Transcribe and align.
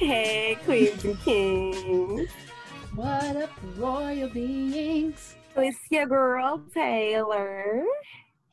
Hey, 0.00 0.56
queens 0.64 1.04
and 1.04 1.20
kings. 1.20 2.30
What 2.94 3.36
up, 3.36 3.50
royal 3.76 4.30
beings? 4.30 5.36
It's 5.54 5.76
your 5.90 6.06
girl, 6.06 6.62
Taylor. 6.72 7.84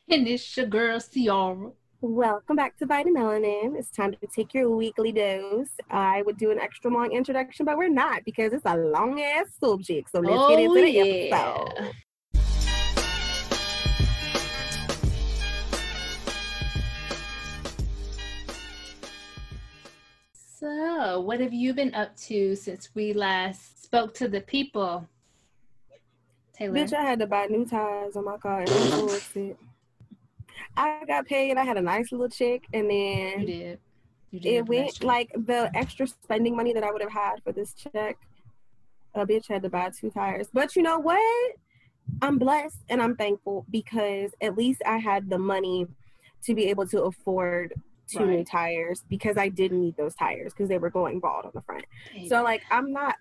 And 0.09 0.27
it's 0.27 0.57
your 0.57 0.65
girl, 0.65 0.99
Ciara. 0.99 1.71
Welcome 2.01 2.57
back 2.57 2.75
to 2.79 2.85
Vitamelanin. 2.85 3.77
It's 3.77 3.89
time 3.91 4.11
to 4.11 4.27
take 4.35 4.53
your 4.53 4.69
weekly 4.75 5.13
dose. 5.13 5.69
I 5.89 6.21
would 6.23 6.35
do 6.37 6.51
an 6.51 6.59
extra 6.59 6.91
long 6.91 7.13
introduction, 7.13 7.65
but 7.65 7.77
we're 7.77 7.87
not 7.87 8.25
because 8.25 8.51
it's 8.51 8.65
a 8.65 8.75
long 8.75 9.21
ass 9.21 9.47
subject. 9.63 10.11
So 10.11 10.19
let's 10.19 10.35
Oh, 10.37 10.49
get 10.49 10.59
into 10.59 10.81
the 10.81 10.91
yeah. 10.91 11.03
episode. 11.37 11.93
So, 20.59 21.19
what 21.19 21.39
have 21.39 21.53
you 21.53 21.71
been 21.75 21.93
up 21.93 22.15
to 22.17 22.55
since 22.55 22.89
we 22.95 23.13
last 23.13 23.83
spoke 23.83 24.15
to 24.15 24.27
the 24.27 24.41
people? 24.41 25.07
Taylor. 26.51 26.73
Bitch, 26.73 26.93
I 26.93 27.03
had 27.03 27.19
to 27.19 27.27
buy 27.27 27.45
new 27.45 27.63
tires 27.63 28.15
on 28.15 28.25
my 28.25 28.37
car 28.37 28.61
I'm 28.61 28.67
so 28.67 29.05
upset. 29.05 29.55
I 30.75 31.03
got 31.05 31.27
paid. 31.27 31.57
I 31.57 31.63
had 31.63 31.77
a 31.77 31.81
nice 31.81 32.11
little 32.11 32.27
check, 32.27 32.61
and 32.73 32.91
you 32.91 33.35
then 33.35 33.45
did. 33.45 33.79
You 34.31 34.39
did. 34.39 34.49
it 34.49 34.65
went 34.65 35.03
like 35.03 35.29
the 35.35 35.69
extra 35.75 36.07
spending 36.07 36.55
money 36.55 36.73
that 36.73 36.83
I 36.83 36.91
would 36.91 37.03
have 37.03 37.11
had 37.11 37.35
for 37.43 37.51
this 37.51 37.75
check. 37.75 38.17
A 39.13 39.27
bitch 39.27 39.47
had 39.47 39.61
to 39.61 39.69
buy 39.69 39.91
two 39.91 40.09
tires. 40.09 40.47
But 40.51 40.75
you 40.75 40.81
know 40.81 40.97
what? 40.97 41.53
I'm 42.23 42.39
blessed 42.39 42.79
and 42.89 42.99
I'm 42.99 43.15
thankful 43.15 43.67
because 43.69 44.31
at 44.41 44.57
least 44.57 44.81
I 44.87 44.97
had 44.97 45.29
the 45.29 45.37
money 45.37 45.85
to 46.45 46.55
be 46.55 46.65
able 46.65 46.87
to 46.87 47.03
afford 47.03 47.73
two 48.07 48.25
new 48.25 48.43
tires 48.43 49.03
because 49.09 49.37
I 49.37 49.49
didn't 49.49 49.81
need 49.81 49.97
those 49.97 50.15
tires 50.15 50.53
because 50.53 50.69
they 50.69 50.77
were 50.77 50.89
going 50.89 51.19
bald 51.19 51.45
on 51.45 51.51
the 51.53 51.61
front. 51.61 51.85
Hey, 52.11 52.27
So 52.27 52.43
like 52.43 52.63
I'm 52.71 52.91
not 52.91 53.15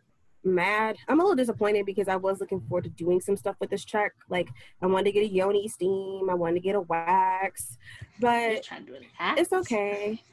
mad. 0.45 0.97
I'm 1.09 1.19
a 1.19 1.23
little 1.23 1.37
disappointed 1.37 1.87
because 1.87 2.09
I 2.09 2.17
was 2.17 2.41
looking 2.41 2.61
forward 2.61 2.84
to 2.84 2.91
doing 2.91 3.20
some 3.20 3.37
stuff 3.37 3.56
with 3.61 3.70
this 3.70 3.84
truck. 3.84 4.12
Like 4.28 4.48
I 4.81 4.87
wanted 4.87 5.06
to 5.06 5.12
get 5.12 5.25
a 5.25 5.28
yoni 5.28 5.69
steam, 5.69 6.31
I 6.31 6.34
wanted 6.34 6.55
to 6.55 6.61
get 6.61 6.77
a 6.77 6.81
wax, 6.81 7.77
but 8.20 8.53
it's 9.39 9.53
okay. 9.53 10.23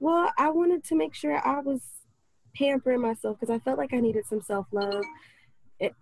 Well, 0.00 0.32
I 0.36 0.50
wanted 0.50 0.82
to 0.86 0.96
make 0.96 1.14
sure 1.14 1.40
I 1.46 1.60
was 1.60 1.80
pampering 2.56 3.00
myself 3.00 3.38
because 3.38 3.54
I 3.54 3.60
felt 3.60 3.78
like 3.78 3.92
I 3.92 4.00
needed 4.00 4.26
some 4.26 4.42
self 4.42 4.66
love. 4.72 5.04
It 5.78 5.94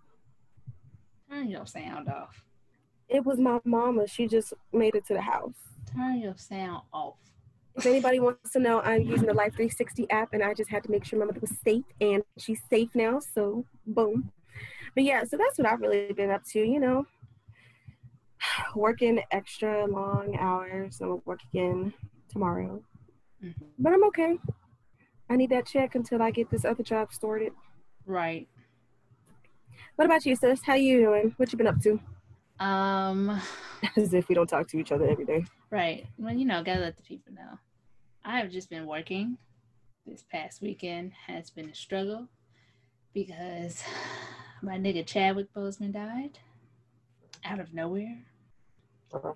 Turn 1.29 1.49
your 1.51 1.67
sound 1.67 2.09
off. 2.09 2.43
It 3.07 3.23
was 3.23 3.37
my 3.37 3.59
mama. 3.63 4.07
She 4.07 4.27
just 4.27 4.53
made 4.73 4.95
it 4.95 5.05
to 5.05 5.13
the 5.13 5.21
house. 5.21 5.53
Turn 5.93 6.19
your 6.19 6.35
sound 6.35 6.81
off. 6.91 7.17
If 7.75 7.85
anybody 7.85 8.19
wants 8.19 8.51
to 8.51 8.59
know, 8.59 8.81
I'm 8.81 9.01
using 9.03 9.27
the 9.27 9.33
Life 9.33 9.53
360 9.53 10.09
app, 10.09 10.33
and 10.33 10.43
I 10.43 10.53
just 10.53 10.69
had 10.69 10.83
to 10.83 10.91
make 10.91 11.05
sure 11.05 11.17
my 11.19 11.25
mother 11.25 11.39
was 11.39 11.53
safe, 11.65 11.85
and 12.01 12.21
she's 12.37 12.61
safe 12.69 12.89
now. 12.93 13.19
So, 13.19 13.65
boom. 13.87 14.31
But 14.93 15.05
yeah, 15.05 15.23
so 15.23 15.37
that's 15.37 15.57
what 15.57 15.67
I've 15.67 15.79
really 15.79 16.11
been 16.13 16.29
up 16.31 16.43
to. 16.51 16.59
You 16.59 16.79
know, 16.79 17.05
working 18.75 19.21
extra 19.31 19.85
long 19.85 20.35
hours. 20.37 20.99
I'm 21.01 21.07
gonna 21.09 21.21
work 21.25 21.39
again 21.53 21.93
tomorrow, 22.29 22.83
Mhm. 23.43 23.53
but 23.79 23.93
I'm 23.93 24.03
okay. 24.05 24.37
I 25.29 25.37
need 25.37 25.49
that 25.51 25.65
check 25.65 25.95
until 25.95 26.21
I 26.21 26.31
get 26.31 26.49
this 26.49 26.65
other 26.65 26.83
job 26.83 27.13
sorted. 27.13 27.53
Right. 28.05 28.49
What 29.95 30.05
about 30.05 30.25
you, 30.25 30.35
sis? 30.35 30.63
How 30.63 30.73
you 30.73 30.99
doing? 30.99 31.33
What 31.37 31.51
you 31.53 31.57
been 31.57 31.67
up 31.67 31.79
to? 31.83 32.01
Um. 32.61 33.41
As 33.97 34.13
if 34.13 34.29
we 34.29 34.35
don't 34.35 34.47
talk 34.47 34.67
to 34.67 34.77
each 34.77 34.91
other 34.91 35.09
every 35.09 35.25
day. 35.25 35.43
Right. 35.71 36.05
Well, 36.19 36.33
you 36.33 36.45
know, 36.45 36.63
gotta 36.63 36.81
let 36.81 36.97
the 36.97 37.03
people 37.03 37.33
know. 37.33 37.57
I 38.23 38.39
have 38.39 38.51
just 38.51 38.69
been 38.69 38.85
working. 38.85 39.37
This 40.05 40.23
past 40.31 40.61
weekend 40.61 41.13
has 41.27 41.49
been 41.49 41.69
a 41.69 41.75
struggle 41.75 42.27
because 43.13 43.83
my 44.61 44.77
nigga 44.77 45.03
Chadwick 45.05 45.51
Boseman 45.53 45.91
died 45.93 46.37
out 47.43 47.59
of 47.59 47.73
nowhere. 47.73 48.19
Uh-huh. 49.11 49.33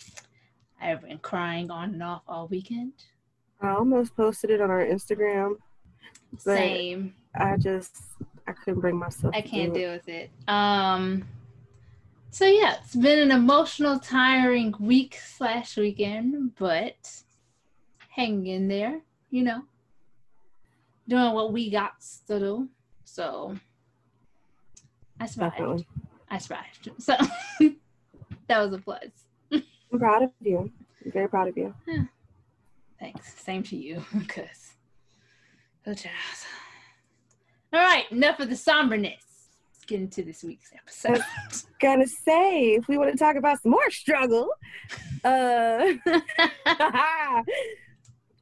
I 0.80 0.86
have 0.86 1.02
been 1.02 1.18
crying 1.18 1.72
on 1.72 1.94
and 1.94 2.04
off 2.04 2.22
all 2.28 2.48
weekend. 2.48 2.94
I 3.62 3.70
almost 3.70 4.16
posted 4.16 4.52
it 4.52 4.62
on 4.62 4.70
our 4.70 4.86
Instagram. 4.86 5.56
Same. 6.38 7.16
I 7.34 7.58
just 7.58 7.98
I 8.48 8.52
couldn't 8.52 8.82
bring 8.82 8.98
myself. 8.98 9.34
I 9.36 9.42
to 9.42 9.48
can't 9.48 9.74
do 9.74 9.80
it. 9.80 9.82
deal 9.82 9.92
with 9.94 10.10
it. 10.10 10.30
Um. 10.48 11.28
So 12.36 12.46
yeah, 12.46 12.76
it's 12.84 12.98
been 12.98 13.20
an 13.20 13.32
emotional, 13.32 13.98
tiring 13.98 14.76
week 14.78 15.18
slash 15.26 15.78
weekend, 15.78 16.54
but 16.60 17.24
hanging 18.10 18.48
in 18.48 18.68
there, 18.68 19.00
you 19.30 19.42
know, 19.42 19.62
doing 21.08 21.32
what 21.32 21.54
we 21.54 21.70
got 21.70 21.94
to 22.28 22.38
do. 22.38 22.68
So 23.06 23.56
I 25.18 25.28
survived. 25.28 25.54
Definitely. 25.54 25.88
I 26.30 26.38
survived. 26.40 26.90
So 26.98 27.16
that 28.50 28.60
was 28.60 28.74
a 28.74 28.80
plus. 28.80 29.06
I'm 29.54 29.98
proud 29.98 30.24
of 30.24 30.32
you. 30.42 30.70
I'm 31.06 31.12
very 31.14 31.30
proud 31.30 31.48
of 31.48 31.58
you. 31.58 31.74
Thanks. 33.00 33.34
Same 33.42 33.64
to 33.64 33.78
you, 33.78 34.04
because 34.20 34.74
good 35.86 35.92
oh, 35.92 35.94
job. 35.94 36.12
All 37.72 37.80
right, 37.80 38.12
enough 38.12 38.42
of 38.42 38.50
the 38.50 38.58
somberness. 38.58 39.25
Get 39.88 40.02
into 40.02 40.24
this 40.24 40.44
week's 40.44 40.72
episode. 40.74 41.22
Gonna 41.80 42.08
say 42.08 42.74
if 42.74 42.88
we 42.88 42.98
want 42.98 43.12
to 43.12 43.18
talk 43.18 43.36
about 43.36 43.62
some 43.62 43.72
more 43.72 43.92
struggle, 43.92 44.50
uh, 45.24 45.94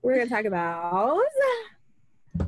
we're 0.02 0.18
gonna 0.18 0.30
talk 0.30 0.46
about 0.46 1.20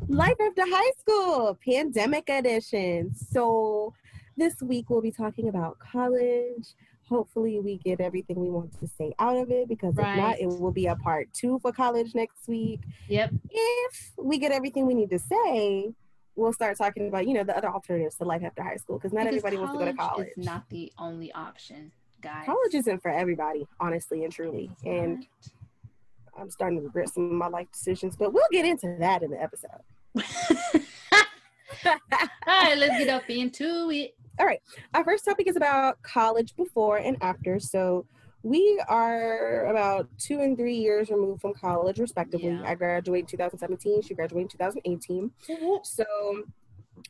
life 0.08 0.36
after 0.40 0.62
high 0.66 0.92
school, 1.00 1.58
pandemic 1.66 2.30
edition. 2.30 3.14
So 3.16 3.94
this 4.38 4.62
week 4.62 4.90
we'll 4.90 5.02
be 5.02 5.12
talking 5.12 5.50
about 5.50 5.78
college. 5.80 6.74
Hopefully 7.10 7.60
we 7.60 7.78
get 7.78 8.00
everything 8.00 8.40
we 8.40 8.50
want 8.50 8.80
to 8.80 8.88
say 8.88 9.14
out 9.20 9.38
of 9.38 9.52
it 9.52 9.68
because 9.68 9.94
if 9.98 10.06
not, 10.18 10.40
it 10.40 10.48
will 10.48 10.72
be 10.72 10.88
a 10.88 10.96
part 10.96 11.28
two 11.34 11.60
for 11.60 11.72
college 11.72 12.16
next 12.16 12.48
week. 12.48 12.80
yep. 13.08 13.32
if 13.52 14.12
we 14.18 14.40
get 14.40 14.52
everything 14.52 14.88
we 14.88 14.96
need 14.96 15.10
to 15.12 15.20
say, 15.20 15.94
we'll 16.36 16.54
start 16.54 16.78
talking 16.78 17.08
about, 17.08 17.28
you 17.28 17.34
know, 17.34 17.44
the 17.44 17.56
other 17.58 17.70
alternatives 17.70 18.16
to 18.16 18.26
life 18.26 18.44
after 18.44 18.64
high 18.64 18.78
school 18.78 18.98
because 18.98 19.14
not 19.14 19.24
Because 19.24 19.38
everybody 19.38 19.58
wants 19.58 19.74
to 19.74 19.80
go 19.80 19.86
to 19.86 19.94
college. 19.94 20.30
Is 20.38 20.46
not 20.46 20.70
the 20.70 20.92
only 20.98 21.32
option, 21.34 21.92
guys. 22.22 22.46
college 22.46 22.74
isn't 22.74 23.02
for 23.02 23.12
everybody, 23.12 23.68
honestly 23.80 24.24
and 24.24 24.34
truly. 24.34 24.70
And. 24.86 25.26
I'm 26.38 26.50
starting 26.50 26.80
to 26.80 26.84
regret 26.84 27.08
some 27.14 27.28
of 27.28 27.32
my 27.32 27.48
life 27.48 27.72
decisions, 27.72 28.18
but 28.18 28.34
we'll 28.34 28.44
get 28.52 28.66
into 28.66 28.94
that 29.00 29.24
in 29.24 29.32
the 29.32 29.42
episode. 29.42 29.70
All 31.86 32.62
right, 32.62 32.78
let's 32.78 32.98
get 32.98 33.10
up 33.10 33.30
into 33.30 33.90
it. 33.92 34.16
All 34.40 34.46
right, 34.46 34.62
our 34.94 35.04
first 35.04 35.26
topic 35.26 35.48
is 35.48 35.56
about 35.56 36.02
college 36.02 36.56
before 36.56 36.98
and 36.98 37.18
after. 37.22 37.60
So 37.60 38.06
we 38.46 38.80
are 38.88 39.66
about 39.66 40.08
two 40.20 40.40
and 40.42 40.56
three 40.56 40.76
years 40.76 41.10
removed 41.10 41.42
from 41.42 41.56
college, 41.56 41.98
respectively. 41.98 42.50
Yeah. 42.50 42.62
I 42.64 42.76
graduated 42.76 43.24
in 43.24 43.38
2017. 43.40 44.04
She 44.04 44.14
graduated 44.14 44.54
in 44.54 44.58
2018. 44.60 45.32
So 45.84 46.06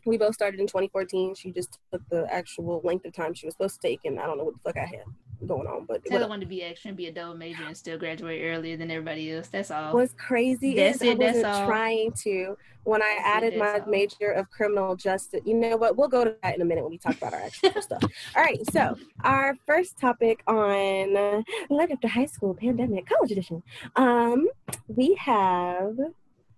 we 0.05 0.17
both 0.17 0.33
started 0.33 0.61
in 0.61 0.67
2014. 0.67 1.35
She 1.35 1.51
just 1.51 1.77
took 1.91 2.01
the 2.09 2.25
actual 2.33 2.79
length 2.85 3.05
of 3.05 3.11
time 3.11 3.33
she 3.33 3.45
was 3.45 3.53
supposed 3.53 3.81
to 3.81 3.87
take, 3.87 3.99
and 4.05 4.17
I 4.17 4.25
don't 4.25 4.37
know 4.37 4.45
what 4.45 4.53
the 4.53 4.61
fuck 4.63 4.77
I 4.77 4.85
had 4.85 5.03
going 5.45 5.67
on. 5.67 5.85
But 5.85 6.01
what 6.07 6.29
wanted 6.29 6.41
to 6.41 6.47
be 6.47 6.63
extra 6.63 6.89
and 6.89 6.97
be 6.97 7.07
a 7.07 7.11
double 7.11 7.35
major 7.35 7.63
and 7.63 7.75
still 7.75 7.97
graduate 7.97 8.41
earlier 8.43 8.77
than 8.77 8.91
everybody 8.91 9.31
else. 9.31 9.47
That's 9.47 9.71
all. 9.71 9.93
What's 9.93 10.13
crazy 10.13 10.75
That's 10.75 10.97
is 10.97 11.01
I 11.01 11.11
it, 11.11 11.19
that's 11.19 11.35
wasn't 11.37 11.53
all. 11.53 11.67
trying 11.67 12.11
to. 12.23 12.57
When 12.83 13.01
I 13.01 13.15
That's 13.17 13.27
it, 13.27 13.47
added 13.47 13.57
my 13.59 13.79
all. 13.79 13.89
major 13.89 14.31
of 14.31 14.49
criminal 14.51 14.95
justice, 14.95 15.41
you 15.43 15.55
know 15.55 15.75
what? 15.75 15.97
We'll 15.97 16.07
go 16.07 16.23
to 16.23 16.35
that 16.43 16.55
in 16.55 16.61
a 16.61 16.65
minute 16.65 16.83
when 16.83 16.91
we 16.91 16.99
talk 16.99 17.17
about 17.17 17.33
our 17.33 17.41
actual 17.41 17.71
stuff. 17.81 18.03
All 18.35 18.43
right, 18.43 18.59
so 18.71 18.95
our 19.23 19.55
first 19.65 19.97
topic 19.97 20.43
on 20.45 21.17
uh, 21.17 21.41
life 21.71 21.89
after 21.91 22.07
high 22.07 22.27
school 22.27 22.53
pandemic 22.53 23.07
college 23.07 23.31
edition. 23.31 23.63
Um, 23.95 24.47
we 24.87 25.15
have 25.15 25.97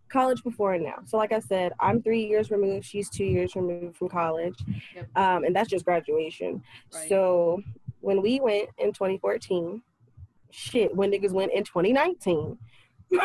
college 0.10 0.44
before 0.44 0.74
and 0.74 0.84
now. 0.84 0.96
So, 1.06 1.18
like 1.18 1.32
I 1.32 1.40
said, 1.40 1.72
I'm 1.80 2.02
three 2.02 2.26
years 2.26 2.52
removed. 2.52 2.86
She's 2.86 3.10
two 3.10 3.24
years 3.26 3.56
removed 3.56 3.96
from 3.98 4.10
college, 4.10 4.56
Yep. 4.96 5.08
um, 5.18 5.44
and 5.46 5.56
that's 5.56 5.70
just 5.70 5.86
graduation. 5.86 6.62
Right. 6.94 7.08
So, 7.08 7.62
when 8.08 8.22
we 8.22 8.40
went 8.40 8.70
in 8.78 8.94
2014, 8.94 9.82
shit, 10.50 10.96
when 10.96 11.12
niggas 11.12 11.34
went 11.34 11.52
in 11.52 11.66
2019, 11.66 12.58
we 13.12 13.18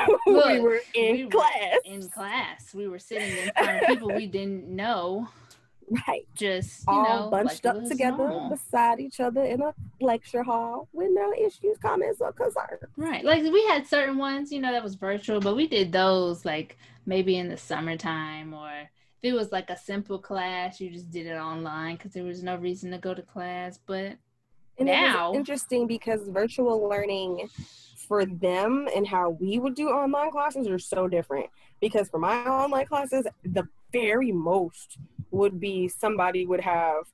were 0.58 0.80
in 0.92 1.12
we 1.16 1.24
were 1.24 1.30
class. 1.30 1.78
in 1.84 2.08
class. 2.08 2.74
We 2.74 2.88
were 2.88 2.98
sitting 2.98 3.30
in 3.30 3.52
front 3.56 3.80
of 3.82 3.86
people 3.86 4.08
we 4.08 4.26
didn't 4.26 4.66
know. 4.66 5.28
right. 6.08 6.26
Just 6.34 6.80
you 6.88 6.94
All 6.94 7.04
know, 7.26 7.30
bunched 7.30 7.64
like 7.64 7.76
up 7.76 7.84
together 7.84 8.28
normal. 8.28 8.50
beside 8.50 8.98
each 8.98 9.20
other 9.20 9.44
in 9.44 9.62
a 9.62 9.72
lecture 10.00 10.42
hall 10.42 10.88
with 10.92 11.10
no 11.12 11.32
issues, 11.32 11.78
comments, 11.80 12.20
or 12.20 12.32
concerns. 12.32 12.82
Right. 12.96 13.24
Like 13.24 13.44
we 13.44 13.64
had 13.66 13.86
certain 13.86 14.18
ones, 14.18 14.50
you 14.50 14.60
know, 14.60 14.72
that 14.72 14.82
was 14.82 14.96
virtual, 14.96 15.38
but 15.38 15.54
we 15.54 15.68
did 15.68 15.92
those 15.92 16.44
like 16.44 16.76
maybe 17.06 17.36
in 17.38 17.48
the 17.48 17.56
summertime 17.56 18.52
or 18.52 18.68
if 18.68 18.88
it 19.22 19.32
was 19.32 19.52
like 19.52 19.70
a 19.70 19.78
simple 19.78 20.18
class, 20.18 20.80
you 20.80 20.90
just 20.90 21.12
did 21.12 21.28
it 21.28 21.36
online 21.36 21.94
because 21.94 22.14
there 22.14 22.24
was 22.24 22.42
no 22.42 22.56
reason 22.56 22.90
to 22.90 22.98
go 22.98 23.14
to 23.14 23.22
class. 23.22 23.78
But 23.86 24.16
And 24.78 24.86
Now- 24.86 25.32
interesting 25.34 25.86
because 25.86 26.28
virtual 26.28 26.88
learning 26.88 27.48
for 28.08 28.24
them 28.24 28.88
and 28.94 29.06
how 29.06 29.30
we 29.30 29.58
would 29.58 29.74
do 29.74 29.88
online 29.88 30.30
classes 30.30 30.66
are 30.68 30.78
so 30.78 31.08
different. 31.08 31.46
Because 31.80 32.08
for 32.08 32.18
my 32.18 32.44
online 32.44 32.86
classes, 32.86 33.26
the 33.44 33.68
very 33.92 34.32
most 34.32 34.98
would 35.30 35.60
be 35.60 35.88
somebody 35.88 36.46
would 36.46 36.60
have, 36.60 37.04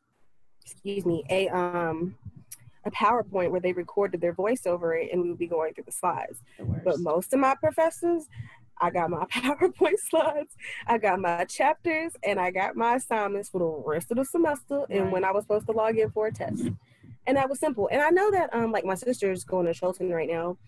excuse 0.65 1.05
me, 1.07 1.25
a 1.31 1.49
um 1.49 2.17
a 2.85 2.91
PowerPoint 2.91 3.51
where 3.51 3.61
they 3.61 3.73
recorded 3.73 4.21
their 4.21 4.33
voice 4.33 4.65
over 4.65 4.95
it 4.95 5.13
and 5.13 5.23
we 5.23 5.29
would 5.29 5.39
be 5.39 5.47
going 5.47 5.75
through 5.75 5.85
the 5.85 5.93
slides. 5.93 6.41
The. 6.59 6.65
But 6.85 7.01
most 7.01 7.35
of 7.35 7.41
my 7.41 7.55
professors, 7.57 8.27
I 8.81 8.91
got 8.91 9.11
my 9.11 9.25
PowerPoint 9.33 9.99
slides, 9.99 10.55
I 10.87 10.99
got 10.99 11.21
my 11.21 11.45
chapters, 11.45 12.13
and 12.23 12.41
I 12.41 12.51
got 12.51 12.77
my 12.77 12.95
assignments 12.95 13.51
for 13.51 13.59
the 13.59 13.89
rest 13.89 14.11
of 14.11 14.17
the 14.17 14.25
semester 14.25 14.87
and 14.89 15.13
when 15.13 15.25
I 15.25 15.33
was 15.33 15.45
supposed 15.45 15.67
to 15.67 15.73
log 15.73 15.99
in 15.99 16.11
for 16.11 16.29
a 16.29 16.33
test. 16.33 16.69
And 17.29 17.37
that 17.37 17.49
was 17.49 17.61
simple. 17.61 17.89
And 17.93 18.03
I 18.03 18.11
know 18.11 18.31
that 18.33 18.53
um 18.53 18.73
like 18.73 18.85
my 18.85 18.97
sister's 18.97 19.45
going 19.45 19.67
to 19.67 19.75
Shelton 19.75 20.11
right 20.11 20.29
now 20.29 20.59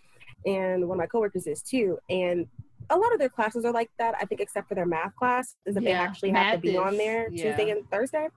and 0.46 0.88
one 0.88 0.96
of 0.96 0.98
my 0.98 1.06
coworkers 1.06 1.46
is 1.46 1.62
too. 1.62 1.98
And 2.08 2.46
a 2.90 2.96
lot 2.96 3.12
of 3.12 3.18
their 3.18 3.28
classes 3.28 3.64
are 3.64 3.72
like 3.72 3.90
that, 3.98 4.14
I 4.20 4.24
think 4.24 4.40
except 4.40 4.68
for 4.68 4.74
their 4.74 4.86
math 4.86 5.14
class, 5.16 5.56
is 5.66 5.74
that 5.74 5.84
they 5.84 5.92
actually 5.92 6.30
have 6.30 6.54
to 6.54 6.58
be 6.60 6.76
on 6.76 6.96
there 6.96 7.28
yeah. 7.30 7.44
Tuesday 7.44 7.70
and 7.70 7.88
Thursday. 7.90 8.28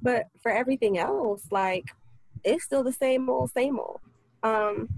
But 0.00 0.26
for 0.40 0.50
everything 0.50 0.98
else, 0.98 1.46
like 1.50 1.84
it's 2.44 2.64
still 2.64 2.82
the 2.82 2.92
same 2.92 3.28
old, 3.28 3.50
same 3.52 3.78
old. 3.78 4.00
Um, 4.42 4.88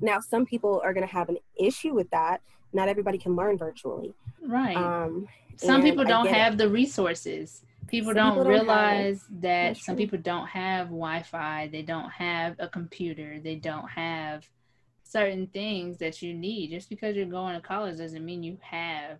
now, 0.00 0.20
some 0.20 0.44
people 0.44 0.80
are 0.84 0.92
going 0.92 1.06
to 1.06 1.12
have 1.12 1.28
an 1.28 1.38
issue 1.58 1.94
with 1.94 2.10
that. 2.10 2.40
Not 2.72 2.88
everybody 2.88 3.18
can 3.18 3.36
learn 3.36 3.56
virtually. 3.56 4.14
right. 4.46 4.76
Um, 4.76 5.28
some 5.56 5.82
people 5.82 6.04
don't 6.04 6.24
get 6.24 6.34
it. 6.34 6.38
have 6.38 6.58
the 6.58 6.68
resources. 6.68 7.64
People 7.94 8.10
Some 8.10 8.16
don't 8.16 8.30
people 8.32 8.44
don't 8.44 8.52
realize 8.52 9.24
that 9.30 9.40
That's 9.40 9.84
some 9.84 9.94
true. 9.94 10.04
people 10.04 10.18
don't 10.18 10.48
have 10.48 10.86
Wi-Fi. 10.88 11.68
They 11.70 11.82
don't 11.82 12.10
have 12.10 12.56
a 12.58 12.68
computer. 12.68 13.38
They 13.40 13.54
don't 13.54 13.88
have 13.88 14.48
certain 15.04 15.46
things 15.46 15.98
that 15.98 16.20
you 16.20 16.34
need. 16.34 16.70
Just 16.70 16.88
because 16.88 17.14
you're 17.14 17.26
going 17.26 17.54
to 17.54 17.60
college 17.60 17.98
doesn't 17.98 18.24
mean 18.24 18.42
you 18.42 18.58
have 18.62 19.18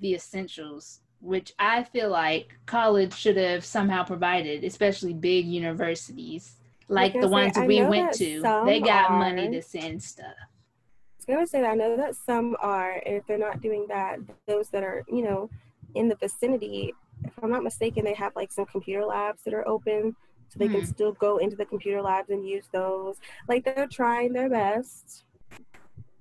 the 0.00 0.14
essentials, 0.14 1.00
which 1.20 1.52
I 1.58 1.84
feel 1.84 2.08
like 2.08 2.54
college 2.64 3.14
should 3.14 3.36
have 3.36 3.64
somehow 3.64 4.04
provided, 4.04 4.64
especially 4.64 5.12
big 5.12 5.46
universities 5.46 6.56
like 6.88 7.14
Like 7.14 7.22
the 7.22 7.28
ones 7.28 7.56
we 7.56 7.84
went 7.84 8.14
to. 8.14 8.40
They 8.64 8.80
got 8.80 9.12
money 9.12 9.50
to 9.50 9.62
send 9.62 10.02
stuff. 10.02 10.26
I 10.26 11.16
was 11.18 11.26
gonna 11.26 11.46
say 11.46 11.60
that 11.60 11.70
I 11.70 11.74
know 11.74 11.96
that 11.96 12.16
some 12.16 12.56
are, 12.60 13.00
if 13.06 13.26
they're 13.26 13.38
not 13.38 13.60
doing 13.60 13.86
that, 13.88 14.18
those 14.48 14.70
that 14.70 14.82
are, 14.82 15.04
you 15.06 15.22
know, 15.22 15.50
in 15.94 16.08
the 16.08 16.16
vicinity, 16.16 16.94
if 17.24 17.32
I'm 17.42 17.50
not 17.50 17.62
mistaken, 17.62 18.04
they 18.04 18.14
have 18.14 18.34
like 18.36 18.52
some 18.52 18.66
computer 18.66 19.04
labs 19.04 19.42
that 19.44 19.54
are 19.54 19.66
open, 19.66 20.16
so 20.48 20.58
they 20.58 20.68
can 20.68 20.80
Hmm. 20.80 20.86
still 20.86 21.12
go 21.12 21.38
into 21.38 21.56
the 21.56 21.64
computer 21.64 22.02
labs 22.02 22.30
and 22.30 22.46
use 22.46 22.66
those. 22.72 23.16
Like 23.48 23.64
they're 23.64 23.86
trying 23.86 24.32
their 24.32 24.48
best. 24.48 25.24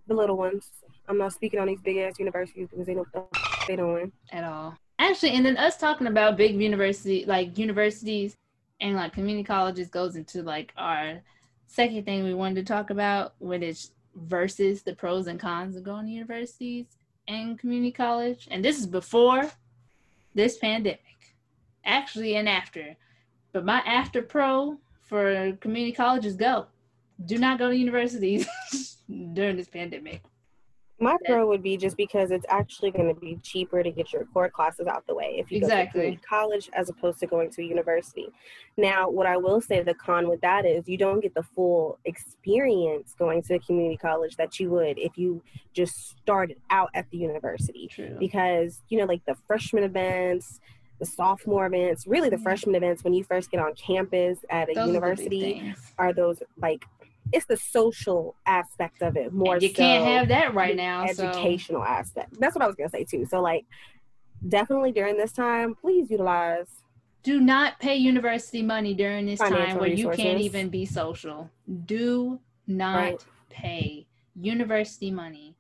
The 0.07 0.13
little 0.13 0.37
ones. 0.37 0.69
I'm 1.07 1.17
not 1.17 1.33
speaking 1.33 1.59
on 1.59 1.67
these 1.67 1.81
big 1.81 1.97
ass 1.97 2.19
universities 2.19 2.67
because 2.69 2.85
they 2.85 2.93
know 2.93 3.05
what 3.11 3.31
the 3.31 3.37
f- 3.37 3.67
they 3.67 3.75
doing. 3.75 4.11
at 4.31 4.43
all. 4.43 4.77
Actually, 4.99 5.31
and 5.31 5.45
then 5.45 5.57
us 5.57 5.77
talking 5.77 6.07
about 6.07 6.37
big 6.37 6.59
university, 6.59 7.25
like 7.25 7.57
universities 7.57 8.35
and 8.81 8.95
like 8.95 9.13
community 9.13 9.43
colleges, 9.43 9.87
goes 9.89 10.15
into 10.15 10.43
like 10.43 10.73
our 10.77 11.21
second 11.67 12.05
thing 12.05 12.23
we 12.23 12.33
wanted 12.33 12.55
to 12.55 12.63
talk 12.63 12.89
about, 12.89 13.33
when 13.39 13.63
it's 13.63 13.91
versus 14.15 14.81
the 14.83 14.93
pros 14.95 15.27
and 15.27 15.39
cons 15.39 15.75
of 15.75 15.83
going 15.83 16.05
to 16.05 16.11
universities 16.11 16.85
and 17.27 17.57
community 17.57 17.91
college. 17.91 18.47
And 18.51 18.63
this 18.65 18.79
is 18.79 18.87
before 18.87 19.49
this 20.33 20.57
pandemic, 20.57 21.35
actually, 21.85 22.35
and 22.35 22.47
after. 22.47 22.95
But 23.51 23.65
my 23.65 23.79
after 23.79 24.21
pro 24.21 24.77
for 25.03 25.53
community 25.59 25.91
colleges 25.91 26.35
go. 26.35 26.67
Do 27.25 27.37
not 27.37 27.59
go 27.59 27.69
to 27.69 27.75
universities 27.75 28.47
during 29.33 29.57
this 29.57 29.67
pandemic. 29.67 30.23
My 31.01 31.15
pro 31.25 31.47
would 31.47 31.63
be 31.63 31.77
just 31.77 31.95
because 31.95 32.29
it's 32.31 32.45
actually 32.49 32.91
going 32.91 33.13
to 33.13 33.19
be 33.19 33.37
cheaper 33.41 33.81
to 33.83 33.89
get 33.91 34.11
your 34.11 34.25
core 34.25 34.49
classes 34.49 34.85
out 34.87 35.07
the 35.07 35.15
way 35.15 35.35
if 35.37 35.51
you 35.51 35.61
go 35.61 35.67
to 35.69 36.15
college 36.17 36.69
as 36.73 36.89
opposed 36.89 37.19
to 37.21 37.27
going 37.27 37.49
to 37.51 37.61
a 37.61 37.65
university. 37.65 38.27
Now, 38.77 39.09
what 39.09 39.25
I 39.25 39.37
will 39.37 39.61
say 39.61 39.81
the 39.81 39.93
con 39.93 40.27
with 40.27 40.41
that 40.41 40.65
is 40.65 40.87
you 40.89 40.97
don't 40.97 41.21
get 41.21 41.33
the 41.33 41.43
full 41.43 41.99
experience 42.05 43.15
going 43.17 43.41
to 43.43 43.55
a 43.55 43.59
community 43.59 43.97
college 43.97 44.35
that 44.35 44.59
you 44.59 44.69
would 44.71 44.97
if 44.99 45.17
you 45.17 45.41
just 45.73 46.17
started 46.19 46.57
out 46.69 46.89
at 46.93 47.09
the 47.11 47.17
university 47.17 47.87
True. 47.91 48.17
because 48.19 48.81
you 48.89 48.97
know 48.97 49.05
like 49.05 49.23
the 49.25 49.35
freshman 49.47 49.83
events 49.83 50.59
the 50.99 51.05
sophomore 51.05 51.65
events 51.67 52.05
really 52.07 52.29
the 52.29 52.35
Mhm. 52.37 52.43
freshman 52.43 52.75
events 52.75 53.03
when 53.03 53.13
you 53.13 53.23
first 53.23 53.51
get 53.51 53.59
on 53.59 53.73
campus 53.75 54.39
at 54.49 54.69
a 54.69 54.73
Those 54.73 54.83
are 54.83 54.87
university 54.87 55.53
things. 55.59 55.93
are 55.97 56.11
those 56.11 56.41
like 56.57 56.85
it's 57.31 57.45
the 57.45 57.57
social 57.57 58.35
aspect 58.45 59.01
of 59.01 59.15
it 59.15 59.31
more 59.33 59.55
And 59.55 59.63
you 59.63 59.71
can't 59.71 60.03
have 60.05 60.27
that 60.29 60.53
right 60.53 60.75
now. 60.75 61.05
so- 61.07 61.25
educational 61.27 61.83
aspect. 61.83 62.39
That's 62.39 62.55
what 62.55 62.63
I 62.63 62.67
was 62.67 62.75
gonna 62.75 62.89
say 62.89 63.03
too. 63.03 63.25
So 63.25 63.41
like 63.41 63.65
definitely 64.47 64.91
during 64.91 65.17
this 65.17 65.31
time, 65.31 65.75
please 65.75 66.09
utilize 66.09 66.67
do 67.21 67.41
not 67.41 67.77
pay 67.79 67.95
university 67.97 68.61
money 68.61 68.93
during 68.93 69.25
this 69.25 69.39
time 69.39 69.77
where 69.77 69.89
you 69.89 70.09
can't 70.11 70.39
even 70.39 70.69
be 70.69 70.85
social. 70.85 71.49
Do 71.85 72.39
not 72.65 72.95
Right. 72.95 73.25
pay 73.49 74.07
university 74.35 75.11
money 75.11 75.55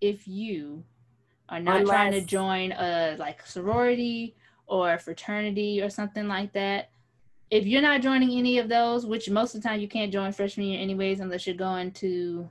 if 0.00 0.26
you 0.26 0.82
are 1.48 1.60
not 1.60 1.86
trying 1.86 2.10
to 2.12 2.20
join 2.20 2.72
a 2.72 3.14
like 3.16 3.46
sorority 3.46 4.34
or 4.66 4.94
a 4.94 4.98
fraternity 4.98 5.80
or 5.80 5.88
something 5.88 6.26
like 6.26 6.52
that. 6.54 6.90
If 7.50 7.64
you're 7.66 7.82
not 7.82 8.02
joining 8.02 8.36
any 8.36 8.58
of 8.58 8.68
those, 8.68 9.06
which 9.06 9.30
most 9.30 9.54
of 9.54 9.62
the 9.62 9.68
time 9.68 9.80
you 9.80 9.88
can't 9.88 10.12
join 10.12 10.32
freshman 10.32 10.66
year 10.66 10.80
anyways 10.80 11.20
unless 11.20 11.46
you're 11.46 11.56
going 11.56 11.92
to 11.92 12.48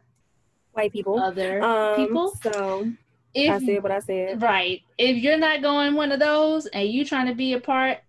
white 0.71 0.94
people. 0.94 1.19
other 1.19 1.62
um, 1.62 1.95
people. 1.95 2.33
So 2.42 2.92
if, 3.33 3.51
I 3.51 3.59
said 3.59 3.83
what 3.83 3.92
I 3.92 4.00
said. 4.00 4.42
Right. 4.42 4.81
If 4.97 5.18
you're 5.18 5.38
not 5.38 5.62
going 5.62 5.95
one 5.95 6.12
of 6.12 6.19
those 6.19 6.65
and 6.68 6.88
you 6.88 7.03
trying 7.03 7.27
to 7.27 7.36
be 7.36 7.53
a 7.53 7.59
part 7.59 8.00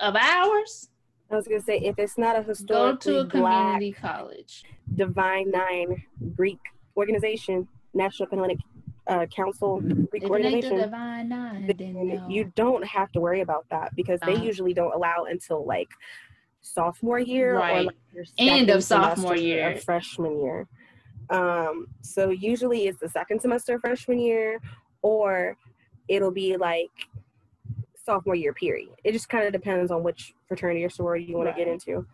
of 0.00 0.16
ours, 0.16 0.88
I 1.30 1.36
was 1.36 1.48
gonna 1.48 1.62
say 1.62 1.78
if 1.78 1.98
it's 1.98 2.18
not 2.18 2.36
a 2.36 2.42
historical 2.42 2.92
go 2.92 2.96
to 2.96 3.18
a 3.20 3.24
black 3.24 3.74
community 3.74 3.92
college. 3.92 4.64
divine 4.94 5.50
nine 5.50 6.02
Greek 6.36 6.58
organization, 6.96 7.66
National 7.94 8.28
Hellenic 8.28 8.58
uh, 9.06 9.26
Council 9.26 9.80
Greek 10.10 10.22
If 10.24 10.30
it 10.30 10.32
ain't 10.32 10.32
the 10.32 10.32
organization, 10.32 10.78
divine 10.78 11.28
nine, 11.28 11.66
then 11.66 11.76
then 12.08 12.22
you 12.28 12.52
don't 12.56 12.84
have 12.84 13.10
to 13.12 13.20
worry 13.20 13.40
about 13.40 13.66
that 13.70 13.94
because 13.96 14.20
they 14.20 14.32
Uh-huh. 14.32 14.44
usually 14.44 14.74
don't 14.74 14.94
allow 14.94 15.24
until 15.24 15.64
like 15.66 15.88
sophomore 16.60 17.18
year 17.18 17.58
or 17.58 17.82
like 17.82 17.96
your 18.12 18.24
End 18.38 18.70
of 18.70 18.82
sophomore 18.84 19.36
year. 19.36 19.72
of 19.72 19.82
freshman 19.82 20.40
year. 20.40 20.68
Um, 21.30 21.86
so 22.02 22.30
usually 22.30 22.86
it's 22.88 22.98
the 23.00 23.08
second 23.08 23.40
semester 23.40 23.76
of 23.76 23.80
freshman 23.80 24.18
year, 24.18 24.60
or 25.02 25.56
it'll 26.08 26.30
be 26.30 26.56
like 26.56 26.90
sophomore 28.04 28.34
year 28.34 28.52
period. 28.52 28.90
It 29.04 29.12
just 29.12 29.28
kind 29.28 29.46
of 29.46 29.52
depends 29.52 29.90
on 29.90 30.02
which 30.02 30.34
fraternity 30.48 30.84
or 30.84 30.90
sorority 30.90 31.24
you 31.24 31.36
want 31.36 31.48
to 31.48 31.54
get 31.54 31.68
into. 31.68 32.06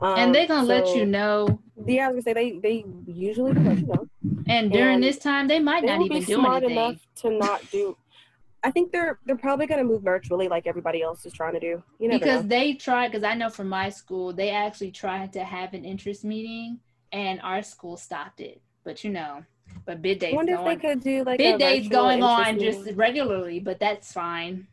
Um, 0.00 0.18
and 0.18 0.34
they're 0.34 0.46
gonna 0.46 0.66
let 0.66 0.94
you 0.94 1.06
know. 1.06 1.60
Yeah, 1.86 2.06
I 2.08 2.12
was 2.12 2.24
gonna 2.24 2.34
say 2.36 2.52
they 2.52 2.58
they 2.58 2.84
usually 3.06 3.52
let 3.52 3.78
you 3.78 3.86
know. 3.88 4.08
And 4.48 4.72
during 4.72 4.94
and 4.96 5.02
this 5.02 5.18
time, 5.18 5.46
they 5.48 5.58
might 5.58 5.82
They 5.82 5.88
not 5.88 6.00
even 6.02 6.20
be 6.20 6.24
do 6.24 6.34
smart 6.34 6.62
anything. 6.64 6.78
enough 6.78 7.06
to 7.16 7.30
not 7.30 7.70
do. 7.70 7.96
I 8.64 8.70
think 8.72 8.90
they're 8.90 9.18
they're 9.24 9.36
probably 9.36 9.66
gonna 9.66 9.84
move 9.84 10.02
virtually 10.02 10.48
like 10.48 10.66
everybody 10.66 11.00
else 11.00 11.24
is 11.24 11.32
trying 11.32 11.54
to 11.54 11.60
do. 11.60 11.82
You 12.00 12.08
know, 12.08 12.18
because 12.18 12.42
know. 12.42 12.48
they 12.48 12.74
tried 12.74 13.08
because 13.12 13.22
i 13.22 13.32
know 13.34 13.50
from 13.50 13.68
my 13.68 13.88
school 13.88 14.32
they 14.32 14.50
actually 14.50 14.90
tried 14.90 15.32
to 15.34 15.44
have 15.44 15.74
an 15.74 15.84
interest 15.84 16.24
meeting 16.24 16.80
and 17.12 17.40
our 17.42 17.62
school 17.62 17.96
stopped 17.96 18.40
it 18.40 18.60
but 18.84 19.04
you 19.04 19.10
know 19.10 19.44
but 19.86 20.02
bid 20.02 20.16
I 20.16 20.20
days 20.26 20.34
wonder 20.34 20.54
if 20.54 20.64
they 20.64 20.76
could 20.76 21.00
do 21.00 21.22
like 21.24 21.38
bid 21.38 21.58
days 21.60 21.88
going 21.88 22.22
on 22.22 22.56
meeting. 22.56 22.84
just 22.84 22.96
regularly 22.96 23.60
but 23.60 23.78
that's 23.78 24.12
fine 24.12 24.66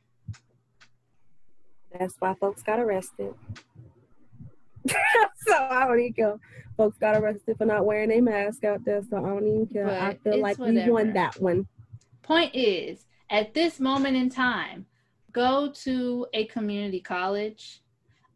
That's 1.97 2.15
why 2.19 2.33
folks 2.35 2.61
got 2.63 2.79
arrested. 2.79 3.33
so 5.47 5.53
I 5.53 5.85
don't 5.87 5.99
even 5.99 6.13
care. 6.13 6.39
Folks 6.77 6.97
got 6.97 7.15
arrested 7.15 7.57
for 7.57 7.65
not 7.65 7.85
wearing 7.85 8.11
a 8.11 8.21
mask 8.21 8.65
out 8.65 8.83
there, 8.83 9.01
so 9.09 9.17
I 9.17 9.21
don't 9.21 9.47
even 9.47 9.67
care. 9.67 9.89
I 9.89 10.15
feel 10.15 10.41
like 10.41 10.57
we 10.57 10.89
won 10.89 11.13
that 11.13 11.39
one. 11.39 11.67
point 12.21 12.51
is 12.53 13.05
at 13.29 13.53
this 13.53 13.79
moment 13.79 14.17
in 14.17 14.29
time 14.29 14.85
go 15.31 15.69
to 15.69 16.25
a 16.33 16.45
community 16.45 16.99
college 16.99 17.81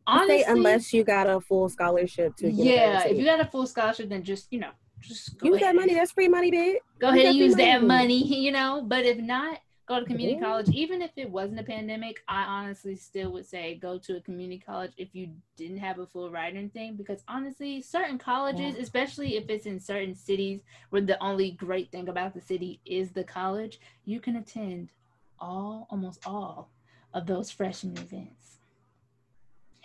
honestly 0.06 0.44
unless 0.48 0.91
you 0.94 1.03
got 1.03 1.27
a 1.27 1.39
full 1.39 1.70
scholarship 1.70 2.36
to 2.36 2.50
yeah 2.51 3.03
if 3.06 3.18
you 3.18 3.24
got 3.24 3.39
a 3.39 3.46
full 3.46 3.65
scholarship 3.65 4.10
then 4.10 4.24
just 4.24 4.48
you 4.51 4.60
know 4.60 4.72
just 5.01 5.38
go 5.38 5.48
use 5.48 5.56
ahead. 5.58 5.75
that 5.75 5.79
money, 5.79 5.94
that's 5.94 6.12
free 6.12 6.27
money, 6.27 6.51
bitch. 6.51 6.75
go 7.00 7.10
ahead 7.10 7.25
and 7.27 7.36
use 7.36 7.56
that 7.56 7.84
money. 7.84 8.24
money, 8.24 8.39
you 8.46 8.51
know. 8.51 8.84
But 8.86 9.06
if 9.06 9.18
not, 9.18 9.60
go 9.89 10.00
to 10.00 10.05
community 10.05 10.39
Yeah. 10.39 10.48
college. 10.48 10.69
Even 10.69 11.01
if 11.01 11.12
it 11.17 11.29
wasn't 11.29 11.60
a 11.60 11.63
pandemic, 11.63 12.24
I 12.27 12.43
honestly 12.43 12.96
still 12.96 13.31
would 13.31 13.48
say 13.48 13.75
go 13.75 13.98
to 13.98 14.17
a 14.17 14.22
community 14.22 14.60
college 14.60 14.93
if 14.98 15.15
you 15.15 15.36
didn't 15.58 15.79
have 15.79 15.98
a 15.98 16.05
full 16.05 16.29
writing 16.29 16.69
thing. 16.69 16.96
Because 16.96 17.24
honestly, 17.27 17.81
certain 17.81 18.19
colleges, 18.19 18.75
especially 18.75 19.36
if 19.36 19.50
it's 19.50 19.65
in 19.65 19.79
certain 19.79 20.13
cities 20.13 20.62
where 20.91 21.01
the 21.01 21.22
only 21.22 21.51
great 21.51 21.91
thing 21.91 22.08
about 22.08 22.36
the 22.36 22.41
city 22.41 22.79
is 22.86 23.12
the 23.12 23.24
college, 23.24 23.79
you 24.05 24.19
can 24.19 24.36
attend 24.36 24.91
all 25.39 25.88
almost 25.89 26.25
all 26.25 26.69
of 27.13 27.25
those 27.25 27.50
freshman 27.50 27.98
events. 27.98 28.60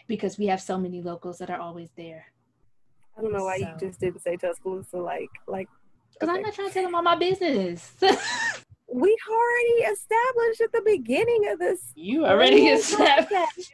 Because 0.06 0.37
we 0.37 0.46
have 0.49 0.61
so 0.61 0.76
many 0.76 1.00
locals 1.00 1.38
that 1.38 1.49
are 1.49 1.61
always 1.61 1.90
there. 1.96 2.26
I 3.16 3.23
don't 3.23 3.32
know 3.32 3.44
why 3.44 3.56
you 3.56 3.68
just 3.80 4.00
didn't 4.00 4.20
say 4.20 4.37
Tuscaloosa 4.37 4.99
like 4.99 5.30
like 5.46 5.68
Because 6.12 6.28
I'm 6.28 6.42
not 6.42 6.52
trying 6.52 6.68
to 6.68 6.75
tell 6.75 6.82
them 6.82 6.94
all 6.94 7.02
my 7.02 7.16
business. 7.16 7.94
we 8.94 9.16
already 9.28 9.92
established 9.92 10.60
at 10.60 10.70
the 10.72 10.82
beginning 10.84 11.48
of 11.50 11.58
this. 11.58 11.80
You 11.96 12.24
already 12.24 12.68
established. 12.68 13.72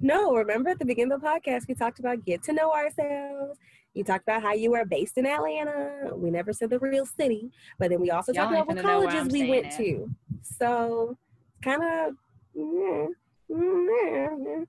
No, 0.00 0.34
remember 0.34 0.70
at 0.70 0.78
the 0.80 0.84
beginning 0.84 1.12
of 1.12 1.20
the 1.20 1.26
podcast, 1.26 1.68
we 1.68 1.74
talked 1.74 2.00
about 2.00 2.24
get 2.24 2.42
to 2.44 2.52
know 2.52 2.72
ourselves. 2.72 3.58
You 3.94 4.02
talked 4.02 4.24
about 4.24 4.42
how 4.42 4.52
you 4.54 4.72
were 4.72 4.84
based 4.84 5.18
in 5.18 5.26
Atlanta. 5.26 6.10
We 6.16 6.30
never 6.30 6.52
said 6.52 6.70
the 6.70 6.80
real 6.80 7.06
city, 7.06 7.50
but 7.78 7.90
then 7.90 8.00
we 8.00 8.10
also 8.10 8.32
Y'all 8.32 8.44
talked 8.44 8.54
about 8.54 8.66
what 8.66 8.76
finna 8.78 8.82
know 8.82 8.98
where 9.00 9.08
colleges 9.10 9.32
we 9.32 9.48
went 9.48 9.66
at. 9.66 9.76
to. 9.76 10.10
So, 10.42 11.16
kind 11.62 11.82
of. 11.84 12.14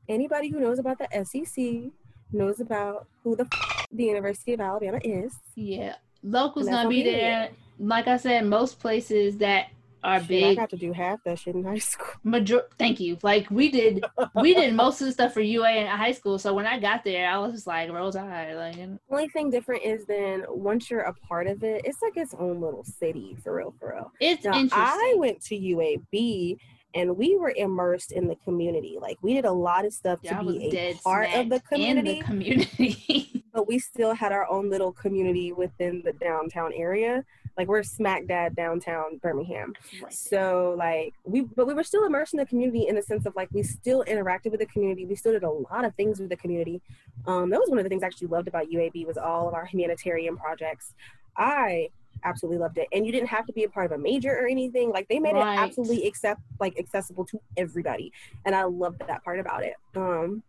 Anybody 0.10 0.50
who 0.50 0.60
knows 0.60 0.78
about 0.80 1.00
the 1.00 1.08
SEC 1.26 1.92
knows 2.32 2.60
about 2.60 3.08
who 3.24 3.36
the 3.36 3.48
f- 3.52 3.88
the 3.92 4.04
University 4.06 4.54
of 4.54 4.62
Alabama 4.62 5.00
is. 5.04 5.34
Yeah. 5.56 5.96
Locals 6.24 6.68
gonna 6.68 6.88
be 6.90 7.04
there. 7.04 7.50
Like 7.82 8.08
I 8.08 8.18
said, 8.18 8.46
most 8.46 8.80
places 8.80 9.38
that 9.38 9.68
are 10.04 10.20
Shit, 10.20 10.24
I 10.24 10.28
big 10.28 10.58
got 10.58 10.70
to 10.72 10.78
do 10.78 10.94
half 10.94 11.24
that 11.26 11.40
shit 11.40 11.56
in 11.56 11.64
high 11.64 11.78
school. 11.78 12.08
major 12.24 12.64
thank 12.78 13.00
you. 13.00 13.18
Like 13.22 13.50
we 13.52 13.70
did 13.70 14.04
we 14.36 14.54
did 14.54 14.74
most 14.74 15.02
of 15.02 15.08
the 15.08 15.14
stuff 15.14 15.34
for 15.34 15.42
UA 15.42 15.72
in 15.72 15.88
high 15.88 16.12
school. 16.12 16.40
So 16.40 16.54
when 16.54 16.66
I 16.66 16.80
got 16.80 17.04
there, 17.04 17.30
I 17.30 17.38
was 17.38 17.54
just 17.54 17.68
like 17.68 17.92
roll 17.92 18.12
tide. 18.12 18.56
Like 18.56 18.78
and- 18.78 19.00
Only 19.10 19.28
thing 19.30 19.50
different 19.50 19.84
is 19.84 20.06
then 20.06 20.44
once 20.50 20.90
you're 20.90 21.02
a 21.02 21.14
part 21.14 21.48
of 21.48 21.64
it, 21.64 21.82
it's 21.86 22.02
like 22.02 22.18
its 22.18 22.34
own 22.38 22.62
little 22.62 22.84
city 22.84 23.38
for 23.44 23.56
real, 23.56 23.74
for 23.80 23.94
real. 23.94 24.12
it's 24.20 24.44
Now, 24.44 24.54
interesting. 24.54 24.80
I 24.80 25.16
went 25.18 25.42
to 25.46 25.56
UAB 25.56 26.58
and 26.94 27.16
we 27.16 27.38
were 27.38 27.54
immersed 27.56 28.12
in 28.12 28.28
the 28.28 28.36
community. 28.38 28.98
Like 29.00 29.18
we 29.22 29.34
did 29.34 29.46
a 29.46 29.52
lot 29.52 29.86
of 29.86 29.94
stuff 29.94 30.22
to 30.24 30.30
Y'all 30.30 30.46
be 30.46 30.76
a 30.78 30.94
part 30.96 31.32
of 31.34 31.50
the 31.50 31.60
community, 31.62 32.20
the 32.20 32.26
community. 32.26 33.44
but 33.54 33.68
we 33.68 33.80
still 33.80 34.14
had 34.14 34.32
our 34.32 34.50
own 34.50 34.70
little 34.70 34.92
community 34.92 35.52
within 35.54 36.02
the 36.04 36.14
downtown 36.14 36.72
area. 36.74 37.24
Like 37.58 37.68
we're 37.68 37.84
smack 37.84 38.28
dab 38.28 38.56
downtown 38.56 39.18
Birmingham. 39.22 39.74
Right. 40.02 40.14
So 40.14 40.76
like 40.78 41.14
we 41.26 41.42
but 41.42 41.68
we 41.68 41.74
were 41.74 41.84
still 41.84 42.06
immersed 42.06 42.34
in 42.34 42.40
the 42.40 42.46
community 42.46 42.88
in 42.88 42.96
the 42.96 43.02
sense 43.02 43.26
of 43.26 43.36
like 43.36 43.50
we 43.52 43.64
still 43.64 44.04
interacted 44.08 44.52
with 44.52 44.60
the 44.60 44.66
community. 44.66 45.06
We 45.06 45.16
still 45.16 45.34
did 45.34 45.44
a 45.44 45.50
lot 45.50 45.86
of 45.86 45.94
things 45.96 46.20
with 46.20 46.30
the 46.30 46.38
community. 46.38 46.82
Um, 47.28 47.50
that 47.50 47.60
was 47.60 47.70
one 47.70 47.78
of 47.80 47.84
the 47.84 47.90
things 47.90 48.04
I 48.04 48.08
actually 48.08 48.28
loved 48.28 48.48
about 48.48 48.70
UAB 48.70 49.06
was 49.06 49.18
all 49.18 49.48
of 49.48 49.54
our 49.54 49.66
humanitarian 49.66 50.38
projects. 50.38 50.94
I 51.38 51.90
absolutely 52.24 52.60
loved 52.60 52.78
it. 52.78 52.88
And 52.92 53.06
you 53.06 53.12
didn't 53.12 53.30
have 53.30 53.46
to 53.48 53.54
be 53.54 53.64
a 53.64 53.70
part 53.70 53.88
of 53.88 53.94
a 53.94 53.98
major 53.98 54.32
or 54.32 54.48
anything. 54.48 54.92
Like 54.92 55.08
they 55.08 55.20
made 55.20 55.34
Right. 55.34 55.56
it 55.56 55.60
absolutely 55.60 56.08
accept 56.08 56.42
like 56.60 56.78
accessible 56.78 57.26
to 57.26 57.40
everybody. 57.58 58.12
And 58.46 58.56
I 58.56 58.64
loved 58.64 59.02
that 59.08 59.24
part 59.24 59.40
about 59.40 59.64
it. 59.64 59.76
Um 59.96 60.44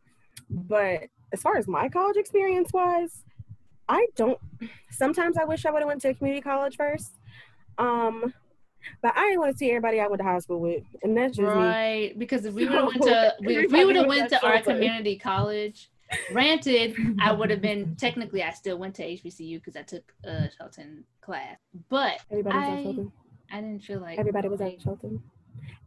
but 0.51 1.05
as 1.33 1.41
far 1.41 1.57
as 1.57 1.67
my 1.67 1.89
college 1.89 2.17
experience 2.19 2.73
wise, 2.75 3.23
I 3.89 4.07
don't 4.17 4.39
sometimes 4.91 5.37
I 5.37 5.45
wish 5.45 5.67
I 5.67 5.71
would 5.71 5.81
have 5.81 5.89
went 5.89 6.01
to 6.03 6.09
a 6.11 6.15
community 6.15 6.43
college 6.43 6.77
first. 6.77 7.19
Um 7.79 8.33
but 9.01 9.13
I 9.17 9.21
didn't 9.29 9.41
want 9.41 9.53
to 9.53 9.59
see 9.59 9.71
everybody 9.71 10.01
I 10.01 10.09
went 10.09 10.21
to 10.21 10.25
high 10.25 10.39
school 10.41 10.61
with. 10.61 10.83
And 11.03 11.17
that's 11.17 11.37
just 11.37 11.47
me. 11.47 11.63
Right, 11.63 12.19
because 12.19 12.45
if 12.45 12.55
we 12.55 12.65
would 12.65 12.73
have 12.75 12.87
went 12.89 13.03
to 13.03 13.35
we, 13.41 13.67
we 13.67 13.85
would 13.85 13.97
have 13.97 14.07
went 14.07 14.31
to 14.31 14.45
our 14.45 14.57
Shelburne. 14.57 14.75
community 14.75 15.17
college, 15.19 15.89
granted, 16.33 16.97
I 17.21 17.33
would 17.39 17.51
have 17.51 17.61
been 17.61 17.95
technically 17.97 18.43
I 18.43 18.51
still 18.51 18.79
went 18.79 18.95
to 18.97 19.05
HBCU 19.05 19.59
because 19.59 19.77
I 19.77 19.83
took 19.83 20.13
a 20.25 20.49
Shelton 20.59 21.05
class, 21.21 21.59
but 21.89 22.19
Everybody 22.31 22.57
was 22.57 22.65
I- 22.65 22.71
at 22.79 22.83
Shelton. 22.83 23.13
I 23.53 23.61
didn't 23.61 23.83
feel 23.85 24.01
like 24.01 24.19
Everybody 24.19 24.49
was 24.49 24.61
at 24.63 24.81
Shelton. 24.81 25.23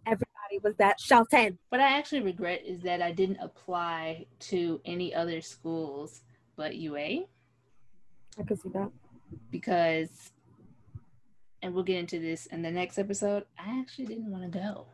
Everybody 0.05 0.59
was 0.63 0.75
at 0.79 0.99
Shelton. 0.99 1.57
What 1.69 1.81
I 1.81 1.97
actually 1.97 2.21
regret 2.21 2.61
is 2.65 2.79
that 2.81 3.01
I 3.01 3.11
didn't 3.11 3.39
apply 3.41 4.25
to 4.51 4.79
any 4.85 5.13
other 5.15 5.41
schools 5.41 6.21
but 6.55 6.75
UA 6.75 7.25
I 8.39 8.43
could 8.43 8.61
see 8.61 8.69
that. 8.69 8.91
because, 9.51 10.31
and 11.61 11.73
we'll 11.73 11.83
get 11.83 11.97
into 11.97 12.19
this 12.19 12.45
in 12.47 12.61
the 12.61 12.71
next 12.71 12.97
episode. 12.97 13.45
I 13.57 13.79
actually 13.79 14.05
didn't 14.05 14.29
want 14.31 14.43
to 14.51 14.59
go 14.59 14.85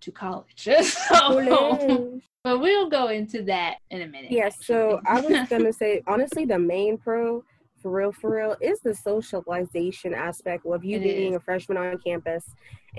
to 0.00 0.10
college, 0.12 0.68
so, 0.82 2.20
but 2.42 2.60
we'll 2.60 2.88
go 2.88 3.08
into 3.08 3.42
that 3.42 3.76
in 3.90 4.02
a 4.02 4.06
minute. 4.06 4.30
Yeah, 4.30 4.48
so 4.48 5.00
I 5.06 5.20
was 5.20 5.48
gonna 5.50 5.72
say 5.72 6.02
honestly, 6.06 6.44
the 6.46 6.58
main 6.58 6.96
pro 6.96 7.44
for 7.82 7.90
real, 7.90 8.12
for 8.12 8.34
real, 8.36 8.56
is 8.60 8.80
the 8.80 8.94
socialization 8.94 10.12
aspect 10.14 10.66
of 10.66 10.84
you 10.84 10.98
It 10.98 11.02
being 11.02 11.32
is. 11.32 11.36
a 11.36 11.40
freshman 11.40 11.78
on 11.78 11.98
campus 11.98 12.44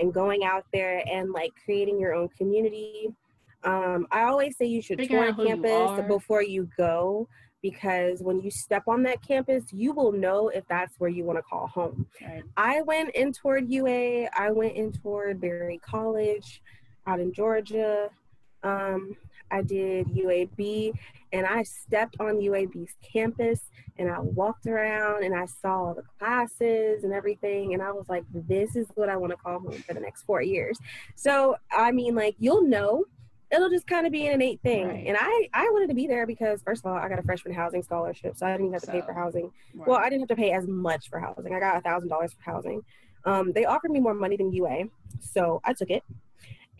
and 0.00 0.12
going 0.12 0.44
out 0.44 0.64
there 0.72 1.02
and 1.08 1.30
like 1.30 1.52
creating 1.64 2.00
your 2.00 2.14
own 2.14 2.28
community. 2.36 3.08
Um, 3.64 4.08
I 4.10 4.22
always 4.22 4.56
say 4.56 4.64
you 4.66 4.82
should 4.82 4.98
Figuring 4.98 5.22
tour 5.22 5.32
who 5.34 5.42
you 5.48 5.62
campus 5.62 6.06
before 6.08 6.42
you 6.42 6.68
go 6.76 7.28
because 7.62 8.20
when 8.20 8.40
you 8.40 8.50
step 8.50 8.82
on 8.88 9.02
that 9.04 9.22
campus, 9.26 9.64
you 9.72 9.92
will 9.92 10.12
know 10.12 10.48
if 10.48 10.66
that's 10.68 10.98
where 10.98 11.10
you 11.10 11.24
want 11.24 11.38
to 11.38 11.42
call 11.42 11.68
home. 11.68 12.06
Right. 12.20 12.42
I 12.56 12.82
went 12.82 13.14
in 13.14 13.32
toward 13.32 13.70
UA. 13.70 14.28
I 14.36 14.50
went 14.50 14.74
in 14.74 14.92
toward 14.92 15.40
Berry 15.40 15.78
College 15.78 16.60
out 17.06 17.20
in 17.20 17.32
Georgia. 17.32 18.10
Um, 18.62 19.16
I 19.50 19.62
did 19.62 20.06
UAB 20.08 20.92
and 21.32 21.46
I 21.46 21.62
stepped 21.62 22.16
on 22.20 22.36
UAB's 22.36 22.96
campus 23.02 23.60
and 23.98 24.10
I 24.10 24.18
walked 24.18 24.66
around 24.66 25.24
and 25.24 25.34
I 25.34 25.44
saw 25.44 25.92
the 25.92 26.02
classes 26.18 27.04
and 27.04 27.12
everything. 27.12 27.74
And 27.74 27.82
I 27.82 27.92
was 27.92 28.08
like, 28.08 28.24
this 28.32 28.74
is 28.76 28.86
what 28.94 29.08
I 29.08 29.16
want 29.16 29.32
to 29.32 29.36
call 29.36 29.60
home 29.60 29.82
for 29.86 29.94
the 29.94 30.00
next 30.00 30.22
four 30.22 30.42
years. 30.42 30.78
So, 31.14 31.56
I 31.70 31.92
mean, 31.92 32.14
like, 32.14 32.34
you'll 32.38 32.66
know. 32.66 33.04
It'll 33.52 33.68
just 33.68 33.86
kind 33.86 34.06
of 34.06 34.12
be 34.12 34.26
an 34.26 34.34
innate 34.34 34.60
thing. 34.62 34.88
Right. 34.88 35.06
And 35.06 35.16
I, 35.20 35.48
I 35.52 35.64
wanted 35.70 35.88
to 35.88 35.94
be 35.94 36.06
there 36.06 36.26
because, 36.26 36.62
first 36.62 36.84
of 36.84 36.90
all, 36.90 36.96
I 36.96 37.08
got 37.08 37.18
a 37.18 37.22
freshman 37.22 37.54
housing 37.54 37.82
scholarship. 37.82 38.36
So 38.36 38.46
I 38.46 38.52
didn't 38.52 38.66
even 38.66 38.72
have 38.72 38.82
to 38.82 38.90
pay 38.90 39.02
for 39.02 39.12
housing. 39.12 39.52
Right. 39.74 39.88
Well, 39.88 39.98
I 39.98 40.08
didn't 40.08 40.20
have 40.20 40.28
to 40.28 40.36
pay 40.36 40.52
as 40.52 40.66
much 40.66 41.10
for 41.10 41.18
housing. 41.18 41.54
I 41.54 41.60
got 41.60 41.76
a 41.76 41.80
thousand 41.82 42.08
dollars 42.08 42.32
for 42.32 42.50
housing. 42.50 42.82
Um, 43.24 43.52
they 43.52 43.66
offered 43.66 43.90
me 43.90 44.00
more 44.00 44.14
money 44.14 44.36
than 44.36 44.52
UA, 44.52 44.84
so 45.20 45.60
I 45.64 45.74
took 45.74 45.90
it. 45.90 46.02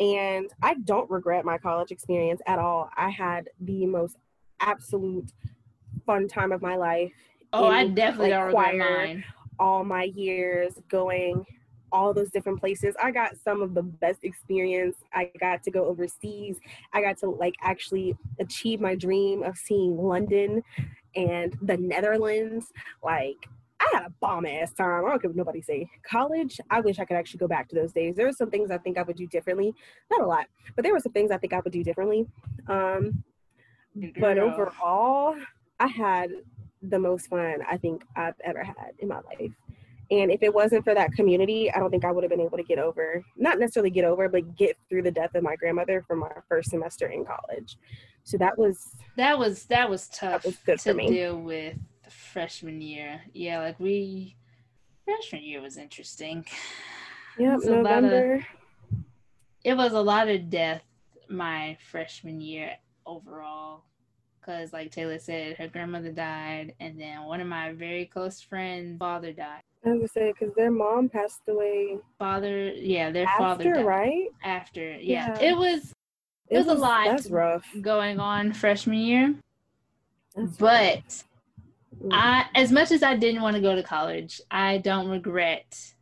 And 0.00 0.50
I 0.62 0.74
don't 0.74 1.08
regret 1.10 1.44
my 1.44 1.58
college 1.58 1.90
experience 1.92 2.40
at 2.46 2.58
all. 2.58 2.88
I 2.96 3.10
had 3.10 3.50
the 3.60 3.86
most 3.86 4.16
absolute 4.60 5.30
fun 6.06 6.26
time 6.26 6.52
of 6.52 6.62
my 6.62 6.76
life. 6.76 7.12
oh, 7.52 7.66
I 7.66 7.86
definitely 7.86 8.30
like, 8.30 8.38
don't 8.38 8.46
regret 8.46 8.76
mine. 8.76 9.24
All 9.58 9.84
my 9.84 10.04
years 10.04 10.72
going 10.88 11.44
all 11.92 12.12
those 12.14 12.30
different 12.30 12.58
places. 12.58 12.94
I 13.00 13.10
got 13.10 13.36
some 13.42 13.62
of 13.62 13.74
the 13.74 13.82
best 13.82 14.24
experience. 14.24 14.96
I 15.12 15.30
got 15.38 15.62
to 15.64 15.70
go 15.70 15.84
overseas. 15.84 16.58
I 16.92 17.02
got 17.02 17.18
to 17.18 17.30
like 17.30 17.54
actually 17.60 18.16
achieve 18.40 18.80
my 18.80 18.94
dream 18.94 19.42
of 19.42 19.56
seeing 19.56 19.96
London 19.96 20.62
and 21.14 21.56
the 21.62 21.76
Netherlands. 21.76 22.72
Like 23.02 23.46
I 23.80 23.90
had 23.92 24.06
a 24.06 24.10
bomb 24.20 24.46
ass 24.46 24.72
time. 24.72 25.04
I 25.04 25.08
don't 25.10 25.20
care 25.20 25.30
what 25.30 25.36
nobody 25.36 25.60
say. 25.60 25.88
College, 26.08 26.60
I 26.70 26.80
wish 26.80 26.98
I 26.98 27.04
could 27.04 27.16
actually 27.16 27.38
go 27.38 27.48
back 27.48 27.68
to 27.68 27.74
those 27.74 27.92
days. 27.92 28.14
There 28.16 28.26
were 28.26 28.32
some 28.32 28.50
things 28.50 28.70
I 28.70 28.78
think 28.78 28.96
I 28.96 29.02
would 29.02 29.16
do 29.16 29.26
differently. 29.26 29.74
Not 30.10 30.22
a 30.22 30.26
lot, 30.26 30.46
but 30.76 30.82
there 30.82 30.92
were 30.92 31.00
some 31.00 31.12
things 31.12 31.30
I 31.30 31.38
think 31.38 31.52
I 31.52 31.60
would 31.60 31.72
do 31.72 31.82
differently. 31.82 32.26
Um, 32.68 33.24
but 34.18 34.38
overall, 34.38 35.36
I 35.78 35.88
had 35.88 36.30
the 36.82 36.98
most 36.98 37.28
fun 37.28 37.58
I 37.68 37.76
think 37.76 38.04
I've 38.16 38.40
ever 38.44 38.62
had 38.62 38.92
in 38.98 39.08
my 39.08 39.20
life. 39.20 39.52
And 40.10 40.30
if 40.30 40.42
it 40.42 40.52
wasn't 40.52 40.84
for 40.84 40.94
that 40.94 41.12
community, 41.12 41.70
I 41.72 41.78
don't 41.78 41.90
think 41.90 42.04
I 42.04 42.12
would 42.12 42.22
have 42.24 42.30
been 42.30 42.40
able 42.40 42.58
to 42.58 42.62
get 42.64 42.78
over, 42.78 43.24
not 43.36 43.58
necessarily 43.58 43.90
get 43.90 44.04
over, 44.04 44.28
but 44.28 44.56
get 44.56 44.76
through 44.88 45.02
the 45.02 45.10
death 45.10 45.34
of 45.34 45.42
my 45.42 45.56
grandmother 45.56 46.04
from 46.06 46.18
my 46.18 46.32
first 46.48 46.70
semester 46.70 47.06
in 47.06 47.24
college. 47.24 47.78
So 48.24 48.36
that 48.38 48.58
was, 48.58 48.94
that 49.16 49.38
was 49.38 49.64
that 49.64 49.88
was 49.88 50.08
tough 50.08 50.44
was 50.44 50.56
good 50.58 50.78
to 50.80 50.90
for 50.90 50.94
me. 50.94 51.08
deal 51.08 51.40
with 51.40 51.76
freshman 52.10 52.80
year. 52.80 53.20
Yeah, 53.32 53.60
like 53.60 53.80
we 53.80 54.36
freshman 55.04 55.42
year 55.42 55.60
was 55.62 55.76
interesting. 55.78 56.44
a 57.38 57.42
lot 57.44 57.64
of- 57.64 57.70
November. 57.70 58.46
It 59.64 59.74
was 59.76 59.92
a 59.92 60.00
lot 60.00 60.28
of 60.28 60.50
death 60.50 60.82
my 61.28 61.78
freshman 61.90 62.40
year 62.40 62.72
overall. 63.06 63.84
Cause 64.44 64.72
like 64.72 64.90
Taylor 64.90 65.20
said, 65.20 65.56
her 65.56 65.68
grandmother 65.68 66.10
died, 66.10 66.74
and 66.80 67.00
then 67.00 67.22
one 67.24 67.40
of 67.40 67.46
my 67.46 67.72
very 67.72 68.06
close 68.06 68.40
friends' 68.40 68.98
father 68.98 69.32
died. 69.32 69.62
I 69.84 69.88
was 69.90 69.98
gonna 69.98 70.08
say, 70.08 70.32
because 70.38 70.54
their 70.54 70.70
mom 70.70 71.08
passed 71.08 71.42
away 71.48 71.98
Father, 72.18 72.70
yeah, 72.70 73.10
their 73.10 73.26
father 73.38 73.64
after, 73.68 73.74
died 73.74 73.84
right? 73.86 74.28
after. 74.44 74.92
Yeah. 74.92 75.36
Yeah. 75.40 75.50
it 75.50 75.56
was 75.56 75.92
It 76.48 76.58
was 76.58 76.66
a 76.68 76.74
lot. 76.74 77.06
That's 77.06 77.30
rough. 77.30 77.66
going 77.80 78.20
on 78.20 78.52
freshman 78.52 78.98
year, 78.98 79.34
That's 80.36 80.56
but 80.56 81.24
rough. 82.00 82.12
I, 82.12 82.46
as 82.54 82.70
much 82.72 82.90
as 82.92 83.02
I 83.02 83.16
didn't 83.16 83.42
want 83.42 83.56
to 83.56 83.62
go 83.62 83.74
to 83.74 83.82
college, 83.82 84.40
I 84.50 84.78
don't 84.78 85.08
regret 85.08 85.94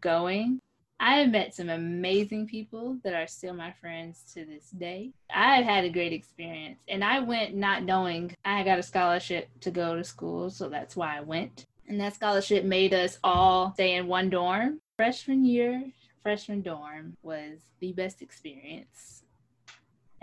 going. 0.00 0.60
I 1.02 1.20
have 1.20 1.30
met 1.30 1.54
some 1.54 1.70
amazing 1.70 2.46
people 2.46 2.98
that 3.04 3.14
are 3.14 3.26
still 3.26 3.54
my 3.54 3.72
friends 3.80 4.22
to 4.34 4.44
this 4.44 4.68
day. 4.68 5.12
I've 5.34 5.64
had 5.64 5.86
a 5.86 5.90
great 5.90 6.12
experience, 6.12 6.78
and 6.88 7.02
I 7.02 7.20
went 7.20 7.54
not 7.54 7.84
knowing 7.84 8.34
I 8.44 8.62
got 8.64 8.78
a 8.78 8.82
scholarship 8.82 9.48
to 9.62 9.70
go 9.70 9.96
to 9.96 10.04
school, 10.04 10.50
so 10.50 10.68
that's 10.68 10.96
why 10.96 11.16
I 11.16 11.22
went. 11.22 11.64
And 11.90 12.00
that 12.00 12.14
scholarship 12.14 12.64
made 12.64 12.94
us 12.94 13.18
all 13.24 13.72
stay 13.74 13.96
in 13.96 14.06
one 14.06 14.30
dorm. 14.30 14.80
Freshman 14.96 15.44
year, 15.44 15.82
freshman 16.22 16.62
dorm 16.62 17.16
was 17.22 17.58
the 17.80 17.92
best 17.94 18.22
experience, 18.22 19.24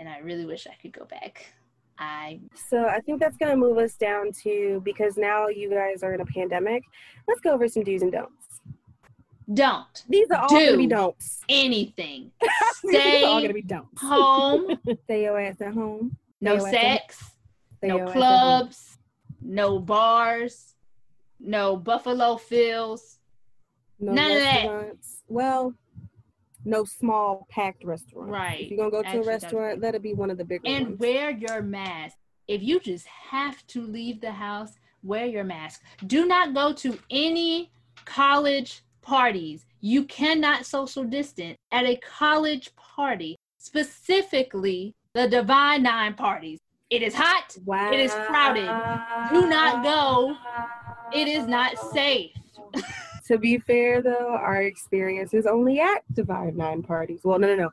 and 0.00 0.08
I 0.08 0.20
really 0.20 0.46
wish 0.46 0.66
I 0.66 0.74
could 0.80 0.92
go 0.94 1.04
back. 1.04 1.52
I 1.98 2.40
So 2.70 2.86
I 2.86 3.00
think 3.00 3.20
that's 3.20 3.36
going 3.36 3.50
to 3.50 3.56
move 3.56 3.76
us 3.76 3.94
down 3.96 4.32
to 4.44 4.80
because 4.82 5.18
now 5.18 5.48
you 5.48 5.68
guys 5.68 6.02
are 6.02 6.14
in 6.14 6.22
a 6.22 6.24
pandemic. 6.24 6.84
Let's 7.26 7.40
go 7.42 7.52
over 7.52 7.68
some 7.68 7.82
do's 7.82 8.00
and 8.00 8.12
don'ts. 8.12 8.60
don't. 9.52 10.04
These 10.08 10.30
are 10.30 10.38
all 10.40 10.48
gonna 10.48 10.76
be 10.78 10.86
don'ts. 10.86 11.40
Anything. 11.50 12.30
These 12.84 12.94
are 13.24 13.26
all 13.28 13.42
gonna 13.42 13.52
be 13.52 13.60
don'ts. 13.62 14.00
home. 14.00 14.78
Stay 15.04 15.24
your 15.24 15.38
ass 15.38 15.60
at 15.60 15.74
home. 15.74 16.16
No 16.40 16.58
Stay 16.60 16.68
at- 16.68 17.12
sex. 17.12 17.30
no 17.82 17.96
your 17.96 18.04
ass 18.04 18.08
at 18.08 18.14
home. 18.14 18.22
clubs. 18.22 18.98
No 19.42 19.78
bars. 19.80 20.74
No 21.40 21.76
Buffalo 21.76 22.36
Phil's. 22.36 23.18
No 24.00 24.12
None 24.12 24.30
of 24.30 24.38
that. 24.38 24.96
Well, 25.28 25.74
no 26.64 26.84
small 26.84 27.46
packed 27.50 27.84
restaurant. 27.84 28.30
Right. 28.30 28.60
If 28.60 28.70
you're 28.70 28.78
gonna 28.78 28.90
go 28.90 29.02
to 29.02 29.08
Actually, 29.08 29.24
a 29.24 29.26
restaurant, 29.26 29.80
let 29.80 29.94
it 29.94 30.02
be 30.02 30.14
one 30.14 30.30
of 30.30 30.38
the 30.38 30.44
bigger 30.44 30.62
And 30.66 30.86
ones. 30.88 31.00
wear 31.00 31.30
your 31.30 31.62
mask. 31.62 32.16
If 32.46 32.62
you 32.62 32.80
just 32.80 33.06
have 33.06 33.66
to 33.68 33.82
leave 33.82 34.20
the 34.20 34.32
house, 34.32 34.72
wear 35.02 35.26
your 35.26 35.44
mask. 35.44 35.82
Do 36.06 36.26
not 36.26 36.54
go 36.54 36.72
to 36.74 36.98
any 37.10 37.70
college 38.04 38.82
parties. 39.02 39.64
You 39.80 40.04
cannot 40.04 40.66
social 40.66 41.04
distance 41.04 41.56
at 41.72 41.84
a 41.84 41.96
college 41.96 42.74
party, 42.76 43.36
specifically 43.58 44.94
the 45.14 45.28
Divine 45.28 45.82
Nine 45.82 46.14
parties. 46.14 46.58
It 46.90 47.02
is 47.02 47.14
hot. 47.14 47.56
wow. 47.66 47.92
it 47.92 48.00
is 48.00 48.12
crowded. 48.12 48.66
Do 49.30 49.46
not 49.48 49.82
go. 49.82 50.36
It 51.12 51.28
is 51.28 51.46
not 51.46 51.78
safe. 51.92 52.32
To 53.26 53.36
be 53.36 53.58
fair, 53.58 54.00
though, 54.00 54.34
our 54.40 54.62
experience 54.62 55.34
is 55.34 55.44
only 55.44 55.80
at 55.80 55.98
Divine 56.14 56.56
Nine 56.56 56.82
parties. 56.82 57.20
Well, 57.24 57.38
no, 57.38 57.46
no, 57.48 57.56
no. 57.56 57.70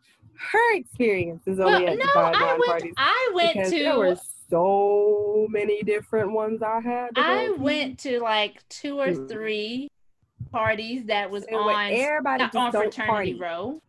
Her 0.51 0.75
experience 0.75 1.47
is 1.47 1.59
Well, 1.59 1.69
only 1.69 1.87
at 1.87 1.97
no, 1.97 2.05
Divine 2.07 2.35
I 2.35 2.39
Nine 2.39 2.59
went. 2.59 2.65
parties. 2.71 2.93
I 2.97 3.31
went 3.33 3.53
to. 3.53 3.79
there 3.79 3.97
were 3.97 4.17
so 4.49 5.47
many 5.49 5.81
different 5.83 6.33
ones 6.33 6.61
I 6.61 6.81
had. 6.81 7.11
I 7.15 7.55
went 7.57 7.99
to 7.99 8.19
like 8.19 8.67
two 8.67 8.99
or 8.99 9.13
Hmm. 9.13 9.27
three 9.27 9.87
parties 10.51 11.05
that 11.05 11.31
was 11.31 11.45
And 11.45 11.55
on 11.55 11.89
everybody 11.93 12.43
not 12.43 12.51
just 12.51 12.57
on 12.61 12.71
don't 12.73 12.93
fraternity 12.93 13.07
party. 13.11 13.33
row. 13.35 13.79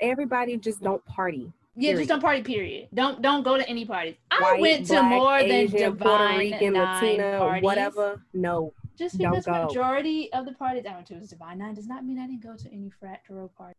Everybody 0.00 0.56
just 0.56 0.82
don't 0.82 1.04
party. 1.04 1.52
Yeah, 1.74 1.90
Period. 1.92 1.98
just 2.00 2.08
don't 2.10 2.20
party. 2.20 2.42
Period. 2.42 2.88
Don't 2.92 3.22
don't 3.22 3.42
go 3.42 3.56
to 3.56 3.66
any 3.68 3.84
parties. 3.86 4.16
I 4.30 4.40
White, 4.42 4.60
went 4.60 4.86
to 4.86 4.92
black, 4.92 5.10
more 5.10 5.38
Asian, 5.38 5.78
than 5.78 5.96
Puerto 5.96 6.18
divine 6.18 6.38
Rican, 6.38 6.72
nine 6.74 6.94
Latina, 7.00 7.38
parties. 7.38 7.62
whatever. 7.64 8.22
No, 8.34 8.74
Just 8.98 9.18
Don't 9.18 9.30
because 9.30 9.46
go. 9.46 9.64
majority 9.66 10.30
of 10.34 10.44
the 10.44 10.52
parties 10.52 10.84
I 10.88 10.94
went 10.94 11.06
to 11.06 11.14
was 11.14 11.30
divine 11.30 11.58
nine 11.58 11.74
does 11.74 11.86
not 11.86 12.04
mean 12.04 12.18
I 12.18 12.26
didn't 12.26 12.42
go 12.42 12.56
to 12.56 12.68
any 12.72 12.90
frat 12.90 13.22
row 13.30 13.50
party. 13.56 13.74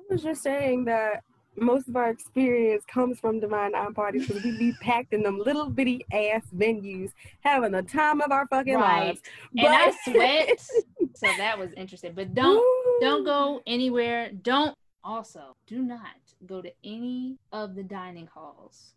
I 0.00 0.12
was 0.12 0.22
just 0.24 0.42
saying 0.42 0.84
that 0.86 1.22
most 1.58 1.88
of 1.88 1.96
our 1.96 2.10
experience 2.10 2.84
comes 2.92 3.18
from 3.18 3.40
Divine 3.40 3.72
Nine 3.72 3.94
parties 3.94 4.26
because 4.26 4.42
we 4.42 4.58
be 4.58 4.72
packed 4.82 5.14
in 5.14 5.22
them 5.22 5.38
little 5.38 5.70
bitty 5.70 6.04
ass 6.12 6.42
venues, 6.54 7.12
having 7.40 7.72
the 7.72 7.82
time 7.82 8.20
of 8.20 8.30
our 8.32 8.46
fucking 8.48 8.74
Right. 8.74 9.06
lives. 9.06 9.20
And 9.56 9.68
I 9.68 9.90
sweat, 10.04 10.60
so 11.14 11.26
that 11.38 11.56
was 11.58 11.72
interesting. 11.76 12.12
But 12.14 12.34
don't 12.34 13.00
don't 13.00 13.24
go 13.24 13.62
anywhere. 13.66 14.30
Don't 14.42 14.74
also 15.02 15.54
do 15.66 15.78
not 15.82 16.00
go 16.44 16.60
to 16.60 16.70
any 16.84 17.38
of 17.52 17.74
the 17.74 17.82
dining 17.82 18.26
halls, 18.32 18.92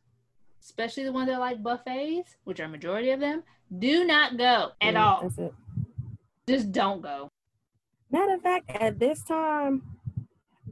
especially 0.61 1.03
the 1.03 1.11
ones 1.11 1.27
that 1.27 1.35
are 1.35 1.39
like 1.39 1.63
buffets, 1.63 2.35
which 2.43 2.59
are 2.59 2.67
majority 2.67 3.11
of 3.11 3.19
them. 3.19 3.43
Do 3.77 4.03
not 4.05 4.37
go 4.37 4.71
at 4.81 4.93
Yeah, 4.93 5.05
all. 5.05 5.31
Just 6.47 6.71
don't 6.71 7.01
go. 7.01 7.29
Matter 8.11 8.33
of 8.33 8.41
fact, 8.41 8.69
at 8.71 8.97
this 8.97 9.23
time, 9.23 9.83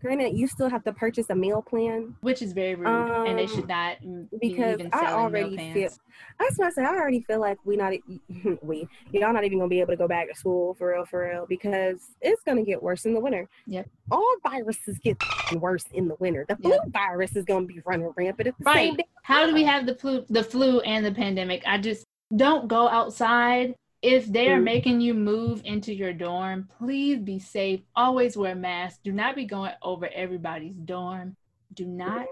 granted, 0.07 0.37
you 0.37 0.47
still 0.47 0.69
have 0.69 0.83
to 0.85 0.93
purchase 0.93 1.29
a 1.29 1.35
meal 1.35 1.61
plan. 1.61 2.15
Which 2.21 2.41
is 2.41 2.53
very 2.53 2.75
rude, 2.75 2.87
and 2.87 3.37
they 3.37 3.43
Um, 3.43 3.47
should 3.49 3.67
not 3.67 3.97
mm, 4.01 4.29
be 4.31 4.37
because 4.49 4.79
even 4.79 4.89
I 4.93 5.11
already 5.13 5.57
feel- 5.57 5.91
That's 6.39 6.57
what 6.57 6.67
I 6.67 6.69
said. 6.71 6.85
I 6.85 6.95
already 6.95 7.21
feel 7.21 7.39
like 7.39 7.57
we 7.65 7.75
not 7.75 7.93
we 8.61 8.87
y'all 9.11 9.33
not 9.33 9.43
even 9.43 9.57
gonna 9.59 9.67
be 9.69 9.81
able 9.81 9.93
to 9.93 9.97
go 9.97 10.07
back 10.07 10.29
to 10.29 10.35
school 10.35 10.73
for 10.75 10.91
real, 10.93 11.05
for 11.05 11.27
real, 11.29 11.45
because 11.47 11.99
it's 12.21 12.41
gonna 12.43 12.63
get 12.63 12.81
worse 12.81 13.05
in 13.05 13.13
the 13.13 13.19
winter. 13.19 13.47
Yep. 13.67 13.89
All 14.11 14.35
viruses 14.49 14.97
get 14.99 15.17
worse 15.59 15.85
in 15.93 16.07
the 16.07 16.15
winter. 16.15 16.45
The 16.47 16.55
flu 16.57 16.71
Yep. 16.71 16.81
virus 16.91 17.35
is 17.35 17.43
gonna 17.45 17.65
be 17.65 17.81
running 17.85 18.11
rampant 18.15 18.47
at 18.47 18.57
the 18.57 18.63
Right. 18.63 18.75
same 18.75 18.95
day. 18.95 19.05
How 19.23 19.45
do 19.45 19.53
we 19.53 19.63
have 19.63 19.85
the 19.85 19.95
flu, 19.95 20.25
the 20.29 20.43
flu 20.43 20.79
and 20.81 21.05
the 21.05 21.11
pandemic? 21.11 21.63
I 21.65 21.77
just 21.79 22.05
don't 22.35 22.67
go 22.67 22.87
outside. 22.87 23.75
If 24.09 24.27
they 24.27 24.47
are 24.49 24.61
making 24.61 25.01
you 25.01 25.13
move 25.13 25.61
into 25.65 25.93
your 25.93 26.13
dorm, 26.13 26.69
please 26.77 27.19
be 27.19 27.39
safe. 27.39 27.81
Always 27.93 28.37
wear 28.37 28.55
masks. 28.55 28.99
Do 29.03 29.11
not 29.11 29.35
be 29.35 29.43
going 29.43 29.73
over 29.81 30.07
everybody's 30.13 30.75
dorm. 30.77 31.35
Do 31.73 31.83
not 31.85 32.27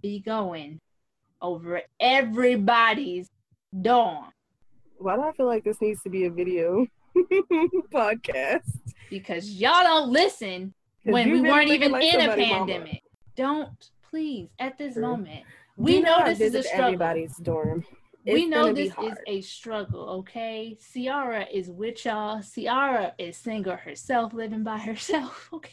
be 0.00 0.20
going 0.20 0.80
over 1.40 1.82
everybody's 1.98 3.28
dorm 3.80 4.26
Why 4.98 5.16
do 5.16 5.22
I 5.22 5.32
feel 5.32 5.46
like 5.46 5.64
this 5.64 5.80
needs 5.80 6.02
to 6.04 6.08
be 6.10 6.26
a 6.26 6.30
video 6.30 6.86
podcast? 7.92 8.78
because 9.10 9.50
y'all 9.50 9.82
don't 9.82 10.10
listen 10.10 10.72
when 11.02 11.30
we 11.32 11.40
weren't 11.40 11.68
even 11.68 11.90
like 11.92 12.04
in 12.04 12.20
a 12.20 12.22
somebody 12.26 12.46
mama. 12.48 12.66
pandemic. 12.66 13.02
Don't 13.36 13.90
please 14.08 14.48
at 14.60 14.78
this 14.78 14.94
True. 14.94 15.02
moment. 15.02 15.44
We 15.76 15.96
Do 15.96 16.02
know 16.02 16.24
this 16.24 16.40
is 16.40 16.54
a 16.54 16.62
struggle. 16.62 16.84
everybody's 16.86 17.36
dorm. 17.38 17.84
We 18.24 18.46
know 18.46 18.72
this 18.72 18.92
is 19.02 19.18
a 19.26 19.40
struggle, 19.40 20.08
okay? 20.20 20.76
Ciara 20.92 21.46
is 21.52 21.68
with 21.68 22.04
y'all. 22.04 22.42
Ciara 22.42 23.14
is 23.18 23.36
single 23.36 23.76
herself, 23.76 24.32
living 24.32 24.62
by 24.62 24.78
herself, 24.88 25.48
okay? 25.52 25.70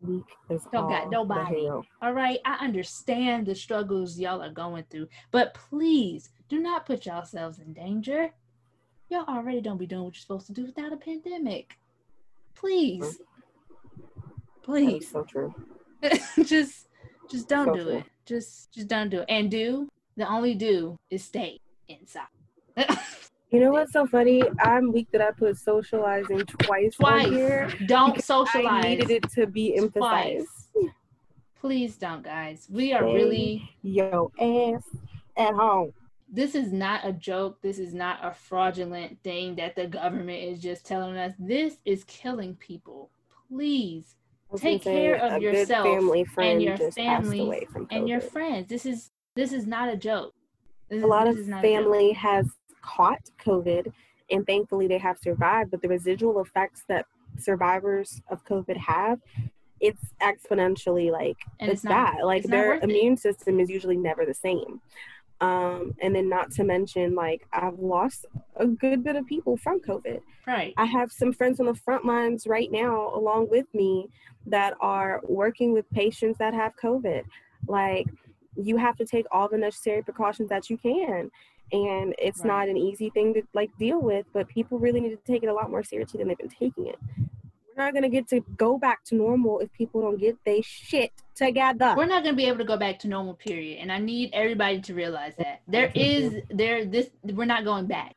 Weak 0.00 0.24
Don't 0.48 0.88
got 0.88 1.10
nobody. 1.10 1.68
All 1.68 2.12
right, 2.12 2.40
I 2.44 2.64
understand 2.64 3.46
the 3.46 3.54
struggles 3.54 4.18
y'all 4.18 4.42
are 4.42 4.50
going 4.50 4.84
through, 4.90 5.06
but 5.30 5.54
please 5.54 6.30
do 6.48 6.58
not 6.58 6.86
put 6.86 7.06
yourselves 7.06 7.60
in 7.60 7.72
danger. 7.72 8.30
Y'all 9.10 9.24
already 9.28 9.60
don't 9.60 9.78
be 9.78 9.86
doing 9.86 10.04
what 10.04 10.14
you're 10.14 10.20
supposed 10.20 10.46
to 10.46 10.52
do 10.52 10.64
without 10.64 10.92
a 10.92 10.96
pandemic. 10.96 11.76
Please. 12.54 13.04
Is 13.04 13.20
Please. 14.62 15.10
so 15.10 15.22
true. 15.22 15.54
just 16.44 16.88
just 17.30 17.48
don't 17.48 17.66
So 17.66 17.74
do 17.74 17.82
true. 17.82 17.96
it. 17.98 18.04
Just 18.26 18.72
just 18.72 18.88
don't 18.88 19.08
do 19.10 19.20
it. 19.20 19.26
And 19.28 19.50
do 19.50 19.88
the 20.16 20.28
only 20.28 20.54
do 20.54 20.98
is 21.10 21.24
stay 21.24 21.60
inside. 21.88 22.26
You 23.50 23.60
know 23.60 23.70
what's 23.70 23.92
so 23.92 24.06
funny? 24.06 24.42
I'm 24.60 24.92
weak 24.92 25.08
that 25.12 25.20
I 25.20 25.30
put 25.30 25.58
socializing 25.58 26.46
twice, 26.46 26.94
Twice. 26.94 27.28
here. 27.28 27.70
Don't 27.86 28.12
because 28.14 28.24
socialize. 28.24 28.84
I 28.84 28.88
needed 28.88 29.10
it 29.10 29.30
to 29.32 29.46
be 29.46 29.76
emphasized. 29.76 30.46
twice. 30.72 30.90
Please 31.60 31.96
don't, 31.96 32.22
guys. 32.22 32.66
We 32.70 32.94
are 32.94 33.02
Stay 33.02 33.14
really. 33.14 33.70
Yo 33.82 34.32
ass 34.40 34.82
at 35.36 35.54
home. 35.54 35.92
This 36.30 36.54
is 36.54 36.72
not 36.72 37.06
a 37.06 37.12
joke. 37.12 37.60
This 37.60 37.78
is 37.78 37.92
not 37.92 38.20
a 38.22 38.32
fraudulent 38.32 39.22
thing 39.22 39.56
that 39.56 39.76
the 39.76 39.86
government 39.86 40.42
is 40.42 40.58
just 40.58 40.86
telling 40.86 41.18
us. 41.18 41.34
This 41.38 41.76
is 41.84 42.04
killing 42.04 42.54
people. 42.56 43.10
Please 43.50 44.16
Take 44.56 44.82
care 44.82 45.16
of 45.16 45.42
yourself 45.42 45.86
family 45.86 46.24
friend 46.24 46.62
your 46.62 46.76
family 46.76 47.38
passed 47.38 47.46
away 47.46 47.66
from 47.70 47.86
and 47.90 48.08
your 48.08 48.20
friends. 48.20 48.68
This 48.68 48.84
is 48.86 49.10
this 49.34 49.52
is 49.52 49.66
not 49.66 49.88
a 49.88 49.96
joke. 49.96 50.34
This 50.88 51.02
a 51.02 51.06
lot 51.06 51.26
of 51.26 51.38
is 51.38 51.46
joke. 51.46 51.62
family 51.62 52.12
has 52.12 52.46
caught 52.82 53.30
COVID 53.44 53.92
and 54.30 54.46
thankfully 54.46 54.86
they 54.86 54.98
have 54.98 55.18
survived, 55.18 55.70
but 55.70 55.82
the 55.82 55.88
residual 55.88 56.40
effects 56.40 56.84
that 56.88 57.06
survivors 57.38 58.20
of 58.30 58.44
COVID 58.44 58.76
have, 58.76 59.20
it's 59.80 60.02
exponentially 60.20 61.10
like 61.10 61.36
And 61.60 61.70
it's, 61.70 61.78
it's 61.80 61.84
not- 61.84 62.14
bad. 62.14 62.24
Like 62.24 62.42
it's 62.42 62.50
their 62.50 62.68
worth 62.68 62.82
it. 62.84 62.90
immune 62.90 63.16
system 63.16 63.58
is 63.60 63.68
usually 63.70 63.96
never 63.96 64.24
the 64.26 64.34
same. 64.34 64.80
Um, 65.40 65.94
and 66.00 66.14
then 66.14 66.28
not 66.28 66.52
to 66.52 66.64
mention 66.64 67.16
like 67.16 67.46
I've 67.52 67.78
lost 67.78 68.26
a 68.56 68.66
good 68.66 69.02
bit 69.02 69.16
of 69.16 69.26
people 69.26 69.56
from 69.56 69.80
COVID. 69.80 70.20
Right. 70.46 70.72
I 70.76 70.84
have 70.84 71.10
some 71.10 71.32
friends 71.32 71.58
on 71.58 71.66
the 71.66 71.74
front 71.74 72.04
lines 72.04 72.46
right 72.46 72.70
now, 72.70 73.12
along 73.14 73.48
with 73.50 73.66
me, 73.74 74.08
that 74.46 74.74
are 74.80 75.20
working 75.24 75.72
with 75.72 75.88
patients 75.90 76.38
that 76.38 76.54
have 76.54 76.74
COVID. 76.76 77.24
Like, 77.66 78.06
you 78.56 78.76
have 78.76 78.96
to 78.96 79.04
take 79.04 79.26
all 79.30 79.48
the 79.48 79.58
necessary 79.58 80.02
precautions 80.02 80.48
that 80.48 80.68
you 80.70 80.76
can. 80.78 81.30
And 81.72 82.14
it's 82.18 82.40
Right. 82.40 82.48
not 82.48 82.68
an 82.68 82.76
easy 82.76 83.08
thing 83.10 83.32
to 83.34 83.42
like 83.54 83.70
deal 83.78 84.00
with, 84.00 84.26
but 84.32 84.48
people 84.48 84.78
really 84.78 85.00
need 85.00 85.10
to 85.10 85.16
take 85.32 85.42
it 85.42 85.46
a 85.46 85.54
lot 85.54 85.70
more 85.70 85.82
seriously 85.82 86.18
than 86.18 86.28
they've 86.28 86.36
been 86.38 86.48
taking 86.48 86.86
it. 86.86 86.98
We're 87.74 87.84
not 87.84 87.94
gonna 87.94 88.10
get 88.10 88.28
to 88.28 88.40
go 88.58 88.76
back 88.76 89.02
to 89.04 89.14
normal 89.14 89.60
if 89.60 89.72
people 89.72 90.02
don't 90.02 90.18
get 90.18 90.36
they 90.44 90.60
shit 90.60 91.10
together. 91.34 91.94
We're 91.96 92.04
not 92.04 92.22
going 92.22 92.34
to 92.34 92.36
be 92.36 92.46
able 92.46 92.58
to 92.58 92.64
go 92.64 92.76
back 92.76 92.98
to 93.00 93.08
normal 93.08 93.32
period 93.34 93.78
and 93.80 93.90
I 93.90 93.98
need 93.98 94.30
everybody 94.34 94.80
to 94.82 94.94
realize 94.94 95.32
that. 95.38 95.62
There 95.66 95.90
is 95.94 96.42
there 96.50 96.84
this 96.84 97.08
we're 97.22 97.46
not 97.46 97.64
going 97.64 97.86
back. 97.86 98.12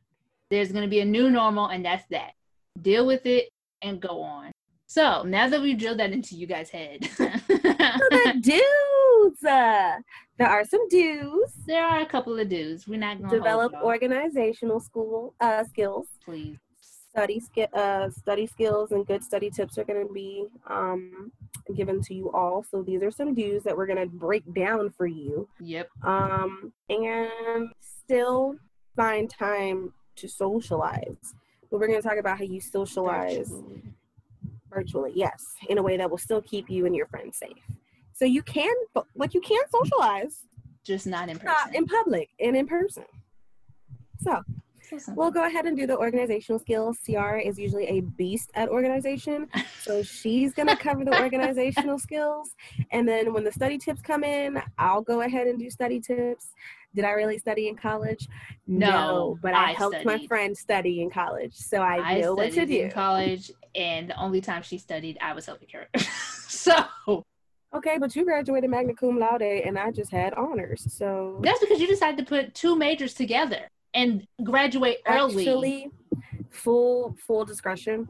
There's 0.51 0.73
going 0.73 0.83
to 0.83 0.89
be 0.89 0.99
a 0.99 1.05
new 1.05 1.29
normal 1.29 1.67
and 1.67 1.85
that's 1.85 2.05
that. 2.09 2.33
Deal 2.81 3.05
with 3.05 3.25
it 3.25 3.49
and 3.81 4.01
go 4.01 4.21
on. 4.21 4.51
So, 4.87 5.23
now 5.23 5.47
that 5.49 5.61
we've 5.61 5.77
drilled 5.77 5.99
that 5.99 6.11
into 6.11 6.35
you 6.35 6.45
guys' 6.47 6.69
head. 6.69 7.01
the 7.17 8.33
dudes. 8.41 9.43
Uh, 9.43 9.97
there 10.37 10.49
are 10.49 10.65
some 10.65 10.87
dues. 10.89 11.51
there 11.65 11.85
are 11.85 12.01
a 12.01 12.05
couple 12.05 12.37
of 12.39 12.49
dudes. 12.49 12.87
We're 12.87 12.99
not 12.99 13.17
going 13.19 13.29
to 13.29 13.35
Develop 13.37 13.73
organizational 13.81 14.79
school 14.79 15.33
uh, 15.39 15.63
skills. 15.63 16.07
please. 16.23 16.57
study 16.81 17.41
uh, 17.73 18.09
study 18.09 18.45
skills 18.45 18.91
and 18.91 19.05
good 19.07 19.23
study 19.23 19.49
tips 19.49 19.77
are 19.77 19.85
going 19.85 20.05
to 20.05 20.13
be 20.13 20.45
um, 20.67 21.31
given 21.75 22.01
to 22.01 22.13
you 22.13 22.31
all. 22.31 22.63
So 22.69 22.81
these 22.81 23.01
are 23.01 23.11
some 23.11 23.33
do's 23.33 23.63
that 23.63 23.75
we're 23.77 23.85
going 23.87 23.99
to 23.99 24.07
break 24.07 24.43
down 24.53 24.89
for 24.97 25.07
you, 25.07 25.47
Yep. 25.61 25.89
um, 26.03 26.73
and 26.89 27.69
still 27.79 28.57
find 28.95 29.29
time 29.29 29.93
to 30.17 30.27
socialize. 30.27 31.33
But 31.71 31.79
we're 31.79 31.87
going 31.87 32.01
to 32.01 32.07
talk 32.07 32.17
about 32.17 32.37
how 32.37 32.43
you 32.43 32.59
socialize 32.61 33.49
Virtually. 33.49 33.81
virtually, 34.69 35.11
yes, 35.15 35.53
in 35.69 35.77
a 35.77 35.81
way 35.81 35.95
that 35.97 36.09
will 36.09 36.17
still 36.17 36.41
keep 36.41 36.69
you 36.69 36.85
and 36.85 36.95
your 36.95 37.07
friends 37.07 37.37
safe. 37.37 37.63
So 38.15 38.23
you 38.23 38.41
can, 38.43 38.73
like, 39.15 39.33
you 39.33 39.41
can 39.41 39.61
socialize, 39.69 40.43
just 40.85 41.05
not 41.05 41.27
in 41.27 41.37
person, 41.37 41.53
not 41.53 41.75
in 41.75 41.85
public 41.85 42.29
and 42.39 42.55
in 42.55 42.65
person. 42.65 43.03
So 44.21 44.41
we'll 45.09 45.31
go 45.31 45.45
ahead 45.45 45.65
and 45.65 45.75
do 45.75 45.85
the 45.85 45.97
organizational 45.97 46.59
skills. 46.59 46.97
Ciara 47.05 47.41
is 47.41 47.59
usually 47.59 47.87
a 47.87 47.99
beast 47.99 48.51
at 48.55 48.69
organization, 48.69 49.49
so 49.81 50.01
she's 50.21 50.53
gonna 50.53 50.77
cover 50.77 51.03
the 51.03 51.21
organizational 51.21 51.99
skills. 51.99 52.55
And 52.91 53.05
then 53.05 53.33
when 53.33 53.43
the 53.43 53.51
study 53.51 53.77
tips 53.77 54.01
come 54.01 54.23
in, 54.23 54.61
I'll 54.77 55.01
go 55.01 55.19
ahead 55.19 55.47
and 55.47 55.59
do 55.59 55.69
study 55.69 55.99
tips. 55.99 56.53
Did 56.93 57.03
I 57.03 57.11
really 57.11 57.37
study 57.37 57.67
in 57.67 57.75
college? 57.75 58.29
No, 58.65 58.87
No, 58.87 59.39
but 59.41 59.53
I, 59.53 59.71
I 59.71 59.73
helped 59.73 60.05
my 60.05 60.25
friend 60.27 60.57
study 60.57 61.01
in 61.01 61.09
college, 61.09 61.53
so 61.53 61.81
I, 61.81 61.97
I 61.97 62.21
know 62.21 62.33
what 62.33 62.45
to 62.45 62.51
studied 62.53 62.77
do. 62.77 62.83
in 62.85 62.91
college, 62.91 63.51
and 63.75 64.09
the 64.09 64.15
only 64.17 64.39
time 64.39 64.63
she 64.63 64.77
studied, 64.77 65.17
I 65.19 65.33
was 65.33 65.45
helping 65.45 65.67
her. 65.73 65.87
so 66.47 66.85
Okay, 67.75 67.97
but 67.97 68.15
you 68.15 68.23
graduated 68.23 68.69
magna 68.69 68.93
cum 68.93 69.19
laude, 69.19 69.41
and 69.41 69.77
I 69.77 69.91
just 69.91 70.11
had 70.11 70.33
honors. 70.35 70.85
So 70.89 71.39
that's 71.43 71.59
because 71.59 71.79
you 71.79 71.87
decided 71.87 72.17
to 72.17 72.23
put 72.25 72.53
two 72.53 72.75
majors 72.75 73.13
together 73.13 73.69
and 73.93 74.25
graduate 74.43 74.99
early. 75.05 75.47
actually, 75.47 75.91
full 76.49 77.15
full 77.27 77.43
discretion. 77.45 78.07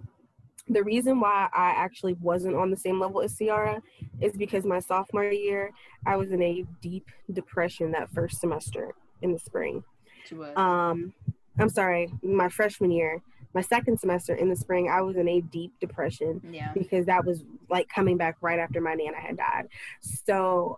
The 0.67 0.83
reason 0.83 1.19
why 1.19 1.47
I 1.53 1.69
actually 1.71 2.13
wasn't 2.21 2.55
on 2.55 2.71
the 2.71 2.77
same 2.77 2.99
level 2.99 3.21
as 3.21 3.37
Ciara 3.37 3.81
is 4.19 4.33
because 4.35 4.65
my 4.65 4.79
sophomore 4.79 5.25
year, 5.25 5.71
I 6.05 6.15
was 6.15 6.31
in 6.31 6.41
a 6.41 6.63
deep 6.81 7.07
depression 7.31 7.91
that 7.91 8.09
first 8.11 8.39
semester 8.39 8.93
in 9.21 9.31
the 9.31 9.39
spring. 9.39 9.83
To, 10.29 10.43
Um, 10.59 11.13
I'm 11.59 11.69
sorry, 11.69 12.11
my 12.23 12.49
freshman 12.49 12.89
year, 12.91 13.21
my 13.55 13.61
second 13.61 13.99
semester 13.99 14.35
in 14.35 14.49
the 14.49 14.55
spring, 14.55 14.89
I 14.89 15.01
was 15.01 15.15
in 15.15 15.27
a 15.27 15.41
deep 15.41 15.73
depression 15.79 16.41
yeah. 16.51 16.71
because 16.73 17.05
that 17.07 17.25
was 17.25 17.43
like 17.69 17.87
coming 17.89 18.17
back 18.17 18.35
right 18.41 18.59
after 18.59 18.79
my 18.81 18.93
nana 18.93 19.17
had 19.17 19.37
died. 19.37 19.69
So 20.01 20.77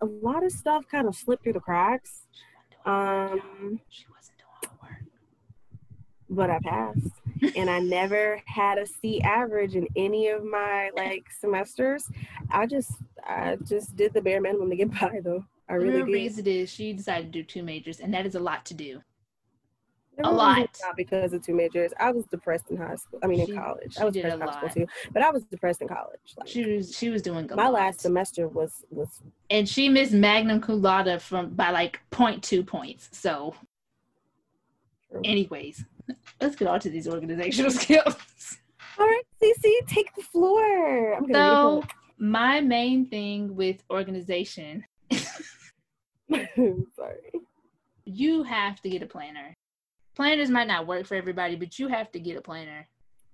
a 0.00 0.06
lot 0.06 0.44
of 0.44 0.52
stuff 0.52 0.84
kind 0.88 1.08
of 1.08 1.16
slipped 1.16 1.42
through 1.42 1.54
the 1.54 1.60
cracks. 1.60 2.26
Um, 2.84 3.80
she 3.88 4.04
wasn't 4.14 4.36
doing 4.38 4.72
her 4.72 4.88
work. 4.88 5.04
but 6.28 6.50
I 6.50 6.58
passed. 6.62 7.56
and 7.56 7.68
I 7.70 7.80
never 7.80 8.40
had 8.46 8.78
a 8.78 8.86
C 8.86 9.20
average 9.22 9.74
in 9.74 9.88
any 9.96 10.28
of 10.28 10.44
my 10.44 10.90
like 10.94 11.24
semesters. 11.40 12.08
I 12.50 12.66
just 12.66 12.92
I 13.24 13.56
just 13.64 13.96
did 13.96 14.12
the 14.12 14.20
bare 14.20 14.40
minimum 14.40 14.70
to 14.70 14.76
get 14.76 14.90
by 15.00 15.20
though. 15.24 15.44
I 15.68 15.78
The 15.78 15.84
really 15.84 15.96
real 15.98 16.06
did. 16.06 16.12
reason 16.12 16.46
is 16.46 16.70
she 16.70 16.92
decided 16.92 17.32
to 17.32 17.38
do 17.40 17.42
two 17.44 17.62
majors, 17.62 18.00
and 18.00 18.12
that 18.12 18.26
is 18.26 18.34
a 18.34 18.40
lot 18.40 18.64
to 18.66 18.74
do. 18.74 19.00
A 20.22 20.30
lot. 20.30 20.68
Not 20.82 20.96
because 20.96 21.32
of 21.32 21.42
two 21.42 21.54
majors. 21.54 21.92
I 21.98 22.10
was 22.12 22.26
depressed 22.26 22.70
in 22.70 22.76
high 22.76 22.96
school. 22.96 23.18
I 23.22 23.26
mean 23.26 23.46
She- 23.46 23.52
in 23.52 23.58
college. 23.58 23.96
I 23.98 24.04
was 24.04 24.14
depressed 24.14 24.34
in 24.36 24.40
high 24.42 24.58
school 24.58 24.68
too. 24.68 24.86
But 25.12 25.22
I 25.22 25.30
was 25.30 25.44
depressed 25.44 25.80
in 25.82 25.88
college. 25.88 26.34
Like 26.36 26.48
She 26.48 26.64
was 26.76 26.94
she 26.96 27.08
was 27.08 27.22
doing 27.22 27.48
my 27.54 27.64
lot. 27.64 27.72
last 27.72 28.00
semester 28.02 28.46
was 28.46 28.84
was 28.90 29.22
and 29.50 29.68
she 29.68 29.88
missed 29.88 30.12
Magna 30.12 30.60
cum 30.60 30.82
laude 30.82 31.20
from 31.22 31.50
by 31.50 31.70
like 31.70 32.00
0.2 32.10 32.66
points. 32.66 33.08
So, 33.12 33.54
anyways, 35.24 35.84
let's 36.40 36.56
get 36.56 36.68
on 36.68 36.80
to 36.80 36.90
these 36.90 37.08
organizational 37.08 37.70
skills. 37.80 38.58
all 38.98 39.06
right, 39.06 39.22
Cece, 39.42 39.86
take 39.86 40.14
the 40.14 40.22
floor. 40.22 41.14
I'm 41.14 41.26
So, 41.32 41.84
my 42.18 42.60
main 42.60 43.06
thing 43.06 43.56
with 43.56 43.82
organization. 43.90 44.84
Sorry. 46.30 47.32
you 48.04 48.42
have 48.42 48.80
to 48.82 48.88
get 48.90 49.02
a 49.02 49.06
planner. 49.06 49.54
Planners 50.14 50.50
might 50.50 50.68
not 50.68 50.86
work 50.86 51.06
for 51.06 51.14
everybody, 51.14 51.56
but 51.56 51.78
you 51.78 51.88
have 51.88 52.10
to 52.12 52.20
get 52.20 52.36
a 52.36 52.40
planner 52.40 52.86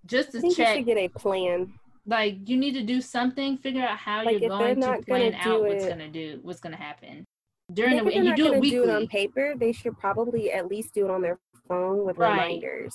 just 0.06 0.32
to 0.32 0.40
check. 0.54 0.76
should 0.76 0.86
get 0.86 0.96
a 0.96 1.08
plan. 1.08 1.72
Like, 2.06 2.48
you 2.48 2.56
need 2.56 2.72
to 2.74 2.82
do 2.82 3.00
something. 3.00 3.58
Figure 3.58 3.82
out 3.82 3.98
how 3.98 4.24
Like, 4.24 4.40
you're 4.40 4.48
going 4.48 4.80
to 4.80 5.02
plan 5.06 5.34
out 5.34 5.60
what's 5.60 5.84
it- 5.84 5.88
gonna 5.88 6.08
do, 6.08 6.38
what's 6.42 6.60
gonna 6.60 6.76
happen 6.76 7.26
during 7.74 7.96
the 7.98 8.04
week, 8.04 8.16
and 8.16 8.24
you 8.26 8.34
do 8.36 8.46
it 8.54 8.60
weekly. 8.60 8.70
do 8.70 8.84
it 8.84 8.90
on 8.90 9.06
paper, 9.08 9.54
they 9.56 9.72
should 9.72 9.98
probably 9.98 10.50
at 10.52 10.68
least 10.68 10.94
do 10.94 11.04
it 11.04 11.10
on 11.10 11.20
their 11.20 11.38
phone 11.66 12.04
with 12.06 12.16
Right. 12.16 12.32
reminders. 12.60 12.94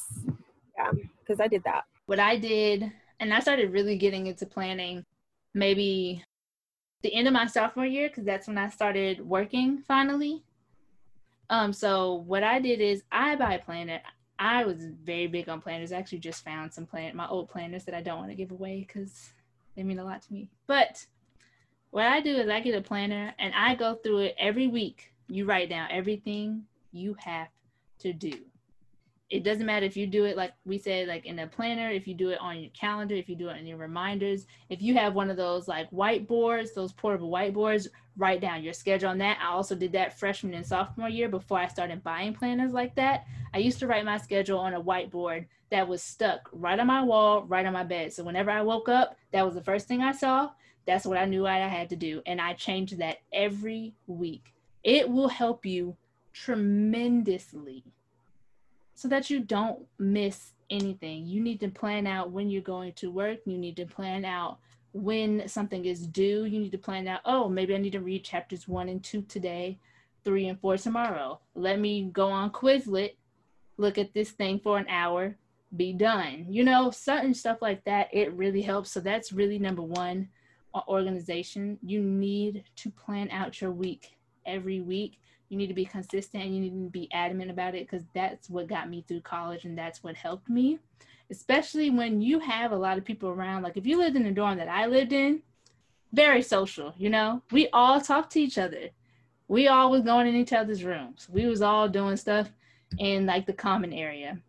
Yeah, 0.78 0.92
because 1.20 1.40
I 1.40 1.48
did 1.48 1.64
that. 1.66 1.84
what 2.06 2.20
I 2.20 2.36
did, 2.38 2.92
and 3.22 3.34
I 3.34 3.40
started 3.40 3.72
really 3.72 3.98
getting 3.98 4.28
into 4.28 4.46
planning 4.46 5.06
maybe 5.54 6.22
the 7.02 7.14
end 7.14 7.28
of 7.28 7.34
my 7.34 7.46
sophomore 7.46 7.86
year 7.86 8.10
because 8.10 8.26
that's 8.26 8.46
when 8.48 8.58
I 8.58 8.68
started 8.70 9.22
working 9.22 9.78
finally. 9.84 10.44
Um, 11.54 11.72
so 11.72 12.16
what 12.26 12.44
I 12.44 12.60
did 12.60 12.82
is 12.82 13.04
I 13.12 13.36
buy 13.36 13.54
a 13.54 13.60
planner. 13.60 14.02
I 14.40 14.66
was 14.66 14.88
very 15.04 15.28
big 15.28 15.50
on 15.50 15.62
planners. 15.62 15.92
I 15.92 15.98
actually 15.98 16.18
just 16.18 16.44
found 16.44 16.74
some 16.74 16.88
plan 16.88 17.16
my 17.16 17.28
old 17.28 17.48
planners 17.48 17.84
that 17.84 17.94
I 17.94 18.02
don't 18.02 18.18
want 18.18 18.32
to 18.32 18.36
give 18.36 18.50
away 18.50 18.84
because 18.88 19.34
they 19.76 19.84
mean 19.84 20.00
a 20.00 20.04
lot 20.04 20.24
to 20.24 20.34
me. 20.34 20.50
But 20.66 21.06
what 21.92 22.08
I 22.08 22.22
do 22.22 22.38
is 22.38 22.50
I 22.50 22.60
get 22.60 22.74
a 22.74 22.82
planner 22.82 23.36
and 23.38 23.54
I 23.54 23.76
go 23.76 23.94
through 23.94 24.22
it 24.22 24.36
every 24.40 24.66
week. 24.66 25.14
You 25.28 25.46
write 25.46 25.70
down 25.70 25.90
everything 25.92 26.64
you 26.92 27.16
have 27.20 27.50
to 28.00 28.14
do 28.14 28.34
it 29.34 29.44
doesn't 29.44 29.66
matter 29.66 29.86
if 29.86 29.98
you 29.98 30.06
do 30.06 30.26
it 30.26 30.38
like 30.38 30.54
we 30.64 30.78
said 30.78 31.08
like 31.08 31.26
in 31.26 31.40
a 31.40 31.48
planner 31.48 31.90
if 31.90 32.08
you 32.08 32.14
do 32.14 32.30
it 32.30 32.40
on 32.40 32.60
your 32.60 32.70
calendar 32.70 33.16
if 33.16 33.28
you 33.28 33.36
do 33.36 33.50
it 33.50 33.58
in 33.58 33.66
your 33.66 33.80
reminders 33.80 34.46
if 34.70 34.80
you 34.80 34.94
have 34.94 35.16
one 35.16 35.32
of 35.32 35.38
those 35.38 35.68
like 35.68 35.90
whiteboards 35.90 36.76
those 36.76 36.94
portable 36.94 37.32
whiteboards 37.32 37.88
write 38.16 38.42
down 38.42 38.64
your 38.64 38.74
schedule 38.74 39.10
on 39.10 39.18
that. 39.18 39.40
I 39.42 39.48
also 39.48 39.76
did 39.76 39.92
that 39.94 40.20
freshman 40.20 40.54
and 40.54 40.66
sophomore 40.66 41.10
year 41.10 41.30
before 41.30 41.58
i 41.58 41.68
started 41.68 42.04
buying 42.04 42.34
planners 42.34 42.74
like 42.74 42.96
that. 42.96 43.26
I 43.54 43.58
used 43.58 43.80
to 43.80 43.88
write 43.88 44.06
my 44.06 44.18
schedule 44.18 44.60
on 44.60 44.76
a 44.76 44.82
whiteboard 44.82 45.48
that 45.72 45.88
was 45.88 46.04
stuck 46.04 46.48
right 46.52 46.80
on 46.80 46.88
my 46.88 47.04
wall 47.04 47.44
right 47.44 47.66
on 47.66 47.74
my 47.74 47.84
bed. 47.84 48.14
So 48.14 48.24
whenever 48.24 48.52
i 48.52 48.62
woke 48.62 48.88
up 48.88 49.18
that 49.32 49.44
was 49.46 49.56
the 49.56 49.64
first 49.64 49.88
thing 49.88 50.02
i 50.02 50.12
saw. 50.12 50.52
That's 50.86 51.06
what 51.06 51.18
i 51.18 51.26
knew 51.26 51.48
i 51.48 51.58
had 51.58 51.90
to 51.90 51.96
do 51.96 52.22
and 52.26 52.40
i 52.40 52.54
changed 52.54 53.00
that 53.00 53.18
every 53.32 53.96
week. 54.06 54.54
It 54.84 55.10
will 55.10 55.30
help 55.30 55.66
you 55.66 55.98
tremendously 56.34 57.84
so 58.96 59.08
that 59.08 59.30
you 59.30 59.40
don't 59.40 59.86
miss 60.00 60.52
anything. 60.70 61.26
You 61.26 61.42
need 61.42 61.60
to 61.62 61.70
plan 61.70 62.08
out 62.08 62.32
when 62.32 62.50
you're 62.50 62.62
going 62.62 62.94
to 62.94 63.12
work. 63.12 63.40
You 63.46 63.58
need 63.58 63.76
to 63.78 63.86
plan 63.86 64.26
out 64.26 64.60
when 64.94 65.48
something 65.48 65.86
is 65.86 66.08
due. 66.08 66.46
You 66.46 66.60
need 66.60 66.72
to 66.72 66.78
plan 66.78 67.08
out, 67.08 67.22
oh, 67.26 67.50
maybe 67.50 67.74
I 67.76 67.80
need 67.80 67.94
to 67.94 68.00
read 68.00 68.24
chapters 68.24 68.68
one 68.68 68.90
and 68.90 69.04
two 69.04 69.24
today, 69.24 69.80
three 70.24 70.48
and 70.48 70.60
four 70.60 70.78
tomorrow. 70.78 71.40
Let 71.56 71.80
me 71.80 72.10
go 72.14 72.30
on 72.30 72.52
Quizlet, 72.52 73.16
look 73.78 73.98
at 73.98 74.14
this 74.14 74.32
thing 74.32 74.60
for 74.60 74.78
an 74.78 74.88
hour, 74.88 75.36
be 75.76 75.94
done. 75.94 76.46
You 76.48 76.64
know, 76.64 76.92
certain 76.92 77.34
stuff 77.34 77.58
like 77.62 77.84
that, 77.86 78.10
it 78.14 78.34
really 78.34 78.62
helps. 78.62 78.92
So 78.92 79.00
that's 79.00 79.34
really 79.34 79.58
number 79.58 79.82
one 79.82 80.30
uh, 80.74 80.82
organization. 80.88 81.80
You 81.82 82.02
need 82.02 82.64
to 82.78 82.92
plan 82.92 83.30
out 83.32 83.60
your 83.60 83.72
week 83.72 84.16
every 84.46 84.82
week 84.82 85.20
you 85.50 85.58
need 85.58 85.68
to 85.68 85.74
be 85.74 85.86
consistent 85.86 86.44
and 86.44 86.56
you 86.56 86.62
need 86.62 86.72
to 86.72 86.90
be 86.90 87.12
adamant 87.12 87.52
about 87.52 87.76
it 87.76 87.88
because 87.90 88.06
that's 88.14 88.50
what 88.50 88.68
got 88.68 88.90
me 88.90 89.04
through 89.08 89.22
college 89.22 89.66
and 89.66 89.78
that's 89.78 90.04
what 90.04 90.16
helped 90.16 90.50
me. 90.50 90.80
Especially 91.30 91.90
when 91.90 92.22
you 92.22 92.40
have 92.40 92.72
a 92.72 92.78
lot 92.78 92.98
of 92.98 93.06
people 93.06 93.30
around 93.30 93.64
like 93.64 93.78
if 93.78 93.86
you 93.86 93.98
lived 93.98 94.16
in 94.16 94.24
the 94.24 94.32
dorm 94.32 94.58
that 94.58 94.68
i 94.68 94.86
lived 94.86 95.14
in 95.14 95.42
very 96.12 96.42
social 96.42 96.94
you 96.98 97.10
know? 97.10 97.42
We 97.52 97.70
all 97.70 98.00
talked 98.02 98.32
to 98.34 98.42
each 98.42 98.58
other. 98.58 98.90
We 99.48 99.68
all 99.68 99.92
was 99.92 100.02
going 100.02 100.28
in 100.28 100.36
each 100.36 100.54
other's 100.54 100.84
rooms. 100.84 101.28
We 101.30 101.46
was 101.46 101.62
all 101.62 101.88
doing 101.88 102.18
stuff 102.18 102.52
in 102.98 103.26
like 103.26 103.46
the 103.46 103.54
common 103.54 103.94
area. 103.94 104.40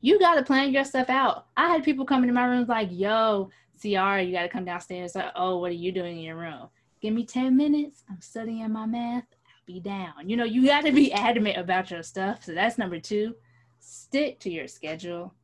You 0.00 0.18
got 0.18 0.34
to 0.34 0.42
plan 0.42 0.72
your 0.72 0.84
stuff 0.84 1.08
out. 1.10 1.46
I 1.56 1.68
had 1.68 1.84
people 1.84 2.04
come 2.04 2.22
into 2.22 2.34
my 2.34 2.46
room 2.46 2.66
like 2.66 2.88
yo 2.90 3.50
ciara 3.80 4.22
you 4.22 4.32
got 4.32 4.42
to 4.42 4.48
come 4.48 4.64
downstairs. 4.64 5.14
Like 5.14 5.32
oh 5.36 5.58
what 5.58 5.70
are 5.70 5.74
you 5.74 5.92
doing 5.92 6.18
in 6.18 6.24
your 6.24 6.36
room? 6.36 6.68
Give 7.00 7.14
me 7.14 7.24
10 7.24 7.56
minutes. 7.56 8.04
I'm 8.08 8.20
studying 8.20 8.72
my 8.72 8.86
math 8.86 9.26
be 9.72 9.80
down. 9.80 10.28
You 10.28 10.36
know, 10.36 10.44
you 10.44 10.66
got 10.66 10.84
to 10.84 10.92
be 10.92 11.12
adamant 11.28 11.56
about 11.56 11.90
your 11.90 12.02
stuff. 12.02 12.44
So 12.44 12.52
that's 12.54 12.78
number 12.78 13.00
two. 13.00 13.34
Stick 13.80 14.38
to 14.40 14.50
your 14.50 14.68
schedule, 14.68 15.34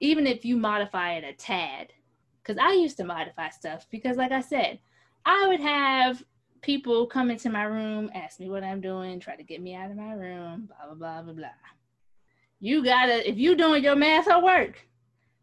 even 0.00 0.26
if 0.26 0.44
you 0.44 0.56
modify 0.56 1.14
it 1.14 1.24
a 1.24 1.32
tad. 1.32 1.92
Because 2.42 2.58
I 2.58 2.72
used 2.72 2.96
to 2.96 3.04
modify 3.04 3.50
stuff 3.50 3.86
because, 3.90 4.16
like 4.16 4.32
I 4.32 4.40
said, 4.40 4.80
I 5.24 5.46
would 5.48 5.60
have 5.60 6.24
people 6.62 7.06
come 7.06 7.30
into 7.30 7.50
my 7.50 7.64
room, 7.64 8.10
ask 8.14 8.40
me 8.40 8.48
what 8.48 8.64
I'm 8.64 8.80
doing, 8.80 9.20
try 9.20 9.36
to 9.36 9.42
get 9.42 9.62
me 9.62 9.74
out 9.74 9.90
of 9.90 9.96
my 9.96 10.12
room, 10.12 10.68
blah, 10.68 10.86
blah, 10.86 10.94
blah, 10.94 11.22
blah, 11.22 11.34
blah. 11.34 11.48
You 12.58 12.84
gotta, 12.84 13.28
if 13.28 13.38
you 13.38 13.56
doing 13.56 13.82
your 13.82 13.96
math 13.96 14.26
homework 14.26 14.86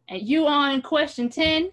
and 0.09 0.21
you 0.21 0.47
on 0.47 0.81
question 0.81 1.29
10 1.29 1.71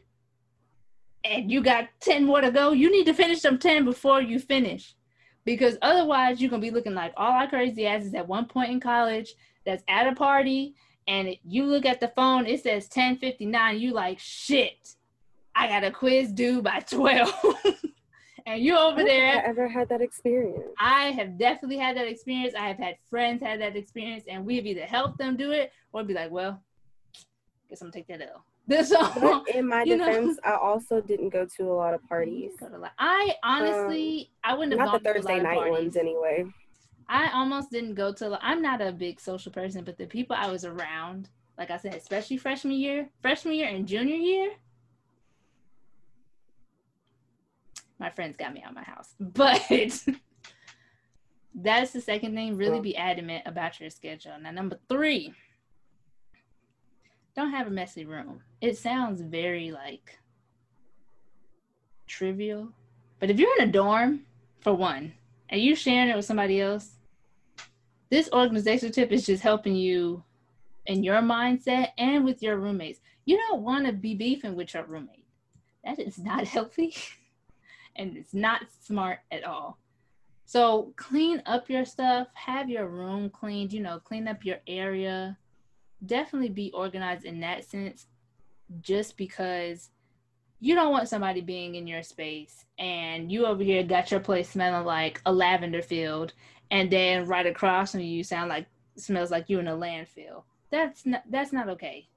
and 1.24 1.50
you 1.50 1.62
got 1.62 1.88
10 2.00 2.24
more 2.24 2.40
to 2.40 2.50
go, 2.50 2.72
you 2.72 2.90
need 2.90 3.04
to 3.06 3.14
finish 3.14 3.40
them 3.40 3.58
10 3.58 3.84
before 3.84 4.22
you 4.22 4.38
finish 4.38 4.94
because 5.44 5.76
otherwise 5.82 6.40
you're 6.40 6.50
gonna 6.50 6.62
be 6.62 6.70
looking 6.70 6.94
like 6.94 7.12
all 7.16 7.32
our 7.32 7.48
crazy 7.48 7.86
asses 7.86 8.14
at 8.14 8.26
one 8.26 8.46
point 8.46 8.70
in 8.70 8.80
college 8.80 9.34
that's 9.64 9.84
at 9.88 10.06
a 10.06 10.14
party 10.14 10.74
and 11.06 11.36
you 11.44 11.64
look 11.64 11.84
at 11.84 12.00
the 12.00 12.08
phone 12.08 12.46
it 12.46 12.62
says 12.62 12.84
1059 12.84 13.78
you 13.78 13.92
like 13.92 14.18
shit 14.18 14.94
i 15.54 15.66
got 15.68 15.84
a 15.84 15.90
quiz 15.90 16.32
due 16.32 16.62
by 16.62 16.80
12 16.90 17.30
and 18.46 18.62
you 18.62 18.76
over 18.76 19.00
I 19.00 19.04
there 19.04 19.44
ever 19.46 19.68
had 19.68 19.88
that 19.90 20.00
experience. 20.00 20.60
i 20.78 21.06
have 21.12 21.38
definitely 21.38 21.78
had 21.78 21.96
that 21.96 22.06
experience. 22.08 22.54
I 22.58 22.68
have 22.68 22.78
had 22.78 22.96
friends 23.08 23.42
had 23.42 23.60
that 23.60 23.76
experience 23.76 24.24
and 24.28 24.44
we've 24.44 24.66
either 24.66 24.82
helped 24.86 25.18
them 25.18 25.36
do 25.36 25.50
it 25.52 25.72
or 25.92 26.04
be 26.04 26.14
like 26.14 26.30
well 26.30 26.62
guess 27.68 27.80
i'm 27.82 27.86
gonna 27.86 27.92
take 27.92 28.06
that 28.08 28.22
l 28.22 28.44
This 28.66 28.90
But 28.90 29.48
in 29.54 29.68
my 29.68 29.82
You 29.82 29.96
know? 29.98 30.06
defense, 30.06 30.38
I 30.44 30.54
also 30.54 31.00
didn't 31.00 31.28
go 31.30 31.46
to 31.56 31.64
a 31.64 31.74
lot 31.74 31.92
of 31.94 32.02
parties. 32.08 32.52
Go 32.58 32.68
to 32.68 32.78
li- 32.78 32.88
I 32.98 33.34
honestly, 33.42 34.30
I 34.42 34.54
wouldn't 34.54 34.78
have 34.78 34.88
Um, 34.88 34.92
Not 34.92 35.02
the 35.02 35.04
gone 35.04 35.14
to 35.14 35.20
a 35.20 35.22
Thursday 35.22 35.42
night 35.42 35.54
parties. 35.58 35.78
ones, 35.84 35.96
anyway. 35.96 36.44
I 37.08 37.30
almost 37.34 37.70
didn't 37.70 37.94
go 37.94 38.12
to. 38.14 38.38
I'm 38.40 38.62
not 38.62 38.80
a 38.80 38.90
big 38.90 39.20
social 39.20 39.52
person, 39.52 39.84
but 39.84 39.98
the 39.98 40.06
people 40.06 40.34
I 40.38 40.50
was 40.50 40.64
around, 40.64 41.28
like 41.58 41.70
I 41.70 41.76
said, 41.76 41.94
especially 41.94 42.38
freshman 42.38 42.72
year, 42.74 43.10
freshman 43.20 43.54
year 43.54 43.68
and 43.68 43.86
junior 43.86 44.16
year, 44.16 44.52
my 47.98 48.08
friends 48.10 48.36
got 48.38 48.54
me 48.54 48.62
out 48.62 48.70
of 48.70 48.76
my 48.76 48.82
house. 48.84 49.14
But 49.20 49.60
that's 51.54 51.92
the 51.92 52.00
second 52.00 52.34
thing. 52.34 52.56
Really 52.56 52.80
be 52.80 52.96
adamant 52.96 53.42
about 53.46 53.78
your 53.80 53.90
schedule. 53.90 54.32
Now, 54.40 54.50
number 54.50 54.78
three, 54.88 55.32
don't 57.34 57.50
have 57.50 57.66
a 57.66 57.70
messy 57.70 58.04
room. 58.04 58.42
It 58.60 58.78
sounds 58.78 59.20
very 59.20 59.70
like 59.70 60.18
trivial, 62.06 62.68
but 63.18 63.30
if 63.30 63.38
you're 63.38 63.56
in 63.58 63.68
a 63.68 63.72
dorm, 63.72 64.20
for 64.64 64.74
one, 64.74 65.12
and 65.50 65.60
you're 65.60 65.76
sharing 65.76 66.08
it 66.08 66.16
with 66.16 66.24
somebody 66.24 66.60
else, 66.60 66.96
this 68.10 68.30
organizational 68.32 68.92
tip 68.92 69.12
is 69.12 69.26
just 69.26 69.42
helping 69.42 69.76
you 69.76 70.24
in 70.86 71.04
your 71.04 71.20
mindset 71.20 71.88
and 71.98 72.24
with 72.24 72.42
your 72.42 72.56
roommates. 72.56 73.00
You 73.26 73.36
don't 73.36 73.62
want 73.62 73.86
to 73.86 73.92
be 73.92 74.14
beefing 74.14 74.56
with 74.56 74.72
your 74.74 74.84
roommate. 74.84 75.26
That 75.84 75.98
is 75.98 76.18
not 76.18 76.44
healthy 76.48 76.94
and 77.96 78.16
it's 78.16 78.34
not 78.34 78.62
smart 78.82 79.20
at 79.30 79.44
all. 79.44 79.78
So 80.46 80.92
clean 80.96 81.42
up 81.46 81.70
your 81.70 81.84
stuff, 81.84 82.28
have 82.34 82.68
your 82.68 82.86
room 82.86 83.30
cleaned, 83.30 83.72
you 83.72 83.80
know, 83.80 83.98
clean 83.98 84.28
up 84.28 84.44
your 84.44 84.58
area. 84.66 85.38
Definitely 86.04 86.50
be 86.50 86.70
organized 86.72 87.24
in 87.24 87.40
that 87.40 87.64
sense 87.64 88.06
just 88.80 89.16
because 89.16 89.90
you 90.60 90.74
don't 90.74 90.92
want 90.92 91.08
somebody 91.08 91.40
being 91.40 91.74
in 91.74 91.86
your 91.86 92.02
space 92.02 92.64
and 92.78 93.30
you 93.30 93.46
over 93.46 93.62
here 93.62 93.82
got 93.82 94.10
your 94.10 94.20
place 94.20 94.48
smelling 94.48 94.86
like 94.86 95.20
a 95.26 95.32
lavender 95.32 95.82
field 95.82 96.32
and 96.70 96.90
then 96.90 97.26
right 97.26 97.46
across 97.46 97.92
from 97.92 98.00
you 98.00 98.24
sound 98.24 98.48
like 98.48 98.66
smells 98.96 99.30
like 99.30 99.50
you 99.50 99.58
in 99.58 99.68
a 99.68 99.76
landfill. 99.76 100.44
That's 100.70 101.04
not 101.04 101.22
that's 101.30 101.52
not 101.52 101.68
okay. 101.68 102.08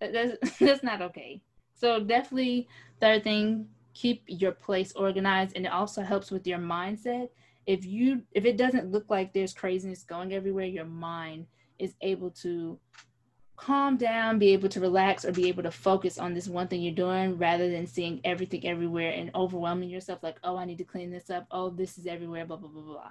That's 0.00 0.58
that's 0.58 0.82
not 0.82 1.02
okay. 1.02 1.40
So 1.74 2.00
definitely 2.00 2.68
third 3.00 3.24
thing, 3.24 3.66
keep 3.94 4.24
your 4.26 4.52
place 4.52 4.92
organized 4.92 5.56
and 5.56 5.64
it 5.66 5.72
also 5.72 6.02
helps 6.02 6.30
with 6.30 6.46
your 6.46 6.58
mindset. 6.58 7.30
If 7.66 7.84
you 7.86 8.22
if 8.32 8.44
it 8.44 8.56
doesn't 8.56 8.90
look 8.90 9.06
like 9.08 9.32
there's 9.32 9.54
craziness 9.54 10.02
going 10.02 10.32
everywhere, 10.32 10.66
your 10.66 10.84
mind 10.84 11.46
is 11.78 11.94
able 12.02 12.30
to 12.30 12.78
calm 13.60 13.96
down, 13.96 14.38
be 14.38 14.52
able 14.52 14.68
to 14.70 14.80
relax, 14.80 15.24
or 15.24 15.32
be 15.32 15.48
able 15.48 15.62
to 15.62 15.70
focus 15.70 16.18
on 16.18 16.34
this 16.34 16.48
one 16.48 16.68
thing 16.68 16.82
you're 16.82 16.94
doing 16.94 17.36
rather 17.38 17.70
than 17.70 17.86
seeing 17.86 18.20
everything 18.24 18.66
everywhere 18.66 19.12
and 19.12 19.30
overwhelming 19.34 19.90
yourself 19.90 20.22
like, 20.22 20.38
oh, 20.44 20.56
I 20.56 20.64
need 20.64 20.78
to 20.78 20.84
clean 20.84 21.10
this 21.10 21.30
up. 21.30 21.46
Oh, 21.50 21.70
this 21.70 21.98
is 21.98 22.06
everywhere, 22.06 22.46
blah, 22.46 22.56
blah, 22.56 22.70
blah, 22.70 22.82
blah. 22.82 23.10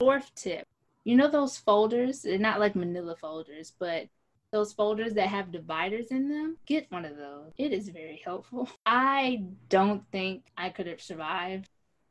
Fourth 0.00 0.34
tip 0.34 0.66
you 1.08 1.16
know 1.16 1.30
those 1.30 1.56
folders? 1.56 2.20
They're 2.20 2.38
not 2.38 2.60
like 2.60 2.76
manila 2.76 3.16
folders, 3.16 3.72
but 3.78 4.08
those 4.52 4.74
folders 4.74 5.14
that 5.14 5.28
have 5.28 5.50
dividers 5.50 6.08
in 6.08 6.28
them, 6.28 6.58
get 6.66 6.90
one 6.90 7.06
of 7.06 7.16
those. 7.16 7.52
It 7.56 7.72
is 7.72 7.88
very 7.88 8.20
helpful. 8.22 8.68
I 8.86 9.44
don't 9.70 10.02
think 10.12 10.44
I 10.54 10.68
could 10.68 10.86
have 10.86 11.00
survived 11.00 11.70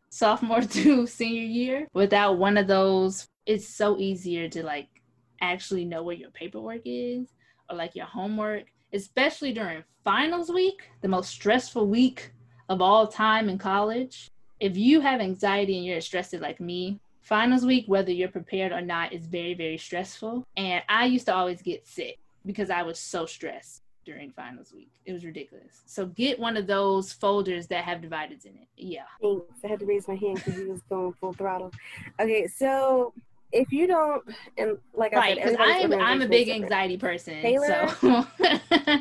sophomore 0.10 0.62
to 0.78 1.06
senior 1.06 1.44
year 1.44 1.88
without 1.94 2.40
one 2.40 2.58
of 2.58 2.66
those. 2.66 3.28
It's 3.46 3.68
so 3.68 4.00
easier 4.00 4.50
to 4.50 4.64
like 4.64 4.88
actually 5.42 5.86
know 5.86 6.02
where 6.02 6.16
your 6.16 6.32
paperwork 6.32 6.82
is 6.84 7.28
or 7.70 7.76
like 7.76 7.96
your 7.96 8.06
homework, 8.06 8.66
especially 8.94 9.54
during 9.54 9.84
finals 10.04 10.50
week, 10.50 10.90
the 11.02 11.08
most 11.08 11.30
stressful 11.30 11.88
week 11.88 12.32
of 12.70 12.82
all 12.82 13.08
time 13.08 13.50
in 13.50 13.58
college. 13.58 14.30
If 14.60 14.78
you 14.78 15.02
have 15.02 15.22
anxiety 15.22 15.78
and 15.78 15.86
you're 15.86 16.02
stressed 16.02 16.34
like 16.34 16.60
me, 16.60 17.00
finals 17.22 17.66
week, 17.66 17.86
whether 17.88 18.12
you're 18.12 18.30
prepared 18.30 18.72
or 18.72 18.82
not, 18.82 19.14
is 19.14 19.26
very, 19.26 19.54
very 19.54 19.78
stressful. 19.78 20.46
And 20.56 20.84
I 20.90 21.06
used 21.06 21.26
to 21.28 21.36
always 21.36 21.62
get 21.62 21.88
sick 21.88 22.18
because 22.46 22.70
I 22.70 22.84
was 22.84 23.00
so 23.00 23.26
stressed 23.26 23.84
during 24.06 24.32
finals 24.32 24.72
week. 24.74 24.90
It 25.06 25.12
was 25.12 25.26
ridiculous. 25.26 25.84
So 25.86 26.06
get 26.06 26.40
one 26.40 26.56
of 26.56 26.66
those 26.66 27.12
folders 27.12 27.68
that 27.68 27.84
have 27.84 28.02
dividers 28.02 28.46
in 28.46 28.54
it. 28.56 28.68
Yeah. 28.78 29.02
Thanks. 29.22 29.44
I 29.66 29.68
had 29.68 29.80
to 29.80 29.86
raise 29.86 30.08
my 30.08 30.16
hand 30.16 30.36
because 30.36 30.56
he 30.56 30.64
was 30.64 30.82
going 30.84 31.12
full 31.20 31.34
throttle. 31.34 31.72
Okay, 32.20 32.48
so 32.48 33.14
if 33.52 33.72
you 33.72 33.88
don't, 33.88 34.24
and 34.58 34.78
like 34.94 35.14
I 35.14 35.18
right, 35.18 35.38
said, 35.44 35.58
I'm, 35.60 35.94
I'm 35.94 36.22
a 36.22 36.28
big 36.28 36.48
different. 36.48 36.66
anxiety 36.66 36.98
person. 36.98 37.42
Taylor? 37.42 37.88
So 37.88 38.28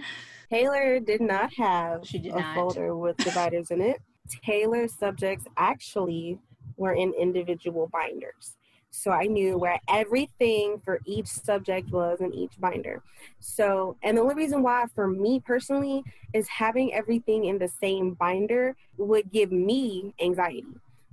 Taylor 0.50 1.00
did 1.00 1.20
not 1.20 1.52
have 1.54 2.06
She 2.06 2.18
did 2.18 2.32
a 2.32 2.38
not. 2.40 2.54
folder 2.54 2.96
with 2.96 3.16
dividers 3.18 3.70
in 3.70 3.80
it. 3.80 4.00
Taylor's 4.44 4.94
subjects 4.94 5.46
actually 5.56 6.38
were 6.76 6.94
in 6.94 7.12
individual 7.14 7.88
binders. 7.92 8.56
So 8.90 9.10
I 9.10 9.24
knew 9.24 9.58
where 9.58 9.78
everything 9.88 10.80
for 10.84 11.00
each 11.04 11.26
subject 11.26 11.90
was 11.90 12.20
in 12.20 12.32
each 12.32 12.52
binder. 12.58 13.02
So, 13.40 13.96
and 14.02 14.16
the 14.16 14.22
only 14.22 14.34
reason 14.34 14.62
why 14.62 14.86
for 14.94 15.06
me 15.06 15.40
personally 15.44 16.02
is 16.32 16.48
having 16.48 16.94
everything 16.94 17.44
in 17.44 17.58
the 17.58 17.68
same 17.68 18.14
binder 18.14 18.74
would 18.96 19.30
give 19.30 19.52
me 19.52 20.14
anxiety 20.20 20.64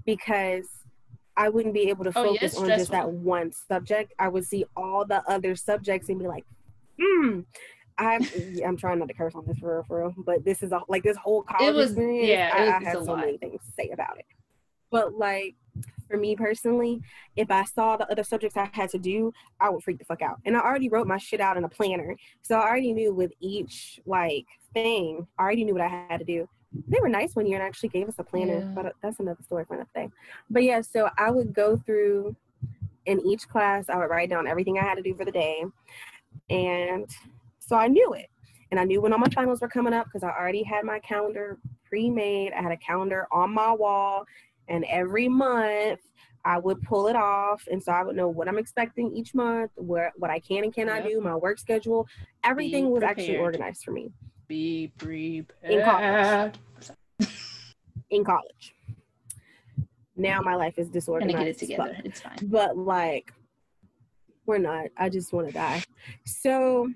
because 0.06 0.65
I 1.36 1.50
wouldn't 1.50 1.74
be 1.74 1.89
able 1.89 2.04
to 2.06 2.12
Oh, 2.15 2.24
focus 2.34 2.54
it's 2.54 2.58
on 2.58 2.67
just 2.67 2.91
that 2.91 3.10
one 3.10 3.52
subject. 3.52 4.13
I 4.19 4.28
would 4.28 4.46
see 4.46 4.65
all 4.76 5.06
the 5.06 5.24
other 5.30 5.56
subjects 5.56 6.10
and 6.10 6.19
be 6.19 6.28
like, 6.28 6.46
hmm, 7.02 7.41
I'm 7.98 8.22
I'm 8.65 8.78
trying 8.78 9.00
not 9.00 9.08
to 9.08 9.13
curse 9.13 9.34
on 9.36 9.46
this 9.48 9.58
for 9.58 9.76
real, 9.76 9.84
for 9.84 10.00
real, 10.02 10.13
but 10.17 10.43
this 10.46 10.62
is 10.63 10.72
all 10.72 10.86
like 10.88 11.04
this 11.04 11.17
whole 11.17 11.43
college 11.43 11.69
it 11.69 11.76
was- 11.76 11.91
experience. 11.91 12.28
yeah, 12.28 12.52
I, 12.54 12.78
I 12.78 12.84
have 12.84 12.93
so 13.06 13.13
lot. 13.13 13.19
many 13.19 13.38
things 13.38 13.62
to 13.65 13.72
say 13.78 13.89
about 13.91 14.17
it. 14.19 14.26
But 14.91 15.13
like 15.15 15.56
for 16.08 16.17
me 16.17 16.36
personally, 16.36 17.02
if 17.36 17.50
I 17.50 17.63
saw 17.63 17.98
the 17.98 18.08
other 18.12 18.24
subjects 18.24 18.56
I 18.58 18.69
had 18.74 18.89
to 18.91 19.00
do, 19.00 19.34
I 19.60 19.69
would 19.69 19.84
freak 19.84 19.98
the 19.98 20.06
fuck 20.06 20.22
out. 20.22 20.38
And 20.46 20.56
I 20.56 20.60
already 20.60 20.89
wrote 20.89 21.08
my 21.08 21.17
shit 21.17 21.41
out 21.41 21.58
in 21.58 21.63
a 21.63 21.69
planner, 21.69 22.15
so 22.43 22.58
I 22.60 22.67
already 22.67 22.93
knew 22.93 23.12
with 23.13 23.32
each 23.39 24.00
like 24.06 24.46
thing, 24.74 25.26
I 25.39 25.43
already 25.43 25.63
knew 25.63 25.74
what 25.74 25.82
I 25.82 25.88
had 26.10 26.17
to 26.19 26.26
do. 26.26 26.48
They 26.88 27.00
were 27.02 27.10
nice 27.10 27.36
one 27.36 27.46
year 27.46 27.60
and 27.60 27.68
actually 27.68 27.90
gave 27.90 28.08
us 28.08 28.16
a 28.18 28.24
planner, 28.24 28.60
Yeah. 28.60 28.74
but 28.76 28.94
that's 29.02 29.20
another 29.20 29.44
story 29.44 29.66
for 29.66 29.76
another 29.76 29.90
day. 29.94 30.10
But 30.50 30.64
yeah, 30.64 30.82
so 30.82 31.10
I 31.18 31.30
would 31.32 31.54
go 31.54 31.78
through 31.78 32.36
in 33.06 33.20
each 33.26 33.48
class, 33.48 33.90
I 33.90 33.98
would 33.98 34.10
write 34.10 34.30
down 34.30 34.48
everything 34.48 34.78
I 34.80 34.84
had 34.84 34.96
to 34.96 35.02
do 35.02 35.14
for 35.14 35.26
the 35.26 35.32
day. 35.32 35.64
And 36.50 37.10
so 37.60 37.76
I 37.76 37.88
knew 37.88 38.14
it. 38.14 38.28
And 38.72 38.80
I 38.80 38.86
knew 38.86 39.02
when 39.02 39.14
all 39.14 39.20
my 39.20 39.30
finals 39.36 39.62
were 39.62 39.68
coming 39.68 39.94
up 39.94 40.06
because 40.06 40.24
I 40.24 40.30
already 40.30 40.64
had 40.64 40.84
my 40.84 41.00
calendar 41.00 41.60
pre 41.84 42.10
made. 42.10 42.54
I 42.54 42.62
had 42.62 42.72
a 42.72 42.78
calendar 42.78 43.28
on 43.32 43.54
my 43.54 43.72
wall. 43.72 44.26
And 44.68 44.86
every 44.86 45.28
month 45.28 46.00
I 46.46 46.58
would 46.58 46.82
pull 46.82 47.08
it 47.08 47.16
off. 47.16 47.68
And 47.70 47.82
so 47.84 47.92
I 47.92 48.04
would 48.04 48.16
know 48.16 48.30
what 48.30 48.48
I'm 48.48 48.58
expecting 48.58 49.14
each 49.16 49.36
month, 49.36 49.72
where 49.76 50.12
what 50.16 50.32
I 50.32 50.40
can 50.40 50.64
and 50.64 50.74
cannot 50.74 51.04
Yep. 51.04 51.12
do, 51.12 51.22
my 51.22 51.36
work 51.36 51.60
schedule. 51.60 52.08
Everything 52.44 52.90
was 52.90 53.04
actually 53.04 53.38
organized 53.38 53.84
for 53.84 53.92
me 53.92 54.12
be 54.54 54.92
prepared. 54.98 55.74
In 55.74 55.84
college. 55.84 56.56
in 58.10 58.24
college. 58.24 58.76
Now 60.16 60.42
my 60.42 60.56
life 60.56 60.76
is 60.78 60.88
Gonna 60.88 60.94
disorganized. 60.94 61.38
get 61.38 61.48
it 61.48 61.58
together. 61.58 61.98
It's 62.06 62.22
fine. 62.22 62.38
but 62.44 62.78
like 62.78 63.34
we're 64.46 64.58
not 64.58 64.88
i 64.98 65.08
just 65.08 65.32
want 65.32 65.48
to 65.48 65.54
die 65.54 65.82
so 66.26 66.89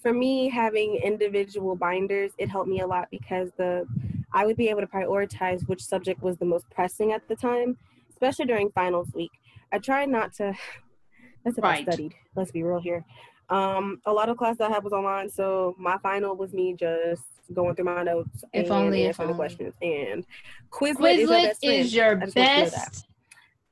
for 0.00 0.12
me 0.12 0.48
having 0.48 0.94
individual 1.02 1.74
binders 1.74 2.30
it 2.38 2.48
helped 2.48 2.68
me 2.68 2.78
a 2.82 2.86
lot 2.86 3.08
because 3.10 3.50
the 3.56 3.84
i 4.32 4.46
would 4.46 4.56
be 4.56 4.68
able 4.68 4.80
to 4.80 4.86
prioritize 4.86 5.66
which 5.68 5.82
subject 5.82 6.22
was 6.22 6.36
the 6.36 6.44
most 6.44 6.70
pressing 6.70 7.10
at 7.10 7.26
the 7.26 7.34
time 7.34 7.76
especially 8.10 8.44
during 8.44 8.70
finals 8.70 9.08
week 9.12 9.32
i 9.72 9.78
tried 9.78 10.08
not 10.08 10.32
to 10.32 10.54
that's 11.44 11.58
if 11.58 11.64
Right. 11.64 11.80
i 11.80 11.82
studied 11.82 12.14
let's 12.36 12.52
be 12.52 12.62
real 12.62 12.80
here 12.80 13.04
um 13.50 14.00
a 14.06 14.12
lot 14.12 14.28
of 14.28 14.36
class 14.36 14.60
i 14.60 14.68
had 14.68 14.82
was 14.82 14.92
online 14.92 15.28
so 15.30 15.74
my 15.78 15.98
final 15.98 16.34
was 16.36 16.52
me 16.54 16.74
just 16.74 17.22
going 17.52 17.74
through 17.74 17.84
my 17.84 18.02
notes 18.02 18.42
If 18.54 18.64
and 18.64 18.72
only, 18.72 19.02
if 19.02 19.08
answering 19.20 19.28
the 19.28 19.32
only. 19.34 19.36
questions 19.38 19.74
and 19.82 20.24
quizlet, 20.70 21.18
is, 21.18 21.28
your 21.28 21.28
Quizlet 21.28 21.42
best 21.44 21.60
friend. 21.62 21.74
is 21.80 21.94
your 21.94 22.22
I 22.22 22.24
just 22.24 22.36
want 22.36 22.48
you 22.48 22.54
to 22.54 22.60
know 22.60 22.64
that. 22.64 22.72
best. 22.72 23.06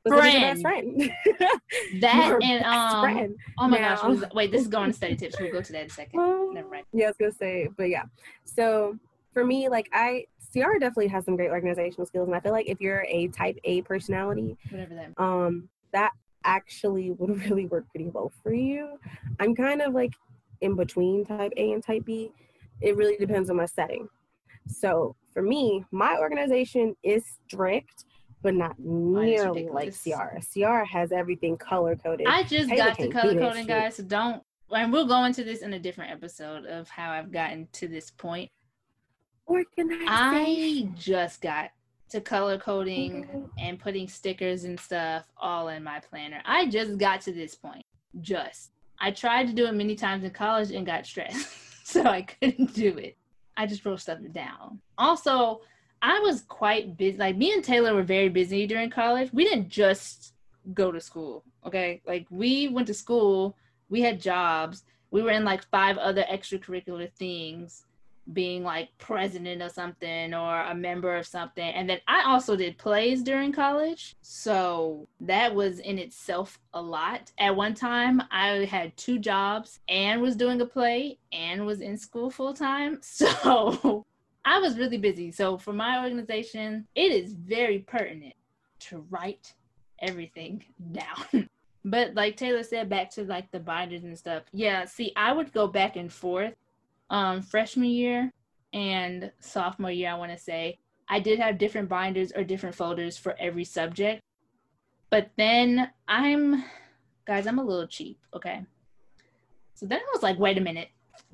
Is 0.04 0.12
your 0.12 0.20
best 0.20 0.62
friend 0.62 1.12
That 2.00 2.26
Your 2.28 2.42
and 2.42 2.64
um. 2.64 3.02
friend. 3.02 3.37
Oh 3.58 3.68
my 3.68 3.78
Now- 3.78 3.96
gosh! 3.96 4.04
was- 4.04 4.24
Wait, 4.35 4.50
this 4.50 4.61
is 4.62 4.68
going 4.68 4.90
to 4.90 4.96
study 4.96 5.16
tips. 5.16 5.37
We'll 5.40 5.52
go 5.52 5.62
to 5.62 5.72
that 5.72 5.80
in 5.82 5.87
a 5.87 5.90
second. 5.90 6.20
Um, 6.20 6.50
Never 6.54 6.68
mind. 6.68 6.85
Yeah, 6.92 7.06
I 7.06 7.08
was 7.08 7.16
gonna 7.16 7.32
say, 7.32 7.68
but 7.76 7.88
yeah. 7.88 8.04
So 8.44 8.98
for 9.32 9.44
me, 9.46 9.68
like 9.68 9.88
I 9.92 10.26
Ciara 10.52 10.78
definitely 10.78 11.06
has 11.08 11.24
some 11.24 11.37
great 11.37 11.50
organizational 11.50 12.04
skills, 12.06 12.26
and 12.28 12.37
I 12.37 12.40
feel 12.40 12.52
like 12.52 12.68
if 12.68 12.80
you're 12.80 13.06
a 13.08 13.28
Type 13.28 13.56
A 13.64 13.80
personality, 13.82 14.56
Whatever 14.70 14.94
that. 14.96 15.22
um, 15.22 15.68
that 15.92 16.12
actually 16.44 17.11
would 17.12 17.44
really 17.50 17.66
work 17.66 17.88
pretty 17.90 18.09
well 18.09 18.33
for 18.42 18.52
you. 18.52 18.98
I'm 19.40 19.55
kind 19.55 19.83
of 19.83 19.94
like 19.94 20.12
in 20.61 20.76
between 20.76 21.24
Type 21.24 21.52
A 21.57 21.72
and 21.72 21.83
Type 21.83 22.05
B. 22.05 22.33
It 22.81 22.96
really 22.96 23.16
depends 23.16 23.50
on 23.50 23.57
my 23.57 23.66
setting. 23.66 24.09
So 24.68 25.16
for 25.33 25.42
me, 25.42 25.85
my 25.90 26.16
organization 26.18 26.94
is 27.02 27.24
strict, 27.46 28.05
but 28.42 28.55
not 28.55 28.78
nearly 28.78 29.68
like. 29.68 29.94
Ciara. 29.94 30.40
Ciara 30.42 30.87
has 30.87 31.12
everything 31.12 31.57
color 31.57 31.96
coded. 31.96 32.26
I 32.26 32.42
just 32.42 32.68
Taylor 32.68 32.85
got 32.85 32.98
to 32.98 33.09
color 33.09 33.35
coding, 33.38 33.66
guys. 33.66 33.96
So 33.96 34.02
don't 34.02 34.42
and 34.72 34.92
we'll 34.92 35.07
go 35.07 35.24
into 35.24 35.44
this 35.44 35.62
in 35.62 35.74
a 35.74 35.78
different 35.78 36.12
episode 36.12 36.66
of 36.66 36.88
how 36.88 37.11
I've 37.11 37.31
gotten 37.31 37.68
to 37.72 37.88
this 37.88 38.11
point. 38.11 38.50
Organization. 39.48 40.09
I 40.09 40.88
just 40.96 41.42
got 41.42 41.70
to 42.12 42.20
color 42.20 42.59
coding 42.59 43.25
mm-hmm. 43.25 43.46
and 43.59 43.79
putting 43.79 44.09
stickers 44.09 44.64
and 44.64 44.79
stuff 44.79 45.25
all 45.37 45.68
in 45.68 45.83
my 45.83 46.01
planner. 46.01 46.40
I 46.44 46.66
just 46.66 46.98
got 46.98 47.20
to 47.22 47.33
this 47.33 47.55
point. 47.55 47.85
Just. 48.20 48.70
I 49.01 49.11
tried 49.11 49.48
to 49.48 49.53
do 49.53 49.66
it 49.66 49.75
many 49.75 49.96
times 49.96 50.22
in 50.22 50.31
college 50.31 50.70
and 50.70 50.87
got 50.87 51.07
stressed. 51.07 51.48
so 51.85 52.05
I 52.05 52.22
couldn't 52.22 52.75
do 52.75 52.96
it. 52.98 53.16
I 53.57 53.66
just 53.66 53.85
wrote 53.85 54.01
stuff 54.01 54.18
down. 54.33 54.81
Also, 54.96 55.61
I 56.01 56.18
was 56.20 56.42
quite 56.42 56.96
busy. 56.96 57.18
Like 57.18 57.37
me 57.37 57.53
and 57.53 57.64
Taylor 57.64 57.94
were 57.94 58.03
very 58.03 58.29
busy 58.29 58.66
during 58.66 58.90
college. 58.90 59.31
We 59.33 59.44
didn't 59.44 59.68
just 59.68 60.35
go 60.72 60.92
to 60.92 61.01
school. 61.01 61.44
Okay. 61.66 62.03
Like 62.07 62.27
we 62.31 62.68
went 62.68 62.87
to 62.87 62.94
school, 62.94 63.57
we 63.88 64.01
had 64.01 64.20
jobs, 64.20 64.85
we 65.11 65.22
were 65.22 65.31
in 65.31 65.44
like 65.44 65.68
five 65.70 65.98
other 65.98 66.25
extracurricular 66.31 67.12
things 67.12 67.85
being 68.33 68.62
like 68.62 68.88
president 68.99 69.62
of 69.62 69.73
something 69.73 70.35
or 70.35 70.61
a 70.62 70.75
member 70.75 71.16
of 71.16 71.27
something. 71.27 71.64
And 71.64 71.88
then 71.88 72.01
I 72.07 72.25
also 72.27 72.57
did 72.57 72.79
plays 72.79 73.23
during 73.23 73.53
college. 73.53 74.16
So 74.23 75.09
that 75.21 75.55
was 75.55 75.79
in 75.79 75.99
itself 75.99 76.59
a 76.75 76.83
lot. 76.83 77.31
At 77.38 77.57
one 77.57 77.75
time, 77.75 78.23
I 78.31 78.64
had 78.64 78.97
two 78.97 79.18
jobs 79.18 79.81
and 79.88 80.21
was 80.21 80.37
doing 80.37 80.61
a 80.61 80.66
play 80.66 81.18
and 81.33 81.66
was 81.66 81.81
in 81.81 81.97
school 81.97 82.31
full 82.31 82.55
time. 82.55 83.01
So 83.23 84.05
I 84.45 84.59
was 84.59 84.79
really 84.79 84.99
busy. 84.99 85.31
So 85.31 85.57
for 85.57 85.73
my 85.73 86.03
organization, 86.03 86.87
it 86.95 87.12
is 87.12 87.35
very 87.35 87.81
pertinent 87.81 88.35
to 88.81 89.07
write 89.11 89.55
everything 90.01 90.64
down. 90.92 91.49
but 91.85 92.14
like 92.14 92.37
Taylor 92.37 92.62
said, 92.62 92.88
back 92.88 93.11
to 93.11 93.25
like 93.25 93.51
the 93.53 93.61
binders 93.61 94.05
and 94.05 94.18
stuff. 94.18 94.42
Yeah, 94.53 94.85
see, 94.85 95.12
I 95.16 95.33
would 95.33 95.53
go 95.53 95.66
back 95.68 95.97
and 95.97 96.12
forth 96.12 96.55
um, 97.12 97.42
freshman 97.42 97.90
year 97.90 98.33
and 98.72 99.31
sophomore 99.38 99.90
year, 99.90 100.11
I 100.11 100.14
want 100.14 100.33
to 100.33 100.38
say, 100.38 100.79
I 101.09 101.20
did 101.20 101.38
have 101.38 101.59
different 101.59 101.88
binders 101.88 102.33
or 102.35 102.42
different 102.42 102.75
folders 102.75 103.18
for 103.18 103.37
every 103.38 103.64
subject. 103.64 104.22
But 105.11 105.31
then 105.37 105.90
I'm, 106.09 106.64
guys, 107.27 107.46
I'm 107.46 107.59
a 107.59 107.64
little 107.64 107.87
cheap, 107.87 108.18
okay? 108.35 108.64
So 109.75 109.85
then 109.85 109.98
I 109.98 110.11
was 110.12 110.22
like, 110.22 110.38
wait 110.38 110.57
a 110.57 110.62
minute. 110.62 110.88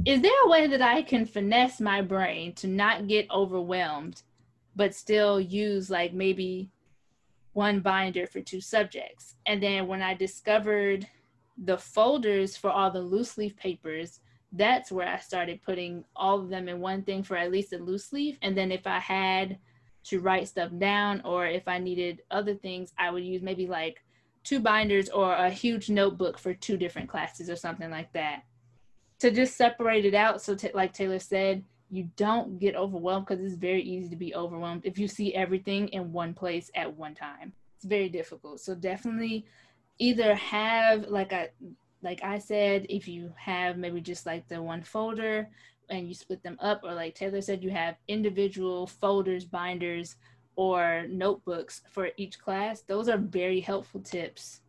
Is 0.05 0.21
there 0.21 0.45
a 0.45 0.49
way 0.49 0.67
that 0.67 0.83
I 0.83 1.03
can 1.03 1.25
finesse 1.25 1.81
my 1.81 2.03
brain 2.03 2.55
to 2.57 2.67
not 2.67 3.07
get 3.07 3.31
overwhelmed, 3.31 4.23
but 4.75 4.95
still 4.95 5.41
use 5.41 5.91
like 5.91 6.13
maybe 6.13 6.71
one 7.53 7.79
binder 7.79 8.27
for 8.27 8.41
two 8.41 8.61
subjects? 8.61 9.37
And 9.47 9.63
then 9.63 9.87
when 9.87 10.03
I 10.03 10.15
discovered 10.15 11.07
the 11.57 11.79
folders 11.79 12.57
for 12.57 12.71
all 12.71 12.91
the 12.91 13.01
loose 13.01 13.39
leaf 13.39 13.57
papers, 13.57 14.21
that's 14.53 14.91
where 14.91 15.09
I 15.09 15.19
started 15.19 15.63
putting 15.63 16.05
all 16.17 16.41
of 16.41 16.49
them 16.49 16.69
in 16.69 16.81
one 16.81 17.03
thing 17.03 17.23
for 17.23 17.37
at 17.37 17.53
least 17.53 17.73
a 17.73 17.79
loose 17.79 18.13
leaf. 18.13 18.39
And 18.43 18.57
then 18.57 18.73
if 18.73 18.87
I 18.87 18.99
had 18.99 19.59
to 20.05 20.21
write 20.21 20.49
stuff 20.49 20.71
down 20.79 21.21
or 21.25 21.47
if 21.47 21.69
I 21.69 21.79
needed 21.79 22.23
other 22.31 22.55
things, 22.55 22.93
I 22.99 23.11
would 23.11 23.25
use 23.25 23.43
maybe 23.43 23.67
like 23.67 24.03
two 24.45 24.61
binders 24.61 25.11
or 25.11 25.35
a 25.35 25.51
huge 25.51 25.91
notebook 25.91 26.39
for 26.39 26.55
two 26.55 26.79
different 26.79 27.09
classes 27.09 27.51
or 27.51 27.57
something 27.57 27.91
like 27.91 28.13
that 28.15 28.45
to 29.19 29.31
just 29.31 29.57
separate 29.57 30.07
it 30.07 30.15
out. 30.15 30.41
So, 30.41 30.55
t- 30.55 30.71
like 30.73 30.93
Taylor 30.93 31.19
said, 31.19 31.65
you 31.91 32.09
don't 32.17 32.59
get 32.59 32.77
overwhelmed 32.77 33.27
because 33.27 33.45
it's 33.45 33.57
very 33.57 33.83
easy 33.83 34.09
to 34.09 34.17
be 34.17 34.35
overwhelmed 34.35 34.83
if 34.85 34.99
you 34.99 35.09
see 35.09 35.35
everything 35.35 35.89
in 35.89 36.13
one 36.13 36.35
place 36.35 36.71
at 36.75 36.97
one 36.97 37.15
time. 37.15 37.53
It's 37.77 37.85
very 37.85 38.09
difficult. 38.09 38.61
So, 38.61 38.75
definitely 38.75 39.45
either 39.99 40.35
have 40.35 41.09
like 41.09 41.33
a 41.33 41.49
like 42.03 42.23
I 42.23 42.39
said, 42.39 42.87
if 42.89 43.09
you 43.09 43.33
have 43.37 43.77
maybe 43.77 44.01
just 44.01 44.27
like 44.27 44.47
the 44.49 44.63
one 44.63 44.83
folder 44.83 45.49
and 45.91 46.09
you 46.09 46.15
split 46.15 46.43
them 46.43 46.57
up, 46.61 46.83
or 46.85 46.95
like 46.95 47.15
Taylor 47.15 47.41
said, 47.41 47.63
you 47.65 47.71
have 47.71 47.97
individual 48.09 48.87
folders, 48.87 49.45
binders, 49.45 50.17
or 50.57 51.07
notebooks 51.09 51.83
for 51.91 52.11
each 52.17 52.39
class, 52.39 52.83
those 52.83 53.09
are 53.09 53.17
very 53.17 53.61
helpful 53.61 54.01
tips 54.01 54.61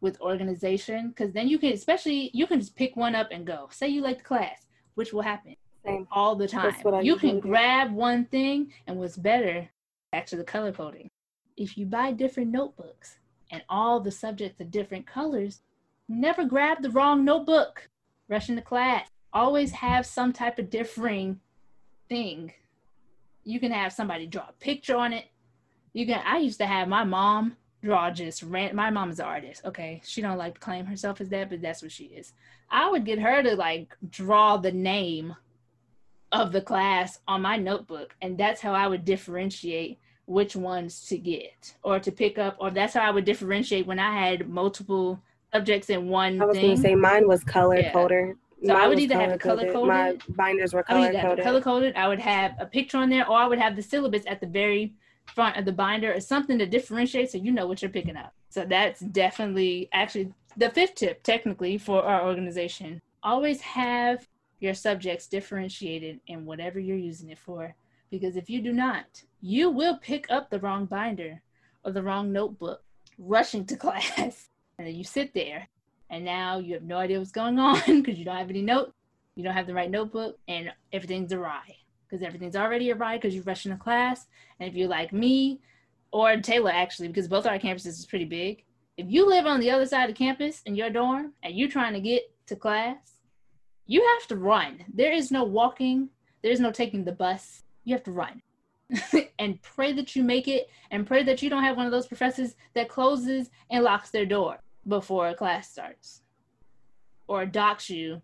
with 0.00 0.20
organization 0.20 1.08
because 1.08 1.32
then 1.32 1.48
you 1.48 1.58
can, 1.58 1.72
especially, 1.72 2.30
you 2.34 2.46
can 2.46 2.60
just 2.60 2.76
pick 2.76 2.96
one 2.96 3.14
up 3.14 3.28
and 3.30 3.46
go. 3.46 3.68
Say 3.70 3.88
you 3.88 4.02
like 4.02 4.18
the 4.18 4.24
class, 4.24 4.66
which 4.94 5.12
will 5.12 5.22
happen 5.22 5.54
Same. 5.84 6.06
all 6.10 6.34
the 6.34 6.48
time. 6.48 6.74
You 7.02 7.16
can 7.16 7.40
grab 7.40 7.92
one 7.92 8.24
thing, 8.26 8.72
and 8.86 8.98
what's 8.98 9.16
better, 9.16 9.68
back 10.12 10.26
to 10.26 10.36
the 10.36 10.44
color 10.44 10.72
coding. 10.72 11.08
If 11.56 11.78
you 11.78 11.86
buy 11.86 12.12
different 12.12 12.50
notebooks 12.50 13.18
and 13.50 13.62
all 13.68 14.00
the 14.00 14.10
subjects 14.10 14.60
are 14.60 14.64
different 14.64 15.06
colors, 15.06 15.62
Never 16.08 16.44
grab 16.44 16.82
the 16.82 16.90
wrong 16.90 17.24
notebook. 17.24 17.88
Rush 18.28 18.48
into 18.48 18.62
class. 18.62 19.08
Always 19.32 19.72
have 19.72 20.06
some 20.06 20.32
type 20.32 20.58
of 20.58 20.70
differing 20.70 21.40
thing. 22.08 22.52
You 23.44 23.60
can 23.60 23.72
have 23.72 23.92
somebody 23.92 24.26
draw 24.26 24.48
a 24.48 24.52
picture 24.60 24.96
on 24.96 25.12
it. 25.12 25.26
You 25.92 26.06
can. 26.06 26.22
I 26.24 26.38
used 26.38 26.58
to 26.58 26.66
have 26.66 26.88
my 26.88 27.04
mom 27.04 27.56
draw 27.82 28.10
just 28.10 28.42
ran. 28.42 28.74
My 28.74 28.90
mom 28.90 29.10
is 29.10 29.18
an 29.18 29.26
artist. 29.26 29.64
Okay, 29.64 30.00
she 30.04 30.22
don't 30.22 30.38
like 30.38 30.54
to 30.54 30.60
claim 30.60 30.86
herself 30.86 31.20
as 31.20 31.28
that, 31.30 31.50
but 31.50 31.62
that's 31.62 31.82
what 31.82 31.92
she 31.92 32.04
is. 32.04 32.32
I 32.70 32.90
would 32.90 33.04
get 33.04 33.18
her 33.18 33.42
to 33.42 33.54
like 33.56 33.96
draw 34.10 34.56
the 34.56 34.72
name 34.72 35.36
of 36.32 36.52
the 36.52 36.62
class 36.62 37.20
on 37.28 37.42
my 37.42 37.56
notebook, 37.56 38.16
and 38.20 38.36
that's 38.36 38.60
how 38.60 38.72
I 38.72 38.88
would 38.88 39.04
differentiate 39.04 39.98
which 40.26 40.56
ones 40.56 41.06
to 41.06 41.18
get 41.18 41.74
or 41.82 42.00
to 42.00 42.10
pick 42.10 42.38
up, 42.38 42.56
or 42.58 42.70
that's 42.70 42.94
how 42.94 43.02
I 43.02 43.10
would 43.10 43.24
differentiate 43.24 43.86
when 43.86 43.98
I 43.98 44.18
had 44.18 44.48
multiple 44.48 45.22
subjects 45.54 45.90
in 45.90 46.08
one. 46.08 46.40
I 46.42 46.46
was 46.46 46.56
thing. 46.56 46.70
gonna 46.70 46.80
say 46.80 46.94
mine 46.94 47.28
was 47.28 47.44
color 47.44 47.78
yeah. 47.78 47.92
coded. 47.92 48.36
So 48.64 48.72
mine 48.72 48.82
I 48.82 48.88
would 48.88 48.98
either 48.98 49.14
have 49.14 49.32
it 49.32 49.40
color 49.40 49.70
coded. 49.72 49.88
My 49.88 50.16
binders 50.30 50.74
were 50.74 50.82
color 50.82 51.12
coded. 51.12 51.44
Color 51.44 51.60
coded. 51.60 51.96
I 51.96 52.08
would 52.08 52.18
have 52.18 52.54
a 52.58 52.66
picture 52.66 52.98
on 52.98 53.08
there, 53.08 53.28
or 53.28 53.36
I 53.36 53.46
would 53.46 53.58
have 53.58 53.76
the 53.76 53.82
syllabus 53.82 54.24
at 54.26 54.40
the 54.40 54.46
very 54.46 54.94
front 55.26 55.56
of 55.56 55.64
the 55.64 55.72
binder, 55.72 56.12
or 56.12 56.20
something 56.20 56.58
to 56.58 56.66
differentiate, 56.66 57.30
so 57.30 57.38
you 57.38 57.52
know 57.52 57.66
what 57.66 57.80
you're 57.80 57.90
picking 57.90 58.16
up. 58.16 58.34
So 58.50 58.64
that's 58.64 59.00
definitely 59.00 59.88
actually 59.92 60.32
the 60.56 60.70
fifth 60.70 60.96
tip, 60.96 61.22
technically, 61.22 61.78
for 61.78 62.02
our 62.02 62.26
organization. 62.26 63.00
Always 63.22 63.60
have 63.60 64.28
your 64.60 64.74
subjects 64.74 65.26
differentiated 65.26 66.20
in 66.26 66.44
whatever 66.44 66.78
you're 66.78 66.96
using 66.96 67.30
it 67.30 67.38
for, 67.38 67.74
because 68.10 68.36
if 68.36 68.50
you 68.50 68.60
do 68.60 68.72
not, 68.72 69.22
you 69.40 69.70
will 69.70 69.98
pick 69.98 70.26
up 70.30 70.50
the 70.50 70.60
wrong 70.60 70.86
binder 70.86 71.42
or 71.84 71.92
the 71.92 72.02
wrong 72.02 72.32
notebook 72.32 72.82
rushing 73.18 73.64
to 73.66 73.76
class 73.84 74.48
and 74.78 74.86
then 74.86 74.94
you 74.94 75.04
sit 75.04 75.34
there 75.34 75.68
and 76.10 76.24
now 76.24 76.58
you 76.58 76.74
have 76.74 76.82
no 76.82 76.98
idea 76.98 77.18
what's 77.18 77.30
going 77.30 77.58
on 77.58 77.80
because 77.86 78.18
you 78.18 78.24
don't 78.24 78.36
have 78.36 78.50
any 78.50 78.62
notes 78.62 78.92
you 79.36 79.42
don't 79.42 79.54
have 79.54 79.66
the 79.66 79.74
right 79.74 79.90
notebook 79.90 80.38
and 80.46 80.72
everything's 80.92 81.32
awry 81.32 81.76
because 82.08 82.24
everything's 82.24 82.56
already 82.56 82.92
awry 82.92 83.16
because 83.16 83.34
you're 83.34 83.42
rushing 83.42 83.72
to 83.72 83.78
class. 83.78 84.26
And 84.60 84.68
if 84.68 84.76
you're 84.76 84.88
like 84.88 85.12
me 85.12 85.60
or 86.12 86.36
taylor 86.36 86.70
actually 86.70 87.08
because 87.08 87.26
both 87.26 87.46
our 87.46 87.58
campuses 87.58 87.98
is 87.98 88.06
pretty 88.06 88.24
big 88.24 88.62
if 88.96 89.06
you 89.08 89.26
live 89.26 89.46
on 89.46 89.58
the 89.58 89.70
other 89.72 89.86
side 89.86 90.08
of 90.08 90.14
campus 90.14 90.62
in 90.66 90.76
your 90.76 90.88
dorm 90.90 91.32
and 91.42 91.56
you're 91.56 91.68
trying 91.68 91.92
to 91.94 92.00
get 92.00 92.30
to 92.46 92.54
class 92.54 93.14
you 93.86 94.02
have 94.18 94.26
to 94.28 94.36
run. 94.36 94.84
There 94.92 95.12
is 95.12 95.30
no 95.30 95.44
walking. 95.44 96.08
There 96.42 96.52
is 96.52 96.60
no 96.60 96.70
taking 96.70 97.04
the 97.04 97.12
bus. 97.12 97.62
You 97.84 97.94
have 97.94 98.04
to 98.04 98.12
run. 98.12 98.42
And 99.38 99.60
pray 99.62 99.92
that 99.92 100.14
you 100.14 100.22
make 100.22 100.46
it 100.46 100.68
and 100.90 101.06
pray 101.06 101.22
that 101.24 101.42
you 101.42 101.50
don't 101.50 101.64
have 101.64 101.76
one 101.76 101.86
of 101.86 101.92
those 101.92 102.06
professors 102.06 102.54
that 102.74 102.88
closes 102.88 103.50
and 103.70 103.82
locks 103.82 104.10
their 104.10 104.24
door 104.24 104.58
before 104.86 105.28
a 105.28 105.34
class 105.34 105.70
starts 105.70 106.22
or 107.26 107.46
docks 107.46 107.88
you 107.88 108.20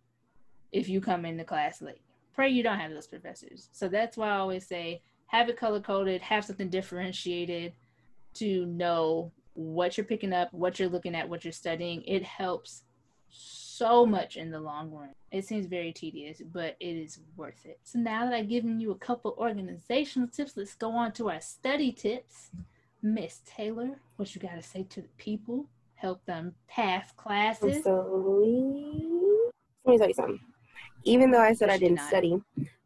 if 0.72 0.88
you 0.88 1.00
come 1.00 1.24
into 1.24 1.44
class 1.44 1.82
late. 1.82 2.02
Pray 2.34 2.48
you 2.48 2.62
don't 2.62 2.78
have 2.78 2.90
those 2.90 3.06
professors. 3.06 3.68
So 3.72 3.88
that's 3.88 4.16
why 4.16 4.28
I 4.28 4.38
always 4.38 4.66
say 4.66 5.02
have 5.26 5.48
it 5.48 5.56
color 5.56 5.80
coded, 5.80 6.20
have 6.22 6.44
something 6.44 6.68
differentiated 6.68 7.72
to 8.34 8.66
know 8.66 9.32
what 9.54 9.96
you're 9.96 10.04
picking 10.04 10.32
up, 10.32 10.52
what 10.52 10.78
you're 10.78 10.88
looking 10.88 11.14
at, 11.14 11.28
what 11.28 11.44
you're 11.44 11.52
studying. 11.52 12.02
It 12.02 12.22
helps 12.22 12.82
so 13.28 14.04
much 14.04 14.36
in 14.36 14.50
the 14.50 14.60
long 14.60 14.90
run. 14.90 15.10
It 15.30 15.44
seems 15.44 15.66
very 15.66 15.92
tedious, 15.92 16.42
but 16.52 16.76
it 16.80 16.96
is 16.96 17.20
worth 17.36 17.64
it. 17.64 17.78
So 17.84 17.98
now 17.98 18.24
that 18.24 18.34
I've 18.34 18.48
given 18.48 18.80
you 18.80 18.90
a 18.90 18.96
couple 18.96 19.34
organizational 19.38 20.28
tips, 20.28 20.56
let's 20.56 20.74
go 20.74 20.90
on 20.90 21.12
to 21.12 21.30
our 21.30 21.40
study 21.40 21.92
tips. 21.92 22.50
Miss 23.02 23.40
Taylor, 23.46 23.98
what 24.16 24.34
you 24.34 24.40
got 24.40 24.56
to 24.56 24.62
say 24.62 24.82
to 24.90 25.00
the 25.00 25.08
people? 25.16 25.66
Help 26.00 26.24
them 26.24 26.54
pass 26.66 27.12
classes. 27.12 27.84
So, 27.84 28.42
let 29.84 29.92
me 29.92 29.98
tell 29.98 30.08
you 30.08 30.14
something. 30.14 30.40
Even 31.04 31.30
though 31.30 31.40
I 31.40 31.52
said 31.52 31.68
I 31.68 31.76
didn't 31.76 31.96
not. 31.96 32.08
study, 32.08 32.40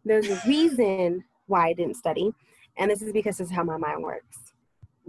there's 0.04 0.28
a 0.28 0.40
reason 0.46 1.22
why 1.46 1.68
I 1.68 1.72
didn't 1.74 1.94
study, 1.94 2.32
and 2.76 2.90
this 2.90 3.02
is 3.02 3.12
because 3.12 3.38
this 3.38 3.48
is 3.48 3.54
how 3.54 3.62
my 3.62 3.76
mind 3.76 4.02
works. 4.02 4.54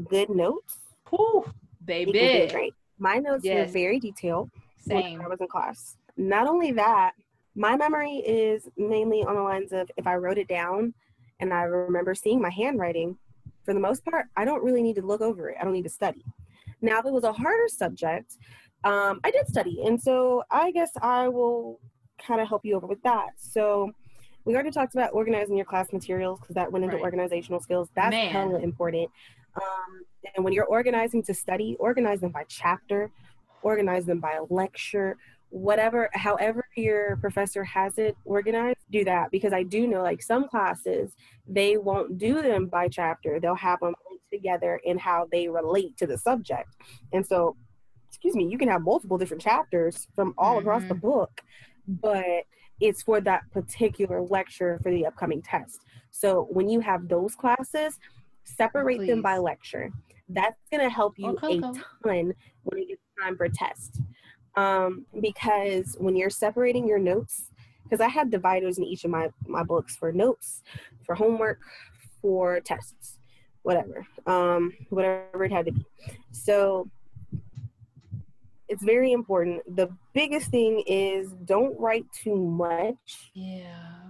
Good 0.08 0.30
notes, 0.30 0.78
Ooh, 1.14 1.46
baby. 1.84 2.12
Great. 2.52 2.74
My 3.00 3.18
notes 3.18 3.44
yes. 3.44 3.68
were 3.68 3.74
very 3.74 4.00
detailed. 4.00 4.52
Same. 4.78 5.22
I 5.22 5.28
was 5.28 5.42
in 5.42 5.48
class. 5.48 5.98
Not 6.16 6.48
only 6.48 6.72
that, 6.74 7.14
my 7.56 7.76
memory 7.76 8.18
is 8.18 8.68
mainly 8.78 9.24
on 9.24 9.36
the 9.36 9.42
lines 9.42 9.72
of 9.74 9.90
if 9.98 10.06
I 10.06 10.16
wrote 10.16 10.38
it 10.38 10.48
down 10.48 10.94
and 11.40 11.54
I 11.54 11.64
remember 11.64 12.14
seeing 12.14 12.40
my 12.42 12.52
handwriting, 12.52 13.18
for 13.64 13.74
the 13.74 13.80
most 13.80 14.06
part, 14.06 14.28
I 14.38 14.46
don't 14.46 14.64
really 14.64 14.84
need 14.84 14.96
to 14.98 15.02
look 15.02 15.22
over 15.22 15.50
it. 15.50 15.58
I 15.60 15.64
don't 15.64 15.74
need 15.74 15.84
to 15.84 15.90
study. 15.90 16.24
Now, 16.82 17.00
if 17.00 17.06
it 17.06 17.14
was 17.14 17.24
a 17.24 17.34
harder 17.34 17.68
subject, 17.68 18.38
um, 18.84 19.20
I 19.24 19.32
did 19.32 19.48
study. 19.48 19.82
And 19.86 20.02
so 20.02 20.44
I 20.52 20.72
guess 20.72 20.92
I 21.02 21.28
will 21.28 21.80
kind 22.20 22.40
of 22.42 22.48
help 22.48 22.66
you 22.66 22.76
over 22.76 22.88
with 22.88 23.02
that. 23.04 23.30
So 23.38 23.92
we 24.46 24.54
already 24.54 24.72
talked 24.72 24.94
about 24.94 25.12
organizing 25.14 25.56
your 25.56 25.66
class 25.66 25.92
materials 25.92 26.40
because 26.40 26.56
that 26.56 26.72
went 26.72 26.86
into 26.86 26.98
Right. 26.98 27.04
organizational 27.04 27.60
skills. 27.60 27.90
That's 27.96 28.12
Man. 28.12 28.30
hella 28.32 28.60
important. 28.60 29.10
Um, 29.56 30.06
and 30.36 30.44
when 30.44 30.54
you're 30.54 30.66
organizing 30.66 31.24
to 31.24 31.34
study, 31.34 31.76
organize 31.80 32.22
them 32.22 32.32
by 32.32 32.44
chapter, 32.48 33.10
organize 33.64 34.06
them 34.06 34.20
by 34.20 34.40
lecture, 34.50 35.18
whatever, 35.56 36.10
however 36.14 36.68
your 36.76 37.16
professor 37.18 37.64
has 37.64 37.98
it 37.98 38.18
organized, 38.26 38.80
do 38.92 39.06
that. 39.06 39.32
Because 39.32 39.54
I 39.54 39.64
do 39.64 39.88
know 39.88 40.04
like 40.04 40.22
some 40.22 40.50
classes, 40.50 41.14
they 41.48 41.78
won't 41.78 42.18
do 42.18 42.42
them 42.42 42.68
by 42.68 42.90
chapter. 42.90 43.40
They'll 43.40 43.56
have 43.56 43.80
them 43.80 43.94
linked 44.10 44.26
together 44.32 44.82
in 44.84 44.98
how 44.98 45.28
they 45.32 45.48
relate 45.48 45.96
to 45.98 46.08
the 46.08 46.18
subject. 46.18 46.76
And 47.14 47.26
so, 47.26 47.56
excuse 48.10 48.36
me, 48.36 48.46
you 48.46 48.58
can 48.58 48.68
have 48.68 48.82
multiple 48.82 49.18
different 49.18 49.42
chapters 49.42 50.08
from 50.14 50.34
all 50.38 50.58
across 50.58 50.84
the 50.84 50.94
mm-hmm. 50.94 51.08
book, 51.08 51.42
but 51.88 52.44
it's 52.82 53.02
for 53.02 53.22
that 53.22 53.50
particular 53.52 54.22
lecture 54.22 54.78
for 54.84 54.92
the 54.92 55.06
upcoming 55.06 55.42
test. 55.42 55.80
So 56.12 56.48
when 56.50 56.68
you 56.68 56.82
have 56.82 57.08
those 57.08 57.34
classes, 57.34 57.98
separate 58.44 59.08
them 59.08 59.22
by 59.22 59.38
lecture. 59.38 59.90
That's 60.28 60.60
going 60.70 60.84
to 60.84 60.90
help 60.94 61.14
you 61.18 61.28
Or 61.28 61.32
a 61.32 61.36
Coco. 61.36 61.74
ton 62.04 62.34
when 62.64 62.82
it 62.82 62.88
gets 62.90 63.02
time 63.22 63.38
for 63.38 63.48
test. 63.48 64.02
Um, 64.56 65.06
because 65.20 65.96
when 66.00 66.16
you're 66.16 66.30
separating 66.30 66.88
your 66.88 67.00
notes, 67.00 67.52
because 67.84 68.00
I 68.02 68.08
have 68.08 68.32
dividers 68.32 68.78
in 68.78 68.84
each 68.84 69.04
of 69.06 69.12
my, 69.12 69.30
my 69.48 69.64
books 69.64 69.96
for 69.96 70.12
notes, 70.12 70.64
for 71.04 71.14
homework, 71.16 71.60
for 72.22 72.60
tests, 72.62 73.18
whatever, 73.64 74.06
um, 74.26 74.74
whatever 74.90 75.44
it 75.44 75.52
had 75.52 75.66
to 75.68 75.72
be. 75.74 75.86
So 76.32 76.90
it's 78.68 78.84
very 78.84 79.12
important. 79.12 79.62
The 79.76 79.90
biggest 80.14 80.50
thing 80.50 80.84
is 80.88 81.32
don't 81.46 81.80
write 81.80 82.06
too 82.14 82.36
much 82.36 83.32
Yeah. 83.34 83.68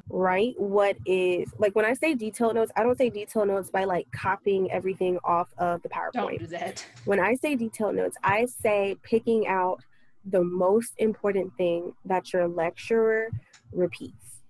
write 0.10 0.54
what 0.58 0.96
is 1.06 1.52
like 1.58 1.76
when 1.76 1.84
I 1.84 1.94
say 1.94 2.14
detailed 2.14 2.56
notes, 2.56 2.72
I 2.76 2.84
don't 2.84 2.98
say 2.98 3.10
detailed 3.10 3.48
notes 3.50 3.70
by 3.70 3.84
like 3.84 4.08
copying 4.12 4.72
everything 4.72 5.18
off 5.26 5.50
of 5.58 5.82
the 5.82 5.90
PowerPoint. 5.90 6.14
Don't 6.14 6.40
do 6.40 6.48
that. 6.48 6.86
When 7.06 7.20
I 7.20 7.36
say 7.36 7.56
detailed 7.56 7.96
notes, 7.96 8.16
I 8.24 8.46
say 8.46 8.96
picking 9.04 9.48
out 9.48 9.82
the 10.26 10.44
most 10.44 10.94
important 10.98 11.54
thing 11.58 11.94
that 12.06 12.34
your 12.34 12.48
lecturer 12.48 13.30
repeats. 13.72 14.42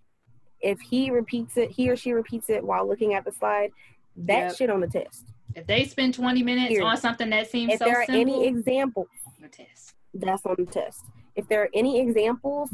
If 0.62 0.80
he 0.80 1.12
repeats 1.12 1.58
it, 1.58 1.72
he 1.72 1.90
or 1.90 1.96
she 1.96 2.14
repeats 2.14 2.50
it 2.50 2.64
while 2.64 2.88
looking 2.88 3.14
at 3.14 3.26
the 3.26 3.32
slide, 3.32 3.72
that 4.16 4.48
Yep. 4.48 4.56
shit 4.56 4.70
on 4.70 4.80
the 4.80 4.88
test. 4.88 5.26
If 5.54 5.68
they 5.68 5.86
spend 5.86 6.14
20 6.14 6.44
minutes 6.44 6.70
Period. 6.70 6.86
on 6.86 6.98
something 6.98 7.30
that 7.30 7.48
seems 7.50 7.74
If 7.74 7.80
so 7.80 7.86
there 7.86 8.00
are 8.02 8.06
simple, 8.06 8.22
any 8.22 8.48
examples, 8.48 9.08
the 9.40 9.48
test. 9.48 9.94
that's 10.14 10.46
on 10.46 10.56
the 10.58 10.66
test. 10.66 11.04
If 11.36 11.48
there 11.48 11.62
are 11.64 11.70
any 11.74 12.00
examples, 12.00 12.70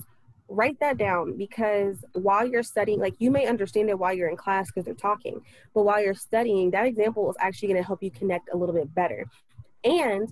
write 0.47 0.79
that 0.79 0.97
down 0.97 1.37
because 1.37 2.03
while 2.13 2.45
you're 2.45 2.63
studying, 2.63 2.99
like 2.99 3.15
you 3.19 3.31
may 3.31 3.47
understand 3.47 3.89
it 3.89 3.97
while 3.97 4.13
you're 4.13 4.29
in 4.29 4.37
class 4.37 4.67
because 4.67 4.85
they're 4.85 4.93
talking, 4.93 5.41
but 5.73 5.83
while 5.83 6.01
you're 6.01 6.13
studying, 6.13 6.71
that 6.71 6.85
example 6.85 7.29
is 7.29 7.35
actually 7.39 7.69
going 7.69 7.81
to 7.81 7.85
help 7.87 8.03
you 8.03 8.11
connect 8.11 8.49
a 8.53 8.57
little 8.57 8.75
bit 8.75 8.93
better. 8.93 9.25
And 9.83 10.31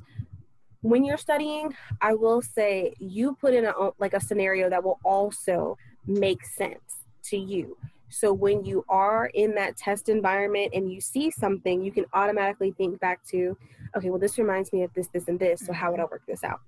when 0.82 1.04
you're 1.04 1.18
studying, 1.18 1.74
I 2.02 2.14
will 2.14 2.42
say 2.42 2.94
you 3.00 3.36
put 3.40 3.54
in 3.54 3.66
a 3.66 3.74
like 4.00 4.14
a 4.14 4.20
scenario 4.20 4.70
that 4.70 4.84
will 4.84 5.00
also 5.04 5.78
make 6.08 6.46
sense 6.46 7.04
to 7.24 7.38
you. 7.38 7.78
So 8.10 8.34
when 8.34 8.66
you 8.66 8.84
are 8.90 9.28
in 9.28 9.54
that 9.56 9.78
test 9.78 10.10
environment 10.10 10.72
and 10.74 10.92
you 10.92 11.00
see 11.00 11.30
something, 11.30 11.84
you 11.84 11.92
can 11.92 12.06
automatically 12.14 12.72
think 12.72 13.00
back 13.00 13.24
to, 13.28 13.56
okay, 13.96 14.10
well 14.10 14.20
this 14.20 14.38
reminds 14.38 14.74
me 14.74 14.84
of 14.84 14.94
this, 14.94 15.08
this, 15.14 15.28
and 15.28 15.40
this. 15.40 15.62
So 15.66 15.74
how 15.74 15.92
would 15.92 16.00
I 16.00 16.06
work 16.06 16.24
this 16.28 16.44
out? 16.44 16.60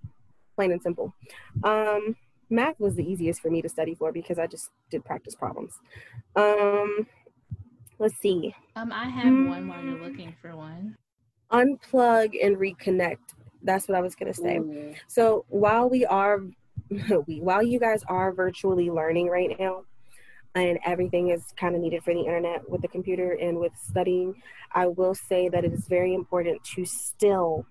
Plain 0.55 0.73
and 0.73 0.81
simple. 0.81 1.13
Um, 1.63 2.15
math 2.49 2.79
was 2.79 2.95
the 2.95 3.09
easiest 3.09 3.41
for 3.41 3.49
me 3.49 3.61
to 3.61 3.69
study 3.69 3.95
for 3.95 4.11
because 4.11 4.37
I 4.37 4.45
just 4.45 4.69
did 4.91 5.03
practice 5.03 5.33
problems. 5.33 5.73
Um, 6.35 7.07
let's 7.97 8.19
see. 8.19 8.53
Um, 8.75 8.91
I 8.91 9.09
have 9.09 9.33
one 9.33 9.67
while 9.67 9.83
you're 9.83 10.03
looking 10.03 10.35
for 10.41 10.55
one. 10.55 10.97
Unplug 11.51 12.35
and 12.41 12.57
reconnect. 12.57 13.33
That's 13.63 13.87
what 13.87 13.97
I 13.97 14.01
was 14.01 14.15
gonna 14.15 14.33
say. 14.33 14.57
Ooh. 14.57 14.93
So 15.07 15.45
while 15.49 15.89
we 15.89 16.05
are, 16.05 16.41
we 17.27 17.39
while 17.39 17.63
you 17.63 17.79
guys 17.79 18.03
are 18.07 18.31
virtually 18.31 18.89
learning 18.89 19.27
right 19.27 19.55
now, 19.59 19.83
and 20.55 20.79
everything 20.85 21.29
is 21.29 21.53
kind 21.57 21.75
of 21.75 21.81
needed 21.81 22.03
for 22.03 22.13
the 22.13 22.21
internet 22.21 22.69
with 22.69 22.81
the 22.81 22.87
computer 22.87 23.33
and 23.33 23.57
with 23.57 23.71
studying, 23.81 24.35
I 24.73 24.87
will 24.87 25.15
say 25.15 25.49
that 25.49 25.63
it 25.63 25.73
is 25.73 25.87
very 25.87 26.13
important 26.13 26.63
to 26.75 26.85
still 26.85 27.65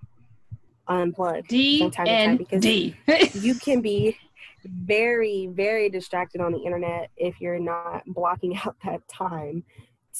unplug. 0.88 1.46
D 1.48 1.78
from 1.78 1.90
time 1.90 2.06
to 2.06 2.12
time 2.12 2.28
and 2.30 2.38
because 2.38 2.62
D. 2.62 2.96
you 3.34 3.54
can 3.54 3.80
be 3.80 4.16
very 4.64 5.48
very 5.52 5.88
distracted 5.88 6.40
on 6.40 6.52
the 6.52 6.58
internet 6.58 7.10
if 7.16 7.40
you're 7.40 7.58
not 7.58 8.02
blocking 8.06 8.56
out 8.64 8.76
that 8.84 9.06
time 9.08 9.64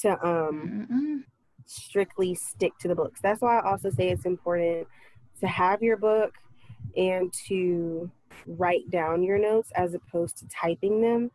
to 0.01 0.11
um 0.25 0.87
Mm-mm. 0.89 1.23
strictly 1.65 2.33
stick 2.33 2.71
to 2.79 2.87
the 2.87 2.95
books 2.95 3.19
that's 3.21 3.41
why 3.41 3.59
i 3.59 3.69
also 3.69 3.89
say 3.91 4.09
it's 4.09 4.25
important 4.25 4.87
to 5.41 5.47
have 5.47 5.81
your 5.83 5.97
book 5.97 6.33
and 6.95 7.31
to 7.47 8.09
write 8.47 8.89
down 8.89 9.21
your 9.23 9.37
notes 9.37 9.71
as 9.75 9.93
opposed 9.93 10.37
to 10.37 10.47
typing 10.47 11.01
them 11.01 11.29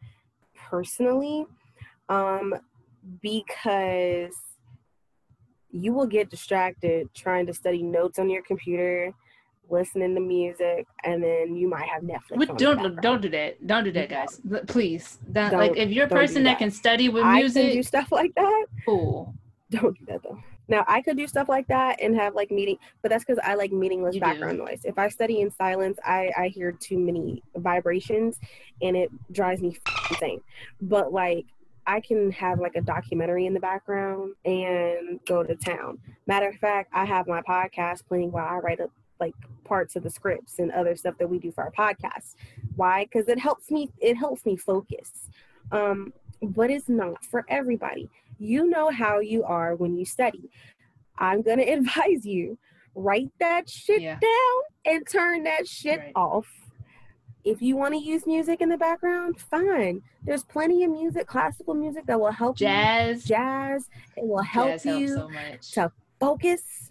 personally 0.56 1.46
um 2.08 2.54
because 3.22 4.34
you 5.70 5.92
will 5.92 6.06
get 6.06 6.30
distracted 6.30 7.08
trying 7.14 7.46
to 7.46 7.52
study 7.54 7.82
notes 7.82 8.18
on 8.18 8.28
your 8.30 8.42
computer 8.42 9.12
listening 9.68 10.14
to 10.14 10.20
music 10.20 10.86
and 11.04 11.22
then 11.22 11.54
you 11.54 11.68
might 11.68 11.88
have 11.88 12.02
netflix 12.02 12.36
But 12.36 12.50
on 12.50 12.56
in 12.56 12.56
the 12.56 12.88
don't 12.88 13.02
don't 13.02 13.22
do 13.22 13.28
that. 13.30 13.66
Don't 13.66 13.84
do 13.84 13.92
that, 13.92 14.08
guys. 14.08 14.40
Please. 14.68 15.18
Don't, 15.32 15.50
Don't- 15.50 15.60
like 15.60 15.76
if 15.76 15.90
you're 15.90 16.06
a 16.06 16.08
person 16.08 16.44
that. 16.44 16.50
that. 16.52 16.58
can 16.58 16.70
study 16.70 17.08
with 17.08 17.24
I 17.24 17.42
can 17.42 17.50
do 17.52 17.82
stuff 17.82 18.12
like 18.12 18.32
that. 18.36 18.66
cool. 18.84 19.34
Don't 19.70 19.98
do 19.98 20.04
that 20.06 20.22
though. 20.22 20.38
Now 20.68 20.84
I 20.88 21.00
could 21.02 21.16
do 21.16 21.26
stuff 21.26 21.48
like 21.48 21.66
that 21.68 22.00
and 22.00 22.14
have 22.16 22.34
like 22.34 22.50
meeting, 22.50 22.78
but 23.02 23.10
that's 23.10 23.24
because 23.24 23.38
I 23.44 23.54
like 23.54 23.72
meaningless 23.72 24.14
You 24.14 24.20
do. 24.20 24.26
background 24.26 24.58
noise. 24.58 24.80
If 24.84 24.98
I 24.98 25.08
study 25.08 25.40
in 25.40 25.50
silence, 25.50 25.98
I 26.04 26.30
I 26.36 26.48
hear 26.48 26.72
too 26.72 26.98
many 26.98 27.42
vibrations, 27.56 28.38
and 28.82 28.96
it 28.96 29.10
drives 29.32 29.60
me 29.62 29.78
f- 29.86 30.10
insane. 30.10 30.40
But 30.80 31.12
like 31.12 31.46
I 31.86 32.00
can 32.00 32.32
have 32.32 32.58
like 32.58 32.74
a 32.74 32.80
documentary 32.80 33.46
in 33.46 33.54
the 33.54 33.60
background 33.60 34.34
and 34.44 35.20
go 35.24 35.44
to 35.44 35.54
town. 35.54 35.98
Matter 36.26 36.48
of 36.48 36.56
fact, 36.56 36.90
I 36.92 37.04
have 37.04 37.28
my 37.28 37.42
podcast 37.42 38.06
playing 38.08 38.32
while 38.32 38.46
I 38.48 38.56
write 38.56 38.80
up 38.80 38.90
like 39.20 39.34
parts 39.64 39.94
of 39.96 40.02
the 40.02 40.10
scripts 40.10 40.58
and 40.58 40.72
other 40.72 40.96
stuff 40.96 41.14
that 41.18 41.30
we 41.30 41.38
do 41.38 41.52
for 41.52 41.62
our 41.64 41.70
podcast. 41.72 42.34
Why? 42.74 43.04
Because 43.04 43.28
it 43.28 43.38
helps 43.38 43.70
me. 43.70 43.90
It 44.00 44.16
helps 44.16 44.44
me 44.44 44.56
focus. 44.56 45.28
Um, 45.70 46.12
but 46.42 46.70
it's 46.70 46.88
not 46.88 47.24
for 47.24 47.44
everybody. 47.48 48.10
You 48.38 48.68
know 48.68 48.90
how 48.90 49.20
you 49.20 49.44
are 49.44 49.74
when 49.74 49.96
you 49.96 50.04
study. 50.04 50.50
I'm 51.18 51.42
gonna 51.42 51.62
advise 51.78 52.24
you 52.24 52.58
write 52.94 53.30
that 53.40 53.68
shit 53.68 54.00
Yeah. 54.02 54.18
down 54.20 54.62
and 54.94 55.06
turn 55.06 55.44
that 55.44 55.68
shit 55.68 55.98
Right. 55.98 56.12
off. 56.14 56.46
If 57.44 57.60
you 57.62 57.76
want 57.76 57.94
to 57.94 58.00
use 58.00 58.26
music 58.26 58.60
in 58.60 58.68
the 58.70 58.76
background, 58.78 59.38
fine. 59.38 60.02
There's 60.22 60.42
plenty 60.44 60.82
of 60.82 60.90
music, 60.90 61.26
classical 61.26 61.74
music 61.74 62.06
that 62.06 62.18
will 62.18 62.32
help 62.32 62.56
Jazz. 62.56 63.28
you. 63.28 63.36
Jazz. 63.36 63.88
It 64.16 64.26
will 64.26 64.42
help 64.42 64.82
Jazz 64.82 64.86
you 64.86 65.08
so 65.08 65.28
much. 65.28 65.70
to 65.72 65.92
focus. 66.18 66.90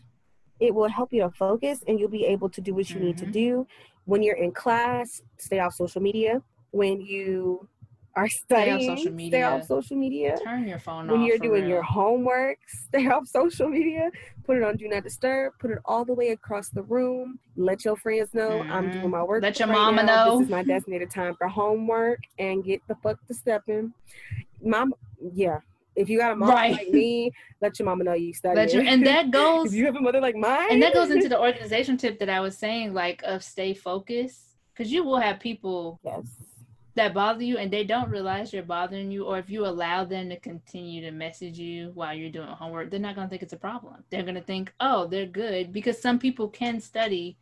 It 0.60 0.74
will 0.74 0.88
help 0.88 1.12
you 1.12 1.24
to 1.24 1.32
focus 1.32 1.84
and 1.88 2.00
you'll 2.00 2.08
be 2.10 2.26
able 2.26 2.50
to 2.52 2.62
do 2.62 2.74
what 2.74 2.90
you 2.92 3.00
need 3.02 3.18
to 3.18 3.26
Mhm. 3.26 3.32
do. 3.32 3.68
When 4.06 4.22
you're 4.24 4.38
in 4.38 4.52
class, 4.54 5.22
stay 5.38 5.60
off 5.60 5.74
social 5.74 6.02
media. 6.02 6.42
When 6.72 7.02
you 7.02 7.68
are 8.16 8.28
Stay 8.28 8.72
off 8.72 8.82
studying, 8.82 8.90
social 8.90 9.04
stay 9.04 9.10
media. 9.10 9.50
off 9.50 9.64
social 9.66 9.98
media. 9.98 10.38
Turn 10.44 10.68
your 10.68 10.80
phone 10.80 11.08
When 11.08 11.10
off. 11.10 11.12
When 11.14 11.28
you're 11.28 11.38
doing 11.38 11.64
real. 11.64 11.70
your 11.70 11.84
homework, 11.84 12.60
stay 12.68 13.08
off 13.08 13.28
social 13.28 13.68
media. 13.70 14.10
Put 14.46 14.58
it 14.58 14.64
on 14.64 14.78
Do 14.78 14.88
Not 14.88 15.04
Disturb. 15.04 15.54
Put 15.60 15.72
it 15.72 15.80
all 15.86 16.06
the 16.06 16.14
way 16.14 16.30
across 16.30 16.70
the 16.70 16.84
room. 16.84 17.40
Let 17.56 17.84
your 17.84 17.96
friends 17.98 18.34
know 18.34 18.62
I'm 18.62 18.92
doing 18.92 19.10
my 19.10 19.20
mm-hmm. 19.20 19.28
work. 19.28 19.44
Let 19.44 19.60
your 19.60 19.68
right 19.68 19.76
mama 19.76 20.04
now. 20.04 20.26
know. 20.26 20.38
This 20.38 20.46
is 20.46 20.52
my 20.52 20.64
designated 20.64 21.12
time 21.12 21.36
for 21.36 21.48
homework 21.48 22.20
and 22.40 22.64
get 22.64 22.82
the 22.88 22.96
fuck 22.96 23.26
to 23.28 23.34
stepping. 23.34 23.94
Mom, 24.62 24.94
yeah. 25.34 25.60
If 25.96 26.10
you 26.10 26.18
got 26.20 26.34
a 26.34 26.36
mom 26.36 26.50
Right. 26.50 26.74
like 26.74 26.90
me, 26.90 27.32
let 27.62 27.80
your 27.80 27.86
mama 27.86 28.04
know 28.04 28.14
you 28.14 28.34
study. 28.34 28.56
Let 28.56 28.74
your, 28.74 28.84
and 28.84 29.06
that 29.06 29.32
goes 29.32 29.68
if 29.68 29.74
you 29.74 29.86
have 29.86 29.96
a 29.96 30.02
mother 30.02 30.20
like 30.20 30.36
mine, 30.36 30.68
and 30.72 30.82
that 30.84 30.94
goes 30.94 31.10
into 31.10 31.30
the 31.36 31.40
organization 31.40 31.96
tip 31.98 32.20
that 32.20 32.30
I 32.30 32.42
was 32.42 32.58
saying, 32.58 32.94
like 32.94 33.22
of 33.24 33.44
stay 33.44 33.74
focused, 33.74 34.56
because 34.74 34.92
you 34.92 35.04
will 35.06 35.20
have 35.20 35.40
people 35.40 36.00
yes, 36.04 36.26
that 36.96 37.14
bother 37.14 37.44
you 37.44 37.58
and 37.58 37.72
they 37.72 37.84
don't 37.84 38.10
realize 38.10 38.54
you're 38.54 38.64
bothering 38.64 39.12
you, 39.12 39.26
or 39.26 39.38
if 39.38 39.50
you 39.50 39.66
allow 39.66 40.06
them 40.06 40.30
to 40.30 40.40
continue 40.40 41.02
to 41.02 41.12
message 41.12 41.58
you 41.60 41.92
while 41.94 42.14
you're 42.14 42.30
doing 42.32 42.48
homework, 42.48 42.90
they're 42.90 43.00
not 43.00 43.16
gonna 43.16 43.28
think 43.28 43.44
it's 43.44 43.54
a 43.54 43.58
problem. 43.58 44.04
They're 44.10 44.24
gonna 44.24 44.42
think, 44.42 44.74
oh, 44.80 45.06
they're 45.08 45.26
good, 45.26 45.74
because 45.74 46.02
some 46.02 46.20
people 46.20 46.48
can 46.50 46.80
study 46.80 47.38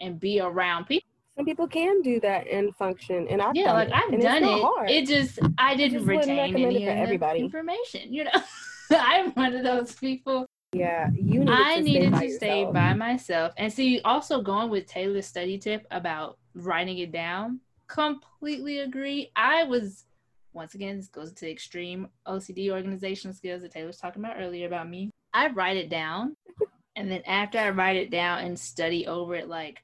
and 0.00 0.20
be 0.20 0.40
around 0.40 0.84
people. 0.86 1.08
some 1.36 1.46
people 1.46 1.66
can 1.68 2.02
do 2.02 2.20
that 2.20 2.46
and 2.48 2.74
function, 2.76 3.26
and 3.28 3.40
I've 3.40 3.56
yeah, 3.56 3.64
done 3.66 3.74
like 3.76 3.88
it, 3.88 3.94
I've 3.94 4.12
and 4.12 4.22
done 4.22 4.44
it. 4.44 4.62
Hard. 4.62 4.90
It 4.90 5.06
just 5.06 5.38
I 5.56 5.74
didn't 5.74 5.94
just 6.00 6.06
retain 6.06 6.54
any 6.56 6.84
for 6.84 6.90
everybody. 6.90 7.40
information. 7.40 8.12
You 8.12 8.24
know, 8.24 8.30
I'm 8.92 9.30
one 9.32 9.54
of 9.54 9.64
those 9.64 9.94
people. 9.94 10.46
yeah, 10.72 11.08
you 11.14 11.40
needed 11.40 11.48
I 11.50 11.76
to 11.76 11.82
needed 11.82 12.12
to 12.14 12.30
stay 12.30 12.64
by 12.70 12.92
myself. 12.94 13.54
And 13.56 13.72
see, 13.72 14.00
also 14.04 14.42
going 14.42 14.68
with 14.68 14.86
Taylor's 14.86 15.26
study 15.26 15.56
tip 15.58 15.86
about 15.90 16.38
writing 16.54 16.98
it 16.98 17.10
down, 17.12 17.60
completely 17.88 18.80
agree. 18.80 19.30
I 19.34 19.64
was 19.64 20.04
once 20.52 20.74
again, 20.74 20.96
this 20.96 21.08
goes 21.08 21.32
to 21.32 21.50
extreme 21.50 22.08
OCD 22.26 22.70
organizational 22.70 23.34
skills 23.34 23.62
that 23.62 23.70
Taylor 23.70 23.86
was 23.88 23.98
talking 23.98 24.24
about 24.24 24.36
earlier 24.38 24.66
about 24.66 24.88
me. 24.88 25.10
I 25.32 25.48
write 25.48 25.76
it 25.76 25.88
down, 25.90 26.36
and 26.96 27.10
then 27.10 27.22
after 27.26 27.58
I 27.58 27.70
write 27.70 27.96
it 27.96 28.10
down 28.10 28.40
and 28.40 28.58
study 28.58 29.06
over 29.06 29.34
it 29.34 29.48
like 29.48 29.82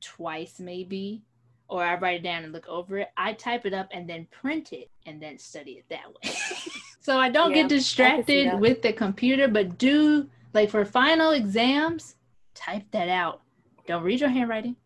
twice, 0.00 0.58
maybe, 0.58 1.22
or 1.68 1.82
I 1.82 1.96
write 1.96 2.20
it 2.20 2.22
down 2.22 2.44
and 2.44 2.52
look 2.52 2.68
over 2.68 2.98
it, 2.98 3.08
I 3.16 3.32
type 3.32 3.66
it 3.66 3.72
up 3.72 3.88
and 3.92 4.08
then 4.08 4.26
print 4.30 4.72
it 4.72 4.90
and 5.06 5.22
then 5.22 5.38
study 5.38 5.72
it 5.72 5.84
that 5.88 6.06
way. 6.08 6.34
so 7.00 7.18
I 7.18 7.30
don't 7.30 7.50
Yeah, 7.50 7.54
get 7.54 7.66
I 7.66 7.68
can 7.68 7.68
see 7.70 7.76
distracted 7.78 8.60
with 8.60 8.82
the 8.82 8.92
computer, 8.92 9.48
but 9.48 9.78
do 9.78 10.28
like 10.52 10.70
for 10.70 10.84
final 10.84 11.30
exams, 11.30 12.16
type 12.54 12.84
that 12.90 13.08
out. 13.08 13.40
Don't 13.86 14.02
read 14.02 14.20
your 14.20 14.30
handwriting. 14.30 14.76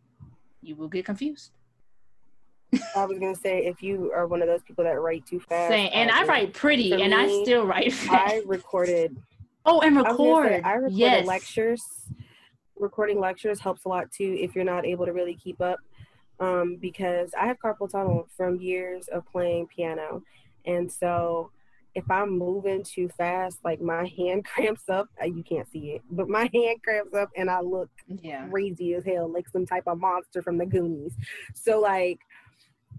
You 0.60 0.76
will 0.76 0.88
get 0.88 1.04
confused. 1.04 1.50
I 2.96 3.04
was 3.06 3.18
gonna 3.18 3.34
say 3.34 3.64
if 3.66 3.82
you 3.82 4.12
are 4.14 4.26
one 4.26 4.42
of 4.42 4.48
those 4.48 4.62
people 4.62 4.84
that 4.84 5.00
write 5.00 5.24
too 5.26 5.40
fast. 5.40 5.70
Saying, 5.70 5.90
and 5.92 6.10
I 6.10 6.22
uh, 6.22 6.26
write 6.26 6.52
pretty 6.52 6.92
and 6.92 7.14
I 7.14 7.26
still 7.42 7.64
write 7.64 7.92
fast. 7.94 8.34
I 8.34 8.42
recorded. 8.46 9.16
oh, 9.64 9.80
and 9.80 9.98
I, 9.98 10.02
say, 10.02 10.08
record. 10.10 10.62
I 10.64 10.72
recorded 10.74 10.96
yes. 10.98 11.26
lectures. 11.26 11.82
Recording 12.78 13.18
lectures 13.20 13.58
helps 13.60 13.84
a 13.84 13.88
lot 13.88 14.10
too 14.12 14.36
if 14.38 14.54
you're 14.54 14.64
not 14.64 14.84
able 14.86 15.06
to 15.06 15.12
really 15.12 15.34
keep 15.34 15.60
up. 15.60 15.78
Um, 16.40 16.76
because 16.76 17.30
I 17.36 17.46
have 17.46 17.56
carpal 17.58 17.90
tunnel 17.90 18.28
from 18.36 18.60
years 18.60 19.08
of 19.08 19.26
playing 19.26 19.66
piano, 19.66 20.22
and 20.64 20.90
so 20.92 21.50
if 21.96 22.08
I'm 22.12 22.38
moving 22.38 22.84
too 22.84 23.08
fast, 23.08 23.58
like 23.64 23.80
my 23.80 24.06
hand 24.16 24.44
cramps 24.44 24.88
up. 24.88 25.08
uh, 25.20 25.24
You 25.24 25.42
can't 25.42 25.66
see 25.68 25.92
it, 25.92 26.02
but 26.10 26.28
my 26.28 26.48
hand 26.54 26.80
cramps 26.84 27.12
up, 27.14 27.30
and 27.36 27.50
I 27.50 27.60
look 27.60 27.90
Yeah. 28.06 28.46
crazy 28.48 28.94
as 28.94 29.04
hell, 29.04 29.28
like 29.28 29.48
some 29.48 29.66
type 29.66 29.84
of 29.88 29.98
monster 29.98 30.40
from 30.42 30.58
the 30.58 30.66
Goonies. 30.66 31.14
So 31.54 31.80
like 31.80 32.20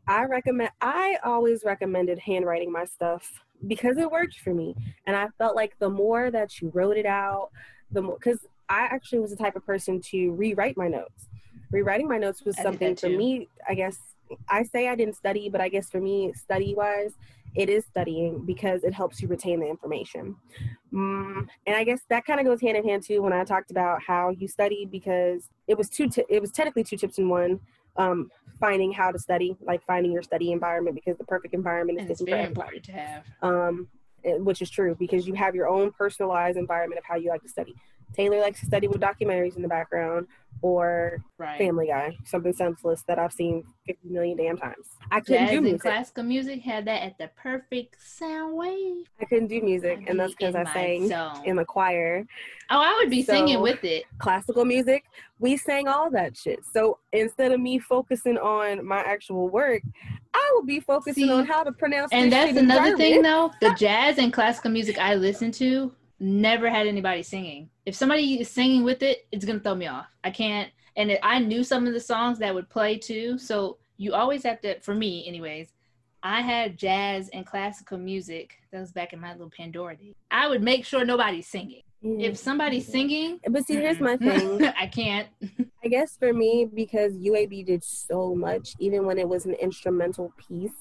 I 0.10 0.26
recommend 0.26 0.72
I 0.82 1.18
always 1.24 1.64
recommended 1.64 2.18
handwriting 2.18 2.72
my 2.72 2.84
stuff 2.86 3.44
because 3.68 3.98
it 3.98 4.10
worked 4.10 4.40
for 4.40 4.54
me. 4.54 4.76
And 5.06 5.16
I 5.16 5.28
felt 5.38 5.56
like 5.56 5.78
the 5.78 5.90
more 5.90 6.32
that 6.32 6.60
you 6.60 6.72
wrote 6.74 6.98
it 6.98 7.06
out, 7.06 7.52
the 7.92 8.02
more 8.02 8.18
cuz 8.18 8.48
I 8.68 8.82
actually 8.86 9.20
was 9.20 9.30
the 9.30 9.38
type 9.38 9.56
of 9.56 9.64
person 9.66 10.02
to 10.10 10.32
rewrite 10.32 10.78
my 10.78 10.88
notes. 10.88 11.30
Rewriting 11.72 12.08
my 12.08 12.18
notes 12.18 12.44
was 12.44 12.58
I 12.58 12.64
something 12.64 12.96
for 12.96 13.10
me, 13.10 13.50
I 13.68 13.76
guess 13.76 14.00
I 14.48 14.64
say 14.64 14.88
I 14.88 14.96
didn't 14.96 15.16
study, 15.16 15.48
but 15.48 15.62
I 15.62 15.70
guess 15.70 15.92
for 15.92 16.02
me 16.02 16.34
study 16.34 16.74
wise 16.74 17.14
it 17.56 17.70
is 17.70 17.86
studying 17.86 18.46
because 18.46 18.84
it 18.84 18.94
helps 18.94 19.22
you 19.22 19.28
retain 19.28 19.60
the 19.60 19.68
information. 19.68 20.36
Mm, 20.94 21.48
and 21.68 21.76
I 21.76 21.84
guess 21.84 22.02
that 22.10 22.26
kind 22.26 22.40
of 22.40 22.46
goes 22.46 22.62
hand 22.62 22.78
in 22.78 22.84
hand 22.84 23.04
too 23.04 23.22
when 23.22 23.34
I 23.34 23.44
talked 23.44 23.72
about 23.72 24.02
how 24.02 24.30
you 24.30 24.48
studied 24.48 24.90
because 24.92 25.50
it 25.68 25.78
was 25.78 25.90
two. 25.90 26.10
T- 26.10 26.26
it 26.30 26.42
was 26.42 26.52
technically 26.52 26.84
two 26.84 26.98
tips 26.98 27.18
in 27.20 27.30
one. 27.30 27.60
Um, 27.98 28.30
finding 28.60 28.92
how 28.92 29.12
to 29.12 29.18
study, 29.20 29.56
like 29.62 29.82
finding 29.86 30.12
your 30.12 30.22
study 30.24 30.52
environment, 30.52 30.96
because 30.96 31.18
the 31.18 31.24
perfect 31.24 31.54
environment 31.54 31.98
is 32.00 32.02
And 32.04 32.12
it's 32.12 32.20
different 32.22 32.30
for 32.30 32.36
very 32.36 32.44
everybody. 32.44 32.78
important 32.78 32.86
to 32.86 32.92
have. 32.92 33.24
Um, 33.42 33.88
which 34.46 34.62
is 34.62 34.70
true 34.70 34.96
because 35.00 35.26
you 35.26 35.34
have 35.34 35.56
your 35.56 35.70
own 35.70 35.92
personalized 35.92 36.58
environment 36.58 37.00
of 37.00 37.06
how 37.06 37.16
you 37.16 37.30
like 37.30 37.42
to 37.42 37.48
study. 37.50 37.74
Taylor 38.14 38.40
likes 38.40 38.60
to 38.62 38.66
study 38.66 38.88
with 38.88 39.00
documentaries 39.02 39.56
in 39.56 39.62
the 39.62 39.68
background 39.68 40.28
or 40.62 41.24
Right. 41.38 41.58
Family 41.58 41.88
Guy, 41.88 42.18
something 42.26 42.52
senseless 42.52 43.04
that 43.08 43.18
I've 43.18 43.32
seen 43.32 43.64
50 43.88 44.10
million 44.10 44.38
damn 44.38 44.58
times. 44.58 44.88
I 45.10 45.22
couldn't 45.22 45.46
Jazz 45.48 45.52
do 45.52 45.62
music. 45.62 45.82
classical 45.82 46.24
music 46.24 46.62
had 46.62 46.84
that 46.86 47.02
at 47.02 47.18
the 47.18 47.30
perfect 47.38 47.96
sound 48.06 48.58
wave. 48.58 49.06
I 49.22 49.26
couldn't 49.26 49.48
do 49.48 49.62
music, 49.62 50.00
I'd 50.02 50.10
and 50.10 50.20
that's 50.20 50.34
because 50.36 50.56
I 50.56 50.66
sang 50.66 51.08
zone. 51.08 51.44
in 51.46 51.56
the 51.56 51.64
choir. 51.64 52.26
Oh, 52.70 52.78
I 52.82 53.00
would 53.00 53.10
be 53.10 53.24
singing 53.24 53.62
with 53.62 53.84
it. 53.86 54.04
classical 54.18 54.66
music, 54.66 55.06
we 55.40 55.56
sang 55.56 55.88
all 55.88 56.12
that 56.12 56.36
shit. 56.36 56.60
So 56.74 57.00
instead 57.14 57.54
of 57.54 57.62
me 57.62 57.80
focusing 57.80 58.38
on 58.38 58.86
my 58.86 59.00
actual 59.00 59.48
work, 59.48 59.82
I 60.34 60.52
would 60.56 60.68
be 60.68 60.82
focusing 60.82 61.28
See, 61.28 61.32
on 61.32 61.46
how 61.46 61.64
to 61.64 61.72
pronounce. 61.72 62.12
And 62.12 62.32
that's 62.34 62.58
another 62.58 62.98
thing, 62.98 63.22
though. 63.22 63.52
The 63.62 63.74
jazz 63.78 64.18
and 64.18 64.34
classical 64.34 64.72
music 64.72 64.98
I 65.00 65.16
listen 65.16 65.52
to 65.54 65.94
never 66.20 66.70
had 66.70 66.88
anybody 66.88 67.24
singing. 67.24 67.70
If 67.86 67.96
somebody 67.96 68.42
is 68.42 68.50
singing 68.50 68.84
with 68.84 69.04
it, 69.04 69.28
it's 69.32 69.46
gonna 69.46 69.60
throw 69.60 69.76
me 69.76 69.88
off. 69.88 70.08
I 70.24 70.32
can't. 70.32 70.70
And 70.96 71.12
it, 71.12 71.20
I 71.24 71.40
knew 71.40 71.64
some 71.64 71.88
of 71.88 71.94
the 71.94 72.00
songs 72.00 72.40
that 72.40 72.54
would 72.54 72.70
play 72.70 72.98
too. 72.98 73.38
So 73.38 73.78
you 73.98 74.14
always 74.14 74.44
have 74.44 74.62
to. 74.62 74.80
For 74.82 74.94
me, 74.94 75.28
anyways, 75.28 75.74
I 76.22 76.42
had 76.42 76.78
jazz 76.78 77.30
and 77.30 77.46
classical 77.46 77.98
music. 77.98 78.56
That 78.72 78.82
was 78.82 78.92
back 78.92 79.14
in 79.14 79.20
my 79.20 79.32
little 79.32 79.52
Pandora 79.56 79.96
days. 79.96 80.16
I 80.32 80.48
would 80.48 80.62
make 80.62 80.86
sure 80.86 81.06
nobody's 81.06 81.48
singing. 81.48 81.84
Mm. 82.04 82.22
If 82.22 82.38
somebody's 82.38 82.88
singing, 82.88 83.40
but 83.50 83.66
see, 83.66 83.76
here's 83.76 84.00
my 84.00 84.16
thing. 84.18 84.66
I 84.80 84.88
can't. 84.88 85.28
I 85.84 85.88
guess 85.88 86.18
for 86.18 86.34
me, 86.34 86.68
because 86.74 87.14
UAB 87.14 87.66
did 87.66 87.84
so 87.84 88.36
much, 88.36 88.74
even 88.80 89.06
when 89.06 89.18
it 89.18 89.28
was 89.28 89.46
an 89.46 89.54
instrumental 89.56 90.34
piece, 90.48 90.72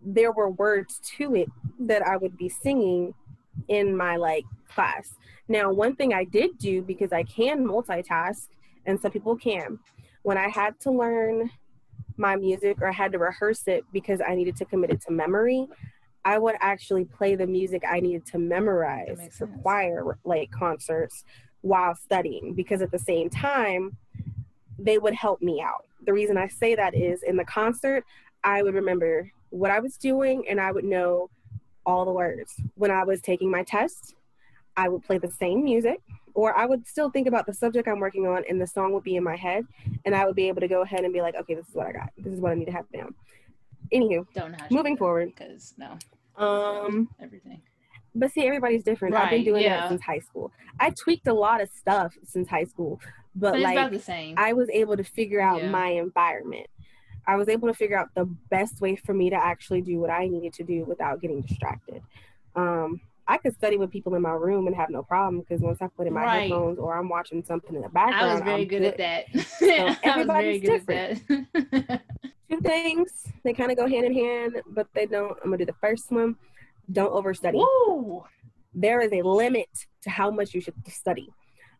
there 0.00 0.32
were 0.32 0.50
words 0.50 1.00
to 1.16 1.34
it 1.34 1.48
that 1.78 2.02
I 2.02 2.16
would 2.16 2.36
be 2.36 2.48
singing 2.48 3.14
in 3.68 3.96
my 3.96 4.16
like 4.16 4.44
class. 4.68 5.14
Now, 5.48 5.72
one 5.72 5.96
thing 5.96 6.14
I 6.14 6.24
did 6.24 6.58
do 6.58 6.82
because 6.82 7.12
I 7.12 7.24
can 7.24 7.66
multitask, 7.66 8.48
and 8.86 9.00
some 9.00 9.10
people 9.10 9.36
can, 9.36 9.78
when 10.22 10.38
I 10.38 10.48
had 10.48 10.78
to 10.80 10.90
learn 10.90 11.50
my 12.16 12.36
music 12.36 12.80
or 12.80 12.88
I 12.88 12.92
had 12.92 13.12
to 13.12 13.18
rehearse 13.18 13.66
it 13.66 13.84
because 13.92 14.20
I 14.26 14.34
needed 14.34 14.56
to 14.56 14.64
commit 14.64 14.90
it 14.90 15.00
to 15.02 15.12
memory, 15.12 15.66
I 16.24 16.38
would 16.38 16.56
actually 16.60 17.06
play 17.06 17.34
the 17.34 17.46
music 17.46 17.82
I 17.88 18.00
needed 18.00 18.26
to 18.26 18.38
memorize 18.38 19.30
for 19.36 19.46
choir 19.46 20.18
like 20.24 20.50
concerts 20.50 21.24
while 21.62 21.94
studying 21.94 22.54
because 22.54 22.82
at 22.82 22.90
the 22.90 22.98
same 22.98 23.30
time 23.30 23.96
they 24.78 24.98
would 24.98 25.14
help 25.14 25.40
me 25.40 25.62
out. 25.62 25.86
The 26.06 26.12
reason 26.12 26.36
I 26.36 26.48
say 26.48 26.74
that 26.74 26.94
is 26.94 27.22
in 27.22 27.36
the 27.36 27.44
concert, 27.44 28.04
I 28.44 28.62
would 28.62 28.74
remember 28.74 29.30
what 29.50 29.70
I 29.70 29.80
was 29.80 29.96
doing 29.96 30.46
and 30.48 30.60
I 30.60 30.72
would 30.72 30.84
know 30.84 31.30
all 31.86 32.04
the 32.04 32.12
words. 32.12 32.54
When 32.74 32.90
I 32.90 33.04
was 33.04 33.20
taking 33.20 33.50
my 33.50 33.62
test, 33.62 34.14
I 34.76 34.88
would 34.88 35.02
play 35.02 35.18
the 35.18 35.30
same 35.30 35.64
music 35.64 36.00
or 36.34 36.56
I 36.56 36.64
would 36.66 36.86
still 36.86 37.10
think 37.10 37.26
about 37.26 37.46
the 37.46 37.52
subject 37.54 37.88
I'm 37.88 37.98
working 37.98 38.26
on 38.26 38.44
and 38.48 38.60
the 38.60 38.66
song 38.66 38.92
would 38.92 39.02
be 39.02 39.16
in 39.16 39.24
my 39.24 39.36
head 39.36 39.64
and 40.04 40.14
I 40.14 40.24
would 40.26 40.36
be 40.36 40.48
able 40.48 40.60
to 40.60 40.68
go 40.68 40.82
ahead 40.82 41.04
and 41.04 41.12
be 41.12 41.20
like, 41.20 41.34
okay, 41.34 41.54
this 41.54 41.68
is 41.68 41.74
what 41.74 41.86
I 41.88 41.92
got. 41.92 42.10
This 42.16 42.32
is 42.32 42.40
what 42.40 42.52
I 42.52 42.54
need 42.54 42.66
to 42.66 42.72
have 42.72 42.90
down. 42.92 43.14
Anywho, 43.92 44.24
Don't 44.34 44.52
know 44.52 44.58
how 44.60 44.66
to 44.68 44.74
Moving 44.74 44.96
forward. 44.96 45.32
because 45.36 45.74
no, 45.76 45.98
um, 46.36 47.08
everything. 47.20 47.60
but 48.14 48.30
see, 48.30 48.46
everybody's 48.46 48.84
different. 48.84 49.14
I've 49.16 49.30
been 49.30 49.44
doing 49.44 49.64
yeah. 49.64 49.80
that 49.80 49.88
since 49.88 50.02
high 50.02 50.20
school. 50.20 50.52
I 50.78 50.90
tweaked 50.90 51.26
a 51.26 51.34
lot 51.34 51.60
of 51.60 51.68
stuff 51.70 52.14
since 52.24 52.48
high 52.48 52.64
school, 52.64 53.00
but, 53.34 53.52
But 53.52 53.60
like 53.60 53.76
about 53.76 53.90
the 53.90 53.98
same. 53.98 54.36
I 54.38 54.52
was 54.52 54.68
able 54.70 54.96
to 54.96 55.02
figure 55.04 55.40
out 55.40 55.62
Yeah. 55.62 55.70
my 55.70 55.88
environment. 55.88 56.68
I 57.30 57.36
was 57.36 57.48
able 57.48 57.68
to 57.68 57.74
figure 57.74 57.96
out 57.96 58.08
the 58.16 58.24
best 58.50 58.80
way 58.80 58.96
for 58.96 59.14
me 59.14 59.30
to 59.30 59.36
actually 59.36 59.82
do 59.82 60.00
what 60.00 60.10
I 60.10 60.26
needed 60.26 60.52
to 60.54 60.64
do 60.64 60.84
without 60.84 61.20
getting 61.20 61.42
distracted. 61.42 62.02
Um, 62.56 63.00
I 63.28 63.38
could 63.38 63.54
study 63.54 63.76
with 63.76 63.92
people 63.92 64.16
in 64.16 64.22
my 64.22 64.32
room 64.32 64.66
and 64.66 64.74
have 64.74 64.90
no 64.90 65.04
problem 65.04 65.38
because 65.38 65.60
once 65.60 65.78
I 65.80 65.86
put 65.86 66.08
in 66.08 66.12
my 66.12 66.24
Right. 66.24 66.40
headphones 66.42 66.80
or 66.80 66.98
I'm 66.98 67.08
watching 67.08 67.44
something 67.44 67.76
in 67.76 67.82
the 67.82 67.88
background, 67.88 68.30
I 68.30 68.34
was 68.34 68.42
very 68.42 68.62
I'm 68.62 68.68
good, 68.68 68.82
at 68.82 68.96
that. 68.98 69.24
I 69.34 69.36
was 70.18 70.26
very 70.26 70.56
everybody's 70.56 70.62
good 70.62 70.88
at 70.90 71.18
that. 71.28 72.02
Two 72.50 72.60
things 72.62 73.12
they 73.44 73.52
kind 73.52 73.70
of 73.70 73.76
go 73.76 73.86
hand 73.86 74.04
in 74.06 74.12
hand, 74.12 74.60
but 74.66 74.88
they 74.92 75.06
don't. 75.06 75.38
I'm 75.44 75.50
gonna 75.50 75.58
do 75.58 75.66
the 75.66 75.74
first 75.80 76.10
one. 76.10 76.34
Don't 76.90 77.12
overstudy. 77.12 77.54
Woo! 77.86 78.24
there 78.74 79.00
is 79.00 79.12
a 79.12 79.22
limit 79.22 79.68
to 80.02 80.10
how 80.10 80.30
much 80.32 80.52
you 80.54 80.60
should 80.60 80.74
study. 80.88 81.28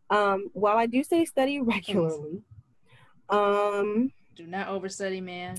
Um, 0.09 0.49
while 0.53 0.77
I 0.77 0.85
do 0.85 1.03
say 1.03 1.23
study 1.25 1.59
regularly, 1.61 2.41
um, 3.29 4.11
Do 4.41 4.47
not 4.47 4.69
overstudy, 4.69 5.21
man. 5.21 5.55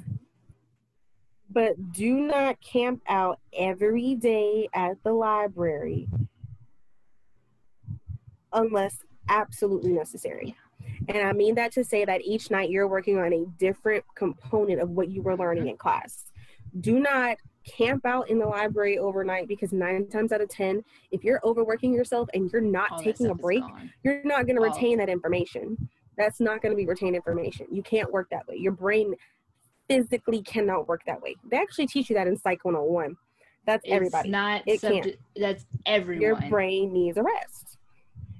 but 1.48 1.92
do 1.92 2.14
not 2.14 2.60
camp 2.60 3.00
out 3.08 3.38
every 3.56 4.16
day 4.16 4.68
at 4.74 5.00
the 5.04 5.12
library 5.12 6.08
unless 8.52 8.96
absolutely 9.28 9.92
necessary. 9.92 10.56
And 11.08 11.18
I 11.18 11.32
mean 11.32 11.54
that 11.54 11.70
to 11.72 11.84
say 11.84 12.04
that 12.04 12.22
each 12.22 12.50
night 12.50 12.70
you're 12.70 12.88
working 12.88 13.18
on 13.18 13.32
a 13.32 13.44
different 13.56 14.04
component 14.16 14.80
of 14.80 14.90
what 14.90 15.10
you 15.10 15.22
were 15.22 15.36
learning 15.36 15.68
in 15.68 15.76
class. 15.76 16.24
Do 16.80 16.98
not 16.98 17.36
camp 17.64 18.04
out 18.04 18.28
in 18.30 18.40
the 18.40 18.46
library 18.46 18.98
overnight 18.98 19.46
because 19.46 19.72
nine 19.72 20.08
times 20.08 20.32
out 20.32 20.40
of 20.40 20.48
ten, 20.48 20.82
if 21.12 21.22
you're 21.22 21.40
overworking 21.44 21.94
yourself 21.94 22.28
and 22.34 22.50
you're 22.50 22.60
not 22.60 22.90
All 22.90 22.98
taking 22.98 23.26
a 23.28 23.34
break, 23.34 23.62
you're 24.02 24.24
not 24.24 24.46
going 24.46 24.56
to 24.56 24.62
retain 24.62 24.98
that 24.98 25.08
information. 25.08 25.88
That's 26.16 26.40
not 26.40 26.62
going 26.62 26.72
to 26.72 26.76
be 26.76 26.86
retained 26.86 27.16
information. 27.16 27.66
You 27.70 27.82
can't 27.82 28.12
work 28.12 28.28
that 28.30 28.46
way. 28.46 28.56
Your 28.56 28.72
brain 28.72 29.14
physically 29.88 30.42
cannot 30.42 30.88
work 30.88 31.02
that 31.06 31.20
way. 31.20 31.36
They 31.50 31.56
actually 31.56 31.86
teach 31.86 32.10
you 32.10 32.16
that 32.16 32.26
in 32.26 32.36
Psych 32.36 32.64
101. 32.64 33.16
That's 33.66 33.84
It's 33.84 33.92
everybody. 33.92 34.28
not 34.30 34.62
It 34.66 34.80
can't. 34.80 35.16
That's 35.36 35.64
everyone. 35.86 36.22
Your 36.22 36.36
brain 36.50 36.92
needs 36.92 37.16
a 37.16 37.22
rest. 37.22 37.78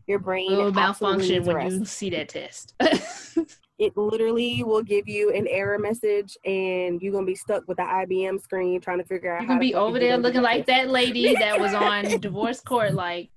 Your 0.07 0.19
brain 0.19 0.51
will 0.51 0.73
malfunction 0.73 1.45
when 1.45 1.71
you 1.71 1.85
see 1.85 2.11
that 2.11 2.29
test. 2.29 2.75
It 3.83 3.97
literally 3.97 4.63
will 4.63 4.85
give 4.85 5.09
you 5.09 5.33
an 5.33 5.49
error 5.49 5.77
message, 5.77 6.37
and 6.45 7.03
you're 7.03 7.13
gonna 7.13 7.27
be 7.27 7.35
stuck 7.35 7.67
with 7.67 7.79
the 7.79 7.83
IBM 7.83 8.41
screen 8.41 8.81
trying 8.81 8.99
to 8.99 9.05
figure 9.05 9.35
out. 9.35 9.43
you 9.43 9.49
how 9.49 9.55
can 9.55 9.61
the 9.61 9.71
be 9.71 9.75
over 9.75 9.99
there 9.99 10.17
looking 10.19 10.41
like 10.41 10.67
that 10.67 10.89
lady 10.89 11.35
that 11.35 11.59
was 11.59 11.75
on 11.75 12.05
divorce 12.21 12.61
court. 12.61 12.95
Like, 12.95 13.31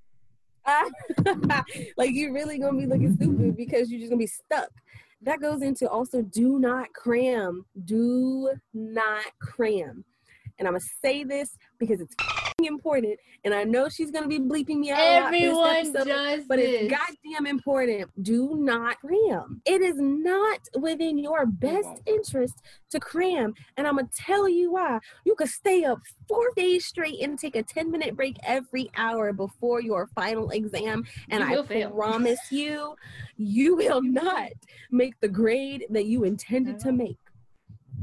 like 1.97 2.11
you're 2.13 2.33
really 2.33 2.57
gonna 2.57 2.77
be 2.77 2.85
looking 2.85 3.15
stupid 3.15 3.55
because 3.55 3.89
you're 3.89 3.99
just 3.99 4.09
gonna 4.09 4.19
be 4.19 4.27
stuck. 4.27 4.69
that 5.21 5.39
goes 5.39 5.61
into 5.61 5.89
also 5.89 6.21
do 6.21 6.59
not 6.59 6.91
cram. 6.93 7.65
Do 7.85 8.51
not 8.73 9.25
cram. 9.39 10.03
And 10.57 10.67
I'm 10.67 10.73
gonna 10.73 10.85
say 11.01 11.23
this 11.23 11.57
because 11.79 12.01
it's 12.01 12.15
important, 12.63 13.19
and 13.43 13.53
I 13.53 13.63
know 13.63 13.89
she's 13.89 14.11
gonna 14.11 14.27
be 14.27 14.39
bleeping 14.39 14.79
me 14.79 14.91
out. 14.91 14.99
Everyone 14.99 15.75
episode, 15.75 16.07
does 16.07 16.43
but 16.47 16.57
this. 16.57 16.81
it's 16.83 16.93
goddamn 16.93 17.45
important. 17.45 18.09
Do 18.23 18.55
not 18.55 18.97
cram. 18.99 19.61
It 19.65 19.81
is 19.81 19.95
not 19.97 20.59
within 20.79 21.17
your 21.17 21.45
best 21.45 22.01
interest 22.05 22.55
to 22.91 22.99
cram, 22.99 23.53
and 23.77 23.87
I'm 23.87 23.97
gonna 23.97 24.09
tell 24.15 24.47
you 24.47 24.73
why. 24.73 24.99
You 25.25 25.35
could 25.35 25.49
stay 25.49 25.83
up 25.83 25.99
four 26.27 26.49
days 26.55 26.85
straight 26.85 27.21
and 27.21 27.37
take 27.37 27.55
a 27.55 27.63
10 27.63 27.91
minute 27.91 28.15
break 28.15 28.37
every 28.43 28.89
hour 28.95 29.33
before 29.33 29.81
your 29.81 30.07
final 30.07 30.49
exam, 30.49 31.05
and 31.29 31.43
I 31.43 31.61
fail. 31.63 31.91
promise 31.91 32.39
you, 32.51 32.95
you 33.37 33.75
will 33.75 34.01
not 34.01 34.51
make 34.91 35.19
the 35.19 35.27
grade 35.27 35.85
that 35.89 36.05
you 36.05 36.23
intended 36.23 36.79
to 36.79 36.91
make. 36.91 37.17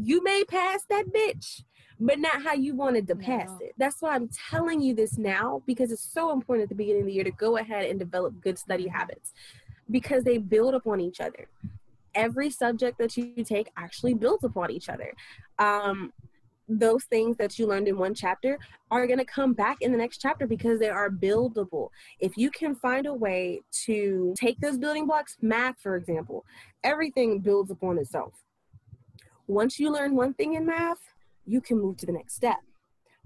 You 0.01 0.23
may 0.23 0.45
pass 0.45 0.85
that 0.89 1.07
bitch 1.13 1.63
but 2.03 2.19
not 2.19 2.43
how 2.43 2.53
you 2.53 2.75
wanted 2.75 3.07
to 3.07 3.15
pass 3.15 3.49
no. 3.49 3.59
it. 3.61 3.75
That's 3.79 4.03
why 4.03 4.15
I'm 4.15 4.29
telling 4.51 4.83
you 4.83 4.93
this 4.93 5.19
now 5.19 5.63
because 5.67 5.93
it's 5.93 6.03
so 6.03 6.33
important 6.33 6.65
at 6.65 6.69
the 6.69 6.75
beginning 6.75 7.03
of 7.03 7.07
the 7.07 7.13
year 7.13 7.25
to 7.25 7.31
go 7.31 7.59
ahead 7.59 7.85
and 7.85 7.99
develop 7.99 8.41
good 8.41 8.59
study 8.59 8.89
habits 8.89 9.33
because 9.89 10.25
they 10.25 10.39
build 10.39 10.75
upon 10.75 11.01
each 11.01 11.21
other. 11.21 11.47
Every 12.15 12.51
subject 12.51 12.99
that 12.99 13.17
you 13.17 13.45
take 13.45 13.71
actually 13.77 14.15
builds 14.15 14.43
upon 14.43 14.73
each 14.73 14.89
other. 14.89 15.13
Um, 15.61 16.13
those 16.69 17.05
things 17.05 17.37
that 17.37 17.57
you 17.57 17.69
learned 17.69 17.87
in 17.87 17.97
one 17.97 18.15
chapter 18.15 18.59
are 18.91 19.07
going 19.07 19.19
to 19.21 19.25
come 19.25 19.53
back 19.53 19.81
in 19.81 19.93
the 19.93 19.99
next 19.99 20.19
chapter 20.19 20.47
because 20.47 20.81
they 20.81 20.89
are 20.89 21.09
buildable. 21.09 21.91
If 22.19 22.37
you 22.37 22.51
can 22.51 22.75
find 22.75 23.07
a 23.07 23.15
way 23.15 23.61
to 23.85 24.35
take 24.37 24.59
those 24.59 24.77
building 24.77 25.07
blocks, 25.07 25.37
math, 25.41 25.79
for 25.81 25.95
example, 25.95 26.45
everything 26.83 27.39
builds 27.39 27.71
upon 27.71 27.99
itself. 27.99 28.33
Once 29.47 29.79
you 29.79 29.91
learn 29.91 30.17
one 30.17 30.35
thing 30.35 30.55
in 30.55 30.67
math, 30.67 30.99
you 31.47 31.61
can 31.61 31.81
move 31.81 31.97
to 31.99 32.07
the 32.07 32.13
next 32.13 32.35
step. 32.35 32.59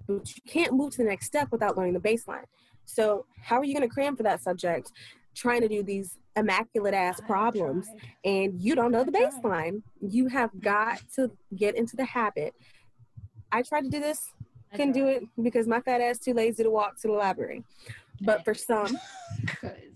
But 0.07 0.35
you 0.35 0.41
can't 0.47 0.73
move 0.73 0.91
to 0.91 0.97
the 0.99 1.03
next 1.03 1.25
step 1.25 1.49
without 1.51 1.77
learning 1.77 1.93
the 1.93 1.99
baseline. 1.99 2.45
So, 2.85 3.25
how 3.41 3.57
are 3.57 3.63
you 3.63 3.73
going 3.73 3.87
to 3.87 3.93
cram 3.93 4.15
for 4.15 4.23
that 4.23 4.41
subject 4.41 4.91
trying 5.35 5.61
to 5.61 5.67
do 5.67 5.83
these 5.83 6.17
immaculate 6.35 6.93
ass 6.93 7.19
problems 7.21 7.87
and 8.23 8.59
you 8.61 8.75
don't 8.75 8.91
know 8.91 9.03
the 9.03 9.11
baseline? 9.11 9.81
You 10.01 10.27
have 10.27 10.51
got 10.61 11.01
to 11.15 11.31
get 11.55 11.75
into 11.75 11.95
the 11.95 12.05
habit. 12.05 12.53
I 13.51 13.61
tried 13.63 13.81
to 13.81 13.89
do 13.89 13.99
this, 13.99 14.29
couldn't 14.71 14.93
do 14.93 15.07
it 15.07 15.23
because 15.41 15.67
my 15.67 15.81
fat 15.81 16.01
ass 16.01 16.19
too 16.19 16.33
lazy 16.33 16.63
to 16.63 16.69
walk 16.69 16.99
to 17.01 17.07
the 17.07 17.13
library. 17.13 17.63
But 18.21 18.43
for 18.43 18.53
some, 18.53 18.97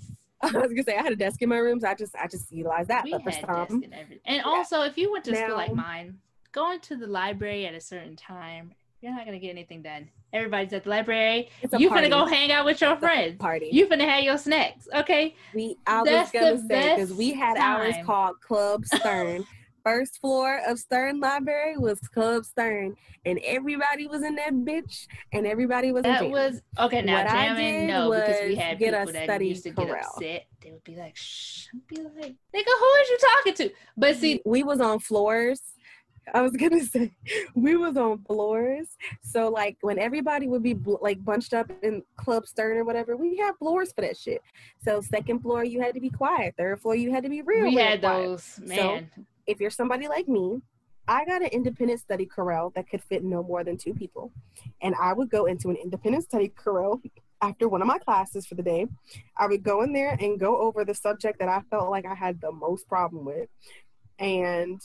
I 0.44 0.50
was 0.58 0.70
gonna 0.70 0.84
say 0.84 0.96
I 0.98 1.04
had 1.04 1.14
a 1.14 1.18
desk 1.18 1.42
in 1.42 1.50
my 1.50 1.58
room, 1.58 1.80
So 1.80 1.88
I 1.88 1.94
just 1.94 2.16
I 2.16 2.28
just 2.28 2.52
utilized 2.52 2.90
that. 2.90 3.04
We 3.04 3.12
but 3.12 3.24
for 3.24 3.32
some, 3.32 3.84
and, 3.84 4.20
and 4.26 4.44
also 4.44 4.82
if 4.82 4.98
you 4.98 5.12
went 5.12 5.26
to 5.26 5.32
now, 5.32 5.46
school 5.46 5.56
like 5.56 5.74
mine, 5.74 6.18
going 6.52 6.80
to 6.82 6.96
the 6.96 7.08
library 7.08 7.66
at 7.66 7.74
a 7.74 7.82
certain 7.82 8.16
time, 8.16 8.74
you're 9.02 9.14
not 9.14 9.26
gonna 9.26 9.40
get 9.40 9.50
anything 9.50 9.82
done. 9.82 10.10
Everybody's 10.34 10.72
at 10.74 10.84
the 10.84 10.90
library. 10.90 11.50
You 11.78 11.90
party. 11.90 12.08
finna 12.08 12.10
go 12.10 12.26
hang 12.26 12.52
out 12.52 12.66
with 12.66 12.80
your 12.82 12.92
it's 12.92 13.00
friends. 13.00 13.38
Party. 13.38 13.70
You 13.72 13.88
finna 13.88 14.08
have 14.08 14.24
your 14.24 14.38
snacks. 14.38 14.88
Okay. 14.94 15.36
We 15.54 15.78
I 15.88 16.04
That's 16.04 16.32
was 16.34 16.42
gonna 16.42 16.68
say 16.68 16.96
because 16.96 17.14
we 17.14 17.34
had 17.34 17.58
time. 17.58 17.82
ours 17.82 17.96
called 18.06 18.40
Club 18.42 18.86
Stern. 18.96 19.46
First 19.84 20.22
floor 20.22 20.62
of 20.68 20.78
Stern 20.78 21.20
Library 21.20 21.76
was 21.76 22.00
Club 22.02 22.46
Stern, 22.46 22.96
and 23.26 23.40
everybody 23.44 24.06
was 24.06 24.22
in 24.22 24.36
that 24.36 24.54
bitch, 24.54 25.08
and 25.34 25.48
everybody 25.48 25.92
was. 25.92 26.04
That 26.04 26.30
was 26.30 26.62
okay. 26.78 27.02
Now 27.02 27.24
what 27.24 27.28
jamming, 27.32 27.88
no, 27.88 28.12
because 28.12 28.42
we 28.48 28.54
had 28.54 28.78
people 28.78 29.12
that 29.12 29.42
used 29.44 29.64
to 29.64 29.72
get 29.72 29.90
upset. 29.90 30.46
They 30.62 30.72
would 30.72 30.84
be 30.84 30.96
like, 30.96 31.18
"Shh," 31.18 31.66
I'd 31.74 31.88
be 31.88 31.96
like, 31.96 32.36
"Nigga, 32.56 32.80
who 32.80 32.94
is 33.02 33.10
you 33.10 33.18
talking 33.20 33.54
to?" 33.56 33.70
But 33.98 34.18
see, 34.18 34.40
we 34.46 34.62
was 34.62 34.80
on 34.82 35.00
floors 35.00 35.60
I 36.34 36.42
was 36.42 36.52
gonna 36.52 36.84
say 36.86 37.12
we 37.56 37.76
was 37.76 37.98
on 37.98 38.20
floors, 38.24 38.88
so 39.24 39.50
like 39.50 39.78
when 39.82 40.00
everybody 40.00 40.48
would 40.48 40.64
be 40.64 40.74
bl- 40.74 40.96
like 41.02 41.24
bunched 41.24 41.54
up 41.54 41.72
in 41.84 42.04
Club 42.18 42.46
Stern 42.46 42.78
or 42.78 42.84
whatever, 42.84 43.18
we 43.18 43.38
had 43.38 43.54
floors 43.58 43.92
for 43.94 44.02
that 44.02 44.18
shit. 44.18 44.42
So 44.84 45.02
second 45.02 45.40
floor 45.40 45.64
you 45.64 45.82
had 45.82 45.94
to 45.96 46.00
be 46.00 46.10
quiet, 46.10 46.56
third 46.58 46.80
floor 46.82 46.96
you 46.96 47.12
had 47.12 47.24
to 47.24 47.30
be 47.30 47.42
real. 47.42 47.66
We 47.66 47.76
had 47.76 48.02
quiet. 48.02 48.28
those 48.28 48.60
man. 48.64 48.78
So 48.78 49.26
if 49.48 49.60
you're 49.60 49.70
somebody 49.72 50.08
like 50.08 50.28
me, 50.28 50.62
I 51.08 51.26
got 51.26 51.42
an 51.42 51.50
independent 51.50 52.00
study 52.00 52.26
corral 52.26 52.72
that 52.76 52.90
could 52.90 53.04
fit 53.04 53.24
no 53.24 53.44
more 53.44 53.64
than 53.64 53.78
two 53.78 53.94
people, 53.94 54.32
and 54.82 54.96
I 54.96 55.14
would 55.14 55.30
go 55.30 55.46
into 55.46 55.70
an 55.70 55.76
independent 55.76 56.24
study 56.24 56.50
corral 56.50 57.02
after 57.42 57.68
one 57.68 57.82
of 57.82 57.88
my 57.88 57.98
classes 57.98 58.46
for 58.46 58.54
the 58.54 58.64
day. 58.64 58.86
I 59.36 59.48
would 59.48 59.64
go 59.64 59.82
in 59.82 59.94
there 59.94 60.16
and 60.20 60.40
go 60.40 60.58
over 60.58 60.86
the 60.86 60.94
subject 60.94 61.40
that 61.40 61.50
I 61.50 61.62
felt 61.72 61.90
like 61.90 62.06
I 62.06 62.14
had 62.14 62.40
the 62.40 62.52
most 62.52 62.88
problem 62.88 63.26
with, 63.26 63.50
and 64.20 64.80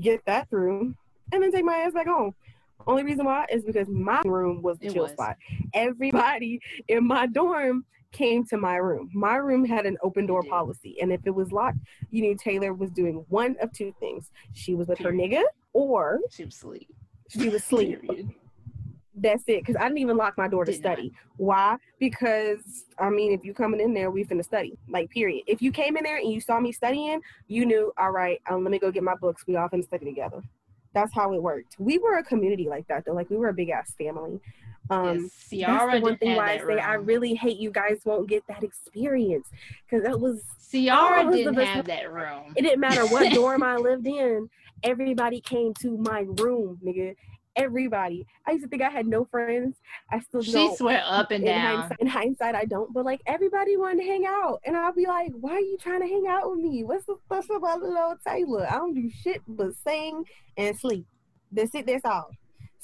get 0.00 0.24
that 0.26 0.48
through, 0.50 0.94
and 1.32 1.42
then 1.42 1.52
take 1.52 1.64
my 1.64 1.78
ass 1.78 1.92
back 1.92 2.06
home. 2.06 2.34
Only 2.86 3.04
reason 3.04 3.24
why 3.24 3.46
is 3.50 3.64
because 3.64 3.88
my 3.88 4.22
room 4.24 4.62
was 4.62 4.78
the 4.78 4.86
it 4.86 4.92
chill 4.92 5.04
was. 5.04 5.12
spot. 5.12 5.36
Everybody 5.72 6.60
in 6.88 7.06
my 7.06 7.26
dorm 7.26 7.84
came 8.10 8.44
to 8.46 8.56
my 8.56 8.76
room. 8.76 9.10
My 9.14 9.36
room 9.36 9.64
had 9.64 9.86
an 9.86 9.96
open 10.02 10.26
door 10.26 10.42
policy, 10.42 10.96
and 11.00 11.12
if 11.12 11.20
it 11.24 11.34
was 11.34 11.52
locked, 11.52 11.78
you 12.10 12.22
knew 12.22 12.36
Taylor 12.36 12.74
was 12.74 12.90
doing 12.90 13.24
one 13.28 13.56
of 13.60 13.72
two 13.72 13.94
things: 14.00 14.30
she 14.52 14.74
was 14.74 14.88
with 14.88 14.98
her 14.98 15.12
nigga, 15.12 15.42
or 15.72 16.20
she 16.30 16.44
was 16.44 16.54
asleep. 16.54 16.88
She 17.28 17.46
was 17.46 17.54
asleep. 17.54 18.00
That's 19.14 19.44
it. 19.46 19.60
Because 19.60 19.76
I 19.76 19.82
didn't 19.84 19.98
even 19.98 20.16
lock 20.16 20.38
my 20.38 20.48
door 20.48 20.64
to 20.64 20.72
study. 20.72 21.12
Why? 21.36 21.76
Because 21.98 22.86
I 22.98 23.10
mean, 23.10 23.32
if 23.32 23.44
you 23.44 23.52
coming 23.54 23.80
in 23.80 23.92
there, 23.94 24.10
we 24.10 24.24
finna 24.24 24.44
study. 24.44 24.78
Like, 24.88 25.10
period. 25.10 25.44
If 25.46 25.60
you 25.60 25.72
came 25.72 25.96
in 25.96 26.04
there 26.04 26.18
and 26.18 26.32
you 26.32 26.40
saw 26.40 26.60
me 26.60 26.72
studying, 26.72 27.20
you 27.48 27.66
knew, 27.66 27.92
all 27.98 28.10
right, 28.10 28.40
um, 28.48 28.64
let 28.64 28.70
me 28.70 28.78
go 28.78 28.90
get 28.90 29.02
my 29.02 29.14
books. 29.14 29.44
We 29.46 29.56
all 29.56 29.68
finna 29.68 29.84
study 29.84 30.06
together. 30.06 30.42
That's 30.94 31.12
how 31.14 31.32
it 31.32 31.42
worked. 31.42 31.76
We 31.78 31.98
were 31.98 32.18
a 32.18 32.22
community 32.22 32.68
like 32.68 32.86
that, 32.88 33.04
though. 33.04 33.12
Like, 33.12 33.30
we 33.30 33.36
were 33.36 33.48
a 33.48 33.54
big 33.54 33.70
ass 33.70 33.94
family. 33.96 34.40
Um, 34.90 35.30
yes, 35.50 35.66
that's 35.66 35.92
the 35.94 36.00
one 36.00 36.18
thing 36.18 36.36
why 36.36 36.52
I 36.52 36.58
say 36.58 36.64
room. 36.64 36.80
I 36.80 36.94
really 36.94 37.34
hate 37.34 37.56
you 37.58 37.70
guys 37.70 38.00
won't 38.04 38.28
get 38.28 38.46
that 38.48 38.62
experience 38.62 39.46
because 39.84 40.04
that 40.04 40.20
was 40.20 40.42
Ciara 40.70 41.24
oh, 41.26 41.30
didn't 41.30 41.54
have 41.54 41.86
that 41.86 42.12
room. 42.12 42.52
It 42.56 42.62
didn't 42.62 42.80
matter 42.80 43.06
what 43.06 43.32
dorm 43.34 43.62
I 43.62 43.76
lived 43.76 44.06
in. 44.06 44.50
Everybody 44.82 45.40
came 45.40 45.72
to 45.74 45.96
my 45.96 46.24
room, 46.26 46.78
nigga, 46.84 47.14
everybody. 47.56 48.26
I 48.46 48.52
used 48.52 48.64
to 48.64 48.68
think 48.68 48.82
I 48.82 48.90
had 48.90 49.06
no 49.06 49.24
friends. 49.24 49.76
I 50.10 50.20
still 50.20 50.42
she 50.42 50.52
don't. 50.52 50.76
swear 50.76 51.02
up 51.06 51.30
and 51.30 51.44
in 51.44 51.50
down. 51.50 51.76
Hindsight, 51.78 52.00
in 52.00 52.06
hindsight, 52.06 52.54
I 52.54 52.64
don't. 52.64 52.92
But 52.92 53.04
like 53.04 53.20
everybody 53.26 53.76
wanted 53.76 54.02
to 54.02 54.08
hang 54.08 54.26
out, 54.26 54.60
and 54.64 54.76
I'll 54.76 54.92
be 54.92 55.06
like, 55.06 55.32
"Why 55.32 55.52
are 55.52 55.60
you 55.60 55.76
trying 55.78 56.00
to 56.00 56.06
hang 56.06 56.26
out 56.28 56.50
with 56.50 56.60
me? 56.60 56.84
What's 56.84 57.06
the 57.06 57.16
special 57.26 57.56
about 57.56 57.82
little 57.82 58.16
Taylor? 58.26 58.66
I 58.68 58.74
don't 58.74 58.94
do 58.94 59.10
shit 59.10 59.42
but 59.46 59.74
sing 59.86 60.24
and 60.56 60.78
sleep. 60.78 61.06
That's 61.50 61.74
it. 61.74 61.86
That's 61.86 62.04
all." 62.04 62.30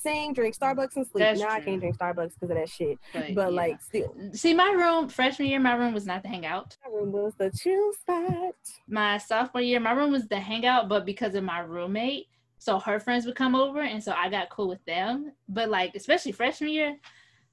Sing, 0.01 0.33
drink 0.33 0.57
Starbucks, 0.57 0.95
and 0.95 1.05
sleep. 1.09 1.19
That's 1.19 1.41
now 1.41 1.47
true. 1.47 1.57
I 1.57 1.61
can't 1.61 1.81
drink 1.81 1.99
Starbucks 1.99 2.35
because 2.35 2.51
of 2.51 2.57
that 2.57 2.69
shit. 2.69 2.99
But, 3.13 3.35
but 3.35 3.51
yeah. 3.51 3.57
like, 3.57 3.83
still. 3.83 4.15
See, 4.33 4.55
my 4.55 4.71
room 4.71 5.09
freshman 5.09 5.49
year, 5.49 5.59
my 5.59 5.75
room 5.75 5.93
was 5.93 6.07
not 6.07 6.23
the 6.23 6.29
hangout. 6.29 6.77
My 6.85 6.97
room 6.97 7.11
was 7.11 7.33
the 7.37 7.51
chill 7.51 7.93
spot. 7.95 8.55
My 8.87 9.19
sophomore 9.19 9.61
year, 9.61 9.81
my 9.81 9.91
room 9.91 10.13
was 10.13 10.29
the 10.29 10.39
hangout, 10.39 10.89
but 10.89 11.05
because 11.05 11.35
of 11.35 11.43
my 11.43 11.59
roommate, 11.59 12.29
so 12.59 12.79
her 12.79 13.01
friends 13.01 13.27
would 13.27 13.37
come 13.37 13.55
over 13.55 13.81
and 13.81 14.03
so 14.03 14.13
I 14.13 14.29
got 14.29 14.51
cool 14.51 14.69
with 14.69 14.85
them. 14.85 15.33
But 15.49 15.71
like 15.71 15.95
especially 15.95 16.33
freshman 16.33 16.71
year, 16.71 16.97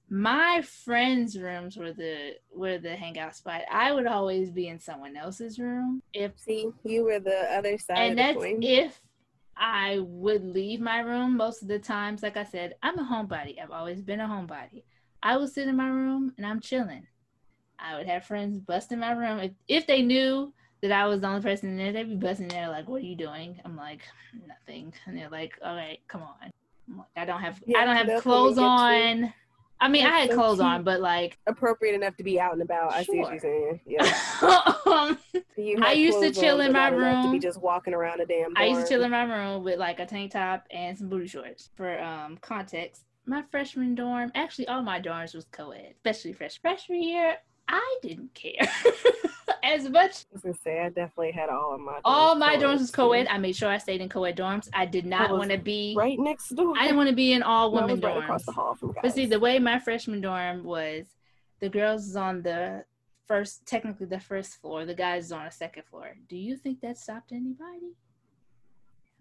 my 0.10 0.62
friends' 0.62 1.38
rooms 1.38 1.78
were 1.78 1.94
the 1.94 2.34
were 2.54 2.78
the 2.78 2.96
hangout 2.96 3.36
spot. 3.36 3.62
I 3.72 3.92
would 3.92 4.08
always 4.08 4.52
be 4.52 4.68
in 4.68 4.80
someone 4.80 5.16
else's 5.16 5.60
room. 5.60 6.02
If 6.14 6.38
see 6.40 6.70
you 6.84 7.04
were 7.04 7.20
the 7.20 7.54
other 7.54 7.78
side. 7.78 7.98
And 7.98 8.18
that's 8.20 8.38
if 8.40 9.02
I 9.58 10.00
would 10.02 10.44
leave 10.44 10.82
my 10.82 11.00
room 11.00 11.38
most 11.38 11.62
of 11.62 11.68
the 11.68 11.80
times. 11.80 12.22
Like 12.22 12.38
I 12.38 12.44
said, 12.44 12.76
I'm 12.84 13.00
a 13.00 13.04
homebody. 13.04 13.62
I've 13.62 13.72
always 13.72 14.02
been 14.02 14.20
a 14.20 14.28
homebody. 14.28 14.84
I 15.24 15.38
would 15.38 15.50
sit 15.50 15.68
in 15.68 15.78
my 15.78 15.88
room 15.88 16.34
and 16.38 16.46
I'm 16.46 16.60
chilling. 16.60 17.08
I 17.80 17.98
would 17.98 18.08
have 18.08 18.26
friends 18.26 18.60
bust 18.60 18.92
in 18.92 19.00
my 19.00 19.12
room 19.12 19.40
if, 19.40 19.52
if 19.68 19.88
they 19.88 20.02
knew 20.02 20.54
that 20.82 20.92
I 20.92 21.06
was 21.08 21.22
the 21.22 21.28
only 21.28 21.42
person 21.42 21.70
in 21.70 21.78
there, 21.78 21.92
they'd 21.92 22.10
be 22.10 22.16
busting 22.16 22.48
there 22.48 22.70
like, 22.70 22.88
"What 22.88 23.02
are 23.02 23.06
you 23.06 23.16
doing?" 23.16 23.60
I'm 23.66 23.76
like, 23.76 24.02
"Nothing," 24.48 24.94
and 25.06 25.18
they're 25.18 25.30
like, 25.30 25.54
"All 25.64 25.76
right, 25.76 26.00
come 26.08 26.22
on." 26.22 26.52
Like, 26.98 27.08
I 27.16 27.26
don't 27.26 27.42
have 27.42 27.62
yeah, 27.66 27.80
I 27.80 27.86
don't 27.86 27.96
have 27.96 28.22
clothes 28.22 28.58
on. 28.58 29.24
You. 29.24 29.34
I 29.82 29.90
mean, 29.90 30.04
That's 30.04 30.16
I 30.16 30.20
had 30.22 30.30
so 30.30 30.36
clothes 30.36 30.58
cute. 30.58 30.68
on, 30.68 30.84
but 30.84 31.02
like 31.02 31.38
appropriate 31.48 31.96
enough 31.96 32.16
to 32.18 32.24
be 32.24 32.40
out 32.40 32.54
and 32.54 32.62
about. 32.62 32.92
Sure. 32.92 33.00
I 33.00 33.04
see 33.04 33.20
what 33.20 33.32
you're 33.32 33.40
saying. 33.40 33.80
Yeah. 33.86 34.04
I 35.84 35.94
used 35.94 36.22
to 36.22 36.32
chill 36.32 36.62
on, 36.62 36.68
in 36.68 36.74
my 36.74 36.90
room. 36.90 37.26
To 37.26 37.32
be 37.32 37.40
just 37.40 37.62
walking 37.62 37.94
around 37.94 38.22
a 38.22 38.26
damn. 38.26 38.54
I 38.56 38.66
used 38.66 38.82
to 38.82 38.88
chill 38.88 39.04
in 39.04 39.12
my 39.12 39.24
room 39.24 39.64
with 39.64 39.78
like 39.78 40.00
a 40.00 40.06
tank 40.06 40.32
top 40.32 40.66
and 40.72 40.98
some 40.98 41.10
booty 41.10 41.28
shorts. 41.28 41.70
For 41.76 42.00
um 42.02 42.38
context, 42.42 43.04
my 43.26 43.44
freshman 43.52 43.96
dorm, 43.96 44.32
actually 44.34 44.68
all 44.68 44.82
my 44.82 45.02
dorms 45.02 45.36
was 45.36 45.46
co-ed, 45.52 45.94
especially 45.96 46.34
fresh 46.34 46.60
freshman 46.62 47.04
year. 47.04 47.38
I 47.68 47.98
didn't 48.02 48.34
care 48.34 48.68
as 49.64 49.90
much. 49.90 50.26
I 50.32 50.34
was 50.34 50.42
gonna 50.44 50.56
say 50.64 50.82
I 50.82 50.90
definitely 50.90 51.32
had 51.32 51.50
all 51.50 51.74
of 51.74 51.82
my. 51.82 51.94
Dorms 51.94 52.02
all 52.04 52.36
my 52.36 52.56
dorms 52.56 52.80
was 52.80 52.92
co-ed. 52.92 53.28
I 53.28 53.38
made 53.38 53.56
sure 53.56 53.70
I 53.70 53.78
stayed 53.78 54.02
in 54.02 54.10
co-ed 54.10 54.38
dorms. 54.38 54.70
I 54.74 54.86
did 54.86 55.06
not 55.06 55.32
want 55.32 55.52
to 55.52 55.58
be 55.58 55.96
right 55.98 56.20
next 56.20 56.50
door. 56.50 56.74
I 56.78 56.84
didn't 56.84 56.98
want 56.98 57.10
to 57.10 57.16
be 57.16 57.34
in 57.34 57.44
all 57.44 57.72
women 57.74 58.00
no, 58.00 58.08
dorms. 58.08 58.16
Right 58.16 58.24
across 58.24 58.46
the 58.46 58.52
hall 58.52 58.76
from 58.76 58.92
guys. 58.92 59.02
But 59.02 59.14
see, 59.14 59.26
the 59.26 59.40
way 59.40 59.60
my 59.60 59.80
freshman 59.80 60.22
dorm 60.22 60.64
was, 60.64 61.06
the 61.60 61.70
girls 61.70 62.04
was 62.04 62.16
on 62.16 62.42
the 62.42 62.86
first, 63.28 63.66
technically 63.66 64.06
the 64.06 64.20
first 64.20 64.62
floor. 64.62 64.86
The 64.86 64.96
guys 64.96 65.26
is 65.26 65.32
on 65.32 65.46
the 65.46 65.52
second 65.52 65.84
floor. 65.86 66.16
Do 66.30 66.38
you 66.38 66.58
think 66.58 66.82
that 66.82 66.98
stopped 66.98 67.32
anybody? 67.32 67.94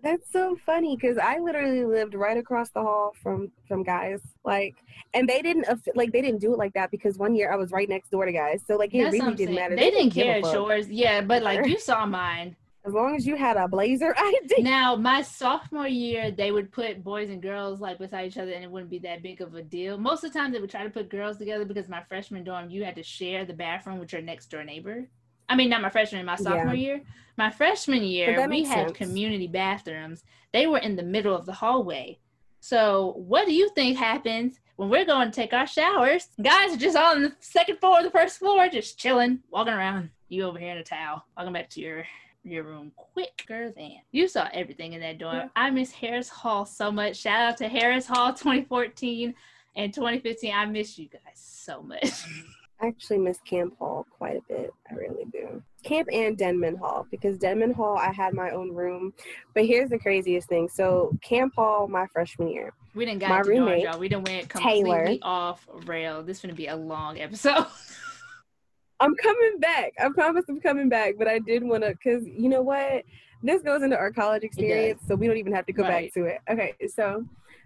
That's 0.05 0.31
so 0.31 0.55
funny 0.67 0.97
because 0.97 1.17
I 1.17 1.39
literally 1.39 1.83
lived 1.87 2.15
right 2.15 2.37
across 2.37 2.69
the 2.69 2.83
hall 2.83 3.15
from 3.23 3.51
from 3.67 3.83
guys. 3.83 4.21
Like, 4.45 4.75
and 5.15 5.27
they 5.27 5.41
didn't 5.41 5.67
like 5.95 6.13
they 6.13 6.21
didn't 6.21 6.43
do 6.43 6.53
it 6.53 6.59
like 6.59 6.75
that 6.75 6.91
because 6.91 7.17
one 7.17 7.35
year 7.35 7.51
I 7.51 7.57
was 7.57 7.73
right 7.73 7.89
next 7.89 8.11
door 8.11 8.27
to 8.27 8.33
guys. 8.33 8.63
So 8.67 8.77
like 8.77 8.95
it 8.95 9.05
That's 9.05 9.15
really 9.15 9.35
didn't 9.35 9.55
matter. 9.55 9.75
They, 9.75 9.91
didn't 9.91 10.13
give 10.13 10.27
a 10.27 10.43
care 10.43 10.53
yours. 10.53 10.91
Yeah, 10.91 11.23
but 11.23 11.43
like 11.43 11.67
you 11.67 11.79
saw 11.79 12.05
mine. 12.05 12.55
As 12.87 12.93
long 12.93 13.17
as 13.17 13.27
you 13.27 13.35
had 13.35 13.57
a 13.57 13.67
blazer, 13.67 14.15
I 14.19 14.41
did. 14.47 14.63
Now, 14.63 14.95
my 14.95 15.23
sophomore 15.23 15.89
year, 15.89 16.31
they 16.31 16.53
would 16.53 16.71
put 16.71 17.03
boys 17.03 17.31
and 17.31 17.41
girls 17.41 17.81
like 17.81 17.97
beside 17.99 18.27
each 18.27 18.37
other, 18.37 18.53
and 18.53 18.63
it 18.63 18.71
wouldn't 18.71 18.91
be 18.91 18.99
that 18.99 19.23
big 19.23 19.41
of 19.41 19.55
a 19.55 19.63
deal. 19.63 19.97
Most 19.97 20.23
of 20.23 20.35
the 20.35 20.39
time, 20.39 20.53
they 20.53 20.61
would 20.61 20.69
try 20.69 20.85
to 20.85 20.91
put 20.91 21.09
girls 21.09 21.39
together 21.39 21.65
because 21.65 21.89
my 21.89 22.03
freshman 22.03 22.45
dorm, 22.45 22.69
you 22.69 22.85
had 22.85 22.97
to 22.97 23.03
share 23.03 23.47
the 23.47 23.55
bathroom 23.55 23.99
with 23.99 24.13
your 24.13 24.21
next 24.21 24.51
door 24.51 24.65
neighbor. 24.65 25.09
I 25.49 25.57
mean, 25.57 25.71
not 25.71 25.83
my 25.83 25.91
freshman, 25.91 26.25
my 26.25 26.37
sophomore 26.37 26.75
year. 26.75 27.03
My 27.37 27.51
freshman 27.51 28.03
year, 28.03 28.47
we 28.49 28.65
had 28.65 28.89
sense. 28.89 28.97
community 28.97 29.49
bathrooms. 29.49 30.25
They 30.53 30.67
were 30.67 30.79
in 30.79 30.95
the 30.95 31.03
middle 31.03 31.35
of 31.35 31.47
the 31.47 31.53
hallway. 31.53 32.19
So, 32.61 33.15
what 33.17 33.47
do 33.47 33.53
you 33.53 33.69
think 33.75 33.99
happens 33.99 34.61
when 34.77 34.89
we're 34.89 35.05
going 35.05 35.31
to 35.31 35.35
take 35.35 35.53
our 35.53 35.67
showers? 35.67 36.29
Guys 36.41 36.75
are 36.75 36.79
just 36.79 36.97
on 36.97 37.23
the 37.23 37.33
second 37.41 37.79
floor, 37.79 38.03
the 38.03 38.11
first 38.11 38.39
floor, 38.39 38.69
just 38.69 38.99
chilling, 38.99 39.41
walking 39.51 39.75
around. 39.75 40.11
You 40.29 40.45
over 40.45 40.59
here 40.59 40.71
in 40.71 40.79
a 40.79 40.85
towel, 40.85 41.25
walking 41.37 41.53
back 41.53 41.69
to 41.71 41.81
your 41.81 42.07
your 42.45 42.63
room 42.63 42.93
quicker 42.97 43.71
than 43.71 43.97
you 44.13 44.29
saw 44.29 44.49
everything 44.53 44.93
in 44.93 45.01
that 45.01 45.19
dorm. 45.19 45.37
Yeah. 45.37 45.49
I 45.57 45.71
miss 45.71 45.91
Harris 45.93 46.29
Hall 46.29 46.67
so 46.67 46.93
much. 46.93 47.17
Shout 47.17 47.41
out 47.41 47.57
to 47.59 47.69
Harris 47.69 48.07
Hall 48.07 48.33
2014 48.33 49.35
and 49.77 49.93
2015. 49.93 50.55
I 50.55 50.67
miss 50.67 50.99
you 50.99 51.09
guys 51.09 51.21
so 51.35 51.83
much. 51.83 52.25
I 52.85 52.89
actually 52.89 53.19
miss 53.19 53.39
Camp 53.41 53.79
Hall 53.79 54.07
quite 54.19 54.37
a 54.37 54.41
bit. 54.47 54.71
I 54.91 54.95
really 54.95 55.25
do. 55.33 55.63
Camp 55.83 56.09
and 56.13 56.37
Denman 56.37 56.77
Hall 56.77 57.07
because 57.11 57.39
Denman 57.39 57.73
Hall 57.73 57.97
I 57.97 58.13
had 58.13 58.35
my 58.35 58.51
own 58.51 58.73
room. 58.75 59.15
But 59.55 59.65
here's 59.65 59.91
the 59.91 59.99
craziest 59.99 60.49
thing. 60.49 60.69
So 60.69 61.17
Camp 61.23 61.55
Hall 61.57 61.89
my 61.89 62.07
freshman 62.13 62.49
year. 62.49 62.73
We 62.95 63.07
didn't 63.07 63.21
got 63.21 63.31
My 63.31 63.41
roommate, 63.41 63.85
y'all. 63.85 63.99
We 63.99 64.09
didn't 64.09 64.29
went 64.29 64.49
completely 64.51 64.91
Taylor. 64.91 65.17
off 65.23 65.67
rail. 65.87 66.23
This 66.23 66.39
is 66.39 66.43
gonna 66.43 66.55
be 66.55 66.67
a 66.67 66.77
long 66.77 67.19
episode. 67.19 67.67
I'm 69.01 69.15
coming 69.17 69.59
back. 69.59 69.93
I 70.03 70.09
promise 70.11 70.45
I'm 70.49 70.61
coming 70.61 70.89
back. 70.89 71.15
But 71.19 71.27
I 71.27 71.39
did 71.39 71.65
want 71.65 71.83
to, 71.85 71.91
because 71.91 72.27
you 72.27 72.49
know 72.49 72.63
what? 72.63 73.03
This 73.43 73.63
goes 73.63 73.83
into 73.83 73.97
our 73.99 74.11
college 74.13 74.43
experience, 74.45 75.03
so 75.07 75.15
we 75.15 75.27
don't 75.27 75.37
even 75.37 75.53
have 75.53 75.67
to 75.67 75.73
go 75.73 75.83
Right. 75.83 76.05
back 76.05 76.15
to 76.15 76.25
it. 76.25 76.41
Okay, 76.49 76.75
so 76.89 77.25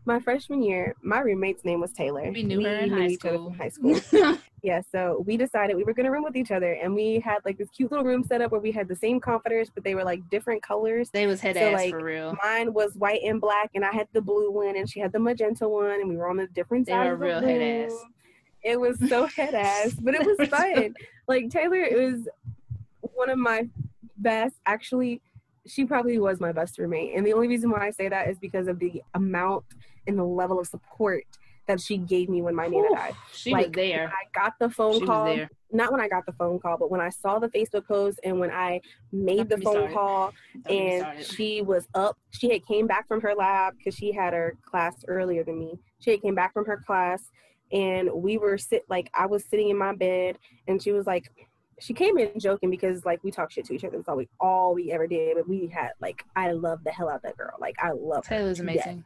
my 0.09 0.19
freshman 0.19 0.63
year, 0.63 0.97
my 1.03 1.21
roommate's 1.21 1.65
name 1.65 1.81
was 1.81 1.93
Taylor. 1.93 2.29
we 2.33 2.43
knew 2.43 2.61
her 2.65 2.77
in 2.79 2.91
high 2.91 3.07
each 3.09 3.25
other 3.25 3.37
school. 3.37 3.51
from 3.51 3.59
high 3.59 3.69
school. 3.69 4.39
yeah, 4.63 4.81
so 4.91 5.23
we 5.27 5.37
decided 5.37 5.77
we 5.77 5.85
were 5.85 5.93
going 5.93 6.07
to 6.07 6.11
room 6.11 6.25
with 6.25 6.35
each 6.35 6.51
other, 6.51 6.73
and 6.73 6.95
we 6.95 7.21
had 7.21 7.39
like 7.45 7.59
this 7.59 7.69
cute 7.71 7.91
little 7.93 8.05
room 8.07 8.25
set 8.25 8.41
up 8.41 8.51
where 8.51 8.61
we 8.61 8.73
had 8.73 8.89
the 8.89 8.97
same 8.97 9.21
comforters, 9.21 9.71
but 9.73 9.85
they 9.85 9.95
were 9.95 10.03
like 10.05 10.21
different 10.31 10.63
colors. 10.63 11.11
they 11.11 11.27
was 11.27 11.41
head 11.41 11.57
So, 11.57 11.61
ass 11.61 11.75
like, 11.75 11.91
for 11.91 12.03
real. 12.03 12.37
Mine 12.43 12.73
was 12.73 12.95
white 12.97 13.21
and 13.23 13.41
black, 13.41 13.71
and 13.75 13.85
I 13.85 13.93
had 13.93 14.09
the 14.15 14.23
blue 14.23 14.51
one, 14.51 14.77
and 14.77 14.89
she 14.91 14.99
had 14.99 15.13
the 15.13 15.19
magenta 15.21 15.69
one, 15.69 16.01
and 16.01 16.09
we 16.09 16.17
were 16.17 16.29
on 16.29 16.39
the 16.39 16.47
different 16.49 16.87
They 16.87 16.93
sides. 16.93 17.07
were 17.07 17.13
of 17.13 17.21
the 17.21 17.27
real 17.27 17.41
head 17.41 17.85
ass. 17.87 17.93
It 18.65 18.81
was 18.81 18.99
so 19.09 19.27
head 19.37 19.55
ass, 19.55 19.93
but 20.01 20.15
it 20.15 20.27
was 20.27 20.49
fun. 20.49 20.95
Like 21.29 21.51
Taylor 21.51 21.83
is 21.83 22.27
one 23.15 23.29
of 23.31 23.39
my 23.39 23.69
best. 24.17 24.55
Actually, 24.67 25.21
she 25.67 25.85
probably 25.85 26.19
was 26.19 26.41
my 26.41 26.51
best 26.51 26.79
roommate, 26.79 27.15
and 27.15 27.27
the 27.27 27.35
only 27.35 27.47
reason 27.47 27.71
why 27.71 27.87
I 27.87 27.91
say 27.91 28.09
that 28.09 28.29
is 28.31 28.39
because 28.39 28.69
of 28.69 28.79
the 28.79 29.03
amount 29.15 29.65
and 30.09 30.19
the 30.19 30.25
level 30.25 30.59
of 30.59 30.67
support 30.67 31.23
that 31.69 31.81
she 31.81 31.99
gave 31.99 32.31
me 32.31 32.41
when 32.41 32.55
my 32.55 32.67
Nana 32.67 32.89
died. 32.95 33.15
she 33.33 33.53
like, 33.53 33.67
was 33.67 33.73
there. 33.75 34.11
I 34.11 34.25
got 34.35 34.55
the 34.59 34.71
phone 34.71 34.95
She 34.95 35.01
was 35.01 35.07
call. 35.07 35.25
there. 35.27 35.51
Not 35.71 35.93
when 35.93 36.01
I 36.01 36.09
got 36.09 36.25
the 36.25 36.33
phone 36.33 36.59
call, 36.59 36.79
but 36.79 36.91
when 36.91 37.03
I 37.03 37.11
saw 37.11 37.39
the 37.39 37.49
Facebook 37.49 37.87
post 37.87 38.19
and 38.25 38.41
when 38.41 38.51
I 38.51 38.81
made 39.13 39.51
Don't 39.51 39.51
the 39.51 39.59
phone 39.59 39.93
call 39.93 40.33
Don't 40.65 40.75
and 40.75 41.23
she 41.23 41.61
was 41.61 41.87
up. 41.95 42.17
She 42.31 42.51
had 42.51 42.65
came 42.67 42.87
back 42.87 43.07
from 43.07 43.21
her 43.21 43.35
lab 43.35 43.75
because 43.77 43.95
she 43.95 44.13
had 44.13 44.33
her 44.33 44.57
class 44.65 45.05
earlier 45.09 45.45
than 45.45 45.59
me. 45.59 45.79
She 46.01 46.13
had 46.13 46.23
came 46.23 46.35
back 46.35 46.55
from 46.55 46.65
her 46.65 46.79
class, 46.87 47.23
and 47.71 48.09
we 48.15 48.39
were 48.39 48.57
sit 48.57 48.87
like 48.89 49.11
I 49.13 49.27
was 49.27 49.45
sitting 49.45 49.69
in 49.69 49.77
my 49.77 49.95
bed, 49.95 50.39
and 50.69 50.83
she 50.83 50.93
was 50.93 51.07
like, 51.07 51.31
she 51.81 51.93
came 51.93 52.17
in 52.17 52.41
joking 52.41 52.71
because 52.71 53.05
like 53.05 53.23
we 53.23 53.31
talk 53.31 53.51
shit 53.51 53.67
to 53.67 53.75
each 53.75 53.85
other. 53.85 53.99
That's 53.99 54.09
all 54.09 54.17
we 54.17 54.29
all 54.41 54.75
we 54.75 54.91
ever 54.91 55.07
did. 55.07 55.37
But 55.37 55.47
we 55.47 55.67
had 55.67 55.91
like 56.01 56.25
I 56.35 56.53
love 56.53 56.83
the 56.83 56.93
hell 56.93 57.11
out 57.11 57.17
of 57.17 57.23
that 57.25 57.37
girl. 57.37 57.59
Like 57.61 57.77
I 57.79 57.91
love 57.91 58.25
her 58.27 58.37
Taylor's 58.39 58.57
death. 58.57 58.65
amazing. 58.65 59.05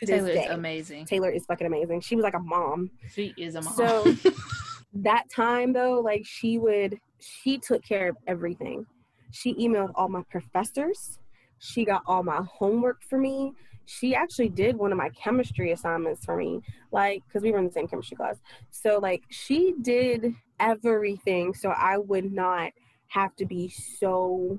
To 0.00 0.06
this 0.06 0.16
Taylor 0.16 0.28
is 0.28 0.34
day. 0.34 0.46
amazing. 0.46 1.04
Taylor 1.06 1.30
is 1.30 1.44
fucking 1.46 1.66
amazing. 1.66 2.00
She 2.00 2.16
was 2.16 2.22
like 2.22 2.34
a 2.34 2.40
mom. 2.40 2.90
She 3.10 3.34
is 3.36 3.54
a 3.54 3.62
mom. 3.62 3.74
So 3.74 4.14
that 4.94 5.28
time 5.30 5.72
though, 5.72 6.00
like 6.00 6.24
she 6.24 6.58
would, 6.58 6.98
she 7.20 7.58
took 7.58 7.82
care 7.84 8.10
of 8.10 8.16
everything. 8.26 8.86
She 9.30 9.54
emailed 9.54 9.92
all 9.94 10.08
my 10.08 10.22
professors. 10.30 11.18
She 11.58 11.84
got 11.84 12.02
all 12.06 12.22
my 12.22 12.42
homework 12.48 13.02
for 13.02 13.18
me. 13.18 13.52
She 13.86 14.14
actually 14.14 14.48
did 14.48 14.76
one 14.76 14.92
of 14.92 14.98
my 14.98 15.10
chemistry 15.10 15.72
assignments 15.72 16.24
for 16.24 16.36
me, 16.36 16.60
like, 16.90 17.22
because 17.26 17.42
we 17.42 17.52
were 17.52 17.58
in 17.58 17.66
the 17.66 17.72
same 17.72 17.86
chemistry 17.86 18.16
class. 18.16 18.36
So, 18.70 18.98
like, 18.98 19.22
she 19.30 19.74
did 19.80 20.34
everything 20.58 21.54
so 21.54 21.70
I 21.70 21.98
would 21.98 22.32
not 22.32 22.72
have 23.08 23.36
to 23.36 23.46
be 23.46 23.68
so 23.68 24.58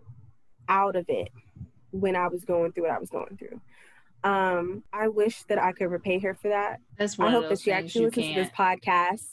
out 0.69 0.95
of 0.95 1.05
it 1.09 1.29
when 1.91 2.15
I 2.15 2.27
was 2.27 2.45
going 2.45 2.71
through 2.71 2.83
what 2.83 2.93
I 2.93 2.99
was 2.99 3.09
going 3.09 3.37
through. 3.37 3.59
Um, 4.23 4.83
I 4.91 5.07
wish 5.07 5.43
that 5.43 5.61
I 5.61 5.71
could 5.71 5.91
repay 5.91 6.19
her 6.19 6.33
for 6.33 6.49
that. 6.49 6.79
That's 6.97 7.17
one 7.17 7.29
I 7.29 7.31
hope 7.31 7.49
that 7.49 7.61
she 7.61 7.71
actually 7.71 8.05
listens 8.05 8.27
to 8.27 8.33
this 8.33 8.49
podcast. 8.49 9.25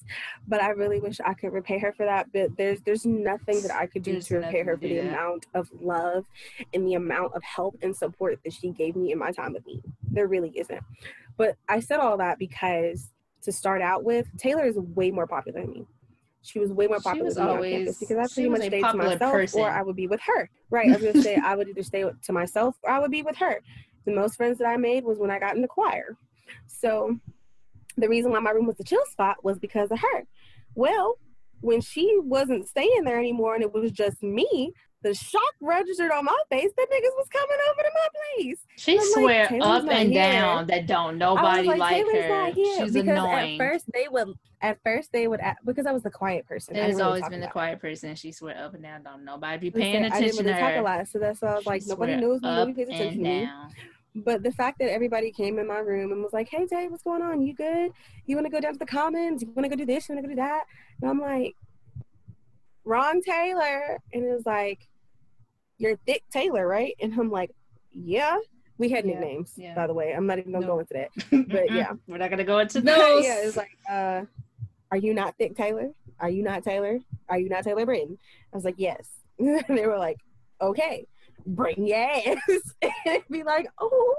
But 0.47 0.63
I 0.63 0.69
really 0.71 1.01
wish 1.01 1.21
I 1.25 1.35
could 1.35 1.53
repay 1.53 1.79
her 1.79 1.93
for 1.93 2.05
that. 2.07 2.27
But 2.33 2.57
there's 2.57 2.81
there's 2.83 3.05
nothing 3.07 3.63
that 3.63 3.75
I 3.75 3.87
could 3.87 4.03
do 4.03 4.13
There's 4.13 4.27
to 4.29 4.37
repay 4.39 4.63
her 4.63 4.77
for 4.77 4.87
the 4.87 4.99
that. 5.01 5.09
amount 5.09 5.47
of 5.55 5.69
love 5.81 6.27
and 6.75 6.87
the 6.87 6.95
amount 6.95 7.35
of 7.35 7.43
help 7.43 7.77
and 7.83 7.97
support 7.97 8.39
that 8.45 8.53
she 8.53 8.71
gave 8.71 8.95
me 8.95 9.11
in 9.11 9.19
my 9.19 9.33
time 9.33 9.55
with 9.55 9.67
me. 9.67 9.81
There 10.11 10.27
really 10.27 10.51
isn't. 10.51 10.83
But 11.37 11.57
I 11.69 11.81
said 11.81 11.99
all 11.99 12.19
that 12.19 12.39
because 12.39 13.11
to 13.43 13.53
start 13.53 13.83
out 13.83 14.05
with, 14.05 14.27
Taylor 14.39 14.65
is 14.65 14.77
way 14.77 15.11
more 15.11 15.27
popular 15.27 15.61
than 15.63 15.71
me. 15.71 15.87
She 16.43 16.59
was 16.59 16.71
way 16.71 16.87
more 16.87 17.01
popular 17.01 17.31
than 17.33 17.43
me 17.45 17.51
on 17.51 17.57
always- 17.57 17.73
campus 17.75 17.99
because 17.99 18.19
I 18.19 18.33
pretty 18.35 18.51
much 18.51 18.61
stayed 18.67 18.83
to 18.83 18.97
myself 18.97 19.33
person. 19.33 19.61
or 19.63 19.71
I 19.71 19.83
would 19.83 19.97
be 19.97 20.07
with 20.07 20.21
her. 20.27 20.51
Right. 20.71 20.89
I 20.91 20.93
was 20.93 21.03
gonna 21.03 21.23
say 21.23 21.37
I 21.37 21.57
would 21.57 21.69
either 21.69 21.83
stay 21.83 22.05
to 22.23 22.33
myself 22.33 22.77
or 22.83 22.91
I 22.91 22.99
would 22.99 23.11
be 23.11 23.23
with 23.23 23.37
her. 23.39 23.61
The 24.05 24.13
most 24.13 24.37
friends 24.37 24.59
that 24.59 24.67
I 24.67 24.77
made 24.77 25.05
was 25.05 25.19
when 25.19 25.31
I 25.31 25.39
got 25.39 25.57
in 25.57 25.63
the 25.63 25.69
choir. 25.69 26.17
So 26.67 27.19
the 27.97 28.09
reason 28.09 28.33
why 28.33 28.41
my 28.41 28.51
room 28.51 28.67
was 28.67 28.77
the 28.77 28.85
chill 28.85 29.05
spot 29.11 29.43
was 29.45 29.59
because 29.59 29.91
of 29.91 30.01
her. 30.01 30.27
Well, 30.75 31.19
when 31.61 31.81
she 31.81 32.19
wasn't 32.21 32.69
staying 32.69 33.05
there 33.05 33.19
anymore 33.19 33.55
and 33.55 33.63
it 33.63 33.73
was 33.73 33.91
just 33.91 34.23
me, 34.23 34.73
the 35.03 35.15
shock 35.15 35.55
registered 35.61 36.11
on 36.11 36.25
my 36.25 36.39
face 36.51 36.71
that 36.77 36.87
niggas 36.91 37.17
was 37.17 37.29
coming 37.31 37.59
over 37.71 37.83
to 37.83 37.91
my 37.95 38.09
place. 38.37 38.67
She 38.77 38.93
I'm 38.93 38.99
like, 38.99 39.07
swear 39.13 39.47
Taylor's 39.47 39.85
up 39.85 39.91
and 39.91 40.13
here. 40.13 40.23
down 40.23 40.67
that 40.67 40.87
don't 40.87 41.19
nobody 41.19 41.69
like, 41.69 41.79
like, 41.79 42.07
her. 42.07 42.53
She's 42.55 42.93
because 42.93 43.09
annoying. 43.09 43.61
at 43.61 43.67
first 43.67 43.85
they 43.93 44.09
would 44.09 44.35
at 44.63 44.79
first 44.83 45.13
they 45.13 45.29
would 45.29 45.41
because 45.67 45.85
I 45.87 45.93
was 45.93 46.03
the 46.03 46.11
quiet 46.11 46.47
person. 46.47 46.75
I 46.75 46.81
There's 46.81 46.87
didn't 46.89 46.99
really 47.01 47.21
always 47.21 47.29
been 47.29 47.41
the 47.43 47.49
quiet 47.49 47.81
person. 47.81 48.15
She 48.15 48.33
swear 48.33 48.57
up 48.57 48.73
and 48.73 48.83
down 48.83 49.03
don't 49.03 49.25
nobody 49.25 49.59
be 49.59 49.71
paying 49.71 50.03
Listen, 50.03 50.11
paying 50.11 50.13
I 50.13 50.21
didn't 50.21 50.41
attention 50.41 50.47
really 50.47 50.55
to 50.55 50.75
talk 50.75 50.81
a 50.81 50.83
lot, 50.83 51.09
so 51.09 51.19
that's 51.19 51.43
why 51.43 51.49
I 51.49 51.55
was 51.55 51.65
She 51.65 51.69
like, 51.69 51.83
nobody 51.87 52.17
knows 52.17 52.41
me, 52.41 52.49
nobody 52.49 52.73
pays 52.73 52.89
attention 52.89 53.25
to 53.25 53.29
me. 53.29 53.49
But 54.17 54.43
the 54.45 54.53
fact 54.53 54.79
that 54.79 54.93
everybody 54.93 55.33
came 55.33 55.59
in 55.59 55.67
my 55.67 55.79
room 55.79 56.13
and 56.13 56.23
was 56.23 56.33
like, 56.33 56.49
"Hey, 56.49 56.67
Tay, 56.67 56.87
what's 56.89 57.03
going 57.03 57.23
on? 57.23 57.43
You 57.43 57.53
good? 57.55 57.91
You 58.27 58.37
want 58.37 58.47
to 58.47 58.51
go 58.51 58.61
down 58.61 58.75
to 58.75 58.79
the 58.79 58.87
Commons? 58.87 59.43
You 59.43 59.49
want 59.55 59.65
to 59.65 59.69
go 59.69 59.77
do 59.77 59.85
this? 59.87 60.09
You 60.09 60.15
want 60.15 60.25
to 60.25 60.29
go 60.29 60.35
do 60.35 60.41
that?" 60.41 60.65
And 61.03 61.11
I'm 61.11 61.21
like, 61.21 61.55
"Wrong, 62.85 63.21
Taylor." 63.23 63.99
And 64.13 64.25
it 64.25 64.31
was 64.31 64.47
like, 64.47 64.87
"You're 65.79 65.97
Thick 66.07 66.23
Taylor, 66.31 66.67
right?" 66.67 66.95
And 67.01 67.13
I'm 67.19 67.31
like, 67.31 67.51
"Yeah." 67.91 68.39
We 68.77 68.89
had 68.89 69.05
Yeah, 69.05 69.21
nicknames, 69.21 69.53
yeah. 69.57 69.75
by 69.75 69.87
the 69.87 69.95
way. 69.95 70.13
I'm 70.13 70.27
not 70.27 70.39
even 70.39 70.51
gonna 70.53 70.67
No. 70.67 70.75
go 70.75 70.79
into 70.81 70.95
that. 70.95 71.49
But 71.49 71.71
yeah. 71.73 71.93
we're 72.09 72.19
not 72.19 72.31
gonna 72.31 72.45
go 72.45 72.59
into 72.59 72.81
those. 72.81 73.25
yeah, 73.25 73.39
it's 73.43 73.57
like, 73.57 73.77
uh, 73.89 74.23
"Are 74.91 74.97
you 74.99 75.15
not 75.15 75.37
Thick 75.39 75.57
Taylor? 75.57 75.91
Are 76.21 76.31
you 76.31 76.43
not 76.43 76.63
Taylor? 76.65 76.99
Are 77.29 77.39
you 77.39 77.49
not 77.49 77.65
Taylor 77.65 77.85
Britton?" 77.87 78.19
I 78.53 78.57
was 78.57 78.65
like, 78.65 78.75
"Yes." 78.79 79.09
and 79.41 79.65
they 79.69 79.87
were 79.87 79.99
like, 79.99 80.19
"Okay." 80.61 81.07
Bring 81.47 81.87
your 81.87 81.99
ass 81.99 82.37
and 83.07 83.23
be 83.31 83.43
like, 83.43 83.67
oh, 83.81 84.15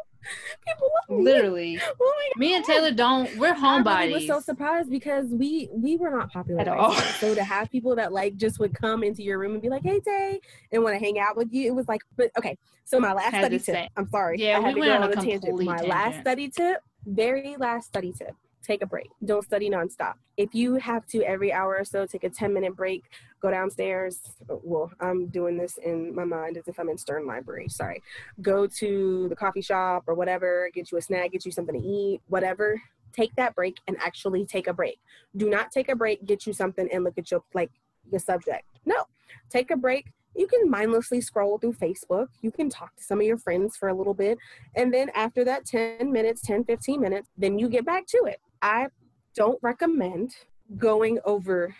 people 0.68 0.90
love 1.10 1.18
me. 1.20 1.24
literally. 1.24 1.80
Oh 2.02 2.14
my 2.18 2.40
Me 2.40 2.56
and 2.56 2.64
Taylor 2.66 2.92
don't. 2.92 3.36
We're 3.38 3.54
I 3.54 3.58
homebodies. 3.58 3.98
really 4.00 4.14
was 4.14 4.28
so 4.28 4.40
surprised 4.40 4.90
because 4.90 5.28
we 5.30 5.70
we 5.74 5.98
were 5.98 6.10
not 6.12 6.32
popular 6.32 6.62
At 6.62 6.68
all. 6.68 6.94
So 6.94 7.36
to 7.36 7.44
have 7.44 7.70
people 7.72 7.96
that 7.96 8.12
like 8.14 8.36
just 8.38 8.60
would 8.60 8.74
come 8.74 9.04
into 9.04 9.24
your 9.24 9.38
room 9.40 9.54
and 9.54 9.62
be 9.62 9.70
like, 9.70 9.84
"Hey, 9.84 10.00
Tay," 10.00 10.40
and 10.72 10.84
want 10.84 10.96
to 10.98 11.00
hang 11.04 11.20
out 11.20 11.36
with 11.38 11.52
you, 11.54 11.68
it 11.68 11.76
was 11.76 11.88
like, 11.88 12.02
but 12.18 12.32
okay. 12.38 12.58
So 12.86 13.00
my 13.00 13.14
last 13.14 13.30
study 13.36 13.58
tip. 13.58 13.76
same- 13.76 13.90
I'm 13.98 14.08
sorry. 14.10 14.38
Yeah, 14.40 14.58
I 14.58 14.62
had 14.62 14.76
we 14.76 14.82
to 14.82 14.88
went 14.88 15.00
go 15.02 15.06
on 15.06 15.10
a 15.18 15.22
a 15.22 15.24
tangent. 15.26 15.64
My 15.64 15.82
last 15.82 16.22
study 16.22 16.50
tip, 16.50 16.78
very 17.06 17.56
last 17.58 17.88
study 17.88 18.12
tip. 18.12 18.36
Take 18.66 18.82
a 18.82 18.88
break. 18.88 19.10
Don't 19.24 19.44
study 19.44 19.70
nonstop. 19.70 20.16
If 20.38 20.56
you 20.56 20.76
have 20.76 21.06
to 21.08 21.22
every 21.22 21.54
hour 21.54 21.78
or 21.78 21.86
so 21.86 22.08
take 22.08 22.24
a 22.24 22.30
10 22.30 22.52
minute 22.52 22.76
break, 22.76 23.04
go 23.40 23.52
downstairs. 23.52 24.22
Well, 24.50 24.92
I'm 25.00 25.28
doing 25.28 25.56
this 25.56 25.78
in 25.78 26.16
my 26.16 26.26
mind 26.26 26.58
as 26.58 26.68
if 26.68 26.80
I'm 26.80 26.90
in 26.90 26.98
Stern 26.98 27.28
Library. 27.28 27.68
Sorry. 27.70 28.02
Go 28.42 28.66
to 28.66 29.28
the 29.30 29.36
coffee 29.36 29.62
shop 29.62 30.06
or 30.08 30.16
whatever, 30.16 30.72
get 30.74 30.92
you 30.92 30.98
a 30.98 31.02
snack, 31.02 31.32
get 31.32 31.46
you 31.46 31.52
something 31.52 31.80
to 31.80 31.88
eat, 31.88 32.22
whatever. 32.28 32.82
Take 33.14 33.36
that 33.36 33.54
break 33.54 33.78
and 33.88 33.98
actually 34.00 34.48
take 34.48 34.66
a 34.66 34.74
break. 34.74 35.00
Do 35.38 35.48
not 35.48 35.72
take 35.72 35.90
a 35.90 35.96
break, 35.96 36.26
get 36.26 36.48
you 36.48 36.54
something 36.54 36.90
and 36.92 37.04
look 37.04 37.20
at 37.20 37.30
your 37.30 37.44
like 37.54 37.70
your 38.12 38.20
subject. 38.20 38.64
No, 38.84 39.06
take 39.52 39.70
a 39.70 39.78
break. 39.78 40.08
You 40.36 40.48
can 40.48 40.70
mindlessly 40.70 41.22
scroll 41.22 41.58
through 41.58 41.74
Facebook. 41.74 42.28
You 42.42 42.52
can 42.52 42.70
talk 42.70 42.96
to 42.96 43.04
some 43.04 43.20
of 43.20 43.26
your 43.26 43.38
friends 43.38 43.78
for 43.78 43.90
a 43.90 43.94
little 43.94 44.14
bit. 44.14 44.38
And 44.76 44.94
then 44.94 45.10
after 45.16 45.46
that 45.46 45.66
10 45.66 46.12
minutes, 46.12 46.42
10, 46.42 46.66
15 46.66 47.00
minutes, 47.00 47.30
then 47.38 47.58
you 47.58 47.70
get 47.70 47.86
back 47.86 48.06
to 48.08 48.26
it. 48.26 48.40
I 48.62 48.88
don't 49.36 49.60
recommend 49.62 50.36
going 50.78 51.20
over 51.26 51.76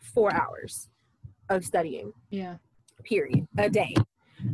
four 0.00 0.32
hours 0.32 0.88
of 1.48 1.64
studying. 1.64 2.12
Yeah. 2.30 2.56
Period. 3.04 3.46
A 3.58 3.68
day. 3.68 3.94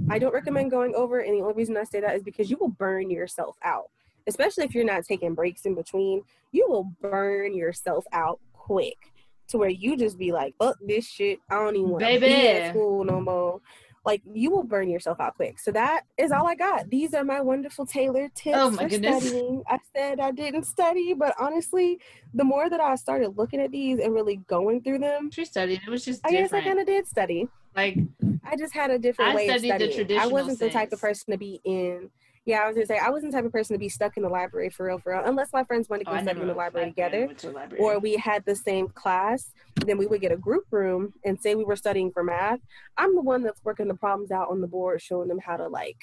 I 0.09 0.18
don't 0.18 0.32
recommend 0.32 0.70
going 0.70 0.94
over, 0.94 1.20
and 1.20 1.34
the 1.34 1.42
only 1.42 1.55
reason 1.55 1.76
I 1.76 1.84
say 1.84 2.00
that 2.00 2.14
is 2.14 2.22
because 2.22 2.50
you 2.50 2.57
will 2.61 2.68
burn 2.68 3.11
yourself 3.11 3.57
out, 3.64 3.90
especially 4.26 4.64
if 4.64 4.74
you're 4.74 4.84
not 4.84 5.05
taking 5.05 5.34
breaks 5.34 5.66
in 5.66 5.74
between. 5.74 6.22
You 6.53 6.66
will 6.68 6.92
burn 7.00 7.55
yourself 7.55 8.05
out 8.12 8.38
quick 8.53 9.11
to 9.53 9.59
where 9.59 9.68
you 9.68 9.96
just 9.96 10.18
be 10.18 10.32
like, 10.32 10.55
"Fuck 10.59 10.76
this 10.86 11.07
shit! 11.07 11.38
I 11.50 11.55
don't 11.57 11.76
even 11.76 11.90
want 11.90 12.05
to 12.05 12.20
be 12.20 12.48
at 12.48 12.70
school 12.70 13.05
no 13.05 13.20
more." 13.20 13.61
Like 14.05 14.20
you 14.34 14.50
will 14.50 14.64
burn 14.64 14.90
yourself 14.90 15.20
out 15.20 15.36
quick. 15.36 15.61
So 15.61 15.70
that 15.72 16.03
is 16.18 16.32
all 16.32 16.48
I 16.48 16.57
got. 16.57 16.90
These 16.90 17.14
are 17.14 17.22
my 17.22 17.40
wonderful 17.40 17.86
tailored 17.86 18.34
tips 18.34 18.59
oh 18.59 18.70
my 18.70 18.82
for 18.82 18.88
goodness. 18.88 19.24
studying. 19.24 19.62
I 19.68 19.78
said 19.94 20.18
I 20.18 20.32
didn't 20.32 20.64
study, 20.64 21.14
but 21.14 21.34
honestly, 21.38 22.00
the 22.34 22.42
more 22.42 22.68
that 22.68 22.80
I 22.80 22.96
started 22.96 23.38
looking 23.38 23.61
at 23.61 23.70
these 23.70 24.00
and 24.00 24.12
really 24.12 24.36
going 24.48 24.82
through 24.82 24.98
them, 24.98 25.30
She 25.30 25.44
studied. 25.44 25.82
It 25.86 25.90
was 25.90 26.05
just 26.05 26.26
I 26.26 26.32
guess 26.32 26.53
I 26.53 26.62
kind 26.62 26.80
of 26.80 26.86
did 26.86 27.07
study. 27.07 27.46
like 27.76 27.98
I 28.44 28.57
just 28.57 28.74
had 28.74 28.90
a 28.90 28.98
different 28.98 29.32
I 29.32 29.34
way 29.36 29.48
of 29.48 29.61
studied 29.61 29.80
the 29.80 29.92
studying. 29.92 30.20
I 30.20 30.26
wasn't 30.26 30.59
the 30.59 30.70
type 30.70 30.92
of 30.92 31.00
person 31.00 31.30
to 31.30 31.38
be 31.38 31.61
in. 31.64 32.11
Yeah, 32.45 32.62
I 32.62 32.66
was 32.66 32.74
gonna 32.74 32.86
say 32.86 32.99
I 32.99 33.11
wasn't 33.11 33.32
the 33.32 33.38
type 33.38 33.45
of 33.45 33.53
person 33.53 33.74
to 33.74 33.78
be 33.78 33.88
stuck 33.88 34.16
in 34.16 34.24
the 34.24 34.28
library 34.28 34.68
for 34.68 34.86
real, 34.86 34.99
for 34.99 35.12
real. 35.12 35.22
Unless 35.24 35.53
my 35.53 35.62
friends 35.62 35.88
wanted 35.88 36.05
to 36.05 36.11
oh, 36.11 36.14
go 36.14 36.18
I 36.18 36.22
study 36.22 36.40
in 36.40 36.49
the 36.49 36.55
library 36.55 36.90
together, 36.90 37.28
to 37.28 37.47
the 37.47 37.53
library. 37.53 37.82
or 37.82 38.01
we 38.01 38.16
had 38.16 38.45
the 38.45 38.57
same 38.57 38.88
class. 38.88 39.53
Then 39.86 39.97
we 39.97 40.07
would 40.07 40.20
get 40.20 40.32
a 40.32 40.36
group 40.36 40.64
room 40.72 41.12
and 41.24 41.40
say 41.40 41.55
we 41.55 41.64
were 41.64 41.76
studying 41.76 42.11
for 42.11 42.24
math. 42.24 42.59
I'm 42.97 43.14
the 43.14 43.22
one 43.22 43.43
that's 43.43 43.62
working 43.64 43.86
the 43.86 43.95
problems 43.95 44.32
out 44.32 44.51
on 44.51 44.61
the 44.61 44.66
board, 44.66 45.01
showing 45.01 45.28
them 45.28 45.38
how 45.38 45.57
to 45.57 45.68
like 45.68 45.97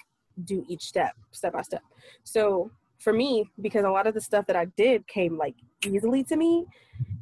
do 0.46 0.66
each 0.70 0.84
step, 0.84 1.14
step 1.32 1.54
by 1.54 1.62
step. 1.62 1.84
So 2.24 2.72
for 3.00 3.12
me, 3.12 3.50
because 3.62 3.84
a 3.84 3.90
lot 3.90 4.08
of 4.08 4.14
the 4.14 4.22
stuff 4.22 4.46
that 4.48 4.56
I 4.56 4.66
did 4.78 5.06
came 5.08 5.38
like 5.38 5.56
easily 5.86 6.24
to 6.26 6.38
me, 6.38 6.66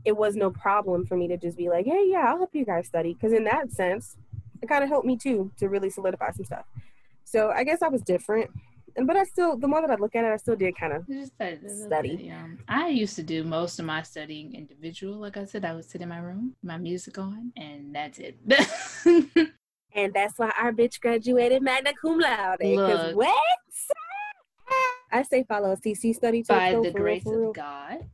it 0.06 0.16
was 0.16 0.36
no 0.36 0.52
problem 0.52 1.08
for 1.08 1.18
me 1.18 1.28
to 1.28 1.38
just 1.38 1.58
be 1.58 1.70
like, 1.70 1.88
hey, 1.88 2.06
yeah, 2.08 2.26
I'll 2.28 2.38
help 2.38 2.54
you 2.54 2.66
guys 2.66 2.86
study. 2.86 3.16
Because 3.16 3.34
in 3.34 3.44
that 3.46 3.72
sense, 3.72 4.16
it 4.62 4.68
kind 4.68 4.84
of 4.84 4.90
helped 4.90 5.08
me 5.08 5.18
too 5.18 5.52
to 5.58 5.70
really 5.70 5.90
solidify 5.90 6.32
some 6.32 6.46
stuff. 6.46 6.66
So 7.24 7.50
I 7.50 7.64
guess 7.64 7.82
I 7.82 7.90
was 7.90 8.02
different. 8.02 8.50
And 8.98 9.06
but 9.08 9.16
I 9.16 9.24
still, 9.24 9.56
the 9.58 9.68
more 9.68 9.82
that 9.82 9.92
I 9.92 9.96
look 9.96 10.16
at 10.16 10.26
it, 10.26 10.34
I 10.34 10.38
still 10.38 10.56
did 10.56 10.76
kind 10.76 10.94
of. 10.94 11.04
Study. 11.04 11.60
a 11.64 11.68
little 11.68 11.86
Study. 11.86 12.16
bit, 12.18 12.26
yeah. 12.26 12.48
I 12.68 12.88
used 12.90 13.16
to 13.18 13.24
do 13.24 13.44
most 13.44 13.78
of 13.80 13.86
my 13.86 14.02
studying 14.02 14.56
individual. 14.56 15.20
Like 15.20 15.38
I 15.38 15.46
said, 15.46 15.64
I 15.66 15.76
would 15.76 15.86
sit 15.86 16.02
in 16.02 16.10
my 16.10 16.18
room, 16.18 16.56
my 16.64 16.78
music 16.78 17.18
on, 17.18 17.54
and 17.56 17.96
that's 17.96 18.20
it. 18.20 18.38
And 19.98 20.14
that's 20.14 20.38
why 20.38 20.52
our 20.62 20.72
bitch 20.72 21.00
graduated 21.02 21.64
magna 21.64 21.92
cum 22.00 22.20
laude. 22.20 22.60
Because 22.60 23.16
Look. 23.16 23.16
what? 23.16 23.36
I 25.12 25.24
say 25.24 25.44
follow 25.48 25.76
CC 25.76 26.14
study 26.14 26.40
tips. 26.40 26.50
By 26.50 26.74
though, 26.74 26.84
the 26.84 26.92
grace 26.92 27.26
real. 27.26 27.50
of 27.50 27.56
God. 27.56 28.06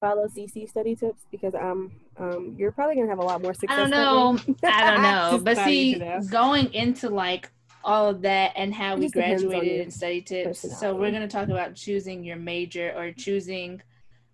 Follow 0.00 0.28
CC 0.28 0.68
study 0.68 0.94
tips 0.94 1.22
because 1.32 1.54
um 1.54 1.90
um 2.16 2.54
you're 2.56 2.70
probably 2.70 2.94
gonna 2.94 3.08
have 3.08 3.18
a 3.18 3.24
lot 3.24 3.42
more 3.42 3.54
success. 3.54 3.70
I 3.76 3.76
don't 3.76 3.90
know. 3.90 4.38
I 4.62 4.90
don't 4.92 5.02
know. 5.02 5.40
But 5.42 5.56
see, 5.58 6.00
going 6.30 6.72
into 6.74 7.08
like 7.08 7.50
all 7.84 8.08
of 8.08 8.22
that 8.22 8.52
and 8.56 8.74
how 8.74 8.94
It 8.94 8.98
we 8.98 9.04
just 9.06 9.14
depends 9.14 9.42
on 9.42 9.50
graduated 9.50 9.80
and 9.80 9.92
study 9.92 10.20
tips. 10.20 10.78
So 10.78 10.94
we're 10.94 11.10
going 11.10 11.22
to 11.22 11.28
talk 11.28 11.48
about 11.48 11.74
choosing 11.74 12.24
your 12.24 12.36
major 12.36 12.92
or 12.96 13.12
choosing 13.12 13.82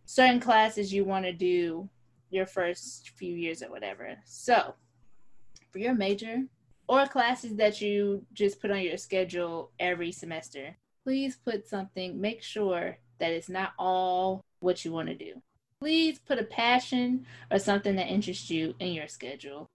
certain 0.05 0.41
classes 0.41 0.93
you 0.93 1.05
want 1.05 1.25
to 1.25 1.33
do 1.33 1.89
your 2.31 2.47
first 2.47 3.11
few 3.11 3.35
years 3.35 3.63
or 3.63 3.71
whatever. 3.71 4.17
So 4.25 4.75
for 5.71 5.79
your 5.79 5.95
major 5.95 6.43
or 6.89 7.07
classes 7.07 7.57
that 7.57 7.81
you 7.81 8.25
just 8.33 8.61
put 8.61 8.71
on 8.71 8.81
your 8.81 8.97
schedule 8.97 9.71
every 9.79 10.13
semester, 10.13 10.77
please 11.05 11.37
put 11.37 11.69
something, 11.69 12.21
make 12.21 12.43
sure 12.43 12.99
that 13.19 13.33
it's 13.33 13.49
not 13.49 13.73
all 13.79 14.45
what 14.61 14.85
you 14.85 14.93
want 14.93 15.09
to 15.09 15.15
do. 15.15 15.41
Please 15.81 16.19
put 16.19 16.39
a 16.39 16.45
passion 16.45 17.25
or 17.51 17.59
something 17.59 17.97
that 17.97 18.09
interests 18.09 18.51
you 18.51 18.75
in 18.81 18.93
your 18.93 19.09
schedule 19.09 19.69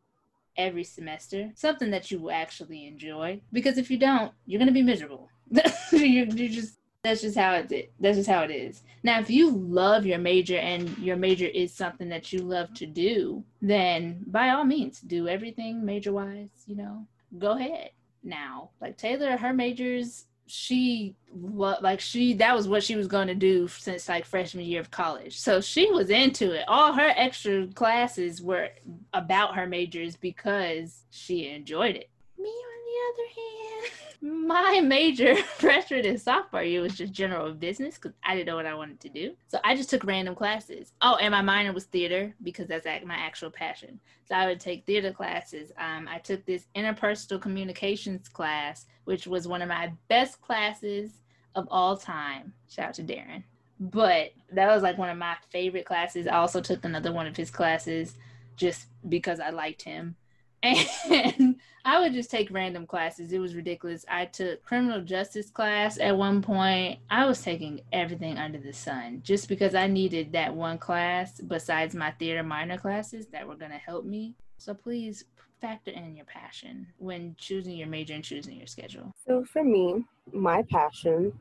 every 0.57 0.83
semester, 0.83 1.51
something 1.55 1.91
that 1.91 2.11
you 2.11 2.19
will 2.19 2.31
actually 2.31 2.87
enjoy. 2.87 3.41
Because 3.51 3.77
if 3.77 3.89
you 3.89 3.97
don't, 3.97 4.31
you're 4.45 4.59
gonna 4.59 4.71
be 4.71 4.81
miserable. 4.83 5.29
you 5.91 6.25
you 6.25 6.49
just 6.49 6.77
that's 7.03 7.21
just 7.21 7.37
how 7.37 7.53
it 7.55 7.91
that's 7.99 8.17
just 8.17 8.29
how 8.29 8.43
it 8.43 8.51
is. 8.51 8.83
Now, 9.03 9.19
if 9.19 9.29
you 9.29 9.51
love 9.51 10.05
your 10.05 10.19
major 10.19 10.57
and 10.57 10.97
your 10.97 11.17
major 11.17 11.47
is 11.47 11.73
something 11.73 12.07
that 12.09 12.31
you 12.31 12.39
love 12.39 12.73
to 12.75 12.85
do, 12.85 13.43
then 13.61 14.23
by 14.27 14.49
all 14.49 14.63
means, 14.63 15.01
do 15.01 15.27
everything 15.27 15.85
major 15.85 16.13
wise. 16.13 16.63
You 16.65 16.77
know, 16.77 17.07
go 17.37 17.57
ahead. 17.57 17.89
Now, 18.23 18.69
like 18.79 18.97
Taylor, 18.97 19.35
her 19.35 19.53
majors 19.53 20.27
she 20.45 21.15
like 21.33 21.99
she 21.99 22.33
that 22.33 22.55
was 22.55 22.67
what 22.67 22.83
she 22.83 22.95
was 22.95 23.07
going 23.07 23.27
to 23.27 23.35
do 23.35 23.67
since 23.67 24.09
like 24.09 24.25
freshman 24.25 24.65
year 24.65 24.81
of 24.81 24.91
college. 24.91 25.39
So 25.39 25.61
she 25.61 25.89
was 25.91 26.09
into 26.09 26.51
it. 26.51 26.65
All 26.67 26.93
her 26.93 27.13
extra 27.15 27.67
classes 27.67 28.41
were 28.41 28.69
about 29.13 29.55
her 29.55 29.67
majors 29.67 30.15
because 30.15 31.03
she 31.11 31.49
enjoyed 31.49 31.95
it. 31.95 32.09
Me 32.37 32.51
the 32.93 33.13
other 33.13 33.29
hand 33.35 34.49
my 34.49 34.79
major 34.79 35.35
freshman 35.57 36.05
and 36.05 36.21
sophomore 36.21 36.63
year 36.63 36.81
was 36.81 36.95
just 36.95 37.11
general 37.11 37.51
business 37.53 37.95
because 37.95 38.13
i 38.23 38.33
didn't 38.33 38.47
know 38.47 38.55
what 38.55 38.65
i 38.65 38.73
wanted 38.73 38.99
to 38.99 39.09
do 39.09 39.33
so 39.47 39.59
i 39.63 39.75
just 39.75 39.89
took 39.89 40.03
random 40.05 40.35
classes 40.35 40.93
oh 41.01 41.17
and 41.17 41.31
my 41.31 41.41
minor 41.41 41.73
was 41.73 41.85
theater 41.85 42.33
because 42.43 42.67
that's 42.67 42.85
my 43.05 43.15
actual 43.15 43.49
passion 43.49 43.99
so 44.25 44.35
I 44.35 44.47
would 44.47 44.59
take 44.59 44.85
theater 44.85 45.11
classes. 45.11 45.71
Um, 45.77 46.07
I 46.09 46.19
took 46.19 46.45
this 46.45 46.67
interpersonal 46.75 47.41
communications 47.41 48.29
class, 48.29 48.85
which 49.03 49.27
was 49.27 49.47
one 49.47 49.61
of 49.61 49.69
my 49.69 49.91
best 50.07 50.41
classes 50.41 51.21
of 51.55 51.67
all 51.69 51.97
time. 51.97 52.53
Shout 52.69 52.89
out 52.89 52.93
to 52.95 53.03
Darren. 53.03 53.43
But 53.79 54.31
that 54.51 54.67
was 54.67 54.81
like 54.81 54.97
one 54.97 55.09
of 55.09 55.17
my 55.17 55.35
favorite 55.49 55.85
classes. 55.85 56.27
I 56.27 56.35
also 56.35 56.61
took 56.61 56.85
another 56.85 57.11
one 57.11 57.27
of 57.27 57.35
his 57.35 57.51
classes 57.51 58.15
just 58.55 58.87
because 59.09 59.39
I 59.39 59.49
liked 59.49 59.81
him. 59.81 60.15
And 60.63 61.55
I 61.85 61.99
would 61.99 62.13
just 62.13 62.31
take 62.31 62.49
random 62.49 62.87
classes. 62.87 63.33
It 63.33 63.39
was 63.39 63.55
ridiculous. 63.55 64.05
I 64.09 64.25
took 64.25 64.63
criminal 64.63 65.01
justice 65.01 65.49
class 65.49 65.99
at 65.99 66.17
one 66.17 66.41
point. 66.41 66.99
I 67.09 67.25
was 67.25 67.41
taking 67.41 67.81
everything 67.91 68.37
under 68.37 68.57
the 68.57 68.71
sun 68.71 69.19
just 69.23 69.49
because 69.49 69.75
I 69.75 69.87
needed 69.87 70.31
that 70.31 70.55
one 70.55 70.77
class 70.77 71.41
besides 71.41 71.93
my 71.93 72.11
theater 72.11 72.41
minor 72.41 72.77
classes 72.77 73.27
that 73.27 73.47
were 73.47 73.55
going 73.55 73.71
to 73.71 73.77
help 73.77 74.05
me. 74.05 74.35
So 74.57 74.73
please 74.73 75.25
factor 75.59 75.91
in 75.91 76.15
your 76.15 76.25
passion 76.25 76.87
when 76.97 77.35
choosing 77.37 77.77
your 77.77 77.87
major 77.87 78.13
and 78.13 78.23
choosing 78.23 78.57
your 78.57 78.67
schedule. 78.67 79.11
So 79.27 79.43
for 79.43 79.63
me, 79.63 80.05
my 80.31 80.63
passion 80.71 81.33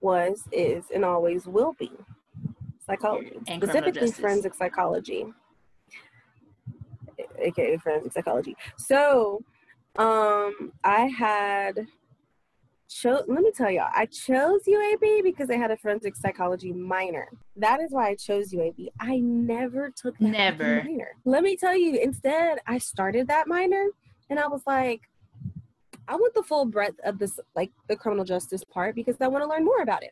was, 0.00 0.44
is, 0.52 0.84
and 0.94 1.04
always 1.04 1.46
will 1.46 1.74
be 1.78 1.90
psychology, 2.86 3.38
And 3.48 3.62
specifically 3.62 4.10
forensic 4.10 4.54
psychology, 4.54 5.26
aka 7.38 7.76
forensic 7.78 8.12
psychology. 8.12 8.56
So, 8.76 9.42
um, 9.96 10.72
I 10.82 11.06
had 11.16 11.86
chose. 12.88 13.24
Let 13.28 13.42
me 13.42 13.50
tell 13.52 13.70
y'all, 13.70 13.90
I 13.94 14.06
chose 14.06 14.62
UAB 14.66 15.22
because 15.22 15.50
I 15.50 15.56
had 15.56 15.70
a 15.70 15.76
forensic 15.76 16.16
psychology 16.16 16.72
minor. 16.72 17.28
That 17.56 17.80
is 17.80 17.92
why 17.92 18.08
I 18.08 18.14
chose 18.14 18.52
UAB. 18.52 18.88
I 19.00 19.18
never 19.18 19.90
took 19.90 20.18
that 20.18 20.28
Never. 20.28 20.82
minor. 20.84 21.12
Let 21.24 21.42
me 21.42 21.56
tell 21.56 21.76
you, 21.76 21.98
instead, 22.00 22.58
I 22.66 22.78
started 22.78 23.28
that 23.28 23.46
minor, 23.48 23.86
and 24.30 24.38
I 24.38 24.46
was 24.46 24.62
like. 24.66 25.02
I 26.06 26.16
want 26.16 26.34
the 26.34 26.42
full 26.42 26.66
breadth 26.66 27.00
of 27.06 27.18
this, 27.18 27.40
like 27.56 27.70
the 27.88 27.96
criminal 27.96 28.26
justice 28.26 28.62
part, 28.62 28.94
because 28.94 29.16
I 29.22 29.28
want 29.28 29.42
to 29.42 29.48
learn 29.48 29.64
more 29.64 29.80
about 29.80 30.02
it. 30.02 30.10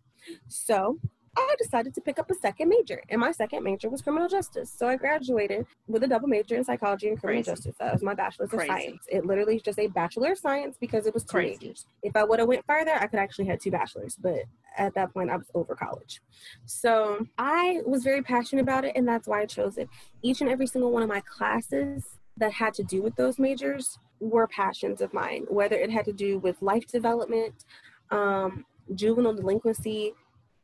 So 0.49 0.99
I 1.37 1.55
decided 1.59 1.95
to 1.95 2.01
pick 2.03 2.19
up 2.19 2.31
a 2.31 2.35
second 2.35 2.69
major, 2.69 3.03
and 3.09 3.19
my 3.21 3.33
second 3.33 3.63
major 3.63 3.89
was 3.89 4.03
criminal 4.03 4.29
justice. 4.29 4.71
So 4.71 4.87
I 4.87 4.97
graduated 4.97 5.67
with 5.89 6.03
a 6.03 6.07
double 6.07 6.29
major 6.29 6.57
in 6.57 6.65
psychology 6.65 7.09
and 7.09 7.19
criminal 7.19 7.43
Crazy. 7.43 7.51
justice. 7.51 7.75
That 7.81 7.95
was 7.95 8.03
my 8.03 8.15
bachelor's 8.15 8.51
Crazy. 8.51 8.71
of 8.71 8.79
science. 8.79 9.05
It 9.09 9.25
literally 9.25 9.57
is 9.57 9.63
just 9.63 9.79
a 9.79 9.87
bachelor 9.87 10.33
of 10.33 10.39
science 10.39 10.77
because 10.79 11.07
it 11.07 11.15
was 11.15 11.25
two 11.25 11.31
Crazy. 11.31 11.59
majors. 11.63 11.87
If 12.03 12.17
I 12.17 12.25
would 12.25 12.39
have 12.39 12.49
went 12.49 12.67
further, 12.67 12.93
I 12.95 13.07
could 13.07 13.19
actually 13.19 13.47
had 13.47 13.61
two 13.61 13.71
bachelors, 13.71 14.17
but 14.21 14.41
at 14.77 14.95
that 14.95 15.15
point 15.15 15.31
I 15.31 15.37
was 15.37 15.51
over 15.55 15.75
college. 15.75 16.21
So 16.67 17.27
I 17.39 17.81
was 17.87 18.03
very 18.05 18.23
passionate 18.23 18.63
about 18.63 18.85
it, 18.85 18.93
and 18.95 19.09
that's 19.09 19.27
why 19.27 19.41
I 19.41 19.47
chose 19.47 19.79
it. 19.79 19.89
Each 20.21 20.43
and 20.43 20.51
every 20.51 20.67
single 20.67 20.91
one 20.91 21.03
of 21.03 21.09
my 21.09 21.21
classes 21.21 22.05
that 22.37 22.53
had 22.53 22.75
to 22.75 22.83
do 22.83 23.01
with 23.03 23.17
those 23.17 23.39
majors 23.39 23.99
were 24.21 24.47
passions 24.49 25.01
of 25.01 25.15
mine, 25.15 25.47
whether 25.49 25.77
it 25.77 25.91
had 25.91 26.05
to 26.05 26.13
do 26.13 26.39
with 26.39 26.61
life 26.61 26.87
development, 26.87 27.65
um, 28.11 28.67
juvenile 28.95 29.35
delinquency. 29.35 30.13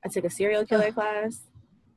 I 0.04 0.08
took 0.08 0.24
a 0.24 0.30
serial 0.30 0.64
killer 0.64 0.92
class. 0.92 1.40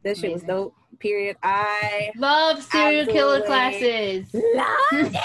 That 0.03 0.17
shit 0.17 0.33
was 0.33 0.41
Amazing. 0.43 0.47
dope. 0.47 0.75
Period. 0.99 1.37
I 1.43 2.11
Love 2.17 2.63
serial 2.63 3.05
killer 3.05 3.41
classes. 3.41 4.27
loved 4.33 4.45
it. 5.15 5.21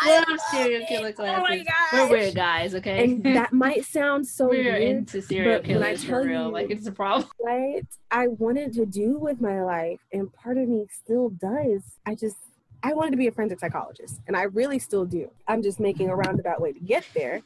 I 0.00 0.18
Love 0.28 0.38
serial 0.50 0.86
killer 0.86 1.08
it. 1.08 1.16
Oh 1.18 1.40
my 1.42 1.64
classes. 1.64 1.66
We're 1.92 2.08
weird 2.08 2.34
guys, 2.34 2.74
okay? 2.76 3.04
And 3.04 3.22
that 3.36 3.52
might 3.64 3.84
sound 3.84 4.26
so 4.26 4.48
We're 4.48 4.64
weird, 4.64 4.82
into 4.82 5.22
serial 5.22 5.60
but 5.60 5.66
when 5.68 5.76
I 5.82 5.94
killers 5.94 6.04
for 6.04 6.22
real. 6.24 6.46
you- 6.46 6.52
Like 6.52 6.70
it's 6.70 6.86
a 6.86 6.92
problem. 6.92 7.28
what 7.38 7.84
I 8.10 8.28
wanted 8.28 8.72
to 8.74 8.86
do 8.86 9.18
with 9.18 9.40
my 9.40 9.62
life, 9.62 10.00
and 10.12 10.32
part 10.32 10.58
of 10.58 10.68
me 10.68 10.86
still 10.90 11.30
does. 11.30 11.82
I 12.06 12.14
just, 12.14 12.36
I 12.82 12.92
wanted 12.92 13.12
to 13.12 13.16
be 13.16 13.26
a 13.28 13.32
forensic 13.32 13.60
psychologist, 13.60 14.20
and 14.26 14.36
I 14.36 14.42
really 14.44 14.78
still 14.78 15.04
do. 15.04 15.30
I'm 15.48 15.62
just 15.62 15.80
making 15.80 16.10
a 16.10 16.16
roundabout 16.16 16.60
way 16.60 16.72
to 16.72 16.80
get 16.80 17.04
there, 17.14 17.40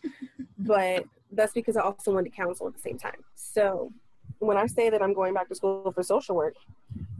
but 0.59 1.05
that's 1.33 1.53
because 1.53 1.77
I 1.77 1.83
also 1.83 2.13
wanted 2.13 2.31
to 2.31 2.37
counsel 2.37 2.67
at 2.67 2.75
the 2.75 2.81
same 2.81 2.99
time. 2.99 3.23
So 3.35 3.93
when 4.39 4.57
I 4.57 4.67
say 4.67 4.91
that 4.91 5.03
I'm 5.03 5.15
going 5.15 5.35
back 5.35 5.49
to 5.49 5.55
school 5.55 5.91
for 5.93 6.03
social 6.03 6.37
work, 6.37 6.55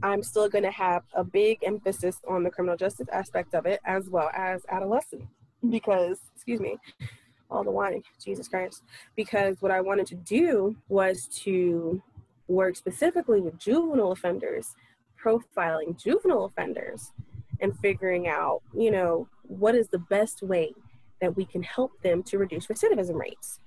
I'm 0.01 0.23
still 0.23 0.49
going 0.49 0.63
to 0.63 0.71
have 0.71 1.03
a 1.13 1.23
big 1.23 1.59
emphasis 1.63 2.17
on 2.27 2.43
the 2.43 2.49
criminal 2.49 2.77
justice 2.77 3.07
aspect 3.11 3.53
of 3.53 3.65
it 3.65 3.81
as 3.85 4.09
well 4.09 4.29
as 4.33 4.61
adolescent 4.69 5.27
because, 5.69 6.19
excuse 6.35 6.59
me, 6.59 6.77
all 7.51 7.63
the 7.63 7.71
whining, 7.71 8.03
Jesus 8.23 8.47
Christ. 8.47 8.83
Because 9.15 9.61
what 9.61 9.71
I 9.71 9.81
wanted 9.81 10.07
to 10.07 10.15
do 10.15 10.75
was 10.87 11.27
to 11.43 12.01
work 12.47 12.75
specifically 12.75 13.41
with 13.41 13.57
juvenile 13.57 14.11
offenders, 14.11 14.75
profiling 15.21 16.01
juvenile 16.01 16.45
offenders, 16.45 17.11
and 17.61 17.77
figuring 17.79 18.27
out, 18.27 18.61
you 18.73 18.89
know, 18.89 19.27
what 19.43 19.75
is 19.75 19.89
the 19.89 19.99
best 19.99 20.41
way 20.41 20.73
that 21.19 21.35
we 21.35 21.43
can 21.43 21.61
help 21.61 21.91
them 22.01 22.23
to 22.23 22.37
reduce 22.37 22.67
recidivism 22.67 23.15
rates 23.15 23.59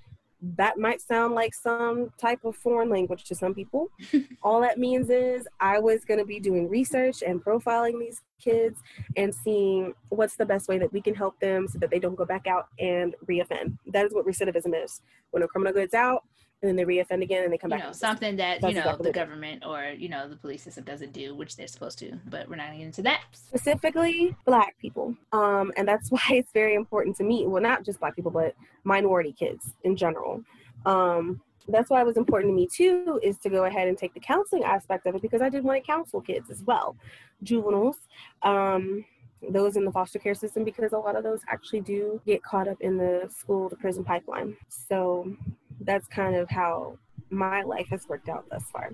that 0.43 0.77
might 0.77 1.01
sound 1.01 1.35
like 1.35 1.55
some 1.55 2.11
type 2.19 2.45
of 2.45 2.57
foreign 2.57 2.91
language 2.91 3.25
to 3.25 3.35
some 3.35 3.55
people. 3.55 3.91
All 4.43 4.61
that 4.61 4.79
means 4.79 5.09
is 5.09 5.47
I 5.61 5.79
was 5.79 6.05
going 6.05 6.19
to 6.19 6.27
be 6.27 6.41
doing 6.41 6.69
research 6.69 7.23
and 7.23 7.43
profiling 7.43 8.01
these 8.01 8.21
kids 8.41 8.81
and 9.17 9.33
seeing 9.33 9.95
what's 10.09 10.37
the 10.37 10.45
best 10.45 10.69
way 10.69 10.79
that 10.79 10.93
we 10.93 11.01
can 11.01 11.15
help 11.15 11.39
them 11.39 11.69
so 11.69 11.79
that 11.79 11.91
they 11.91 12.01
don't 12.01 12.17
go 12.17 12.25
back 12.25 12.47
out 12.49 12.69
and 12.81 13.15
reoffend. 13.29 13.79
That 13.87 14.05
is 14.05 14.13
what 14.13 14.27
recidivism 14.27 14.85
is. 14.85 15.01
When 15.31 15.45
a 15.45 15.49
criminal 15.49 15.73
gets 15.73 15.95
out, 15.95 16.25
and 16.63 16.69
then 16.69 16.77
they 16.77 16.85
reoffend 16.85 17.23
again 17.23 17.43
and 17.43 17.53
they 17.53 17.59
come 17.59 17.73
you 17.73 17.79
back. 17.79 17.87
Know, 17.87 17.93
something 17.93 18.37
that 18.37 18.61
That's 18.61 18.73
you 18.73 18.77
know 18.77 18.83
exactly 18.83 19.11
the 19.11 19.13
government 19.13 19.65
or 19.67 19.93
you 19.97 20.09
know 20.09 20.29
the 20.29 20.37
police 20.37 20.63
system 20.63 20.85
doesn't 20.85 21.13
do, 21.13 21.35
which 21.35 21.57
they're 21.57 21.67
supposed 21.67 21.99
to. 21.99 22.13
But 22.27 22.49
we're 22.49 22.57
not 22.57 22.69
getting 22.69 22.83
into 22.83 23.03
that. 23.03 23.23
Specifically, 23.33 24.37
Black 24.47 24.79
people, 24.79 25.17
um, 25.33 25.73
and 25.77 25.87
that's 25.87 26.11
why 26.11 26.23
it's 26.31 26.53
very 26.53 26.75
important 26.75 27.17
to 27.17 27.25
me. 27.25 27.47
Well, 27.47 27.63
not 27.63 27.85
just 27.85 28.01
Black 28.01 28.15
people, 28.15 28.31
but 28.31 28.55
minority 28.85 29.33
kids 29.33 29.75
in 29.83 29.97
general. 29.97 30.43
Um, 30.87 31.41
that's 31.69 31.91
why 31.91 32.01
it 32.01 32.07
was 32.07 32.17
important 32.17 32.51
to 32.51 32.55
me 32.55 32.67
too 32.67 33.21
is 33.23 33.39
to 33.39 33.49
go 33.49 33.65
ahead 33.65 33.87
and 33.87 33.97
take 33.97 34.15
the 34.15 34.21
counseling 34.21 34.65
aspect 34.65 35.07
of 35.07 35.15
it 35.15 35.23
because 35.23 35.41
I 35.41 35.49
did 35.49 35.63
want 35.63 35.83
to 35.83 35.87
counsel 35.87 36.21
kids 36.21 36.51
as 36.51 36.63
well, 36.63 36.97
juveniles. 37.43 37.97
Um, 38.43 39.05
those 39.51 39.77
in 39.77 39.85
the 39.85 39.91
foster 39.91 40.19
care 40.19 40.35
system 40.35 40.65
because 40.65 40.93
a 40.93 40.99
lot 40.99 41.17
of 41.17 41.25
those 41.25 41.41
actually 41.49 41.81
do 41.81 42.21
get 42.27 42.43
caught 42.43 42.69
up 42.69 42.81
in 42.81 42.97
the 42.97 43.29
school 43.29 43.69
to 43.69 43.77
prison 43.77 44.05
pipeline. 44.05 44.57
So 44.69 45.37
that's 45.85 46.07
kind 46.09 46.37
of 46.37 46.49
how 46.51 46.99
my 47.31 47.63
life 47.63 47.89
has 47.91 48.09
worked 48.09 48.29
out 48.29 48.45
thus 48.51 48.65
far. 48.73 48.93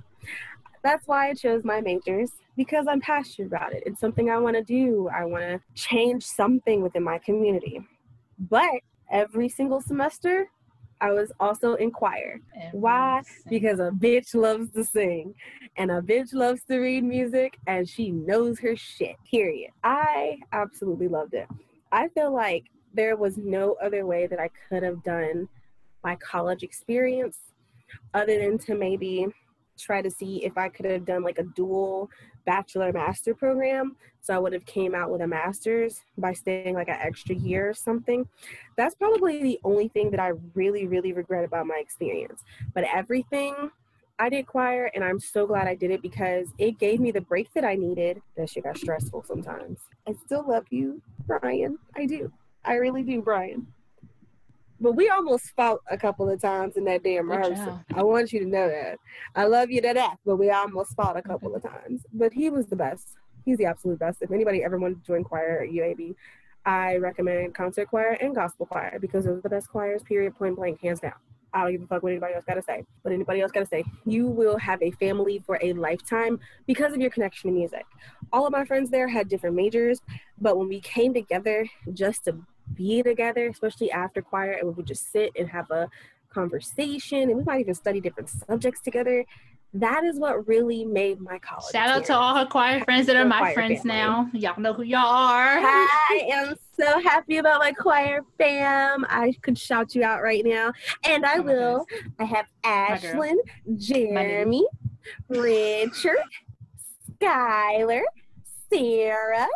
That's 0.83 1.07
why 1.07 1.31
I 1.31 1.35
chose 1.35 1.65
my 1.65 1.81
majors 1.81 2.33
because 2.57 2.87
I'm 2.89 3.01
passionate 3.01 3.49
about 3.49 3.73
it. 3.73 3.83
It's 3.85 4.01
something 4.01 4.31
I 4.31 4.39
want 4.39 4.57
to 4.57 4.63
do. 4.63 5.09
I 5.15 5.25
want 5.25 5.43
to 5.43 5.61
change 5.75 6.25
something 6.25 6.83
within 6.83 7.03
my 7.03 7.19
community. 7.19 7.81
But 8.39 8.81
every 9.11 9.49
single 9.49 9.81
semester, 9.81 10.49
I 11.01 11.13
was 11.13 11.33
also 11.41 11.75
in 11.75 11.91
choir. 11.91 12.41
Why? 12.73 13.23
Because 13.49 13.79
a 13.81 13.91
bitch 13.91 14.35
loves 14.35 14.71
to 14.73 14.85
sing 14.85 15.35
and 15.77 15.91
a 15.91 16.01
bitch 16.01 16.33
loves 16.33 16.63
to 16.65 16.79
read 16.79 17.05
music 17.05 17.59
and 17.67 17.89
she 17.89 18.11
knows 18.11 18.59
her 18.61 18.77
shit. 18.77 19.17
Period. 19.31 19.71
I 19.85 20.39
absolutely 20.53 21.09
loved 21.09 21.35
it. 21.35 21.47
I 21.93 22.09
feel 22.09 22.33
like 22.33 22.65
there 22.95 23.17
was 23.17 23.37
no 23.37 23.77
other 23.83 24.07
way 24.07 24.27
that 24.27 24.41
I 24.41 24.51
could 24.69 24.83
have 24.83 25.03
done 25.05 25.49
my 26.09 26.17
college 26.17 26.63
experience 26.63 27.37
other 28.15 28.39
than 28.39 28.57
to 28.57 28.75
maybe 28.75 29.27
try 29.79 30.01
to 30.01 30.11
see 30.11 30.43
if 30.43 30.57
I 30.57 30.71
could 30.71 30.87
have 30.87 31.05
done 31.05 31.23
like 31.23 31.39
a 31.39 31.43
dual 31.43 32.11
bachelor 32.47 32.91
master 32.93 33.35
program. 33.35 33.95
So 34.23 34.35
I 34.35 34.39
would 34.39 34.55
have 34.55 34.65
came 34.65 34.95
out 34.95 35.11
with 35.11 35.21
a 35.21 35.27
master's 35.27 36.01
by 36.17 36.33
staying 36.33 36.75
like 36.75 36.89
an 36.89 36.97
extra 36.99 37.35
year 37.35 37.69
or 37.69 37.75
something. 37.75 38.27
That's 38.79 38.95
probably 38.95 39.43
the 39.43 39.61
only 39.65 39.89
thing 39.89 40.11
that 40.13 40.21
I 40.21 40.33
really, 40.55 40.87
really 40.87 41.13
regret 41.13 41.45
about 41.45 41.67
my 41.67 41.79
experience. 41.79 42.43
But 42.75 42.85
everything 42.85 43.71
I 44.19 44.31
did 44.31 44.47
choir 44.47 44.91
and 44.95 45.05
I'm 45.05 45.21
so 45.21 45.47
glad 45.47 45.69
I 45.69 45.75
did 45.75 45.91
it 45.91 46.01
because 46.01 46.49
it 46.57 46.79
gave 46.79 47.01
me 47.01 47.11
the 47.11 47.21
break 47.21 47.53
that 47.53 47.65
I 47.65 47.75
needed. 47.75 48.23
That 48.37 48.49
shit 48.49 48.65
got 48.65 48.79
stressful 48.79 49.25
sometimes. 49.25 49.79
I 50.09 50.15
still 50.25 50.45
love 50.49 50.65
you, 50.71 51.03
Brian. 51.27 51.79
I 51.95 52.07
do. 52.07 52.33
I 52.65 52.75
really 52.77 53.03
do, 53.03 53.21
Brian. 53.21 53.67
But 54.81 54.93
we 54.93 55.09
almost 55.09 55.51
fought 55.57 55.81
a 55.91 55.99
couple 55.99 56.29
of 56.31 56.41
times 56.41 56.77
in 56.77 56.85
that 56.85 57.03
damn 57.03 57.31
rehearsal. 57.31 57.81
I 57.95 58.03
want 58.03 58.33
you 58.33 58.41
to 58.41 58.47
know 58.47 58.69
that. 58.69 58.99
I 59.35 59.45
love 59.45 59.71
you 59.71 59.81
to 59.81 59.93
death, 59.93 60.19
but 60.25 60.37
we 60.37 60.51
almost 60.51 60.95
fought 60.95 61.17
a 61.17 61.23
couple 61.23 61.55
of 61.55 61.63
times. 61.63 62.03
But 62.13 62.33
he 62.33 62.49
was 62.49 62.67
the 62.67 62.77
best. 62.77 63.17
He's 63.45 63.59
the 63.59 63.67
absolute 63.67 63.99
best. 63.99 64.23
If 64.23 64.31
anybody 64.31 64.63
ever 64.63 64.79
wanted 64.79 65.01
to 65.01 65.07
join 65.07 65.25
choir 65.25 65.63
at 65.63 65.71
UAB, 65.71 66.15
I 66.65 66.97
recommend 66.97 67.55
concert 67.55 67.89
choir 67.89 68.17
and 68.21 68.35
gospel 68.35 68.67
choir 68.67 68.99
because 69.01 69.25
those 69.25 69.39
are 69.39 69.43
the 69.43 69.49
best 69.49 69.69
choirs, 69.69 70.03
period, 70.03 70.37
point 70.37 70.57
blank, 70.57 70.81
hands 70.81 71.01
down. 71.01 71.15
I 71.53 71.63
don't 71.63 71.73
give 71.73 71.83
a 71.83 71.87
fuck 71.87 72.03
what 72.03 72.11
anybody 72.11 72.35
else 72.35 72.45
got 72.45 72.55
to 72.55 72.63
say. 72.63 72.85
What 73.03 73.13
anybody 73.13 73.41
else 73.41 73.51
got 73.51 73.61
to 73.61 73.67
say. 73.67 73.85
You 74.05 74.27
will 74.27 74.59
have 74.59 74.83
a 74.83 74.91
family 74.93 75.43
for 75.47 75.59
a 75.63 75.73
lifetime 75.73 76.39
because 76.67 76.93
of 76.93 77.01
your 77.01 77.11
connection 77.11 77.51
to 77.51 77.57
music. 77.57 77.87
All 78.33 78.47
of 78.47 78.53
my 78.53 78.65
friends 78.65 78.91
there 78.91 79.09
had 79.09 79.29
different 79.29 79.57
majors, 79.57 80.03
but 80.41 80.59
when 80.59 80.69
we 80.69 80.81
came 80.81 81.15
together 81.15 81.67
just 81.95 82.25
to 82.27 82.37
be 82.75 83.03
together, 83.03 83.49
especially 83.49 83.91
after 83.91 84.23
choir, 84.23 84.53
and 84.53 84.69
we 84.69 84.75
would 84.75 84.87
just 84.87 85.11
sit 85.13 85.33
and 85.39 85.49
have 85.49 85.71
a 85.71 85.89
conversation, 86.31 87.31
and 87.31 87.37
we 87.37 87.45
might 87.45 87.61
even 87.61 87.75
study 87.75 88.01
different 88.01 88.29
subjects 88.29 88.81
together. 88.81 89.25
That 89.75 90.03
is 90.05 90.19
what 90.19 90.49
really 90.49 90.85
made 90.85 91.21
my 91.21 91.39
college. 91.39 91.73
Shout 91.73 91.91
out 91.91 92.05
to 92.07 92.17
all 92.17 92.35
her 92.35 92.47
choir 92.47 92.83
friends 92.85 93.07
that 93.07 93.17
are 93.17 93.25
my 93.27 93.53
friends 93.53 93.83
family. 93.83 93.97
now. 93.97 94.31
Y'all 94.33 94.59
know 94.59 94.73
who 94.73 94.83
y'all 94.83 95.01
are. 95.07 95.59
I 95.59 96.29
am 96.33 96.57
so 96.79 97.01
happy 97.01 97.37
about 97.37 97.61
my 97.61 97.73
choir 97.73 98.23
fam. 98.39 99.05
I 99.11 99.35
could 99.43 99.59
shout 99.59 99.95
you 99.95 100.05
out 100.05 100.23
right 100.23 100.43
now, 100.45 100.73
and 101.05 101.27
I 101.27 101.39
oh 101.39 101.43
will. 101.43 101.87
Goodness. 101.87 102.13
I 102.19 102.25
have 102.25 102.47
Ashlyn, 102.65 103.37
Jeremy, 103.77 104.67
Richard, 105.29 106.17
Skylar, 107.21 108.03
Sarah, 108.73 109.49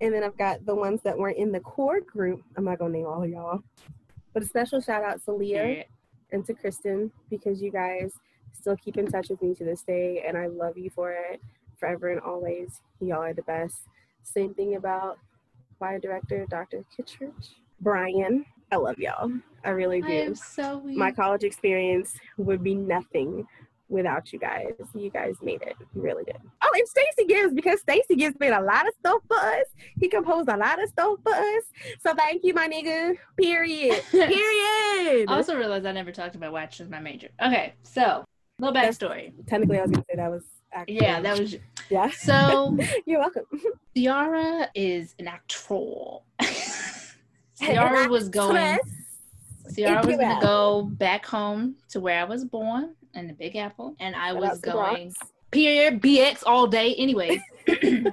and 0.00 0.12
then 0.12 0.22
I've 0.22 0.36
got 0.36 0.64
the 0.66 0.74
ones 0.74 1.00
that 1.02 1.16
were 1.16 1.30
in 1.30 1.52
the 1.52 1.60
core 1.60 2.00
group. 2.00 2.42
I'm 2.56 2.64
not 2.64 2.78
gonna 2.78 2.92
name 2.92 3.06
all 3.06 3.22
of 3.22 3.30
y'all, 3.30 3.62
but 4.32 4.42
a 4.42 4.46
special 4.46 4.80
shout 4.80 5.04
out 5.04 5.24
to 5.24 5.32
Leah 5.32 5.68
yeah. 5.68 5.82
and 6.32 6.44
to 6.46 6.54
Kristen 6.54 7.10
because 7.28 7.60
you 7.62 7.70
guys 7.70 8.12
still 8.52 8.76
keep 8.76 8.96
in 8.96 9.06
touch 9.06 9.28
with 9.28 9.42
me 9.42 9.54
to 9.54 9.64
this 9.64 9.82
day, 9.82 10.24
and 10.26 10.36
I 10.36 10.46
love 10.46 10.76
you 10.76 10.90
for 10.90 11.12
it 11.12 11.40
forever 11.78 12.10
and 12.10 12.20
always. 12.20 12.82
Y'all 13.00 13.22
are 13.22 13.34
the 13.34 13.42
best. 13.42 13.88
Same 14.22 14.54
thing 14.54 14.76
about 14.76 15.18
choir 15.78 15.98
director 15.98 16.46
Dr. 16.48 16.84
Kittredge. 16.94 17.56
Brian, 17.80 18.44
I 18.70 18.76
love 18.76 18.98
y'all. 18.98 19.32
I 19.64 19.70
really 19.70 20.02
do. 20.02 20.30
I 20.30 20.32
so 20.34 20.82
My 20.84 21.10
college 21.10 21.42
experience 21.42 22.14
would 22.36 22.62
be 22.62 22.74
nothing 22.74 23.46
without 23.90 24.32
you 24.32 24.38
guys. 24.38 24.72
You 24.94 25.10
guys 25.10 25.34
made 25.42 25.62
it. 25.62 25.74
You 25.94 26.00
really 26.00 26.24
did. 26.24 26.36
Oh, 26.62 26.70
and 26.72 26.88
Stacy 26.88 27.26
Gibbs, 27.28 27.52
because 27.52 27.80
Stacy 27.80 28.14
Gibbs 28.14 28.36
made 28.40 28.52
a 28.52 28.60
lot 28.60 28.86
of 28.86 28.94
stuff 28.98 29.20
for 29.28 29.36
us. 29.36 29.66
He 29.98 30.08
composed 30.08 30.48
a 30.48 30.56
lot 30.56 30.82
of 30.82 30.88
stuff 30.88 31.18
for 31.22 31.34
us. 31.34 31.64
So 32.00 32.14
thank 32.14 32.42
you, 32.44 32.54
my 32.54 32.68
nigga. 32.68 33.16
Period. 33.36 34.02
Period. 34.10 35.28
I 35.28 35.36
also 35.36 35.56
realized 35.56 35.84
I 35.84 35.92
never 35.92 36.12
talked 36.12 36.36
about 36.36 36.52
Watch 36.52 36.80
as 36.80 36.88
my 36.88 37.00
major. 37.00 37.28
Okay, 37.42 37.74
so 37.82 38.24
little 38.58 38.74
backstory. 38.74 39.32
That's, 39.36 39.48
technically, 39.48 39.78
I 39.78 39.82
was 39.82 39.90
gonna 39.90 40.04
say 40.08 40.16
that 40.16 40.30
was. 40.30 40.44
Actually, 40.72 40.96
yeah, 40.96 41.20
that 41.20 41.38
was. 41.38 41.56
Yeah. 41.90 42.08
So 42.10 42.78
you're 43.04 43.18
welcome. 43.18 43.42
Ciara 43.96 44.68
is 44.76 45.16
an 45.18 45.26
actor. 45.26 46.18
Ciara 47.60 48.08
was 48.08 48.28
going. 48.28 48.78
Ciara 49.74 50.06
was 50.06 50.16
gonna 50.16 50.40
go 50.40 50.82
back 50.92 51.26
home 51.26 51.76
to 51.90 52.00
where 52.00 52.20
I 52.20 52.24
was 52.24 52.44
born 52.44 52.94
in 53.14 53.26
the 53.26 53.32
Big 53.32 53.56
Apple, 53.56 53.94
and 54.00 54.14
I 54.14 54.32
was 54.32 54.60
going 54.60 55.14
period 55.50 56.00
BX 56.00 56.42
all 56.46 56.66
day. 56.66 56.94
Anyways, 56.94 57.40
I 57.68 58.12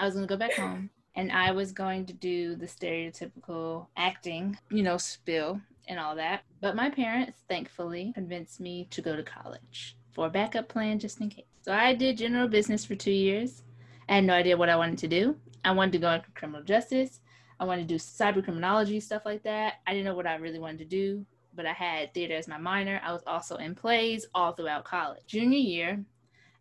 was 0.00 0.14
gonna 0.14 0.26
go 0.26 0.36
back 0.36 0.54
home, 0.54 0.90
and 1.16 1.30
I 1.30 1.52
was 1.52 1.72
going 1.72 2.06
to 2.06 2.12
do 2.12 2.56
the 2.56 2.66
stereotypical 2.66 3.86
acting, 3.96 4.58
you 4.70 4.82
know, 4.82 4.96
spill 4.96 5.60
and 5.88 5.98
all 5.98 6.16
that. 6.16 6.42
But 6.60 6.76
my 6.76 6.90
parents, 6.90 7.42
thankfully, 7.48 8.12
convinced 8.14 8.60
me 8.60 8.88
to 8.90 9.02
go 9.02 9.16
to 9.16 9.22
college 9.22 9.96
for 10.12 10.26
a 10.26 10.30
backup 10.30 10.68
plan 10.68 10.98
just 10.98 11.20
in 11.20 11.28
case. 11.28 11.44
So 11.62 11.72
I 11.72 11.94
did 11.94 12.18
general 12.18 12.48
business 12.48 12.84
for 12.84 12.94
two 12.94 13.10
years. 13.10 13.62
I 14.08 14.16
had 14.16 14.24
no 14.24 14.34
idea 14.34 14.56
what 14.56 14.68
I 14.68 14.76
wanted 14.76 14.98
to 14.98 15.08
do. 15.08 15.36
I 15.64 15.72
wanted 15.72 15.92
to 15.92 15.98
go 15.98 16.10
into 16.10 16.30
criminal 16.34 16.62
justice. 16.62 17.20
I 17.60 17.64
wanted 17.64 17.88
to 17.88 17.94
do 17.94 17.98
cyber 17.98 18.42
criminology, 18.42 19.00
stuff 19.00 19.22
like 19.24 19.42
that. 19.44 19.74
I 19.86 19.92
didn't 19.92 20.06
know 20.06 20.14
what 20.14 20.26
I 20.26 20.36
really 20.36 20.58
wanted 20.58 20.78
to 20.78 20.84
do 20.84 21.24
but 21.56 21.66
I 21.66 21.72
had 21.72 22.12
theater 22.14 22.34
as 22.34 22.48
my 22.48 22.58
minor. 22.58 23.00
I 23.04 23.12
was 23.12 23.22
also 23.26 23.56
in 23.56 23.74
plays 23.74 24.26
all 24.34 24.52
throughout 24.52 24.84
college. 24.84 25.22
Junior 25.26 25.58
year, 25.58 26.04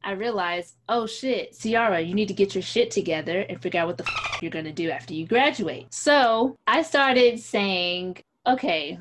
I 0.04 0.12
realized, 0.12 0.76
oh 0.90 1.06
shit, 1.08 1.58
Ciara, 1.58 2.02
you 2.02 2.14
need 2.14 2.28
to 2.28 2.34
get 2.34 2.54
your 2.54 2.62
shit 2.62 2.92
together 2.92 3.42
and 3.42 3.62
figure 3.62 3.80
out 3.80 3.88
what 3.88 3.98
the 3.98 4.06
f- 4.06 4.40
you're 4.42 4.52
gonna 4.52 4.74
do 4.74 4.90
after 4.90 5.14
you 5.14 5.26
graduate. 5.26 5.94
So 5.94 6.58
I 6.68 6.82
started 6.82 7.40
saying, 7.40 8.18
okay, 8.46 9.00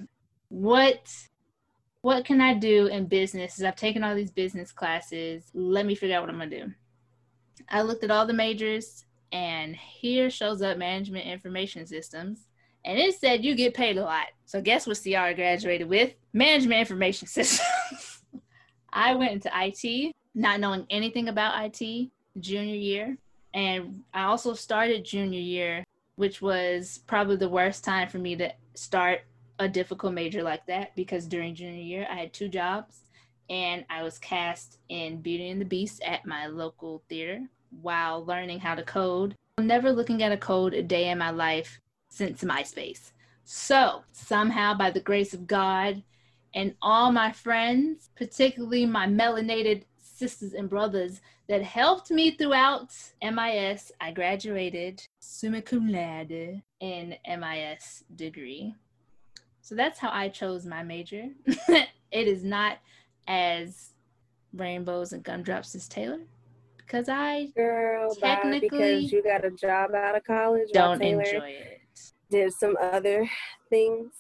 what 0.49 1.11
what 2.03 2.25
can 2.25 2.41
I 2.41 2.55
do 2.55 2.87
in 2.87 3.07
business? 3.07 3.63
I've 3.63 3.77
taken 3.77 4.03
all 4.03 4.15
these 4.15 4.31
business 4.33 4.73
classes. 4.73 5.45
Let 5.55 5.87
me 5.87 5.95
figure 5.95 6.17
out 6.17 6.23
what 6.23 6.31
I'm 6.31 6.39
gonna 6.39 6.51
do. 6.51 6.73
I 7.69 7.83
looked 7.83 8.05
at 8.05 8.11
all 8.11 8.27
the 8.27 8.33
majors 8.33 9.05
and 9.33 9.75
here 9.75 10.31
shows 10.31 10.63
up 10.63 10.79
management 10.79 11.27
information 11.27 11.87
systems. 11.87 12.47
And 12.85 12.99
it 12.99 13.19
said 13.19 13.45
you 13.45 13.55
get 13.55 13.75
paid 13.75 13.97
a 13.97 14.05
lot. 14.05 14.27
So 14.45 14.61
guess 14.61 14.87
what 14.87 15.01
Ciara 15.03 15.35
graduated 15.35 15.89
with? 15.89 16.13
Management 16.33 16.81
information 16.81 17.27
systems. 17.29 18.23
I 18.93 19.15
went 19.15 19.33
into 19.33 19.51
IT, 19.55 20.15
not 20.35 20.61
knowing 20.61 20.87
anything 20.91 21.29
about 21.29 21.55
IT 21.65 22.11
junior 22.39 22.75
year. 22.75 23.17
And 23.55 24.03
I 24.13 24.25
also 24.25 24.55
started 24.55 25.05
junior 25.05 25.41
year, 25.41 25.85
which 26.17 26.43
was 26.43 27.01
probably 27.07 27.37
the 27.37 27.49
worst 27.49 27.85
time 27.85 28.09
for 28.09 28.19
me 28.19 28.37
to 28.37 28.53
start 28.75 29.21
a 29.59 29.69
difficult 29.69 30.13
major 30.13 30.43
like 30.43 30.67
that 30.67 30.95
because 30.97 31.27
during 31.27 31.55
junior 31.55 31.83
year 31.83 32.07
I 32.11 32.15
had 32.17 32.33
two 32.33 32.49
jobs 32.49 33.03
and 33.49 33.85
I 33.91 34.03
was 34.03 34.19
cast 34.19 34.79
in 34.89 35.21
Beauty 35.21 35.51
and 35.51 35.61
the 35.61 35.67
Beast 35.67 36.03
at 36.03 36.27
my 36.27 36.47
local 36.47 37.03
theater 37.09 37.49
while 37.81 38.25
learning 38.25 38.61
how 38.61 38.75
to 38.75 38.83
code. 38.83 39.35
Never 39.59 39.93
looking 39.93 40.23
at 40.23 40.33
a 40.33 40.37
code 40.37 40.75
a 40.75 40.83
day 40.83 41.09
in 41.09 41.19
my 41.19 41.31
life 41.31 41.81
since 42.09 42.45
MySpace. 42.45 43.13
So, 43.45 44.03
somehow, 44.13 44.75
by 44.75 44.91
the 44.91 45.01
grace 45.01 45.35
of 45.35 45.47
God 45.47 46.03
and 46.55 46.75
all 46.81 47.13
my 47.13 47.33
friends, 47.33 48.11
particularly 48.17 48.87
my 48.87 49.07
melanated 49.07 49.85
sisters 50.01 50.53
and 50.53 50.71
brothers 50.71 51.21
that 51.49 51.63
helped 51.63 52.11
me 52.11 52.31
throughout 52.31 52.95
MIS, 53.23 53.93
I 54.01 54.13
graduated 54.13 55.07
summa 55.19 55.63
cum 55.63 55.89
laude 55.89 56.63
in 56.81 57.17
MIS 57.27 58.05
degree. 58.15 58.75
So 59.61 59.75
that's 59.75 59.99
how 59.99 60.11
I 60.11 60.29
chose 60.29 60.67
my 60.67 60.83
major. 60.83 61.29
it 61.47 61.89
is 62.13 62.45
not 62.45 62.79
as 63.27 63.91
rainbows 64.55 65.13
and 65.13 65.23
gumdrops 65.23 65.75
as 65.75 65.89
Taylor 65.89 66.21
because 66.93 67.09
I 67.09 67.49
Girl, 67.57 68.15
technically 68.15 68.69
because 68.69 69.13
you 69.13 69.23
got 69.23 69.45
a 69.45 69.51
job 69.51 69.95
out 69.95 70.15
of 70.15 70.25
college. 70.25 70.69
don't 70.73 70.99
Taylor 70.99 71.23
enjoy 71.23 71.49
it. 71.49 71.81
Did 72.31 72.53
some 72.53 72.77
other 72.81 73.29
things 73.71 74.13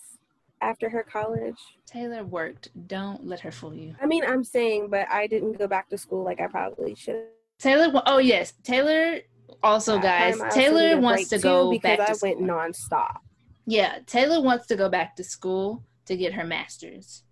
after 0.60 0.88
her 0.88 1.02
college. 1.02 1.56
Taylor 1.86 2.24
worked. 2.24 2.70
Don't 2.88 3.26
let 3.26 3.40
her 3.40 3.50
fool 3.50 3.74
you. 3.74 3.94
I 4.00 4.06
mean, 4.06 4.24
I'm 4.24 4.44
saying, 4.44 4.88
but 4.90 5.06
I 5.10 5.26
didn't 5.26 5.58
go 5.58 5.66
back 5.66 5.90
to 5.90 5.98
school 5.98 6.24
like 6.24 6.40
I 6.40 6.46
probably 6.46 6.94
should. 6.94 7.26
Taylor. 7.58 8.02
Oh 8.06 8.18
yes, 8.18 8.54
Taylor. 8.62 9.18
Also, 9.62 9.98
guys, 9.98 10.40
also 10.40 10.54
Taylor 10.54 10.98
wants 10.98 11.28
to 11.28 11.38
go 11.38 11.70
because 11.70 11.98
back 11.98 12.06
to 12.06 12.12
I 12.12 12.14
school. 12.14 12.34
went 12.36 12.40
nonstop. 12.40 13.18
Yeah, 13.66 13.98
Taylor 14.06 14.40
wants 14.40 14.66
to 14.68 14.76
go 14.76 14.88
back 14.88 15.14
to 15.16 15.24
school 15.24 15.84
to 16.06 16.16
get 16.16 16.32
her 16.32 16.44
master's. 16.44 17.22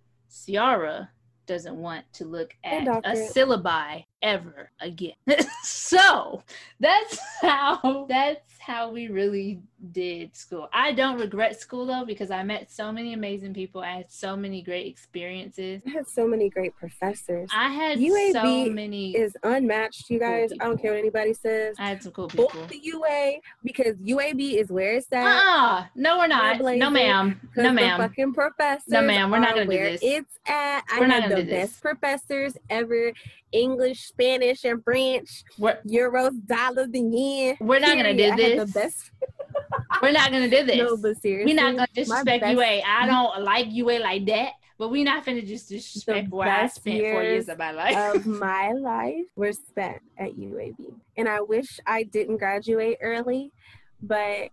Ciara 0.45 1.09
doesn't 1.47 1.75
want 1.75 2.05
to 2.13 2.25
look 2.25 2.55
at 2.63 2.87
a 2.87 3.11
syllabi 3.11 4.05
ever 4.21 4.71
again. 4.79 5.13
so 5.63 6.43
that's 6.79 7.17
how 7.41 8.05
that's 8.09 8.41
how 8.59 8.91
we 8.91 9.07
really 9.07 9.59
did 9.91 10.35
school. 10.35 10.69
I 10.71 10.91
don't 10.91 11.19
regret 11.19 11.59
school 11.59 11.87
though 11.87 12.05
because 12.05 12.29
I 12.29 12.43
met 12.43 12.71
so 12.71 12.91
many 12.91 13.13
amazing 13.13 13.53
people. 13.55 13.81
I 13.81 13.95
had 13.97 14.11
so 14.11 14.35
many 14.37 14.61
great 14.61 14.85
experiences. 14.87 15.81
I 15.87 15.89
had 15.89 16.07
so 16.07 16.27
many 16.27 16.49
great 16.49 16.75
professors. 16.75 17.49
I 17.53 17.69
had 17.69 17.97
so 17.97 18.03
UAB 18.05 18.73
many. 18.73 19.15
is 19.15 19.35
unmatched, 19.43 20.09
you 20.11 20.19
Cool 20.19 20.27
guys. 20.29 20.51
I 20.61 20.65
don't 20.65 20.79
care 20.79 20.91
what 20.91 20.99
anybody 20.99 21.33
says. 21.33 21.75
I 21.79 21.89
had 21.89 22.03
some 22.03 22.11
cool 22.11 22.27
people. 22.27 22.51
the 22.67 22.77
UA 22.79 23.33
because 23.63 23.95
UAB 23.95 24.53
is 24.53 24.69
where 24.71 24.93
it's 24.95 25.11
at. 25.11 25.25
Uh-uh. 25.25 25.85
No, 25.95 26.19
we're 26.19 26.27
not. 26.27 26.59
No, 26.61 26.89
ma'am. 26.91 27.49
No, 27.57 27.73
ma'am. 27.73 27.99
fucking 27.99 28.33
professors. 28.33 28.87
No, 28.87 29.01
ma'am, 29.01 29.31
we're 29.31 29.39
not 29.39 29.55
gonna 29.55 29.65
do 29.65 29.71
this. 29.71 30.01
It's 30.03 30.37
at. 30.45 30.83
I 30.91 30.99
We're 30.99 31.07
not 31.07 31.23
had 31.23 31.29
gonna 31.31 31.35
the 31.41 31.47
do 31.47 31.49
this. 31.49 31.71
best 31.71 31.81
professors 31.81 32.57
ever. 32.69 33.13
English, 33.51 34.10
Spanish, 34.11 34.63
and 34.65 34.83
French. 34.83 35.43
We're, 35.57 35.79
Euros, 35.87 36.45
dollars, 36.45 36.89
and 36.93 37.13
yen. 37.17 37.57
We're 37.59 37.79
not 37.79 37.89
gonna 37.95 38.13
Period. 38.13 38.17
do 38.17 38.23
I 38.23 38.27
had 38.29 38.59
this. 38.59 38.73
the 38.73 38.79
best. 38.79 39.11
we're 40.01 40.11
not 40.11 40.31
gonna 40.31 40.49
do 40.49 40.63
this. 40.63 40.77
No, 40.77 40.97
but 40.97 41.17
seriously, 41.21 41.53
We're 41.53 41.61
not 41.61 41.75
gonna 41.75 41.87
disrespect 41.93 42.41
best- 42.41 42.53
UA. 42.53 42.81
I 42.85 43.05
don't 43.07 43.43
like 43.43 43.67
UA 43.71 43.95
eh, 43.95 43.99
like 43.99 44.25
that, 44.25 44.51
but 44.77 44.89
we're 44.89 45.03
not 45.05 45.25
finna 45.25 45.45
just 45.45 45.69
disrespect 45.69 46.29
The 46.29 46.35
where 46.35 46.49
I 46.49 46.67
spent 46.67 46.97
four 46.99 47.05
years 47.23 47.23
years 47.23 47.49
of 47.49 47.57
my 47.57 47.71
life. 47.71 48.15
of 48.15 48.25
my 48.47 48.71
life 48.73 49.25
were 49.35 49.51
spent 49.53 49.97
at 50.17 50.31
UAB, 50.35 50.93
and 51.17 51.27
I 51.27 51.41
wish 51.41 51.79
I 51.85 52.03
didn't 52.03 52.37
graduate 52.37 52.97
early, 53.01 53.51
but 54.01 54.49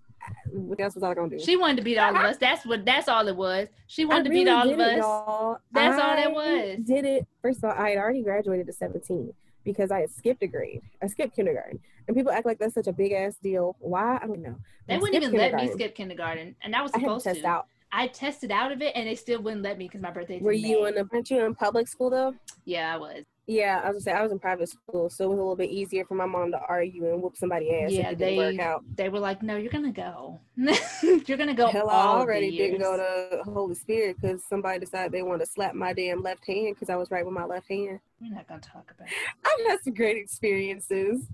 what 0.52 0.78
else 0.80 0.94
was 0.94 1.02
I 1.04 1.14
gonna 1.14 1.30
do? 1.30 1.38
she 1.38 1.56
wanted 1.56 1.76
to 1.76 1.82
beat 1.82 1.96
all 1.96 2.10
of 2.10 2.16
us. 2.16 2.36
That's 2.36 2.66
what. 2.66 2.84
That's 2.84 3.08
all 3.08 3.26
it 3.28 3.36
was. 3.36 3.68
She 3.86 4.02
I 4.02 4.06
wanted 4.06 4.24
to 4.24 4.30
really 4.30 4.44
beat 4.44 4.50
all 4.50 4.68
of 4.70 4.78
it, 4.78 4.80
us. 4.80 4.96
y'all. 4.98 5.58
That's 5.72 5.94
all 5.94 6.16
that 6.16 6.26
I 6.26 6.30
was. 6.30 6.78
Did 6.84 7.04
it 7.06 7.26
first 7.40 7.58
of 7.58 7.64
all? 7.64 7.70
I 7.82 7.90
had 7.90 7.98
already 7.98 8.22
graduated 8.22 8.68
at 8.68 8.74
17 8.74 9.32
because 9.68 9.90
I 9.90 10.00
had 10.00 10.10
skipped 10.10 10.42
a 10.42 10.46
grade. 10.46 10.80
I 11.02 11.08
skipped 11.08 11.36
kindergarten, 11.36 11.78
and 12.06 12.16
people 12.16 12.32
act 12.32 12.46
like 12.46 12.58
that's 12.58 12.72
such 12.72 12.86
a 12.86 12.92
big 12.92 13.12
ass 13.12 13.36
deal. 13.42 13.76
Why? 13.80 14.18
I 14.20 14.26
don't 14.26 14.40
know. 14.40 14.56
They 14.86 14.94
I 14.94 14.98
wouldn't 14.98 15.22
even 15.22 15.38
let 15.38 15.54
me 15.54 15.70
skip 15.70 15.94
kindergarten, 15.94 16.56
and 16.62 16.74
I 16.74 16.80
was 16.80 16.90
I 16.94 16.98
to 16.98 17.04
supposed 17.04 17.24
test 17.24 17.40
to. 17.42 17.46
out. 17.46 17.66
I 17.92 18.06
tested 18.08 18.50
out 18.50 18.72
of 18.72 18.80
it, 18.80 18.92
and 18.96 19.06
they 19.06 19.14
still 19.14 19.42
wouldn't 19.42 19.62
let 19.62 19.76
me 19.76 19.84
because 19.84 20.00
my 20.00 20.10
birthday. 20.10 20.40
Were 20.40 20.52
you 20.52 20.86
in? 20.86 20.96
A, 20.96 21.04
aren't 21.12 21.30
you 21.30 21.44
in 21.44 21.54
public 21.54 21.86
school 21.86 22.08
though? 22.08 22.34
Yeah, 22.64 22.94
I 22.94 22.96
was. 22.96 23.24
Yeah, 23.50 23.80
I 23.82 23.90
was 23.90 24.04
gonna 24.04 24.16
say 24.16 24.20
I 24.20 24.22
was 24.22 24.30
in 24.30 24.38
private 24.38 24.68
school, 24.68 25.08
so 25.08 25.24
it 25.24 25.28
was 25.28 25.38
a 25.38 25.40
little 25.40 25.56
bit 25.56 25.70
easier 25.70 26.04
for 26.04 26.14
my 26.14 26.26
mom 26.26 26.50
to 26.52 26.58
argue 26.68 27.10
and 27.10 27.22
whoop 27.22 27.34
somebody 27.34 27.74
ass 27.74 27.90
Yeah, 27.90 28.08
if 28.08 28.12
it 28.12 28.18
they- 28.18 28.36
didn't 28.36 28.56
work 28.58 28.66
out. 28.66 28.84
They 28.94 29.08
were 29.08 29.20
like, 29.20 29.42
"No, 29.42 29.56
you're 29.56 29.72
gonna 29.72 29.90
go. 29.90 30.38
you're 31.02 31.38
gonna 31.38 31.54
go." 31.54 31.68
Hell, 31.68 31.88
I 31.88 32.08
already 32.08 32.54
didn't 32.54 32.80
go 32.80 32.98
to 32.98 33.42
Holy 33.50 33.74
Spirit 33.74 34.16
because 34.20 34.44
somebody 34.44 34.80
decided 34.80 35.12
they 35.12 35.22
wanted 35.22 35.46
to 35.46 35.50
slap 35.50 35.74
my 35.74 35.94
damn 35.94 36.22
left 36.22 36.46
hand 36.46 36.74
because 36.74 36.90
I 36.90 36.96
was 36.96 37.10
right 37.10 37.24
with 37.24 37.32
my 37.32 37.46
left 37.46 37.68
hand. 37.70 38.00
We're 38.20 38.34
not 38.34 38.46
gonna 38.46 38.60
talk 38.60 38.92
about. 38.94 39.08
It. 39.08 39.14
I've 39.46 39.66
had 39.70 39.82
some 39.82 39.94
great 39.94 40.18
experiences, 40.18 41.24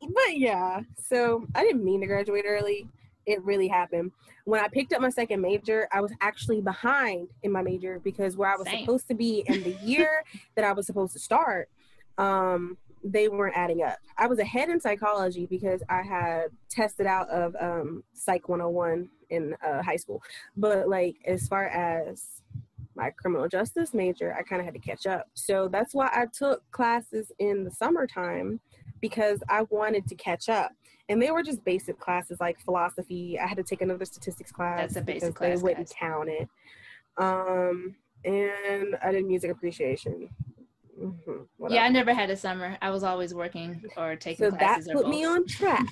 but 0.00 0.38
yeah. 0.38 0.80
So 1.08 1.44
I 1.56 1.64
didn't 1.64 1.82
mean 1.84 2.00
to 2.02 2.06
graduate 2.06 2.44
early. 2.46 2.86
It 3.26 3.42
really 3.42 3.68
happened. 3.68 4.12
When 4.44 4.60
I 4.60 4.68
picked 4.68 4.92
up 4.92 5.00
my 5.00 5.10
second 5.10 5.40
major, 5.40 5.88
I 5.92 6.00
was 6.00 6.12
actually 6.20 6.60
behind 6.60 7.28
in 7.42 7.52
my 7.52 7.62
major 7.62 8.00
because 8.02 8.36
where 8.36 8.52
I 8.52 8.56
was 8.56 8.66
Same. 8.66 8.80
supposed 8.80 9.08
to 9.08 9.14
be 9.14 9.44
and 9.48 9.64
the 9.64 9.76
year 9.82 10.24
that 10.56 10.64
I 10.64 10.72
was 10.72 10.86
supposed 10.86 11.12
to 11.14 11.18
start, 11.18 11.68
um, 12.18 12.76
they 13.02 13.28
weren't 13.28 13.56
adding 13.56 13.82
up. 13.82 13.98
I 14.16 14.26
was 14.26 14.38
ahead 14.38 14.70
in 14.70 14.80
psychology 14.80 15.46
because 15.46 15.82
I 15.88 16.02
had 16.02 16.46
tested 16.70 17.06
out 17.06 17.28
of 17.28 17.54
um, 17.60 18.02
Psych 18.14 18.48
101 18.48 19.08
in 19.30 19.54
uh, 19.66 19.82
high 19.82 19.96
school. 19.96 20.22
But 20.56 20.88
like 20.88 21.16
as 21.26 21.46
far 21.46 21.66
as 21.66 22.42
my 22.94 23.10
criminal 23.10 23.48
justice 23.48 23.92
major, 23.92 24.34
I 24.34 24.42
kind 24.42 24.60
of 24.60 24.64
had 24.64 24.74
to 24.74 24.80
catch 24.80 25.06
up. 25.06 25.28
So 25.34 25.68
that's 25.68 25.94
why 25.94 26.08
I 26.12 26.26
took 26.26 26.68
classes 26.70 27.32
in 27.38 27.64
the 27.64 27.70
summertime 27.70 28.60
because 29.00 29.42
I 29.48 29.62
wanted 29.68 30.06
to 30.08 30.14
catch 30.14 30.48
up. 30.48 30.72
And 31.08 31.20
they 31.20 31.30
were 31.30 31.42
just 31.42 31.64
basic 31.64 31.98
classes 32.00 32.38
like 32.40 32.58
philosophy. 32.60 33.38
I 33.38 33.46
had 33.46 33.56
to 33.58 33.62
take 33.62 33.82
another 33.82 34.04
statistics 34.04 34.50
class. 34.50 34.78
That's 34.80 34.96
a 34.96 35.02
basic 35.02 35.34
because 35.34 35.34
class, 35.34 35.58
They 35.58 35.62
wouldn't 35.62 35.88
guys. 35.88 35.96
count 35.98 36.28
it. 36.30 36.48
Um, 37.18 37.94
and 38.24 38.96
I 39.02 39.12
did 39.12 39.26
music 39.26 39.50
appreciation. 39.50 40.30
hmm 40.98 41.12
Yeah, 41.68 41.82
I 41.84 41.88
never 41.90 42.14
had 42.14 42.30
a 42.30 42.36
summer. 42.36 42.78
I 42.80 42.90
was 42.90 43.04
always 43.04 43.34
working 43.34 43.82
or 43.96 44.16
taking 44.16 44.46
So 44.46 44.50
that 44.52 44.58
classes. 44.58 44.88
or 44.88 44.92
put 44.94 45.08
me 45.08 45.24
on 45.24 45.46
track. 45.46 45.86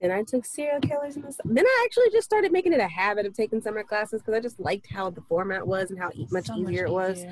Then 0.00 0.10
I 0.10 0.24
took 0.24 0.44
serial 0.44 0.80
killers 0.80 1.14
in 1.14 1.22
the 1.22 1.30
summer. 1.32 1.54
Then 1.54 1.64
I 1.64 1.82
actually 1.86 2.10
just 2.10 2.24
started 2.24 2.50
making 2.50 2.72
it 2.72 2.80
a 2.80 2.88
habit 2.88 3.24
of 3.24 3.34
taking 3.34 3.60
summer 3.62 3.84
classes 3.84 4.20
because 4.20 4.34
I 4.34 4.40
just 4.40 4.58
liked 4.58 4.88
how 4.92 5.10
the 5.10 5.20
format 5.28 5.64
was 5.64 5.90
and 5.92 5.98
how 6.00 6.10
much 6.32 6.46
So 6.46 6.56
easier 6.58 6.86
it 6.86 6.92
was. 6.92 7.24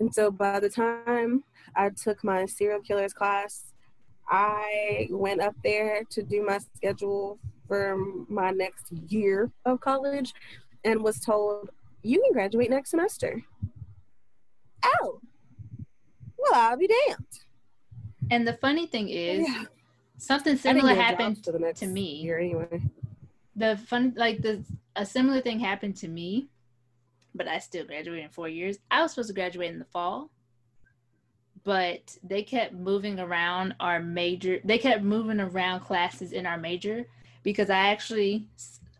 And 0.00 0.12
so 0.12 0.32
by 0.32 0.58
the 0.58 0.68
time 0.68 1.44
I 1.76 1.90
took 1.90 2.24
my 2.24 2.44
serial 2.46 2.80
killers 2.80 3.12
class, 3.12 3.71
I 4.28 5.08
went 5.10 5.40
up 5.40 5.54
there 5.64 6.02
to 6.10 6.22
do 6.22 6.44
my 6.44 6.58
schedule 6.76 7.38
for 7.68 7.96
my 8.28 8.50
next 8.50 8.90
year 9.08 9.50
of 9.64 9.80
college 9.80 10.32
and 10.84 11.02
was 11.02 11.20
told, 11.20 11.70
you 12.02 12.20
can 12.22 12.32
graduate 12.32 12.70
next 12.70 12.90
semester. 12.90 13.42
Oh, 14.84 15.20
well, 16.38 16.54
I'll 16.54 16.76
be 16.76 16.88
damned. 17.06 17.26
And 18.30 18.46
the 18.46 18.54
funny 18.54 18.86
thing 18.86 19.08
is, 19.08 19.46
Yeah. 19.48 19.64
something 20.18 20.56
similar 20.56 20.94
happened 20.94 21.44
for 21.44 21.52
the 21.52 21.58
next 21.58 21.80
to 21.80 21.86
me. 21.86 22.16
year 22.22 22.38
anyway. 22.38 22.80
the 23.56 23.76
fun 23.76 24.14
like 24.16 24.40
the 24.40 24.64
a 24.96 25.04
similar 25.04 25.40
thing 25.42 25.60
happened 25.60 25.94
to 25.94 26.08
me 26.08 26.48
but 27.34 27.46
i 27.46 27.58
still 27.58 27.84
graduated 27.84 28.24
in 28.24 28.30
four 28.30 28.48
years 28.48 28.78
i 28.90 29.02
was 29.02 29.10
supposed 29.12 29.28
to 29.28 29.34
graduate 29.34 29.70
in 29.70 29.78
the 29.78 29.84
fall 29.86 30.30
but 31.64 32.16
they 32.22 32.42
kept 32.42 32.72
moving 32.72 33.20
around 33.20 33.74
our 33.80 34.00
major 34.00 34.58
they 34.64 34.78
kept 34.78 35.02
moving 35.02 35.40
around 35.40 35.80
classes 35.80 36.32
in 36.32 36.46
our 36.46 36.58
major 36.58 37.06
because 37.42 37.70
i 37.70 37.78
actually 37.78 38.46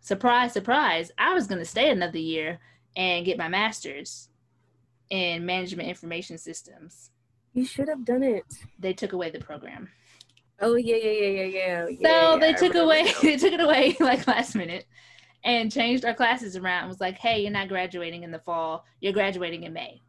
surprise 0.01 0.53
surprise 0.53 1.11
i 1.17 1.33
was 1.33 1.47
going 1.47 1.59
to 1.59 1.65
stay 1.65 1.89
another 1.89 2.17
year 2.19 2.59
and 2.95 3.25
get 3.25 3.37
my 3.37 3.47
master's 3.47 4.29
in 5.09 5.45
management 5.45 5.89
information 5.89 6.37
systems 6.37 7.11
You 7.53 7.65
should 7.65 7.87
have 7.87 8.05
done 8.05 8.23
it. 8.23 8.45
they 8.79 8.93
took 8.93 9.13
away 9.13 9.29
the 9.29 9.39
program 9.39 9.89
Oh 10.59 10.75
yeah, 10.75 10.95
yeah, 10.95 11.11
yeah, 11.11 11.27
yeah, 11.27 11.45
yeah. 11.45 11.85
So 11.85 11.93
yeah, 11.99 12.37
they 12.39 12.49
I 12.49 12.53
took 12.53 12.75
away 12.75 13.11
they 13.21 13.37
took 13.37 13.53
it 13.53 13.59
away 13.59 13.97
like 13.99 14.25
last 14.27 14.55
minute 14.55 14.85
and 15.43 15.71
changed 15.71 16.05
our 16.05 16.13
classes 16.13 16.55
around 16.55 16.83
and 16.83 16.89
was 16.89 17.01
like, 17.01 17.17
hey, 17.17 17.41
you're 17.41 17.51
not 17.51 17.67
graduating 17.67 18.23
in 18.23 18.31
the 18.31 18.39
fall, 18.39 18.85
you're 19.01 19.11
graduating 19.11 19.63
in 19.63 19.73
May. 19.73 20.01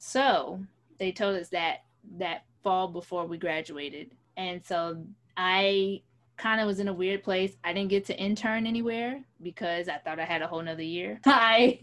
So 0.00 0.58
they 0.98 1.12
told 1.12 1.36
us 1.36 1.50
that 1.50 1.84
that 2.16 2.44
fall 2.62 2.88
before 2.88 3.26
we 3.26 3.36
graduated. 3.36 4.10
And 4.36 4.64
so 4.64 5.04
I 5.36 6.00
kind 6.38 6.60
of 6.60 6.66
was 6.66 6.80
in 6.80 6.88
a 6.88 6.92
weird 6.92 7.22
place. 7.22 7.56
I 7.62 7.74
didn't 7.74 7.90
get 7.90 8.06
to 8.06 8.18
intern 8.18 8.66
anywhere 8.66 9.22
because 9.42 9.88
I 9.88 9.98
thought 9.98 10.18
I 10.18 10.24
had 10.24 10.40
a 10.40 10.46
whole 10.46 10.62
nother 10.62 10.82
year. 10.82 11.20
I 11.26 11.80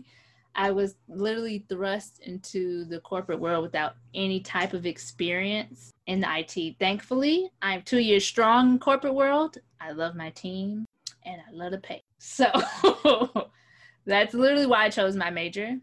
I 0.56 0.72
was 0.72 0.96
literally 1.08 1.64
thrust 1.70 2.20
into 2.24 2.86
the 2.86 3.00
corporate 3.02 3.40
world 3.40 3.62
without 3.62 3.96
any 4.16 4.40
type 4.40 4.74
of 4.74 4.88
experience 4.88 5.92
in 6.08 6.20
the 6.20 6.28
IT. 6.40 6.78
Thankfully, 6.80 7.52
I'm 7.62 7.84
two 7.84 8.00
years 8.00 8.26
strong 8.26 8.72
in 8.72 8.80
corporate 8.80 9.14
world. 9.14 9.60
I 9.80 9.92
love 9.92 10.16
my 10.16 10.32
team 10.32 10.86
and 11.24 11.40
I 11.48 11.52
love 11.52 11.74
to 11.74 11.78
pay. 11.78 12.02
So 12.18 12.48
that's 14.08 14.34
literally 14.34 14.66
why 14.66 14.86
I 14.86 14.90
chose 14.90 15.16
my 15.16 15.30
major. 15.30 15.78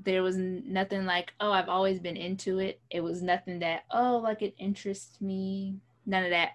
There 0.00 0.22
was 0.22 0.36
nothing 0.36 1.04
like, 1.04 1.32
oh, 1.40 1.52
I've 1.52 1.68
always 1.68 2.00
been 2.00 2.16
into 2.16 2.58
it. 2.58 2.80
It 2.90 3.00
was 3.00 3.22
nothing 3.22 3.60
that, 3.60 3.84
oh, 3.90 4.18
like 4.18 4.42
it 4.42 4.54
interests 4.58 5.20
me. 5.20 5.76
None 6.06 6.24
of 6.24 6.30
that. 6.30 6.50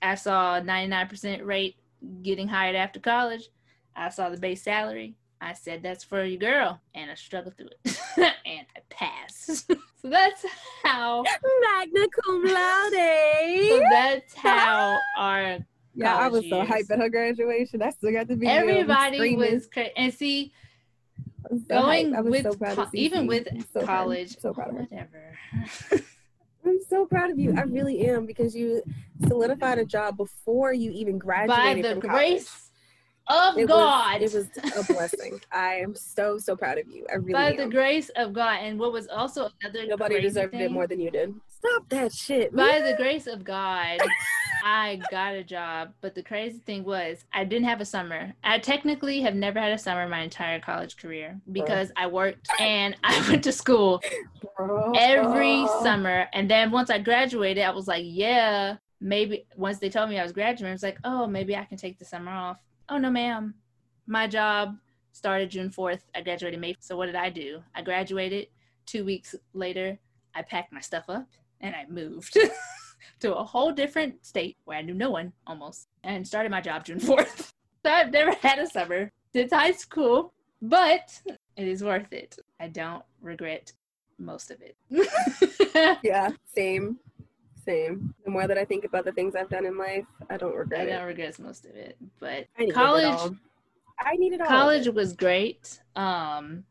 I 0.00 0.14
saw 0.14 0.60
99% 0.60 1.44
rate 1.44 1.76
getting 2.22 2.48
hired 2.48 2.76
after 2.76 3.00
college. 3.00 3.48
I 3.94 4.10
saw 4.10 4.28
the 4.28 4.38
base 4.38 4.62
salary. 4.62 5.16
I 5.40 5.52
said, 5.52 5.82
that's 5.82 6.04
for 6.04 6.24
your 6.24 6.38
girl. 6.38 6.80
And 6.94 7.10
I 7.10 7.14
struggled 7.14 7.56
through 7.56 7.68
it. 7.84 7.98
and 8.16 8.66
I 8.74 8.80
passed. 8.88 9.66
so 9.68 9.76
that's 10.04 10.44
how. 10.82 11.22
Magna 11.62 12.06
cum 12.24 12.44
laude. 12.44 13.68
So 13.68 13.82
that's 13.90 14.34
how 14.34 14.96
our. 15.18 15.58
Yeah, 15.94 16.14
I 16.14 16.28
was 16.28 16.44
college 16.48 16.68
so 16.68 16.74
hyped 16.74 16.90
at 16.90 16.98
her 16.98 17.08
graduation. 17.08 17.80
I 17.80 17.90
still 17.90 18.12
got 18.12 18.28
the 18.28 18.36
video. 18.36 18.54
Everybody 18.54 19.34
was 19.34 19.66
crazy. 19.66 19.92
And 19.96 20.12
see, 20.12 20.52
was 21.52 21.62
so 21.62 21.80
going 21.82 22.12
hyped. 22.12 22.16
I 22.16 22.20
was 22.20 22.30
with 22.30 22.42
so 22.42 22.54
proud 22.54 22.76
co- 22.76 22.86
even 22.94 23.26
with 23.26 23.48
so 23.72 23.80
proud. 23.80 23.86
college, 23.86 24.38
so 24.38 24.52
proud 24.52 24.70
of 24.70 24.76
her. 24.76 24.82
whatever. 24.90 25.38
I'm 26.64 26.78
so 26.88 27.06
proud 27.06 27.30
of 27.30 27.38
you. 27.38 27.54
I 27.56 27.62
really 27.62 28.06
am 28.06 28.26
because 28.26 28.54
you 28.54 28.82
solidified 29.28 29.78
a 29.78 29.84
job 29.84 30.16
before 30.16 30.72
you 30.72 30.90
even 30.90 31.18
graduated. 31.18 31.82
By 31.82 31.94
the 31.94 32.00
grace 32.00 32.70
of 33.28 33.54
college. 33.54 33.68
God. 33.68 34.22
It 34.22 34.32
was, 34.34 34.48
it 34.54 34.74
was 34.74 34.88
a 34.88 34.92
blessing. 34.92 35.40
I 35.52 35.74
am 35.74 35.94
so 35.94 36.38
so 36.38 36.56
proud 36.56 36.78
of 36.78 36.88
you. 36.88 37.06
I 37.10 37.16
really 37.16 37.32
by 37.32 37.50
am. 37.50 37.56
the 37.56 37.66
grace 37.68 38.08
of 38.16 38.32
God. 38.32 38.58
And 38.60 38.78
what 38.78 38.92
was 38.92 39.06
also 39.08 39.50
another 39.62 39.86
Nobody 39.86 40.20
deserved 40.20 40.54
it 40.54 40.70
more 40.70 40.86
than 40.86 41.00
you 41.00 41.10
did. 41.10 41.34
Stop 41.66 41.88
that 41.88 42.12
shit. 42.12 42.54
By 42.54 42.80
the 42.80 42.94
grace 42.96 43.26
of 43.26 43.44
God, 43.44 43.98
I 44.64 45.00
got 45.10 45.34
a 45.34 45.42
job. 45.42 45.92
But 46.00 46.14
the 46.14 46.22
crazy 46.22 46.58
thing 46.58 46.84
was, 46.84 47.24
I 47.32 47.44
didn't 47.44 47.66
have 47.66 47.80
a 47.80 47.84
summer. 47.84 48.32
I 48.44 48.58
technically 48.58 49.20
have 49.22 49.34
never 49.34 49.58
had 49.58 49.72
a 49.72 49.78
summer 49.78 50.08
my 50.08 50.20
entire 50.20 50.60
college 50.60 50.96
career 50.96 51.40
because 51.50 51.90
I 51.96 52.06
worked 52.06 52.48
and 52.60 52.96
I 53.02 53.26
went 53.28 53.44
to 53.44 53.52
school 53.52 54.02
Bro. 54.56 54.92
every 54.96 55.66
summer. 55.82 56.28
And 56.32 56.50
then 56.50 56.70
once 56.70 56.90
I 56.90 56.98
graduated, 56.98 57.64
I 57.64 57.70
was 57.70 57.88
like, 57.88 58.04
yeah, 58.06 58.76
maybe 59.00 59.46
once 59.56 59.78
they 59.78 59.88
told 59.88 60.10
me 60.10 60.18
I 60.18 60.22
was 60.22 60.32
graduating, 60.32 60.68
I 60.68 60.72
was 60.72 60.82
like, 60.82 60.98
oh, 61.04 61.26
maybe 61.26 61.56
I 61.56 61.64
can 61.64 61.78
take 61.78 61.98
the 61.98 62.04
summer 62.04 62.32
off. 62.32 62.58
Oh, 62.88 62.98
no, 62.98 63.10
ma'am. 63.10 63.54
My 64.06 64.26
job 64.26 64.76
started 65.12 65.50
June 65.50 65.70
4th. 65.70 66.02
I 66.14 66.20
graduated 66.20 66.60
May. 66.60 66.76
So 66.80 66.96
what 66.96 67.06
did 67.06 67.16
I 67.16 67.30
do? 67.30 67.62
I 67.74 67.82
graduated. 67.82 68.48
Two 68.84 69.04
weeks 69.04 69.34
later, 69.52 69.98
I 70.34 70.42
packed 70.42 70.72
my 70.72 70.80
stuff 70.80 71.06
up 71.08 71.26
and 71.60 71.74
I 71.74 71.84
moved 71.88 72.36
to 73.20 73.34
a 73.34 73.44
whole 73.44 73.72
different 73.72 74.24
state 74.24 74.56
where 74.64 74.78
I 74.78 74.82
knew 74.82 74.94
no 74.94 75.10
one 75.10 75.32
almost 75.46 75.88
and 76.04 76.26
started 76.26 76.50
my 76.50 76.60
job 76.60 76.84
June 76.84 76.98
4th. 77.00 77.52
so 77.84 77.90
I've 77.90 78.10
never 78.12 78.32
had 78.42 78.58
a 78.58 78.66
summer 78.68 79.10
since 79.32 79.52
high 79.52 79.72
school, 79.72 80.32
but 80.62 81.20
it 81.56 81.68
is 81.68 81.82
worth 81.84 82.12
it. 82.12 82.38
I 82.60 82.68
don't 82.68 83.02
regret 83.20 83.72
most 84.18 84.50
of 84.50 84.58
it. 84.62 84.76
Yeah, 86.02 86.30
same. 86.54 86.98
Same. 87.64 88.14
The 88.24 88.30
more 88.30 88.46
that 88.46 88.56
I 88.56 88.64
think 88.64 88.84
about 88.84 89.04
the 89.04 89.12
things 89.12 89.34
I've 89.34 89.50
done 89.50 89.66
in 89.66 89.76
life, 89.76 90.06
I 90.30 90.36
don't 90.38 90.52
I 90.54 90.56
regret 90.56 90.88
it. 90.88 90.92
I 90.92 90.96
don't 90.98 91.06
regret 91.06 91.38
most 91.38 91.66
of 91.66 91.74
it. 91.74 91.98
But 92.20 92.46
I 92.58 92.66
college 92.70 93.04
all. 93.04 93.36
I 94.00 94.14
needed 94.16 94.40
all. 94.40 94.46
college 94.46 94.88
was 94.88 95.12
great. 95.14 95.80
Um 95.96 96.64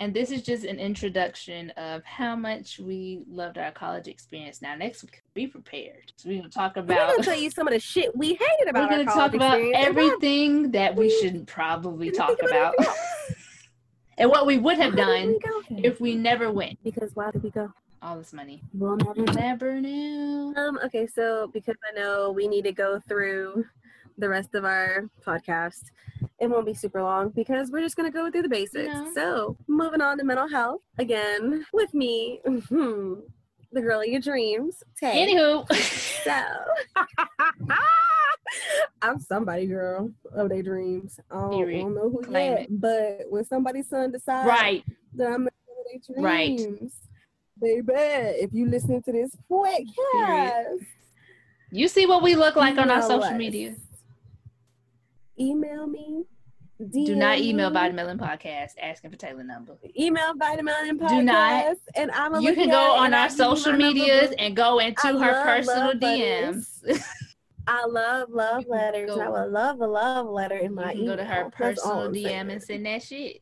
and 0.00 0.12
this 0.12 0.30
is 0.30 0.42
just 0.42 0.64
an 0.64 0.78
introduction 0.78 1.70
of 1.70 2.04
how 2.04 2.34
much 2.34 2.78
we 2.78 3.22
loved 3.28 3.58
our 3.58 3.70
college 3.70 4.08
experience. 4.08 4.60
Now 4.60 4.74
next 4.74 5.02
week, 5.02 5.22
be 5.34 5.46
prepared. 5.46 6.12
So 6.16 6.28
we're 6.28 6.38
gonna 6.38 6.48
talk 6.50 6.76
We're 6.76 6.82
about 6.82 7.10
gonna 7.12 7.22
tell 7.22 7.38
you 7.38 7.50
some 7.50 7.68
of 7.68 7.72
the 7.74 7.80
shit 7.80 8.14
we 8.16 8.28
hated 8.34 8.68
about. 8.68 8.90
we're 8.90 8.96
gonna 9.04 9.04
talk 9.04 9.34
about 9.34 9.60
everything 9.74 10.72
that 10.72 10.94
we 10.96 11.04
we 11.04 11.10
should 11.20 11.46
probably 11.46 12.10
talk 12.10 12.38
about 12.42 12.74
and 14.18 14.30
what 14.30 14.46
we 14.46 14.58
would 14.58 14.78
have 14.78 14.96
done 14.96 15.36
if 15.70 16.00
we 16.00 16.14
never 16.14 16.50
went. 16.50 16.82
because 16.82 17.10
why 17.14 17.30
did 17.30 17.42
we 17.42 17.50
go? 17.50 17.70
All 18.02 18.16
this 18.16 18.32
money. 18.32 18.62
We'll 18.72 18.96
never 18.96 19.20
know. 19.22 19.32
Never 19.32 19.80
knew. 19.80 20.54
Um, 20.56 20.78
okay, 20.84 21.06
so 21.06 21.50
because 21.52 21.76
I 21.90 21.98
know 21.98 22.30
we 22.32 22.48
need 22.48 22.64
to 22.64 22.72
go 22.72 23.00
through 23.08 23.64
the 24.18 24.28
rest 24.28 24.54
of 24.54 24.64
our 24.64 25.08
podcast, 25.26 25.84
it 26.44 26.50
won't 26.50 26.66
be 26.66 26.74
super 26.74 27.02
long 27.02 27.30
because 27.30 27.70
we're 27.70 27.80
just 27.80 27.96
gonna 27.96 28.10
go 28.10 28.30
through 28.30 28.42
the 28.42 28.48
basics. 28.48 28.92
No. 28.92 29.10
So 29.14 29.56
moving 29.66 30.00
on 30.00 30.18
to 30.18 30.24
mental 30.24 30.48
health 30.48 30.82
again 30.98 31.64
with 31.72 31.92
me, 31.94 32.40
hmm. 32.44 33.14
the 33.72 33.80
girl 33.80 34.00
of 34.00 34.06
your 34.06 34.20
dreams, 34.20 34.82
Tay. 35.00 35.26
Anywho, 35.34 35.66
So 36.24 36.44
I'm 39.02 39.18
somebody 39.18 39.66
girl 39.66 40.10
of 40.34 40.48
their 40.48 40.62
dreams. 40.62 41.18
I 41.30 41.34
don't, 41.34 41.54
I 41.54 41.72
don't 41.72 41.94
know 41.94 42.10
who 42.10 42.22
Claim 42.22 42.52
yet, 42.52 42.60
it. 42.62 42.80
but 42.80 43.20
when 43.30 43.44
somebody's 43.44 43.88
son 43.88 44.12
decides 44.12 44.46
right. 44.48 44.84
that 45.14 45.26
I'm 45.28 45.46
a 45.46 45.50
girl 45.50 45.84
of 45.94 46.14
their 46.14 46.22
Right. 46.24 46.56
dreams, 46.56 46.94
baby, 47.60 47.92
if 47.94 48.52
you 48.52 48.66
listen 48.68 49.02
to 49.02 49.12
this 49.12 49.34
podcast, 49.50 50.86
You 51.70 51.88
see 51.88 52.06
what 52.06 52.22
we 52.22 52.34
look 52.36 52.56
like 52.56 52.78
on 52.78 52.90
our 52.90 53.02
social 53.02 53.24
us. 53.24 53.36
media. 53.38 53.76
Email 55.38 55.86
me. 55.86 56.24
Do 56.90 57.14
not 57.14 57.38
email 57.38 57.70
me, 57.70 57.76
Vitamelanin 57.76 58.18
Podcast 58.18 58.72
asking 58.82 59.10
for 59.12 59.16
Taylor 59.16 59.44
number. 59.44 59.76
Email 59.98 60.34
Vitamin 60.36 60.98
Podcast. 60.98 61.08
Do 61.08 61.22
not. 61.22 61.76
And 61.94 62.10
I'm 62.10 62.34
a 62.34 62.40
You 62.40 62.52
can 62.54 62.68
go 62.68 62.94
on 62.96 63.14
our 63.14 63.30
social 63.30 63.72
medias 63.72 64.34
and 64.38 64.56
go 64.56 64.80
into 64.80 65.00
I 65.06 65.12
her 65.12 65.16
love 65.32 65.44
personal 65.46 65.86
love 65.86 65.96
DMs. 66.00 67.04
I 67.68 67.86
love 67.86 68.28
love 68.30 68.64
letters. 68.68 69.10
and 69.12 69.22
I 69.22 69.28
would 69.28 69.52
love 69.52 69.80
a 69.80 69.86
love 69.86 70.26
letter 70.26 70.56
in 70.56 70.74
my 70.74 70.94
can 70.94 71.06
go 71.06 71.16
to 71.16 71.24
her 71.24 71.38
email. 71.42 71.50
Personal 71.50 72.08
DM 72.10 72.22
saying. 72.24 72.50
and 72.50 72.62
send 72.62 72.86
that 72.86 73.02
shit. 73.02 73.40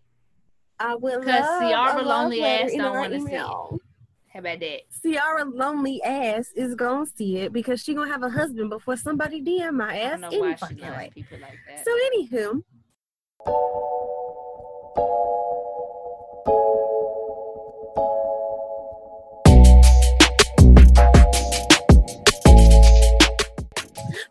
I 0.78 0.94
would 0.94 1.14
'Cause 1.14 1.24
because 1.24 1.60
Ciara 1.60 2.02
lonely 2.02 2.44
ass 2.44 2.70
don't 2.76 2.92
wanna 2.98 3.18
see 3.20 3.32
it. 3.34 3.40
How 3.40 4.38
about 4.40 4.60
that? 4.60 4.80
Ciara 5.02 5.44
lonely 5.44 6.02
ass 6.02 6.50
is 6.54 6.74
gonna 6.74 7.06
see 7.06 7.38
it 7.38 7.52
because 7.52 7.80
she 7.82 7.94
gonna 7.94 8.10
have 8.10 8.22
a 8.22 8.28
husband 8.30 8.68
before 8.70 8.96
somebody 8.96 9.42
DM 9.42 9.74
my 9.76 9.94
I 9.94 9.98
ass 10.00 10.10
don't 10.12 10.20
know 10.20 10.28
any 10.28 10.40
why 10.40 10.54
she 10.68 10.74
likes 10.80 11.14
people 11.14 11.38
like 11.40 11.58
that. 11.68 11.84
So 11.84 11.90
anywho, 12.14 12.62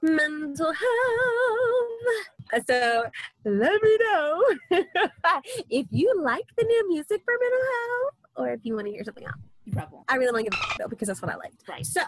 mental 0.01 0.73
health. 0.73 0.81
Uh, 2.53 2.59
so 2.67 3.05
let 3.45 3.81
me 3.81 3.97
know 3.97 4.43
if 5.69 5.88
you 5.89 6.13
like 6.21 6.45
the 6.57 6.63
new 6.65 6.89
music 6.89 7.21
for 7.23 7.33
mental 7.39 7.59
health 7.59 8.13
or 8.35 8.49
if 8.53 8.59
you 8.63 8.75
want 8.75 8.88
to 8.88 8.91
hear 8.91 9.03
something 9.03 9.25
else. 9.25 9.35
you 9.65 9.73
probably 9.73 9.95
won't. 9.95 10.05
I 10.09 10.15
really 10.15 10.31
want 10.31 10.45
to 10.45 10.51
give 10.51 10.59
a 10.59 10.63
fuck 10.63 10.77
though 10.77 10.88
because 10.88 11.07
that's 11.07 11.21
what 11.21 11.31
I 11.31 11.35
liked. 11.35 11.63
Right. 11.67 11.85
So, 11.85 12.01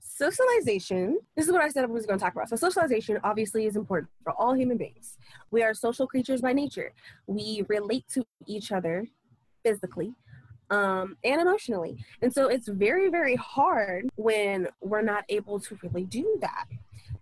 socialization. 0.00 1.18
This 1.36 1.46
is 1.46 1.52
what 1.52 1.62
I 1.62 1.68
said 1.68 1.84
I 1.84 1.86
was 1.86 2.06
going 2.06 2.18
to 2.18 2.24
talk 2.24 2.34
about. 2.34 2.48
So, 2.48 2.56
socialization 2.56 3.18
obviously 3.24 3.66
is 3.66 3.76
important 3.76 4.10
for 4.22 4.32
all 4.32 4.54
human 4.54 4.76
beings. 4.76 5.16
We 5.50 5.62
are 5.62 5.74
social 5.74 6.06
creatures 6.06 6.40
by 6.40 6.52
nature. 6.52 6.92
We 7.26 7.64
relate 7.68 8.04
to 8.14 8.24
each 8.46 8.72
other 8.72 9.06
physically 9.64 10.14
um, 10.70 11.16
and 11.24 11.40
emotionally, 11.40 12.04
and 12.22 12.32
so 12.32 12.48
it's 12.48 12.68
very, 12.68 13.10
very 13.10 13.36
hard 13.36 14.08
when 14.16 14.68
we're 14.80 15.02
not 15.02 15.24
able 15.28 15.60
to 15.60 15.78
really 15.82 16.04
do 16.04 16.38
that. 16.40 16.66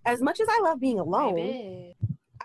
As 0.05 0.23
much 0.23 0.41
as 0.41 0.49
I 0.49 0.61
love 0.63 0.81
being 0.81 1.01
alone, 1.01 1.35
Baby. 1.35 1.97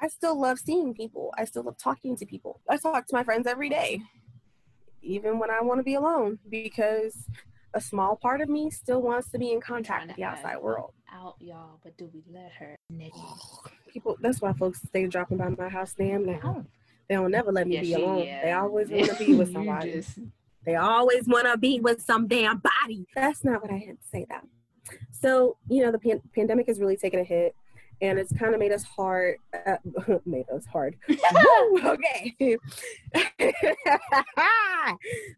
I 0.02 0.08
still 0.08 0.40
love 0.40 0.58
seeing 0.58 0.96
people. 0.96 1.32
I 1.38 1.46
still 1.46 1.64
love 1.64 1.78
talking 1.78 2.16
to 2.16 2.26
people. 2.26 2.60
I 2.68 2.78
talk 2.78 3.06
to 3.06 3.16
my 3.16 3.24
friends 3.24 3.46
every 3.46 3.70
day, 3.70 4.02
even 5.04 5.38
when 5.38 5.52
I 5.52 5.62
want 5.62 5.80
to 5.80 5.84
be 5.84 5.94
alone, 5.94 6.40
because 6.50 7.28
a 7.74 7.82
small 7.82 8.16
part 8.16 8.42
of 8.42 8.50
me 8.50 8.70
still 8.70 9.02
wants 9.02 9.30
to 9.32 9.40
be 9.40 9.52
in 9.52 9.62
contact 9.62 10.08
with 10.08 10.16
the 10.16 10.24
outside 10.24 10.58
world. 10.58 10.94
Out, 11.14 11.36
y'all, 11.40 11.80
but 11.84 11.98
do 11.98 12.10
we 12.14 12.24
let 12.32 12.52
her? 12.60 12.76
People, 13.92 14.18
that's 14.22 14.42
why 14.42 14.54
folks 14.54 14.82
stay 14.82 15.08
dropping 15.08 15.38
by 15.38 15.50
my 15.50 15.70
house 15.70 15.94
damn 15.98 16.26
now. 16.26 16.40
Oh. 16.44 16.66
They 17.10 17.16
don't 17.16 17.32
never 17.32 17.52
let 17.52 17.68
me 17.68 17.76
Yeah, 17.76 17.82
be 17.82 17.88
she- 17.88 17.94
alone. 17.94 18.24
yeah. 18.26 18.42
They 18.44 18.52
always 18.54 18.90
want 18.92 19.10
to 19.12 19.16
be 19.26 19.36
with 19.36 19.52
somebody. 19.52 19.92
just- 19.94 20.20
They 20.66 20.76
always 20.76 21.28
want 21.28 21.46
to 21.48 21.58
be 21.58 21.80
with 21.82 22.02
some 22.02 22.28
damn 22.28 22.60
body. 22.60 23.06
That's 23.16 23.44
not 23.44 23.62
what 23.62 23.72
I 23.72 23.78
had 23.78 23.98
to 24.00 24.08
say, 24.12 24.26
though. 24.30 24.96
So, 25.12 25.58
you 25.70 25.84
know, 25.84 25.92
the 25.92 26.00
pan- 26.00 26.22
pandemic 26.34 26.68
has 26.68 26.80
really 26.80 26.98
taken 26.98 27.20
a 27.20 27.24
hit. 27.24 27.56
And 28.02 28.18
it's 28.18 28.34
kind 28.34 28.54
of 28.54 28.60
made 28.60 28.72
us 28.72 28.84
hard. 28.84 29.38
Uh, 29.66 29.78
made 30.26 30.50
us 30.50 30.66
hard. 30.66 30.96
okay. 31.10 32.36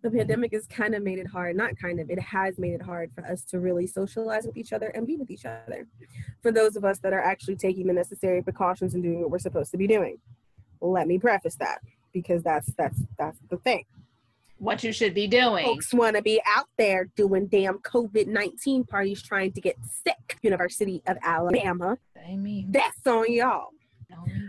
the 0.02 0.12
pandemic 0.12 0.54
has 0.54 0.66
kind 0.68 0.96
of 0.96 1.04
made 1.04 1.20
it 1.20 1.28
hard. 1.28 1.56
Not 1.56 1.78
kind 1.78 2.00
of. 2.00 2.10
It 2.10 2.20
has 2.20 2.58
made 2.58 2.74
it 2.74 2.82
hard 2.82 3.12
for 3.14 3.26
us 3.26 3.44
to 3.46 3.60
really 3.60 3.88
socialize 3.88 4.46
with 4.46 4.58
each 4.58 4.74
other 4.74 4.88
and 4.88 5.06
be 5.06 5.18
with 5.18 5.30
each 5.30 5.46
other. 5.46 5.88
For 6.42 6.52
those 6.52 6.76
of 6.76 6.86
us 6.86 7.00
that 7.00 7.14
are 7.14 7.22
actually 7.22 7.58
taking 7.58 7.88
the 7.88 7.94
necessary 7.94 8.42
precautions 8.42 8.94
and 8.94 9.04
doing 9.04 9.22
what 9.22 9.30
we're 9.30 9.40
supposed 9.40 9.72
to 9.72 9.78
be 9.78 9.88
doing. 9.88 10.20
Let 10.80 11.08
me 11.08 11.18
preface 11.20 11.56
that 11.56 11.80
because 12.14 12.44
that's 12.44 12.72
that's 12.78 13.00
that's 13.18 13.40
the 13.50 13.58
thing 13.58 13.86
what 14.58 14.84
you 14.84 14.94
should 14.94 15.14
be 15.14 15.28
doing. 15.28 15.66
Folks 15.66 15.94
want 15.94 16.16
to 16.16 16.22
be 16.22 16.42
out 16.46 16.68
there 16.78 17.10
doing 17.16 17.48
damn 17.48 17.80
COVID 17.80 18.28
19 18.28 18.86
parties 18.86 19.22
trying 19.22 19.52
to 19.54 19.62
get 19.62 19.76
sick. 20.06 20.38
University 20.42 21.02
of 21.08 21.18
Alabama. 21.24 21.98
I 22.28 22.36
mean, 22.36 22.72
that's 22.72 23.06
on 23.08 23.32
y'all. 23.32 23.70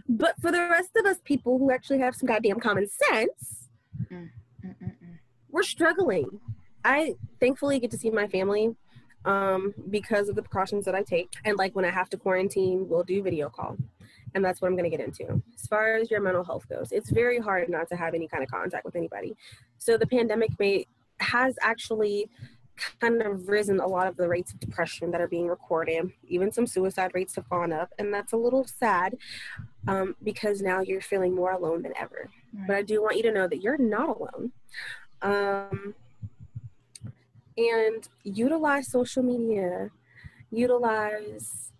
But 0.09 0.35
for 0.41 0.53
the 0.53 0.61
rest 0.61 0.91
of 0.97 1.07
us 1.07 1.19
people 1.25 1.59
who 1.59 1.71
actually 1.71 1.99
have 2.01 2.15
some 2.15 2.27
goddamn 2.27 2.61
common 2.61 2.89
sense, 2.89 3.69
mm, 4.11 4.31
mm, 4.65 4.75
mm, 4.83 4.85
mm. 4.85 5.19
we're 5.51 5.63
struggling. 5.63 6.41
I 6.85 7.15
thankfully 7.41 7.79
get 7.79 7.91
to 7.93 7.99
see 7.99 8.11
my 8.11 8.29
family 8.29 8.77
um, 9.25 9.73
because 9.89 10.29
of 10.29 10.37
the 10.37 10.43
precautions 10.43 10.85
that 10.85 10.95
I 10.95 11.03
take. 11.03 11.33
And 11.45 11.57
like 11.57 11.75
when 11.75 11.85
I 11.85 11.91
have 11.91 12.11
to 12.11 12.19
quarantine, 12.19 12.89
we'll 12.89 13.05
do 13.05 13.23
video 13.23 13.49
call 13.49 13.79
and 14.35 14.45
that's 14.45 14.61
what 14.61 14.69
I'm 14.69 14.77
going 14.77 14.91
to 14.91 14.97
get 14.97 15.05
into. 15.05 15.43
As 15.55 15.67
far 15.67 15.97
as 15.97 16.11
your 16.11 16.21
mental 16.21 16.45
health 16.45 16.69
goes, 16.69 16.93
it's 16.93 17.11
very 17.11 17.39
hard 17.39 17.69
not 17.69 17.89
to 17.89 17.97
have 17.97 18.15
any 18.15 18.29
kind 18.29 18.43
of 18.43 18.51
contact 18.51 18.85
with 18.85 18.97
anybody. 18.97 19.37
So 19.79 19.97
the 19.97 20.07
pandemic 20.07 20.51
may 20.59 20.87
has 21.21 21.57
actually 21.63 22.29
kind 23.01 23.23
of 23.23 23.49
risen 23.49 23.79
a 23.79 23.87
lot 23.87 24.07
of 24.07 24.17
the 24.17 24.29
rates 24.29 24.53
of 24.53 24.59
depression 24.61 25.11
that 25.13 25.21
are 25.21 25.29
being 25.29 25.47
recorded. 25.47 26.11
Even 26.29 26.51
some 26.51 26.67
suicide 26.67 27.13
rates 27.15 27.37
have 27.37 27.49
gone 27.49 27.73
up, 27.73 27.93
and 27.99 28.13
that's 28.13 28.33
a 28.33 28.37
little 28.37 28.65
sad 28.65 29.17
um, 29.87 30.17
because 30.23 30.61
now 30.61 30.81
you're 30.81 31.01
feeling 31.01 31.35
more 31.35 31.53
alone 31.53 31.83
than 31.83 31.93
ever. 31.97 32.29
Right. 32.53 32.67
But 32.67 32.77
I 32.77 32.83
do 32.83 33.01
want 33.01 33.17
you 33.17 33.23
to 33.25 33.33
know 33.33 33.47
that 33.47 33.63
you're 33.63 33.79
not 33.79 34.09
alone. 34.09 34.53
Um, 35.23 35.95
and 37.57 38.09
utilize 38.25 38.91
social 38.91 39.23
media, 39.23 39.91
utilize, 40.51 41.71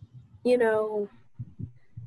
you 0.45 0.57
know, 0.57 1.09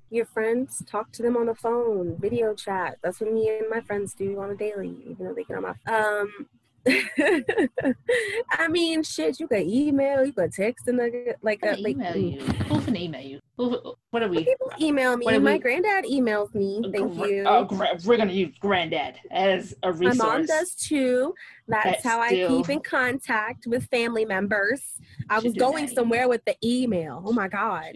your 0.10 0.26
friends, 0.26 0.84
talk 0.88 1.12
to 1.14 1.22
them 1.22 1.36
on 1.38 1.48
the 1.48 1.56
phone, 1.56 2.18
video 2.20 2.54
chat. 2.54 2.98
That's 3.04 3.20
what 3.20 3.32
me 3.32 3.50
and 3.50 3.70
my 3.70 3.82
friends 3.82 4.14
do 4.14 4.40
on 4.40 4.52
a 4.52 4.56
daily, 4.56 4.96
even 5.06 5.26
though 5.26 5.34
they 5.34 5.44
get 5.44 5.58
on 5.58 5.64
my 5.64 5.74
um 5.94 6.48
I 8.52 8.68
mean, 8.68 9.04
shit. 9.04 9.40
You 9.40 9.48
can 9.48 9.70
email, 9.70 10.26
you 10.26 10.34
can 10.34 10.50
text, 10.50 10.88
and 10.88 10.98
like, 10.98 11.14
uh, 11.14 11.34
like, 11.42 11.62
mm. 11.62 11.78
a, 11.78 11.82
like 11.82 11.96
email 11.96 12.18
you. 12.18 12.42
Who 12.42 12.82
can 12.82 12.96
email 12.96 13.22
you? 13.22 13.40
Who, 13.58 13.96
what 14.12 14.24
are 14.24 14.28
we? 14.28 14.44
People 14.44 14.72
email 14.80 15.18
me. 15.18 15.26
My 15.40 15.54
we? 15.54 15.60
granddad 15.60 16.06
emails 16.06 16.54
me. 16.54 16.82
Thank 16.92 17.16
you. 17.16 17.44
Oh, 17.48 17.68
we're 18.06 18.18
gonna 18.18 18.32
use 18.32 18.56
granddad 18.60 19.16
as 19.32 19.74
a 19.84 19.92
resource. 19.92 20.18
My 20.18 20.26
mom 20.26 20.46
does 20.46 20.76
too. 20.76 21.34
That's, 21.68 21.86
That's 21.86 22.04
how 22.04 22.22
I 22.22 22.30
keep 22.30 22.70
in 22.70 22.80
contact 22.80 23.68
with 23.68 23.86
family 23.88 24.26
members. 24.26 24.82
I 25.30 25.40
was 25.40 25.54
going 25.54 25.88
somewhere 25.88 26.30
with 26.30 26.46
the 26.46 26.56
email. 26.64 27.22
Oh 27.26 27.34
my 27.34 27.48
god. 27.48 27.96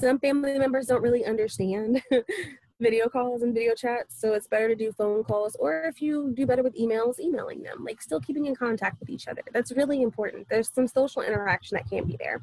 Some 0.00 0.18
family 0.18 0.58
members 0.58 0.86
don't 0.86 1.02
really 1.02 1.24
understand 1.24 2.02
video 2.82 3.08
calls 3.08 3.42
and 3.42 3.54
video 3.54 3.74
chats. 3.74 4.20
So 4.20 4.34
it's 4.34 4.46
better 4.46 4.68
to 4.68 4.74
do 4.74 4.92
phone 4.92 5.24
calls, 5.24 5.56
or 5.56 5.84
if 5.84 6.02
you 6.02 6.32
do 6.34 6.44
better 6.44 6.62
with 6.62 6.76
emails, 6.76 7.20
emailing 7.20 7.62
them, 7.62 7.84
like 7.84 8.02
still 8.02 8.20
keeping 8.20 8.46
in 8.46 8.56
contact 8.56 8.98
with 9.00 9.08
each 9.08 9.28
other. 9.28 9.42
That's 9.52 9.72
really 9.72 10.02
important. 10.02 10.48
There's 10.50 10.70
some 10.72 10.86
social 10.86 11.22
interaction 11.22 11.76
that 11.76 11.88
can't 11.88 12.06
be 12.06 12.16
there. 12.18 12.42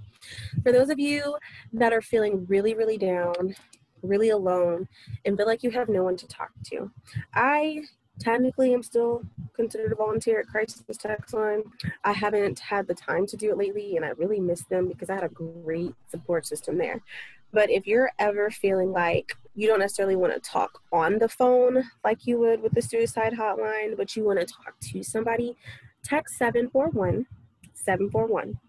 For 0.63 0.71
those 0.71 0.89
of 0.89 0.99
you 0.99 1.37
that 1.73 1.93
are 1.93 2.01
feeling 2.01 2.45
really, 2.47 2.73
really 2.73 2.97
down, 2.97 3.55
really 4.01 4.29
alone, 4.29 4.87
and 5.25 5.37
feel 5.37 5.45
like 5.45 5.61
you 5.61 5.71
have 5.71 5.89
no 5.89 6.03
one 6.03 6.15
to 6.17 6.27
talk 6.27 6.51
to, 6.71 6.89
I 7.33 7.83
technically 8.19 8.73
am 8.73 8.83
still 8.83 9.23
considered 9.55 9.91
a 9.91 9.95
volunteer 9.95 10.39
at 10.41 10.47
crisis 10.47 10.83
text 10.97 11.33
line 11.33 11.63
i 12.03 12.11
haven't 12.11 12.59
had 12.59 12.85
the 12.87 12.93
time 12.93 13.25
to 13.25 13.37
do 13.37 13.49
it 13.49 13.57
lately 13.57 13.95
and 13.95 14.05
i 14.05 14.09
really 14.09 14.39
miss 14.39 14.63
them 14.63 14.87
because 14.87 15.09
i 15.09 15.13
had 15.13 15.23
a 15.23 15.29
great 15.29 15.93
support 16.09 16.45
system 16.45 16.77
there 16.77 17.01
but 17.51 17.69
if 17.69 17.88
you're 17.88 18.11
ever 18.19 18.49
feeling 18.49 18.91
like 18.91 19.34
you 19.55 19.67
don't 19.67 19.80
necessarily 19.80 20.15
want 20.15 20.34
to 20.34 20.39
talk 20.39 20.81
on 20.91 21.19
the 21.19 21.27
phone 21.27 21.84
like 22.03 22.26
you 22.26 22.39
would 22.39 22.61
with 22.61 22.73
the 22.73 22.81
suicide 22.81 23.34
hotline, 23.34 23.97
but 23.97 24.15
you 24.15 24.23
want 24.23 24.39
to 24.39 24.45
talk 24.45 24.80
to 24.80 25.03
somebody, 25.03 25.57
text 26.03 26.38
741 26.38 27.26
741. 27.73 28.59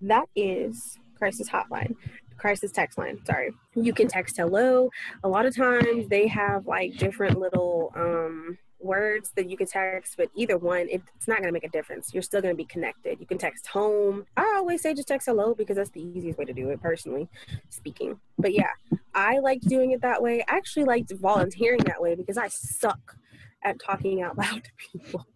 That 0.00 0.26
is 0.36 0.96
crisis 1.16 1.48
hotline, 1.48 1.96
crisis 2.36 2.72
text 2.72 2.98
line. 2.98 3.18
Sorry. 3.24 3.50
You 3.74 3.92
can 3.92 4.08
text 4.08 4.36
hello. 4.36 4.90
A 5.24 5.28
lot 5.28 5.44
of 5.44 5.56
times 5.56 6.08
they 6.08 6.28
have 6.28 6.66
like 6.66 6.96
different 6.96 7.38
little 7.38 7.92
um 7.96 8.58
words 8.80 9.32
that 9.36 9.50
you 9.50 9.56
can 9.56 9.66
text, 9.66 10.14
but 10.16 10.30
either 10.34 10.56
one, 10.56 10.86
it's 10.90 11.26
not 11.26 11.38
going 11.38 11.48
to 11.48 11.52
make 11.52 11.64
a 11.64 11.68
difference. 11.68 12.12
You're 12.14 12.22
still 12.22 12.40
going 12.40 12.52
to 12.52 12.56
be 12.56 12.64
connected. 12.64 13.20
You 13.20 13.26
can 13.26 13.38
text 13.38 13.66
home. 13.66 14.26
I 14.36 14.54
always 14.56 14.82
say 14.82 14.94
just 14.94 15.08
text 15.08 15.26
hello 15.26 15.54
because 15.54 15.76
that's 15.76 15.90
the 15.90 16.02
easiest 16.02 16.38
way 16.38 16.44
to 16.44 16.52
do 16.52 16.70
it, 16.70 16.80
personally 16.80 17.28
speaking. 17.70 18.20
But 18.38 18.52
yeah, 18.54 18.70
I 19.14 19.38
liked 19.38 19.66
doing 19.68 19.92
it 19.92 20.02
that 20.02 20.22
way. 20.22 20.44
I 20.48 20.56
actually 20.56 20.84
liked 20.84 21.12
volunteering 21.12 21.80
that 21.84 22.00
way 22.00 22.14
because 22.14 22.38
I 22.38 22.48
suck 22.48 23.16
at 23.62 23.80
talking 23.80 24.22
out 24.22 24.38
loud 24.38 24.64
to 24.64 24.70
people. 24.78 25.26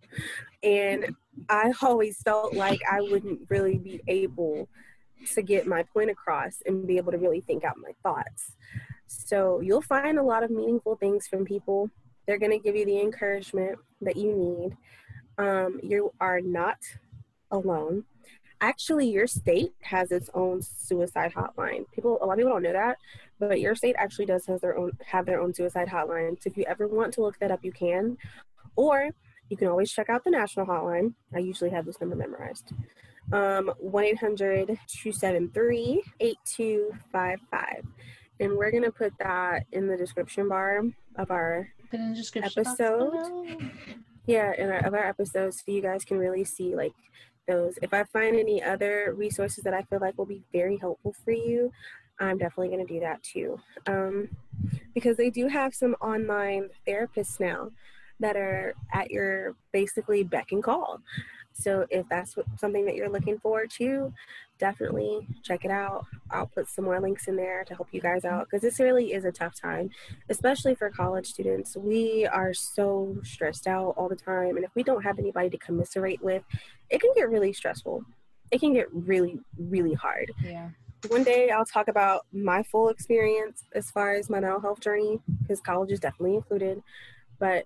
And 0.63 1.15
I 1.49 1.73
always 1.83 2.21
felt 2.23 2.55
like 2.55 2.81
I 2.91 3.01
wouldn't 3.01 3.41
really 3.49 3.79
be 3.79 4.01
able 4.07 4.69
to 5.35 5.43
get 5.43 5.67
my 5.67 5.83
point 5.85 6.11
across 6.11 6.63
and 6.67 6.87
be 6.87 6.97
able 6.97 7.13
to 7.13 7.19
really 7.19 7.41
think 7.41 7.65
out 7.65 7.77
my 7.79 7.93
thoughts. 8.03 8.57
So 9.07 9.61
you'll 9.61 9.83
find 9.83 10.19
a 10.19 10.23
lot 10.23 10.43
of 10.43 10.51
meaningful 10.51 10.97
things 10.97 11.27
from 11.27 11.45
people 11.45 11.91
they're 12.27 12.39
going 12.39 12.53
to 12.53 12.59
give 12.59 12.77
you 12.77 12.85
the 12.85 13.01
encouragement 13.01 13.79
that 14.01 14.17
you 14.17 14.35
need. 14.35 14.77
Um, 15.39 15.81
you 15.83 16.13
are 16.21 16.41
not 16.41 16.79
alone. 17.51 18.05
Actually, 18.61 19.09
your 19.09 19.27
state 19.27 19.75
has 19.81 20.13
its 20.13 20.31
own 20.35 20.63
suicide 20.63 21.33
hotline. 21.35 21.85
People, 21.93 22.19
a 22.23 22.25
lot 22.25 22.35
of 22.35 22.39
people 22.39 22.53
don't 22.53 22.63
know 22.63 22.73
that, 22.73 22.97
but 23.41 23.61
your 23.61 23.75
state 23.75 23.97
actually 23.99 24.27
does 24.27 24.47
their 24.47 24.79
own 24.79 24.93
have 25.05 25.27
their 25.27 25.41
own 25.41 25.53
suicide 25.53 25.89
hotline. 25.89 26.41
So 26.41 26.49
if 26.49 26.57
you 26.57 26.65
ever 26.69 26.87
want 26.87 27.13
to 27.15 27.23
look 27.23 27.39
that 27.41 27.51
up, 27.51 27.65
you 27.65 27.73
can, 27.73 28.17
or 28.77 29.11
you 29.49 29.57
can 29.57 29.67
always 29.67 29.91
check 29.91 30.09
out 30.09 30.23
the 30.23 30.31
national 30.31 30.67
hotline. 30.67 31.15
I 31.35 31.41
usually 31.41 31.71
have 31.71 31.87
this 31.87 32.01
number 32.01 32.15
memorized. 32.15 32.73
Um, 33.33 33.73
1 33.79 34.05
800 34.05 34.67
273 34.67 36.03
8255. 36.21 37.85
And 38.41 38.57
we're 38.57 38.71
going 38.71 38.85
to 38.85 38.93
put 38.93 39.13
that 39.19 39.65
in 39.73 39.89
the 39.89 39.97
description 39.97 40.49
bar 40.49 40.83
of 41.17 41.31
our 41.31 41.69
in 41.93 42.11
the 42.11 42.17
description 42.17 42.65
episode. 42.67 43.71
Yeah, 44.27 44.53
in 44.57 44.71
our 44.71 44.87
of 44.87 44.95
our 44.95 45.07
episodes, 45.07 45.63
so 45.65 45.73
you 45.73 45.83
guys 45.83 46.05
can 46.05 46.19
really 46.19 46.45
see 46.45 46.77
like 46.77 46.93
those. 47.49 47.79
If 47.83 47.93
I 47.93 48.05
find 48.05 48.37
any 48.37 48.63
other 48.63 49.15
resources 49.17 49.65
that 49.65 49.75
I 49.75 49.83
feel 49.83 49.99
like 50.01 50.17
will 50.17 50.27
be 50.27 50.43
very 50.53 50.77
helpful 50.77 51.15
for 51.25 51.33
you, 51.33 51.73
I'm 52.21 52.39
definitely 52.39 52.69
going 52.69 52.87
to 52.87 52.93
do 52.93 53.01
that 53.01 53.23
too. 53.23 53.59
Um, 53.87 54.29
because 54.95 55.17
they 55.17 55.31
do 55.31 55.49
have 55.49 55.75
some 55.75 55.95
online 56.01 56.69
therapists 56.87 57.41
now 57.41 57.71
that 58.21 58.37
are 58.37 58.75
at 58.93 59.11
your 59.11 59.57
basically 59.73 60.23
beck 60.23 60.53
and 60.53 60.63
call. 60.63 61.01
So 61.55 61.87
if 61.91 62.09
that's 62.09 62.37
what, 62.37 62.47
something 62.59 62.85
that 62.87 62.95
you're 62.95 63.09
looking 63.09 63.39
for 63.39 63.67
too, 63.67 64.13
definitely 64.59 65.27
check 65.43 65.65
it 65.65 65.71
out. 65.71 66.07
I'll 66.31 66.47
put 66.47 66.69
some 66.69 66.85
more 66.85 67.01
links 67.01 67.29
in 67.29 67.37
there 67.37 67.65
to 67.65 67.75
help 67.75 67.89
you 67.93 68.01
guys 68.01 68.25
out 68.25 68.47
because 68.47 68.63
this 68.63 68.79
really 68.79 69.13
is 69.13 69.25
a 69.25 69.33
tough 69.33 69.61
time, 69.61 69.91
especially 70.29 70.75
for 70.75 70.89
college 70.91 71.27
students. 71.27 71.77
We 71.77 72.27
are 72.27 72.55
so 72.55 73.17
stressed 73.25 73.67
out 73.67 73.95
all 73.97 74.09
the 74.09 74.17
time, 74.17 74.57
and 74.57 74.65
if 74.65 74.71
we 74.75 74.83
don't 74.83 75.03
have 75.03 75.19
anybody 75.19 75.51
to 75.51 75.59
commiserate 75.59 76.23
with, 76.23 76.43
it 76.91 77.01
can 77.01 77.11
get 77.15 77.29
really 77.29 77.53
stressful. 77.53 78.05
It 78.51 78.61
can 78.61 78.73
get 78.73 78.87
really, 78.93 79.41
really 79.59 79.95
hard. 79.95 80.31
Yeah. 80.45 80.69
One 81.09 81.25
day 81.25 81.51
I'll 81.51 81.65
talk 81.65 81.89
about 81.89 82.27
my 82.33 82.63
full 82.63 82.89
experience 82.89 83.65
as 83.75 83.91
far 83.91 84.15
as 84.15 84.31
my 84.31 84.39
mental 84.39 84.61
health 84.61 84.81
journey 84.81 85.19
because 85.41 85.61
college 85.61 85.91
is 85.91 85.99
definitely 85.99 86.37
included. 86.37 86.81
But 87.41 87.65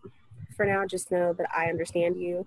for 0.56 0.64
now, 0.64 0.86
just 0.86 1.10
know 1.10 1.34
that 1.34 1.48
I 1.54 1.66
understand 1.66 2.16
you 2.16 2.46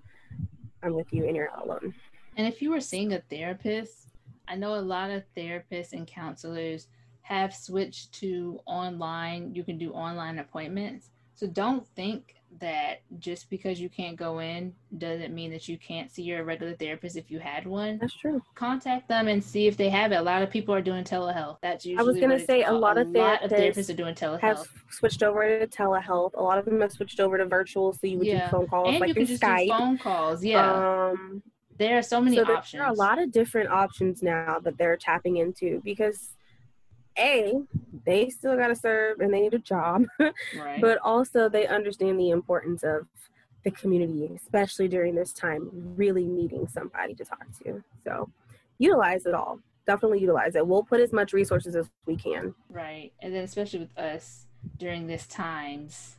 I'm 0.82 0.94
with 0.94 1.12
you 1.12 1.26
and 1.26 1.36
you're 1.36 1.50
not 1.50 1.64
alone. 1.64 1.94
And 2.36 2.46
if 2.46 2.62
you 2.62 2.70
were 2.70 2.80
seeing 2.80 3.12
a 3.12 3.20
therapist, 3.30 4.08
I 4.48 4.56
know 4.56 4.74
a 4.74 4.80
lot 4.80 5.10
of 5.10 5.24
therapists 5.36 5.92
and 5.92 6.06
counselors 6.06 6.88
have 7.22 7.54
switched 7.54 8.12
to 8.14 8.58
online. 8.66 9.54
You 9.54 9.62
can 9.62 9.78
do 9.78 9.92
online 9.92 10.38
appointments. 10.38 11.10
So 11.34 11.46
don't 11.46 11.86
think 11.88 12.39
that 12.58 13.02
just 13.18 13.48
because 13.48 13.80
you 13.80 13.88
can't 13.88 14.16
go 14.16 14.40
in 14.40 14.74
doesn't 14.98 15.32
mean 15.32 15.50
that 15.52 15.68
you 15.68 15.78
can't 15.78 16.10
see 16.10 16.22
your 16.22 16.44
regular 16.44 16.74
therapist 16.74 17.16
if 17.16 17.30
you 17.30 17.38
had 17.38 17.66
one. 17.66 17.98
That's 17.98 18.14
true. 18.14 18.42
Contact 18.54 19.08
them 19.08 19.28
and 19.28 19.42
see 19.42 19.66
if 19.66 19.76
they 19.76 19.88
have 19.88 20.12
it. 20.12 20.16
A 20.16 20.22
lot 20.22 20.42
of 20.42 20.50
people 20.50 20.74
are 20.74 20.82
doing 20.82 21.04
telehealth. 21.04 21.58
That's 21.62 21.86
usually 21.86 22.04
I 22.04 22.06
was 22.06 22.16
going 22.16 22.38
to 22.38 22.44
say 22.44 22.64
a 22.64 22.72
lot, 22.72 22.98
a 22.98 23.02
of, 23.02 23.10
lot 23.10 23.44
of 23.44 23.50
therapists 23.50 23.88
are 23.90 23.96
doing 23.96 24.14
telehealth. 24.14 24.40
Have 24.40 24.66
switched 24.90 25.22
over 25.22 25.60
to 25.60 25.66
telehealth. 25.66 26.32
A 26.34 26.42
lot 26.42 26.58
of 26.58 26.64
them 26.64 26.80
have 26.80 26.92
switched 26.92 27.20
over 27.20 27.38
to 27.38 27.46
virtual, 27.46 27.92
so 27.92 28.06
you 28.06 28.18
would 28.18 28.26
yeah. 28.26 28.46
do 28.46 28.50
phone 28.50 28.66
calls 28.66 28.88
and 28.88 29.00
like 29.00 29.08
you 29.08 29.14
can 29.14 29.26
just 29.26 29.42
Skype. 29.42 29.66
do 29.66 29.68
phone 29.68 29.98
calls. 29.98 30.44
Yeah. 30.44 31.10
Um, 31.10 31.42
there 31.78 31.96
are 31.96 32.02
so 32.02 32.20
many 32.20 32.36
so 32.36 32.42
options. 32.42 32.72
There 32.72 32.82
are 32.82 32.92
a 32.92 32.96
lot 32.96 33.18
of 33.18 33.32
different 33.32 33.70
options 33.70 34.22
now 34.22 34.58
that 34.64 34.76
they're 34.76 34.96
tapping 34.96 35.38
into 35.38 35.80
because 35.82 36.36
a 37.18 37.62
they 38.06 38.30
still 38.30 38.56
got 38.56 38.68
to 38.68 38.76
serve 38.76 39.20
and 39.20 39.32
they 39.32 39.40
need 39.40 39.54
a 39.54 39.58
job, 39.58 40.04
Right. 40.18 40.80
but 40.80 40.98
also 41.02 41.48
they 41.48 41.66
understand 41.66 42.18
the 42.18 42.30
importance 42.30 42.82
of 42.82 43.06
the 43.64 43.70
community, 43.70 44.30
especially 44.34 44.88
during 44.88 45.14
this 45.14 45.32
time, 45.32 45.68
really 45.72 46.24
needing 46.24 46.66
somebody 46.66 47.14
to 47.14 47.24
talk 47.24 47.44
to. 47.64 47.82
So 48.04 48.30
utilize 48.78 49.26
it 49.26 49.34
all. 49.34 49.60
Definitely 49.86 50.20
utilize 50.20 50.54
it. 50.54 50.66
We'll 50.66 50.82
put 50.82 51.00
as 51.00 51.12
much 51.12 51.32
resources 51.32 51.76
as 51.76 51.88
we 52.06 52.16
can. 52.16 52.54
Right. 52.70 53.12
And 53.20 53.34
then 53.34 53.44
especially 53.44 53.80
with 53.80 53.98
us 53.98 54.46
during 54.78 55.06
this 55.06 55.26
times 55.26 56.16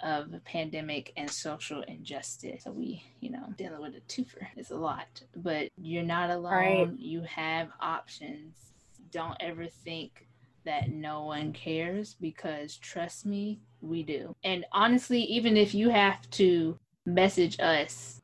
of 0.00 0.32
pandemic 0.44 1.12
and 1.16 1.28
social 1.28 1.82
injustice. 1.82 2.64
So 2.64 2.70
we, 2.70 3.02
you 3.20 3.30
know, 3.30 3.52
dealing 3.56 3.80
with 3.80 3.94
a 3.94 4.00
twofer 4.02 4.46
is 4.56 4.70
a 4.70 4.76
lot. 4.76 5.22
But 5.34 5.70
you're 5.76 6.04
not 6.04 6.30
alone. 6.30 6.52
Right. 6.52 6.98
You 6.98 7.22
have 7.22 7.70
options. 7.80 8.67
Don't 9.10 9.36
ever 9.40 9.66
think 9.66 10.26
that 10.64 10.90
no 10.90 11.24
one 11.24 11.52
cares 11.52 12.14
because 12.20 12.76
trust 12.76 13.24
me, 13.26 13.60
we 13.80 14.02
do. 14.02 14.34
And 14.44 14.64
honestly, 14.72 15.22
even 15.22 15.56
if 15.56 15.74
you 15.74 15.88
have 15.88 16.28
to 16.32 16.78
message 17.06 17.58
us 17.60 18.18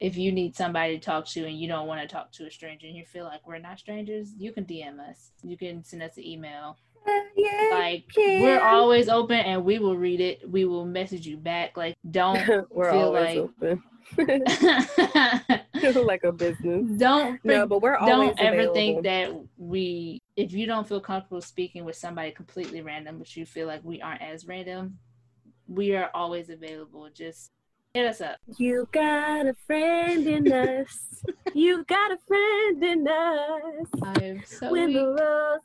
if 0.00 0.16
you 0.16 0.32
need 0.32 0.56
somebody 0.56 0.98
to 0.98 1.04
talk 1.04 1.26
to 1.26 1.46
and 1.46 1.58
you 1.60 1.68
don't 1.68 1.86
want 1.86 2.00
to 2.00 2.08
talk 2.08 2.32
to 2.32 2.46
a 2.46 2.50
stranger 2.50 2.86
and 2.86 2.96
you 2.96 3.04
feel 3.04 3.24
like 3.24 3.46
we're 3.46 3.58
not 3.58 3.78
strangers, 3.78 4.32
you 4.38 4.50
can 4.50 4.64
DM 4.64 4.98
us. 4.98 5.30
You 5.42 5.58
can 5.58 5.84
send 5.84 6.02
us 6.02 6.16
an 6.16 6.24
email. 6.24 6.78
Uh, 7.06 7.10
yeah. 7.36 7.68
Like 7.72 8.04
we're 8.16 8.60
always 8.60 9.08
open 9.08 9.38
and 9.38 9.64
we 9.64 9.78
will 9.78 9.96
read 9.96 10.20
it. 10.20 10.50
We 10.50 10.64
will 10.64 10.86
message 10.86 11.26
you 11.26 11.36
back. 11.36 11.76
Like 11.76 11.96
don't 12.10 12.40
we're 12.70 12.90
feel 12.90 13.00
always 13.00 13.38
like- 13.38 13.50
open. 13.62 13.82
like 16.06 16.24
a 16.24 16.32
business. 16.32 16.98
don't 16.98 17.38
No, 17.44 17.66
but 17.66 17.80
we're 17.82 17.96
always 17.96 18.30
don't 18.30 18.40
ever 18.40 18.56
available. 18.60 18.74
think 18.74 19.02
that 19.04 19.32
we 19.58 20.20
if 20.40 20.52
you 20.52 20.66
don't 20.66 20.88
feel 20.88 21.00
comfortable 21.00 21.40
speaking 21.40 21.84
with 21.84 21.96
somebody 21.96 22.30
completely 22.30 22.80
random 22.80 23.18
but 23.18 23.36
you 23.36 23.44
feel 23.44 23.66
like 23.66 23.80
we 23.84 24.00
aren't 24.00 24.22
as 24.22 24.46
random 24.46 24.98
we 25.68 25.94
are 25.94 26.10
always 26.14 26.48
available 26.48 27.08
just 27.14 27.50
hit 27.94 28.06
us 28.06 28.20
up 28.20 28.36
You 28.56 28.88
got 28.92 29.46
a 29.46 29.54
friend 29.66 30.26
in 30.26 30.50
us. 30.52 31.22
you 31.54 31.84
got 31.84 32.10
a 32.12 32.18
friend 32.26 32.82
in 32.82 33.06
us. 33.06 33.88
i 34.02 34.24
am 34.24 34.42
so 34.46 34.70
when 34.70 34.92
the 34.92 35.04
weak. 35.10 35.20
road 35.20 35.58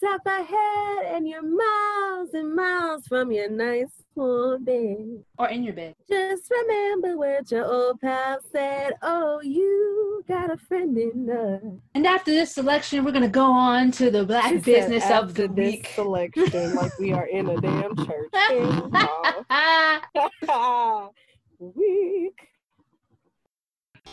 seems 0.00 0.12
tough 0.24 0.26
ahead 0.26 1.14
and 1.14 1.28
you're 1.28 1.42
miles 1.42 2.34
and 2.34 2.54
miles 2.54 3.06
from 3.06 3.32
your 3.32 3.48
nice 3.50 3.86
warm 4.14 4.64
bed. 4.64 5.22
or 5.38 5.48
in 5.48 5.62
your 5.62 5.74
bed 5.74 5.94
Just 6.08 6.50
remember 6.50 7.16
what 7.16 7.50
your 7.50 7.64
old 7.64 8.00
pal 8.00 8.38
said. 8.52 8.92
Oh, 9.02 9.40
you 9.42 10.24
got 10.28 10.50
a 10.52 10.56
friend 10.56 10.96
in 10.98 11.28
us. 11.30 11.62
and 11.94 12.06
after 12.06 12.30
this 12.32 12.52
selection 12.54 13.04
we're 13.04 13.12
gonna 13.12 13.28
go 13.28 13.44
on 13.44 13.90
to 13.92 14.10
the 14.10 14.24
black 14.24 14.50
She 14.52 14.58
business 14.58 15.08
of 15.10 15.34
the 15.34 15.46
week 15.48 15.90
Selection 15.94 16.74
like 16.74 16.98
we 16.98 17.12
are 17.12 17.26
in 17.26 17.48
a 17.48 17.60
damn 17.60 17.96
church. 17.96 18.30
Eh? 18.34 20.00
Week. 21.60 22.38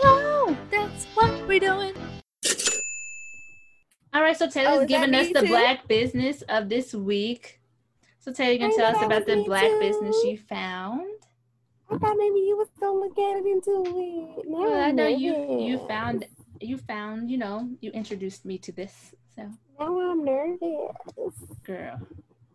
oh 0.01 0.57
that's 0.71 1.05
what 1.13 1.47
we're 1.47 1.59
doing 1.59 1.93
all 4.15 4.21
right 4.21 4.37
so 4.37 4.45
Oh, 4.45 4.49
taylor's 4.49 4.83
is 4.83 4.89
that 4.89 5.01
giving 5.01 5.13
us 5.13 5.27
the 5.27 5.41
too? 5.41 5.47
black 5.47 5.87
business 5.89 6.41
of 6.43 6.69
this 6.69 6.93
week 6.93 7.59
so 8.19 8.31
taylor 8.31 8.53
you 8.53 8.59
gonna 8.59 8.71
oh, 8.73 8.77
tell 8.77 8.95
us 8.95 9.03
about 9.03 9.25
the 9.27 9.35
me 9.35 9.43
black 9.45 9.79
business 9.79 10.23
you 10.23 10.37
found 10.37 11.05
I 11.91 11.97
thought 11.97 12.15
maybe 12.17 12.39
you 12.39 12.57
was 12.57 12.69
gonna 12.79 13.09
get 13.15 13.45
into 13.45 13.83
it. 14.39 14.47
Now 14.49 14.57
Well, 14.59 14.73
I 14.73 14.89
I'm 14.89 14.95
know 14.95 15.07
you 15.07 15.33
you 15.59 15.77
found 15.87 16.25
you 16.61 16.77
found 16.77 17.29
you 17.29 17.37
know 17.37 17.69
you 17.81 17.91
introduced 17.91 18.45
me 18.45 18.57
to 18.59 18.71
this 18.71 19.13
so 19.35 19.49
Now 19.79 19.99
I'm 19.99 20.23
nervous. 20.25 20.59
girl 21.63 21.99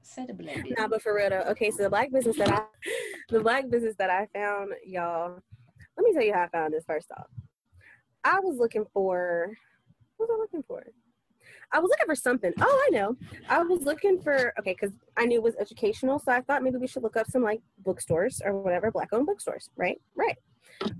say 0.03 0.27
the 0.27 0.35
black 0.35 0.57
business. 0.57 0.79
Nah, 0.79 0.89
but 0.89 1.03
for 1.03 1.15
real 1.15 1.31
though. 1.31 1.45
Okay, 1.51 1.71
so 1.71 1.85
the 1.85 1.91
black 1.91 2.11
business 2.11 2.37
that 2.39 2.51
I, 2.51 2.63
the 3.29 3.41
black 3.41 3.69
business 3.71 3.95
that 3.99 4.11
I 4.11 4.27
found, 4.35 4.73
y'all. 4.85 5.39
Let 5.97 6.05
me 6.05 6.13
tell 6.13 6.23
you 6.23 6.33
how 6.33 6.43
I 6.45 6.49
found 6.49 6.73
this. 6.73 6.85
First 6.85 7.11
off, 7.17 7.27
I 8.25 8.41
was 8.41 8.59
looking 8.59 8.87
for. 8.93 9.53
What 10.17 10.29
was 10.29 10.37
I 10.37 10.41
looking 10.41 10.65
for? 10.67 10.85
I 11.73 11.79
was 11.79 11.89
looking 11.91 12.07
for 12.07 12.15
something. 12.17 12.53
Oh, 12.61 12.89
I 12.89 12.91
know. 12.91 13.17
I 13.49 13.63
was 13.63 13.83
looking 13.83 14.21
for 14.21 14.53
okay, 14.59 14.73
because 14.79 14.93
I 15.17 15.27
knew 15.27 15.37
it 15.37 15.43
was 15.43 15.57
educational, 15.57 16.19
so 16.19 16.33
I 16.33 16.41
thought 16.41 16.63
maybe 16.63 16.79
we 16.79 16.87
should 16.87 17.03
look 17.03 17.17
up 17.17 17.29
some 17.29 17.43
like 17.43 17.61
bookstores 17.79 18.43
or 18.45 18.61
whatever, 18.61 18.91
black-owned 18.91 19.27
bookstores, 19.27 19.71
right? 19.77 20.01
Right. 20.17 20.37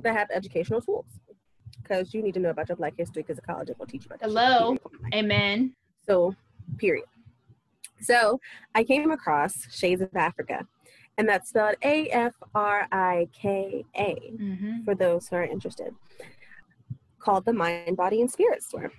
That 0.03 0.17
have 0.17 0.29
educational 0.33 0.81
tools, 0.81 1.07
because 1.83 2.15
you 2.15 2.23
need 2.23 2.35
to 2.35 2.41
know 2.41 2.51
about 2.51 2.69
your 2.69 2.77
Black 2.77 2.95
history 2.97 3.23
because 3.23 3.37
the 3.37 3.43
college 3.43 3.69
will 3.79 3.87
teach 3.87 4.05
you 4.05 4.11
about. 4.15 4.21
Hello? 4.23 4.77
Amen. 5.15 5.75
So, 6.07 6.35
period. 6.79 7.07
So, 8.01 8.41
I 8.75 8.85
came 8.85 9.11
across 9.11 9.67
Shades 9.75 10.01
of 10.03 10.11
Afrika, 10.13 10.67
and 11.19 11.29
that's 11.29 11.49
spelled 11.49 11.77
A 11.83 12.09
F 12.09 12.35
R 12.55 12.87
I 12.93 13.29
K 13.33 13.85
A 13.97 14.15
hmm 14.37 14.85
for 14.85 14.95
those 14.95 15.29
who 15.29 15.37
are 15.37 15.45
interested, 15.45 15.95
called 17.19 17.45
the 17.45 17.53
Mind, 17.53 17.97
Body, 17.97 18.21
and 18.21 18.31
Spirit 18.31 18.63
store. 18.63 18.93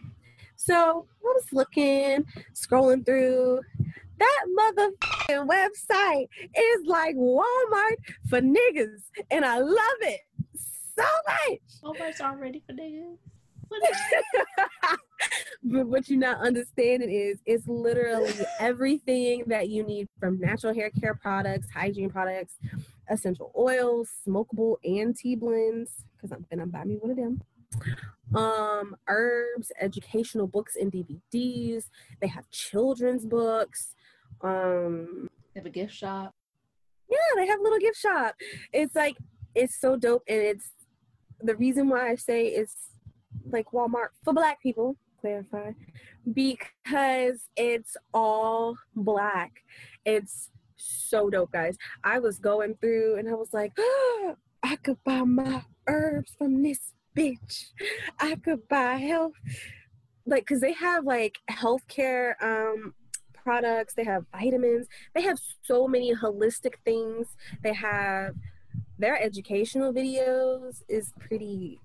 So, 0.63 1.07
I 1.09 1.23
was 1.23 1.45
looking, 1.51 2.23
scrolling 2.53 3.03
through. 3.03 3.61
That 4.19 4.45
motherfucking 4.59 5.47
website 5.47 6.27
is 6.55 6.85
like 6.85 7.15
Walmart 7.15 7.95
for 8.29 8.41
niggas, 8.41 9.01
and 9.31 9.43
I 9.43 9.57
love 9.57 10.01
it 10.01 10.19
so 10.95 11.03
much. 11.27 11.59
Walmart's 11.83 12.21
already 12.21 12.63
for 12.67 12.73
niggas. 12.73 13.17
But 15.63 15.87
what 15.87 16.09
you're 16.09 16.19
not 16.19 16.39
understanding 16.39 17.11
is 17.11 17.39
it's 17.45 17.67
literally 17.67 18.33
everything 18.59 19.43
that 19.47 19.69
you 19.69 19.83
need 19.83 20.09
from 20.19 20.39
natural 20.39 20.73
hair 20.73 20.89
care 20.89 21.13
products, 21.13 21.67
hygiene 21.71 22.09
products, 22.09 22.55
essential 23.09 23.51
oils, 23.55 24.09
smokable 24.27 24.77
and 24.83 25.15
tea 25.15 25.35
blends, 25.35 26.03
because 26.17 26.31
I'm 26.31 26.45
gonna 26.49 26.65
buy 26.65 26.83
me 26.83 26.95
one 26.95 27.11
of 27.11 27.17
them. 27.17 27.41
Um, 28.33 28.95
herbs, 29.07 29.71
educational 29.79 30.47
books 30.47 30.75
and 30.75 30.91
DVDs. 30.91 31.85
They 32.21 32.27
have 32.27 32.49
children's 32.49 33.25
books. 33.25 33.93
Um, 34.41 35.27
They 35.53 35.59
have 35.59 35.65
a 35.65 35.69
gift 35.69 35.93
shop. 35.93 36.33
yeah, 37.09 37.17
they 37.35 37.47
have 37.47 37.59
a 37.59 37.63
little 37.63 37.79
gift 37.79 37.97
shop. 37.97 38.35
It's 38.71 38.95
like 38.95 39.17
it's 39.53 39.79
so 39.79 39.97
dope, 39.97 40.23
and 40.29 40.39
it's 40.41 40.71
the 41.41 41.55
reason 41.57 41.89
why 41.89 42.09
I 42.09 42.15
say 42.15 42.47
it's 42.47 42.75
like 43.49 43.71
Walmart 43.71 44.09
for 44.23 44.33
Black 44.33 44.61
people. 44.61 44.95
Clarify, 45.19 45.71
because 46.33 47.47
it's 47.55 47.95
all 48.13 48.75
black. 48.95 49.51
It's 50.05 50.49
so 50.77 51.29
dope, 51.29 51.51
guys. 51.51 51.77
I 52.03 52.17
was 52.19 52.39
going 52.39 52.75
through, 52.81 53.17
and 53.17 53.29
I 53.29 53.33
was 53.33 53.49
like, 53.53 53.73
I 54.63 54.77
could 54.77 54.97
buy 55.03 55.21
my 55.21 55.63
herbs 55.87 56.33
from 56.37 56.63
this 56.63 56.93
bitch. 57.15 57.71
I 58.19 58.35
could 58.35 58.67
buy 58.67 58.95
health, 58.95 59.33
like, 60.25 60.45
cause 60.45 60.59
they 60.59 60.73
have 60.73 61.05
like 61.05 61.39
healthcare 61.49 62.33
um 62.41 62.93
products. 63.33 63.93
They 63.95 64.03
have 64.03 64.25
vitamins 64.31 64.87
they 65.15 65.21
have 65.23 65.39
so 65.63 65.87
many 65.87 66.13
holistic 66.15 66.75
things 66.85 67.27
they 67.63 67.73
have 67.73 68.35
their 68.97 69.21
educational 69.21 69.91
videos 69.91 70.83
is 70.87 71.11
pretty 71.19 71.81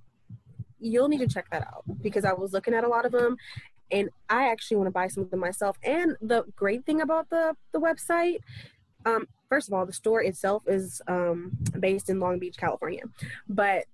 you'll 0.78 1.08
need 1.08 1.18
to 1.18 1.26
check 1.26 1.46
that 1.50 1.62
out 1.62 1.82
because 2.02 2.24
i 2.24 2.32
was 2.32 2.52
looking 2.52 2.74
at 2.74 2.84
a 2.84 2.88
lot 2.88 3.06
of 3.06 3.12
them 3.12 3.36
and 3.90 4.10
i 4.28 4.48
actually 4.48 4.76
want 4.76 4.86
to 4.86 4.92
buy 4.92 5.08
some 5.08 5.22
of 5.22 5.30
them 5.30 5.40
myself 5.40 5.78
and 5.82 6.16
the 6.20 6.44
great 6.54 6.84
thing 6.84 7.00
about 7.00 7.28
the 7.30 7.56
the 7.72 7.80
website 7.80 8.38
um 9.06 9.26
first 9.48 9.68
of 9.68 9.74
all 9.74 9.86
the 9.86 9.92
store 9.92 10.22
itself 10.22 10.62
is 10.66 11.00
um 11.08 11.52
based 11.80 12.10
in 12.10 12.20
long 12.20 12.38
beach 12.38 12.56
california 12.58 13.02
but 13.48 13.86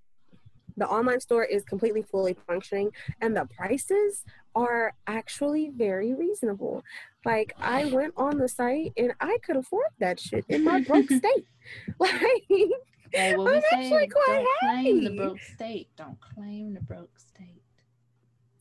the 0.77 0.86
online 0.89 1.20
store 1.20 1.44
is 1.44 1.62
completely 1.65 2.03
fully 2.03 2.36
functioning 2.47 2.90
and 3.20 3.36
the 3.36 3.47
prices 3.57 4.24
are 4.55 4.93
actually 5.07 5.70
very 5.77 6.15
reasonable 6.15 6.82
like 7.24 7.55
I 7.59 7.85
went 7.86 8.15
on 8.16 8.39
the 8.39 8.49
site 8.49 8.93
and 8.97 9.12
I 9.20 9.39
could 9.44 9.57
afford 9.57 9.86
that 10.01 10.19
shit 10.20 10.44
in 10.49 10.65
my 10.65 10.81
broke 10.81 11.09
state. 11.23 11.47
Like 11.99 12.12
Hey, 12.49 13.36
what 13.36 13.47
we 13.53 13.57
I'm 13.59 13.62
actually 13.73 14.09
quite 14.09 14.27
Don't 14.27 14.49
claim 14.61 15.05
the 15.05 15.11
broke 15.16 15.43
state. 15.43 15.89
Don't 15.97 16.19
claim 16.20 16.74
the 16.74 16.81
broke 16.81 17.19
state. 17.19 17.62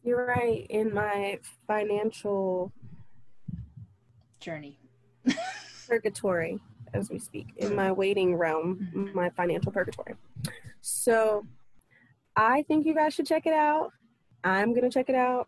you're 0.04 0.26
right 0.26 0.66
in 0.70 0.94
my 0.94 1.40
financial 1.68 2.72
Journey. 4.40 4.78
purgatory 5.88 6.60
as 6.94 7.10
we 7.10 7.18
speak 7.20 7.48
in 7.58 7.76
my 7.76 7.92
waiting 7.92 8.36
realm, 8.36 8.90
Mhm. 8.94 9.14
my 9.14 9.30
financial 9.32 9.72
purgatory. 9.72 10.16
So 10.82 11.46
I 12.36 12.64
think 12.64 12.86
you 12.86 12.94
guys 12.94 13.14
should 13.14 13.28
check 13.28 13.46
it 13.46 13.54
out. 13.54 13.92
I'm 14.44 14.74
gonna 14.74 14.90
check 14.90 15.10
it 15.10 15.16
out. 15.16 15.48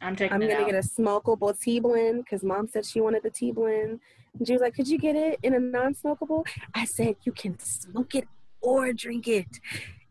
I'm 0.00 0.16
checking 0.16 0.34
I'm 0.34 0.40
gonna 0.40 0.54
out. 0.54 0.66
get 0.66 0.74
a 0.74 0.86
smokable 0.86 1.58
tea 1.58 1.80
blend 1.80 2.24
because 2.24 2.42
mom 2.42 2.68
said 2.68 2.84
she 2.84 3.00
wanted 3.00 3.22
the 3.22 3.30
tea 3.30 3.52
blend. 3.52 4.00
And 4.38 4.46
she 4.46 4.52
was 4.52 4.62
like, 4.62 4.74
Could 4.74 4.88
you 4.88 4.98
get 4.98 5.14
it 5.14 5.38
in 5.42 5.54
a 5.54 5.60
non 5.60 5.94
smokable? 5.94 6.44
I 6.74 6.84
said, 6.84 7.16
You 7.24 7.32
can 7.32 7.58
smoke 7.58 8.14
it 8.14 8.26
or 8.62 8.92
drink 8.92 9.28
it 9.28 9.60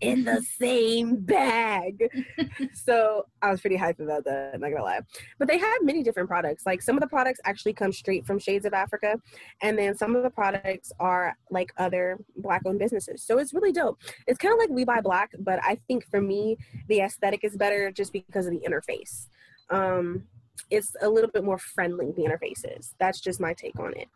in 0.02 0.24
the 0.24 0.42
same 0.60 1.18
bag. 1.18 2.10
so 2.74 3.28
I 3.42 3.52
was 3.52 3.62
pretty 3.62 3.78
hyped 3.78 4.00
about 4.00 4.26
that, 4.26 4.60
not 4.60 4.72
gonna 4.72 4.84
lie. 4.84 5.02
But 5.40 5.48
they 5.48 5.58
have 5.58 5.84
many 5.84 6.04
different 6.04 6.28
products. 6.28 6.66
Like 6.66 6.82
some 6.82 6.96
of 6.96 7.02
the 7.02 7.08
products 7.08 7.40
actually 7.46 7.74
come 7.74 7.92
straight 7.92 8.26
from 8.26 8.40
Shades 8.40 8.66
of 8.66 8.74
Afrika, 8.74 9.16
and 9.62 9.78
then 9.78 9.96
some 9.96 10.16
of 10.16 10.24
the 10.24 10.30
products 10.30 10.92
are 11.00 11.36
like 11.50 11.72
other 11.78 12.18
black 12.38 12.64
owned 12.66 12.80
businesses. 12.80 13.24
So 13.24 13.38
it's 13.38 13.54
really 13.54 13.72
dope. 13.72 14.00
It's 14.28 14.38
kind 14.38 14.54
of 14.54 14.60
like 14.60 14.70
We 14.70 14.84
Buy 14.84 15.02
Black, 15.02 15.32
but 15.40 15.60
I 15.64 15.80
think 15.88 16.06
for 16.10 16.22
me, 16.22 16.58
the 16.88 17.02
aesthetic 17.02 17.44
is 17.44 17.56
better 17.56 17.92
just 17.92 18.12
because 18.12 18.48
of 18.48 18.52
the 18.52 18.60
interface. 18.68 19.28
Um, 19.70 20.24
it's 20.70 20.96
a 21.02 21.10
little 21.10 21.30
bit 21.30 21.44
more 21.44 21.58
friendly 21.58 22.12
the 22.12 22.24
interface 22.24 22.64
is 22.78 22.94
that's 23.00 23.20
just 23.20 23.40
my 23.40 23.54
take 23.54 23.78
on 23.80 23.94
it 23.96 24.08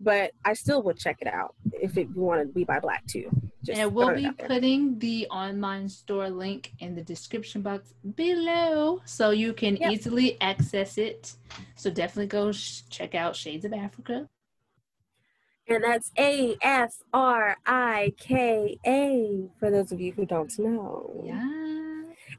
but 0.00 0.32
i 0.44 0.52
still 0.52 0.82
would 0.82 0.98
check 0.98 1.18
it 1.20 1.28
out 1.28 1.54
if 1.72 1.96
it, 1.96 2.08
you 2.14 2.20
want 2.20 2.40
to 2.40 2.46
be 2.46 2.64
by 2.64 2.78
black 2.78 3.06
too 3.06 3.30
just 3.64 3.78
and 3.78 3.94
we'll 3.94 4.14
be 4.14 4.30
putting 4.32 4.98
the 4.98 5.26
online 5.28 5.88
store 5.88 6.28
link 6.28 6.72
in 6.80 6.94
the 6.94 7.02
description 7.02 7.62
box 7.62 7.94
below 8.16 9.00
so 9.04 9.30
you 9.30 9.52
can 9.52 9.76
yep. 9.76 9.92
easily 9.92 10.40
access 10.40 10.98
it 10.98 11.34
so 11.76 11.90
definitely 11.90 12.26
go 12.26 12.50
sh- 12.52 12.82
check 12.90 13.14
out 13.14 13.36
shades 13.36 13.64
of 13.64 13.72
afrika 13.72 14.28
and 15.68 15.84
that's 15.84 16.10
A 16.18 16.56
F 16.60 16.94
R 17.12 17.56
I 17.64 18.12
K 18.18 18.78
A 18.84 19.48
for 19.58 19.70
those 19.70 19.92
of 19.92 20.00
you 20.00 20.12
who 20.12 20.26
don't 20.26 20.56
know. 20.58 21.22
Yeah. 21.24 21.81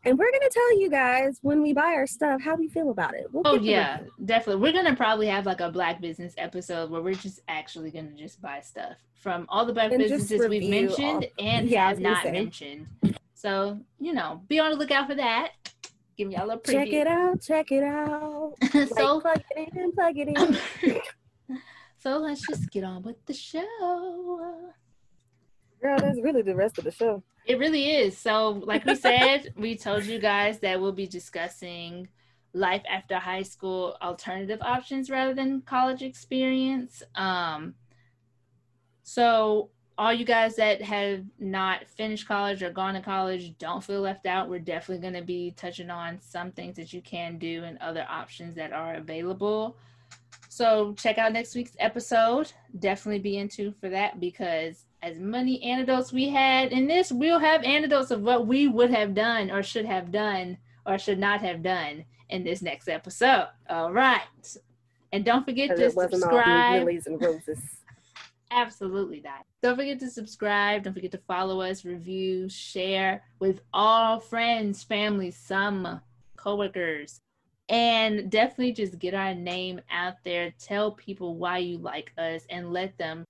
And 0.06 0.20
we're 0.20 0.32
gonna 0.32 0.50
tell 0.50 0.80
you 0.80 0.90
guys 0.90 1.40
when 1.42 1.62
we 1.62 1.72
buy 1.72 1.94
our 1.94 2.06
stuff 2.06 2.42
how 2.42 2.56
we 2.56 2.68
feel 2.68 2.90
about 2.90 3.14
it. 3.14 3.28
We'll 3.32 3.44
oh 3.46 3.56
yeah, 3.56 4.00
definitely. 4.26 4.62
We're 4.62 4.74
gonna 4.74 4.96
probably 4.96 5.28
have 5.28 5.46
like 5.46 5.62
a 5.62 5.72
black 5.72 6.02
business 6.02 6.34
episode 6.38 6.90
where 6.90 7.02
we're 7.02 7.14
just 7.14 7.40
actually 7.48 7.90
gonna 7.90 8.12
just 8.12 8.42
buy 8.42 8.60
stuff 8.60 8.98
from 9.16 9.46
all 9.48 9.66
the 9.66 9.72
black 9.72 9.92
and 9.92 10.00
businesses 10.00 10.46
we've 10.50 10.70
mentioned 10.70 11.26
all, 11.40 11.46
and 11.46 11.70
yeah, 11.70 11.88
have 11.88 12.00
not 12.00 12.26
mentioned. 12.26 12.88
So 13.34 13.80
you 14.00 14.14
know, 14.14 14.42
be 14.50 14.60
on 14.60 14.72
the 14.72 14.78
lookout 14.78 15.08
for 15.08 15.16
that. 15.16 15.52
Give 16.18 16.32
y'all 16.32 16.50
a 16.52 16.58
preview. 16.58 16.72
Check 16.74 16.94
it 16.94 17.08
out. 17.08 17.42
Check 17.42 17.72
it 17.72 17.84
out. 17.84 18.54
so 18.72 19.16
like, 19.16 19.24
plug 19.24 19.42
it 19.52 19.78
in. 19.78 19.92
Plug 19.94 20.18
it 20.18 20.28
in. 20.28 21.02
so 21.98 22.18
let's 22.18 22.46
just 22.46 22.70
get 22.72 22.84
on 22.84 23.04
with 23.04 23.26
the 23.26 23.34
show. 23.34 24.72
Girl, 25.82 25.98
that's 25.98 26.20
really 26.22 26.42
the 26.42 26.56
rest 26.56 26.78
of 26.78 26.84
the 26.84 26.92
show. 26.92 27.24
It 27.46 27.60
really 27.60 27.92
is. 27.92 28.18
So, 28.18 28.62
like 28.66 28.86
we 28.86 28.96
said, 29.10 29.54
we 29.56 29.78
told 29.78 30.06
you 30.06 30.20
guys 30.20 30.60
that 30.60 30.80
we'll 30.80 30.92
be 30.92 31.08
discussing 31.08 32.08
life 32.54 32.84
after 32.90 33.18
high 33.18 33.42
school 33.42 33.98
alternative 34.02 34.60
options 34.62 35.10
rather 35.10 35.34
than 35.34 35.62
college 35.62 36.04
experience. 36.04 37.04
Um, 37.16 37.76
so, 39.04 39.70
all 39.96 40.14
you 40.14 40.26
guys 40.26 40.56
that 40.56 40.82
have 40.82 41.24
not 41.38 41.88
finished 41.88 42.28
college 42.28 42.64
or 42.64 42.72
gone 42.72 42.96
to 42.96 43.02
college, 43.02 43.56
don't 43.60 43.84
feel 43.84 44.02
left 44.02 44.26
out. 44.26 44.50
We're 44.50 44.60
definitely 44.60 45.02
going 45.02 45.22
to 45.22 45.26
be 45.26 45.52
touching 45.52 45.92
on 45.92 46.20
some 46.20 46.52
things 46.52 46.78
that 46.78 46.94
you 46.94 47.02
can 47.02 47.38
do 47.38 47.64
and 47.64 47.78
other 47.78 48.06
options 48.10 48.56
that 48.56 48.74
are 48.74 48.96
available. 48.96 49.78
So, 50.50 50.94
check 50.98 51.18
out 51.18 51.34
next 51.34 51.56
week's 51.56 51.76
episode. 51.80 52.52
Definitely 52.80 53.20
be 53.20 53.38
into 53.38 53.74
for 53.82 53.90
that 53.90 54.20
because 54.20 54.86
as 55.04 55.20
many 55.20 55.62
antidotes 55.64 56.14
we 56.14 56.30
had 56.30 56.72
in 56.72 56.88
this, 56.88 57.12
we'll 57.12 57.40
have 57.40 57.64
antidotes 57.64 58.10
of 58.10 58.22
what 58.22 58.48
we 58.48 58.68
would 58.68 58.90
have 58.90 59.14
done 59.14 59.52
or 59.52 59.62
should 59.62 59.86
have 59.86 60.12
done 60.12 60.58
or 60.86 60.98
should 60.98 61.20
not 61.20 61.42
have 61.42 61.62
done 61.62 62.06
in 62.30 62.44
this 62.44 62.62
next 62.62 62.88
episode. 62.88 63.50
All 63.70 63.92
right. 63.92 64.22
And 65.12 65.26
don't 65.26 65.46
forget 65.46 65.76
to 65.76 65.92
subscribe. 65.92 66.88
and 66.88 67.22
roses. 67.22 67.60
Absolutely 68.52 69.20
not. 69.20 69.46
Don't 69.62 69.76
forget 69.76 70.00
to 70.00 70.10
subscribe. 70.10 70.84
Don't 70.84 70.94
forget 70.94 71.12
to 71.12 71.22
follow 71.28 71.60
us, 71.60 71.84
review, 71.84 72.48
share 72.48 73.24
with 73.40 73.62
all 73.74 74.22
friends, 74.22 74.84
family, 74.84 75.32
some 75.32 76.00
coworkers. 76.38 77.20
And 77.68 78.30
definitely 78.30 78.74
just 78.74 79.00
get 79.00 79.14
our 79.14 79.34
name 79.34 79.82
out 79.92 80.16
there. 80.24 80.54
Tell 80.60 80.92
people 80.92 81.36
why 81.36 81.58
you 81.58 81.78
like 81.78 82.14
us 82.18 82.46
and 82.50 82.72
let 82.72 82.98
them 82.98 83.26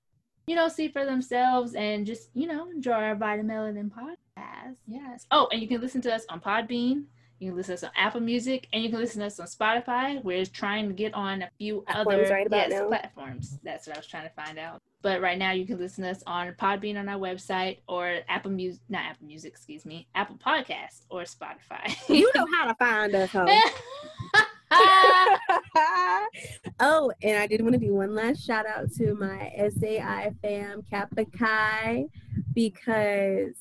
you 0.47 0.55
know, 0.55 0.67
see 0.67 0.87
for 0.87 1.05
themselves 1.05 1.75
and 1.75 2.05
just, 2.05 2.29
you 2.33 2.47
know, 2.47 2.69
enjoy 2.69 2.91
our 2.91 3.15
Vitamelanin 3.15 3.91
podcast. 3.91 4.75
Yes. 4.87 5.25
Oh, 5.31 5.47
and 5.51 5.61
you 5.61 5.67
can 5.67 5.81
listen 5.81 6.01
to 6.01 6.13
us 6.13 6.25
on 6.29 6.41
Podbean. 6.41 7.05
You 7.39 7.49
can 7.49 7.57
listen 7.57 7.75
to 7.75 7.79
us 7.79 7.83
on 7.83 7.91
Apple 7.97 8.21
Music 8.21 8.67
and 8.71 8.83
you 8.83 8.89
can 8.89 8.99
listen 8.99 9.19
to 9.19 9.25
us 9.25 9.39
on 9.39 9.47
Spotify. 9.47 10.23
We're 10.23 10.45
trying 10.45 10.87
to 10.87 10.93
get 10.93 11.13
on 11.13 11.41
a 11.41 11.49
few 11.57 11.81
platforms 11.81 12.29
other 12.29 12.33
right 12.33 12.47
yes, 12.49 12.81
platforms. 12.87 13.57
That's 13.63 13.87
what 13.87 13.97
I 13.97 13.99
was 13.99 14.07
trying 14.07 14.29
to 14.29 14.33
find 14.33 14.57
out. 14.57 14.81
But 15.01 15.19
right 15.19 15.37
now 15.37 15.51
you 15.51 15.65
can 15.65 15.77
listen 15.77 16.05
to 16.05 16.11
us 16.11 16.23
on 16.25 16.53
Podbean 16.53 16.97
on 16.97 17.09
our 17.09 17.19
website 17.19 17.79
or 17.89 18.19
Apple 18.29 18.51
Music, 18.51 18.81
not 18.87 19.03
Apple 19.03 19.27
Music, 19.27 19.51
excuse 19.51 19.85
me, 19.85 20.07
Apple 20.15 20.37
Podcast 20.37 21.01
or 21.09 21.23
Spotify. 21.23 21.93
you 22.09 22.31
know 22.33 22.47
how 22.55 22.67
to 22.67 22.75
find 22.75 23.13
us, 23.13 23.33
oh, 26.79 27.11
and 27.21 27.37
I 27.37 27.47
did 27.47 27.61
want 27.61 27.73
to 27.73 27.79
do 27.79 27.93
one 27.93 28.15
last 28.15 28.45
shout 28.45 28.65
out 28.65 28.91
to 28.97 29.13
my 29.15 29.51
SAI 29.57 30.31
fam 30.41 30.83
Kappa 30.89 31.25
Chi 31.25 32.05
because 32.53 33.55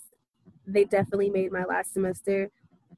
they 0.67 0.85
definitely 0.85 1.31
made 1.31 1.53
my 1.53 1.65
last 1.65 1.93
semester 1.93 2.51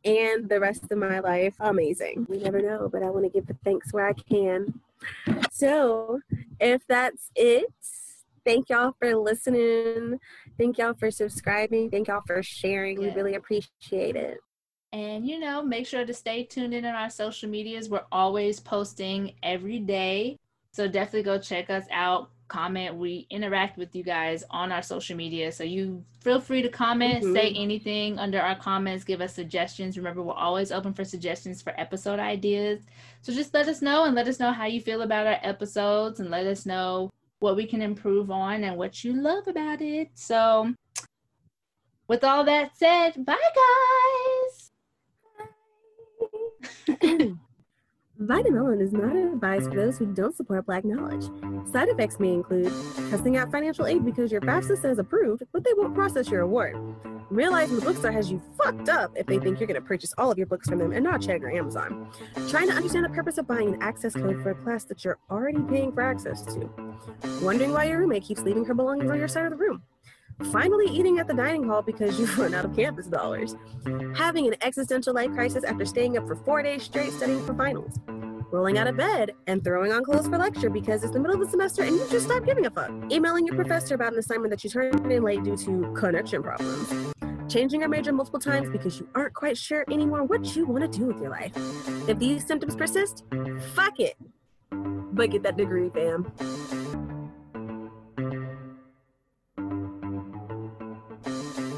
and 0.05 0.49
the 0.49 0.61
rest 0.61 0.91
of 0.91 0.99
my 0.99 1.21
life 1.21 1.55
amazing. 1.61 2.27
We 2.29 2.39
never 2.39 2.61
know, 2.61 2.89
but 2.93 3.03
I 3.03 3.11
want 3.11 3.25
to 3.25 3.31
give 3.31 3.47
the 3.47 3.57
thanks 3.65 3.93
where 3.93 4.07
I 4.07 4.13
can. 4.13 4.81
So, 5.51 6.21
if 6.61 6.87
that's 6.87 7.31
it, 7.35 7.73
thank 8.45 8.69
y'all 8.69 8.95
for 8.99 9.17
listening. 9.17 10.19
Thank 10.59 10.79
y'all 10.79 10.95
for 10.95 11.11
subscribing. 11.11 11.91
Thank 11.91 12.09
y'all 12.09 12.23
for 12.27 12.43
sharing. 12.43 12.99
We 12.99 13.11
really 13.11 13.35
appreciate 13.35 14.17
it. 14.17 14.39
And, 14.95 15.27
you 15.27 15.41
know, 15.41 15.61
make 15.61 15.89
sure 15.89 16.07
to 16.07 16.15
stay 16.15 16.45
tuned 16.45 16.73
in 16.73 16.85
on 16.85 16.95
our 16.95 17.11
social 17.11 17.51
medias. 17.51 17.89
We're 17.89 18.05
always 18.13 18.61
posting 18.61 19.35
every 19.43 19.81
day. 19.81 20.39
So 20.71 20.87
definitely 20.87 21.25
go 21.25 21.37
check 21.37 21.69
us 21.69 21.83
out, 21.91 22.31
comment. 22.47 22.95
We 22.95 23.27
interact 23.29 23.77
with 23.77 23.93
you 23.97 24.05
guys 24.05 24.45
on 24.51 24.71
our 24.71 24.83
social 24.83 25.17
media. 25.17 25.51
So 25.51 25.65
you 25.65 26.05
feel 26.23 26.41
free 26.41 26.63
to 26.63 26.69
comment, 26.69 27.25
mm-hmm. 27.25 27.35
say 27.35 27.53
anything 27.57 28.21
under 28.21 28.41
our 28.41 28.55
comments, 28.55 29.03
give 29.03 29.21
us 29.21 29.35
suggestions. 29.35 29.97
Remember, 29.97 30.23
we're 30.23 30.33
always 30.33 30.71
open 30.71 30.95
for 30.95 31.05
suggestions 31.05 31.61
for 31.61 31.75
episode 31.77 32.21
ideas. 32.21 32.81
So 33.21 33.33
just 33.33 33.53
let 33.53 33.67
us 33.67 33.83
know 33.83 34.05
and 34.05 34.15
let 34.15 34.29
us 34.29 34.39
know 34.39 34.53
how 34.53 34.67
you 34.67 34.81
feel 34.81 35.03
about 35.03 35.27
our 35.27 35.41
episodes 35.43 36.21
and 36.21 36.31
let 36.31 36.47
us 36.47 36.67
know 36.67 37.11
what 37.41 37.57
we 37.57 37.67
can 37.67 37.83
improve 37.83 38.31
on 38.31 38.63
and 38.63 38.77
what 38.77 39.03
you 39.03 39.13
love 39.21 39.49
about 39.49 39.83
it. 39.83 40.11
So, 40.15 40.73
with 42.07 42.23
all 42.23 42.45
that 42.45 42.77
said, 42.77 43.25
bye 43.25 43.35
guys. 43.35 44.44
Vitamelanin 48.21 48.81
is 48.81 48.93
not 48.93 49.17
advised 49.17 49.71
for 49.71 49.77
those 49.77 49.99
who 49.99 50.07
don't 50.07 50.37
support 50.37 50.67
Black 50.67 50.85
knowledge. 50.85 51.25
Side 51.73 51.89
effects 51.89 52.21
may 52.21 52.33
include 52.33 52.73
testing 53.11 53.37
out 53.37 53.51
financial 53.51 53.87
aid 53.87 54.05
because 54.05 54.31
your 54.31 54.41
FAFSA 54.41 54.81
says 54.81 54.99
approved, 55.01 55.43
but 55.53 55.65
they 55.65 55.73
won't 55.77 55.97
process 55.97 56.31
your 56.31 56.43
award. 56.43 56.77
Realizing 57.29 57.75
the 57.75 57.83
bookstore 57.83 58.13
has 58.13 58.31
you 58.31 58.41
fucked 58.57 58.89
up 58.89 59.11
if 59.17 59.27
they 59.27 59.41
think 59.41 59.59
you're 59.59 59.67
going 59.67 59.81
to 59.81 59.87
purchase 59.87 60.15
all 60.17 60.31
of 60.31 60.39
your 60.39 60.47
books 60.47 60.69
from 60.69 60.79
them 60.79 60.93
and 60.93 61.03
not 61.03 61.23
check 61.23 61.41
your 61.41 61.51
Amazon. 61.51 62.09
Trying 62.49 62.69
to 62.69 62.75
understand 62.75 63.05
the 63.05 63.09
purpose 63.09 63.37
of 63.37 63.49
buying 63.49 63.75
an 63.75 63.83
access 63.83 64.15
code 64.15 64.41
for 64.43 64.51
a 64.51 64.55
class 64.55 64.85
that 64.85 65.05
you're 65.05 65.19
already 65.29 65.63
paying 65.63 65.91
for 65.91 66.03
access 66.03 66.45
to. 66.55 66.71
Wondering 67.43 67.73
why 67.73 67.87
your 67.87 67.99
roommate 67.99 68.23
keeps 68.23 68.43
leaving 68.43 68.65
her 68.65 68.75
belongings 68.75 69.11
on 69.11 69.19
your 69.19 69.29
side 69.29 69.45
of 69.45 69.51
the 69.51 69.57
room 69.57 69.83
finally 70.51 70.87
eating 70.87 71.19
at 71.19 71.27
the 71.27 71.35
dining 71.35 71.65
hall 71.65 71.83
because 71.83 72.19
you've 72.19 72.37
run 72.39 72.55
out 72.55 72.65
of 72.65 72.75
campus 72.75 73.07
dollars, 73.07 73.57
having 74.15 74.47
an 74.47 74.55
existential 74.63 75.15
life 75.15 75.31
crisis 75.33 75.65
after 75.65 75.85
staying 75.85 76.17
up 76.17 76.27
for 76.27 76.37
four 76.37 76.63
days 76.63 76.83
straight 76.83 77.13
studying 77.13 77.45
for 77.47 77.55
finals, 77.55 77.99
rolling 78.51 78.79
out 78.79 78.87
of 78.87 78.97
bed 78.97 79.33
and 79.47 79.63
throwing 79.65 79.93
on 79.93 80.05
clothes 80.05 80.27
for 80.27 80.39
lecture 80.39 80.71
because 80.71 81.03
it's 81.05 81.13
the 81.13 81.19
middle 81.19 81.35
of 81.35 81.41
the 81.41 81.51
semester 81.51 81.83
and 81.83 81.97
you 81.97 82.07
just 82.11 82.27
stopped 82.27 82.47
giving 82.47 82.67
a 82.67 82.71
fuck, 82.71 82.91
emailing 83.11 83.47
your 83.47 83.57
professor 83.57 83.95
about 83.95 84.13
an 84.13 84.19
assignment 84.19 84.51
that 84.51 84.63
you 84.65 84.71
turned 84.71 85.11
in 85.11 85.23
late 85.23 85.43
due 85.45 85.57
to 85.57 85.93
connection 85.95 86.43
problems, 86.43 87.13
changing 87.49 87.81
your 87.81 87.89
major 87.89 88.13
multiple 88.13 88.41
times 88.41 88.69
because 88.71 88.99
you 88.99 89.09
aren't 89.15 89.35
quite 89.35 89.57
sure 89.57 89.85
anymore 89.91 90.25
what 90.25 90.57
you 90.57 90.67
want 90.67 90.91
to 90.91 90.99
do 90.99 91.07
with 91.07 91.21
your 91.21 91.31
life. 91.31 91.53
If 92.09 92.19
these 92.19 92.47
symptoms 92.47 92.77
persist, 92.77 93.25
fuck 93.75 93.99
it. 94.01 94.17
But 94.71 95.31
get 95.31 95.45
that 95.45 95.57
degree, 95.57 95.91
fam. 95.91 96.33